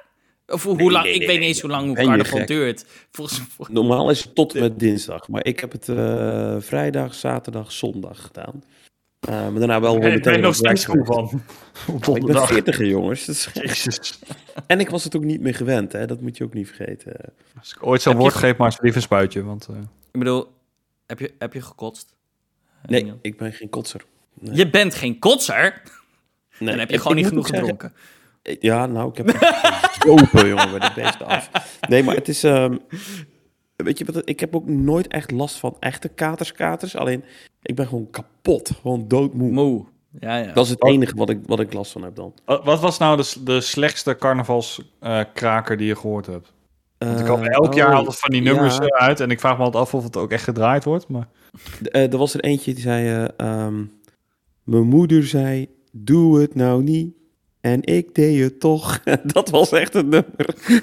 Of 0.47 0.63
hoe 0.63 0.75
Nee, 0.75 0.91
lang? 0.91 1.03
nee, 1.03 1.13
ik 1.13 1.19
nee, 1.19 1.27
weet 1.27 1.39
niet 1.39 1.47
eens 1.47 1.61
hoe 1.61 1.69
lang 1.69 1.95
carnaval 1.95 2.45
duurt. 2.45 2.85
Volgens 3.11 3.39
vol- 3.49 3.65
Normaal 3.69 4.09
is 4.09 4.23
het 4.23 4.35
tot 4.35 4.53
met 4.53 4.79
dinsdag. 4.79 5.27
Maar 5.27 5.45
ik 5.45 5.59
heb 5.59 5.71
het 5.71 5.89
eh, 5.89 6.55
vrijdag, 6.59 7.13
zaterdag, 7.13 7.71
zondag 7.71 8.21
gedaan. 8.21 8.63
Eh, 9.19 9.29
maar 9.49 9.59
daarna 9.59 9.81
wel 9.81 9.99
weer 9.99 10.13
Ik 10.13 10.21
ben 10.23 10.31
meteen 10.31 10.41
nog 10.43 10.55
steeds 10.55 10.85
goed 10.85 11.05
van. 11.05 11.41
Op 12.07 12.17
Ik 12.17 12.25
ben 12.25 12.47
veertiger, 12.47 12.85
jongens. 12.85 13.25
Dat 13.25 13.63
is. 13.63 14.19
En 14.67 14.79
ik 14.79 14.89
was 14.89 15.03
het 15.03 15.15
ook 15.15 15.23
niet 15.23 15.41
meer 15.41 15.55
gewend, 15.55 15.91
hè. 15.91 16.05
Dat 16.05 16.21
moet 16.21 16.37
je 16.37 16.43
ook 16.43 16.53
niet 16.53 16.67
vergeten. 16.67 17.13
Als 17.59 17.73
ik 17.75 17.85
ooit 17.85 18.01
zo'n 18.01 18.13
je 18.13 18.19
woord 18.19 18.33
ge- 18.33 18.39
geef, 18.39 18.57
maar 18.57 18.77
liever 18.81 18.95
een 19.01 19.07
spuitje. 19.07 19.43
Want 19.43 19.67
eh, 19.69 19.75
Ik 20.11 20.19
bedoel, 20.19 20.47
heb 21.07 21.19
je, 21.19 21.33
heb 21.39 21.53
je 21.53 21.61
gekotst? 21.61 22.13
Nee, 22.85 23.13
ik 23.21 23.37
ben 23.37 23.53
geen 23.53 23.69
kotser. 23.69 24.01
Nee. 24.39 24.55
Je 24.55 24.69
bent 24.69 24.95
geen 24.95 25.19
kotser. 25.19 25.81
Nee, 26.59 26.69
Dan 26.69 26.79
heb 26.79 26.89
je 26.89 26.95
ik- 26.95 27.01
gewoon 27.01 27.17
ik 27.17 27.23
niet 27.23 27.31
genoeg 27.31 27.47
zeggen- 27.47 27.67
gedronken. 27.67 27.93
Ja, 28.43 28.85
nou, 28.85 29.09
ik 29.09 29.17
heb 29.17 29.29
gezopen, 29.99 30.47
jongen, 30.47 30.69
bij 30.71 30.79
de 30.79 30.91
beesten 30.95 31.25
af. 31.25 31.49
Nee, 31.87 32.03
maar 32.03 32.15
het 32.15 32.27
is... 32.27 32.43
ehm, 32.43 32.77
weet 33.75 33.97
je 33.97 34.21
ik 34.25 34.39
heb 34.39 34.55
ook 34.55 34.67
nooit 34.67 35.07
echt 35.07 35.31
last 35.31 35.55
van 35.55 35.75
echte 35.79 36.07
katerskaters. 36.09 36.95
Alleen, 36.95 37.23
ik 37.61 37.75
ben 37.75 37.87
gewoon 37.87 38.09
kapot. 38.09 38.71
Gewoon 38.81 39.07
doodmoe. 39.07 39.51
Moe. 39.51 39.85
Ja, 40.19 40.37
ja. 40.37 40.53
Dat 40.53 40.65
is 40.65 40.69
het 40.71 40.83
enige 40.83 41.15
wat 41.15 41.29
ik, 41.29 41.39
wat 41.45 41.59
ik 41.59 41.73
last 41.73 41.91
van 41.91 42.03
heb 42.03 42.15
dan. 42.15 42.33
Wat 42.45 42.63
wat 42.63 42.79
was 42.79 42.97
nou 42.97 43.17
de, 43.17 43.43
de 43.43 43.61
slechtste 43.61 44.15
carnavalskraker 44.15 45.77
die 45.77 45.87
je 45.87 45.95
gehoord 45.95 46.25
hebt? 46.25 46.53
Want 46.97 47.19
er 47.19 47.25
komen 47.25 47.47
Eh, 47.47 47.53
elk 47.53 47.73
jaar 47.73 47.91
oh, 47.91 47.95
altijd 47.95 48.19
van 48.19 48.29
die 48.29 48.41
nummers 48.41 48.75
ja. 48.75 48.85
eh, 48.85 49.07
uit. 49.07 49.19
En 49.19 49.31
ik 49.31 49.39
vraag 49.39 49.57
me 49.57 49.63
altijd 49.63 49.83
af 49.83 49.93
of 49.93 50.03
het 50.03 50.17
ook 50.17 50.31
echt 50.31 50.43
gedraaid 50.43 50.83
wordt. 50.83 51.07
Maar... 51.07 51.27
Eh, 51.83 52.11
er 52.11 52.17
was 52.17 52.33
er 52.33 52.39
eentje 52.39 52.73
die 52.73 52.83
zei... 52.83 53.07
eh, 53.07 53.47
ehm, 53.47 53.85
mijn 54.63 54.83
moeder 54.87 55.23
zei, 55.23 55.67
doe 55.91 56.39
het 56.41 56.55
nou 56.55 56.83
niet. 56.83 57.15
En 57.63 57.83
ik 57.83 58.15
deed 58.15 58.43
het 58.43 58.59
toch. 58.59 58.99
dat 59.33 59.49
was 59.49 59.71
echt 59.71 59.93
het 59.93 60.05
nummer. 60.07 60.55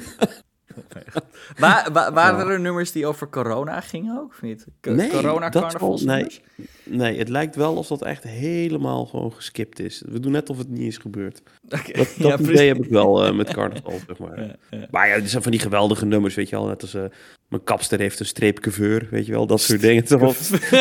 Wa- 1.59 1.91
waren 2.13 2.47
Ja. 2.47 2.53
er 2.53 2.61
nummers 2.61 2.93
die 2.93 3.07
over 3.07 3.29
corona 3.29 3.81
gingen 3.81 4.19
ook, 4.19 4.31
of 4.31 4.43
niet? 4.43 4.67
Co- 4.81 4.93
Nee, 4.95 5.11
corona 5.11 5.49
dat 5.49 5.63
carnavalsnummers? 5.63 6.41
Nee, 6.85 7.19
het 7.19 7.29
lijkt 7.29 7.57
wel 7.57 7.77
alsof 7.77 7.99
dat 7.99 8.09
echt 8.09 8.23
helemaal 8.25 9.07
gewoon 9.07 9.33
geskipt 9.33 9.79
is. 9.81 10.03
We 10.07 10.21
doen 10.21 10.33
net 10.33 10.51
of 10.51 10.59
het 10.59 10.69
niet 10.69 10.81
is 10.87 10.99
gebeurd. 10.99 11.43
Dat, 11.69 11.87
ja, 11.87 11.93
dat 12.29 12.37
precies. 12.37 12.49
idee 12.49 12.69
heb 12.69 12.85
ik 12.85 12.91
wel 12.91 13.25
eh, 13.27 13.33
met 13.35 13.53
carnaval, 13.53 13.99
zeg 14.07 14.19
maar. 14.19 14.41
Ja, 14.45 14.55
ja. 14.71 14.87
Maar 14.91 15.09
ja, 15.09 15.15
het 15.15 15.31
zijn 15.31 15.43
van 15.43 15.51
die 15.53 15.61
geweldige 15.61 16.07
nummers, 16.07 16.35
weet 16.35 16.49
je 16.49 16.57
wel. 16.57 16.67
Net 16.67 16.83
als 16.83 16.95
eh, 16.95 17.05
mijn 17.51 17.65
kapster 17.65 17.99
heeft 17.99 18.21
een 18.21 18.27
streepcouveur, 18.27 19.09
weet 19.11 19.27
je 19.27 19.33
wel. 19.33 19.47
Dat 19.47 19.61
soort 19.61 19.81
dingen. 19.81 19.97
Het 20.03 20.11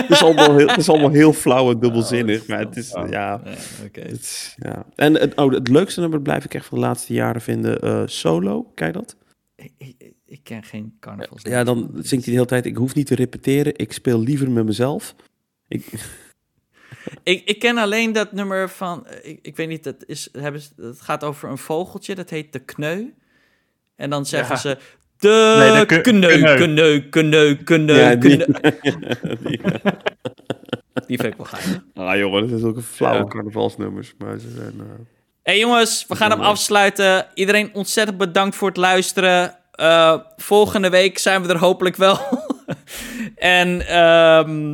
is 0.10 0.22
allemaal, 0.22 0.48
het 0.50 0.58
heel, 0.58 0.68
het 0.68 0.78
is 0.78 0.90
allemaal 0.90 1.12
heel 1.12 1.34
flauw 1.34 1.72
en 1.72 1.80
dubbelzinnig. 1.86 2.48
Maar 2.48 2.60
het 2.60 2.78
is, 2.78 2.90
ja... 2.92 3.06
Ja, 3.10 3.42
oké. 3.86 4.02
Het, 4.02 4.20
is- 4.20 4.56
ja. 4.58 4.86
En 4.96 5.14
het, 5.14 5.36
oh, 5.36 5.54
het 5.54 5.68
leukste 5.68 6.00
nummer 6.00 6.22
blijf 6.22 6.46
ik 6.46 6.54
echt 6.54 6.66
van 6.66 6.78
de 6.80 6.84
laatste 6.86 7.14
jaren 7.14 7.42
vinden. 7.42 7.80
eh, 7.82 8.02
solo, 8.06 8.64
kijk 8.76 8.94
dat? 8.94 9.16
Ik, 10.26 10.40
ken 10.44 10.64
geen 10.64 10.98
carnavals. 11.00 11.42
Ja, 11.42 11.64
dan 11.64 11.90
zingt 11.94 12.10
hij 12.10 12.20
de 12.24 12.32
hele 12.32 12.46
tijd... 12.46 12.66
Ik 12.66 12.76
hoef 12.76 12.96
niet 12.96 13.08
te 13.08 13.16
repeteren, 13.16 13.74
ik 13.78 13.94
speel 13.94 14.20
liever 14.22 14.52
met 14.52 14.66
mezelf. 14.66 15.16
Ik, 15.68 15.86
Ik, 17.24 17.44
ik 17.46 17.60
ken 17.60 17.78
alleen 17.78 18.12
dat 18.12 18.32
nummer 18.32 18.70
van, 18.70 19.08
eh, 19.08 19.30
ik, 19.32 19.40
ik 19.42 19.56
weet 19.56 19.68
niet, 19.68 19.84
dat, 19.84 19.96
is, 20.06 20.30
hebben, 20.32 20.62
ze- 20.62 20.70
dat 20.76 21.02
gaat 21.02 21.24
over 21.24 21.50
een 21.50 21.58
vogeltje, 21.58 22.16
dat 22.16 22.30
heet 22.30 22.54
de 22.54 22.60
kneu. 22.60 23.06
En 23.96 24.10
dan 24.10 24.26
zeggen 24.26 24.56
Ja. 24.56 24.62
ze, 24.62 24.78
de 25.20 25.56
Nee, 25.74 25.86
de 25.86 26.02
kneu, 26.02 27.98
Ja, 27.98 28.16
die- 31.06 31.18
vind 31.18 31.24
ik 31.24 31.36
wel 31.38 31.46
gaaf. 31.46 31.80
Ah 31.94 32.18
jongen, 32.18 32.50
dat 32.50 32.60
is 32.60 32.66
ook 32.66 32.76
een 32.76 32.82
flauwe 32.82 33.18
Ja. 33.20 33.26
carnavalsnummers. 33.26 34.14
Maar 34.18 34.40
ze 34.40 34.50
zijn... 34.56 34.74
eh, 34.80 34.86
hey 35.44 35.60
jongens, 35.60 36.06
we 36.08 36.16
gaan 36.16 36.30
hem 36.32 36.40
afsluiten. 36.42 37.28
Iedereen 37.34 37.70
ontzettend 37.74 38.18
bedankt 38.18 38.56
voor 38.56 38.68
het 38.68 38.78
luisteren. 38.78 39.56
Eh, 39.72 40.18
volgende 40.38 40.90
week 40.90 41.18
zijn 41.18 41.42
we 41.44 41.50
er 41.54 41.58
hopelijk 41.60 41.96
wel. 41.96 42.20
en 43.36 43.88
ehm, 43.88 44.70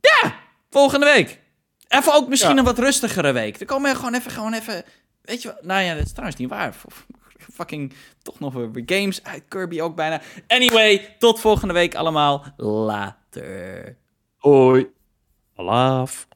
ja, 0.00 0.34
volgende 0.70 1.06
week. 1.06 1.40
Even 1.88 2.14
ook 2.14 2.28
misschien 2.28 2.52
Ja. 2.52 2.58
een 2.58 2.64
wat 2.64 2.78
rustigere 2.78 3.32
week. 3.32 3.58
Dan 3.58 3.66
komen 3.66 3.90
we 3.90 3.96
gewoon 3.96 4.14
even, 4.14 4.30
gewoon 4.30 4.52
even, 4.52 4.82
weet 5.22 5.42
je 5.42 5.48
wat? 5.48 5.62
Nou 5.64 5.82
ja, 5.82 5.94
dat 5.94 6.04
is 6.04 6.10
trouwens 6.12 6.38
niet 6.38 6.48
waar. 6.48 6.74
Fucking 7.54 7.92
toch 8.22 8.40
nog 8.40 8.52
weer 8.52 8.82
games 8.86 9.22
uit 9.24 9.42
Kirby 9.48 9.80
ook 9.80 9.96
bijna. 9.96 10.20
Anyway, 10.46 11.14
tot 11.18 11.40
volgende 11.40 11.74
week 11.74 11.94
allemaal. 11.94 12.44
Later. 12.56 13.96
Hoi. 14.36 14.86
Alaaf. 15.56 16.28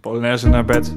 Polonaise 0.00 0.48
naar 0.48 0.64
bed. 0.64 0.96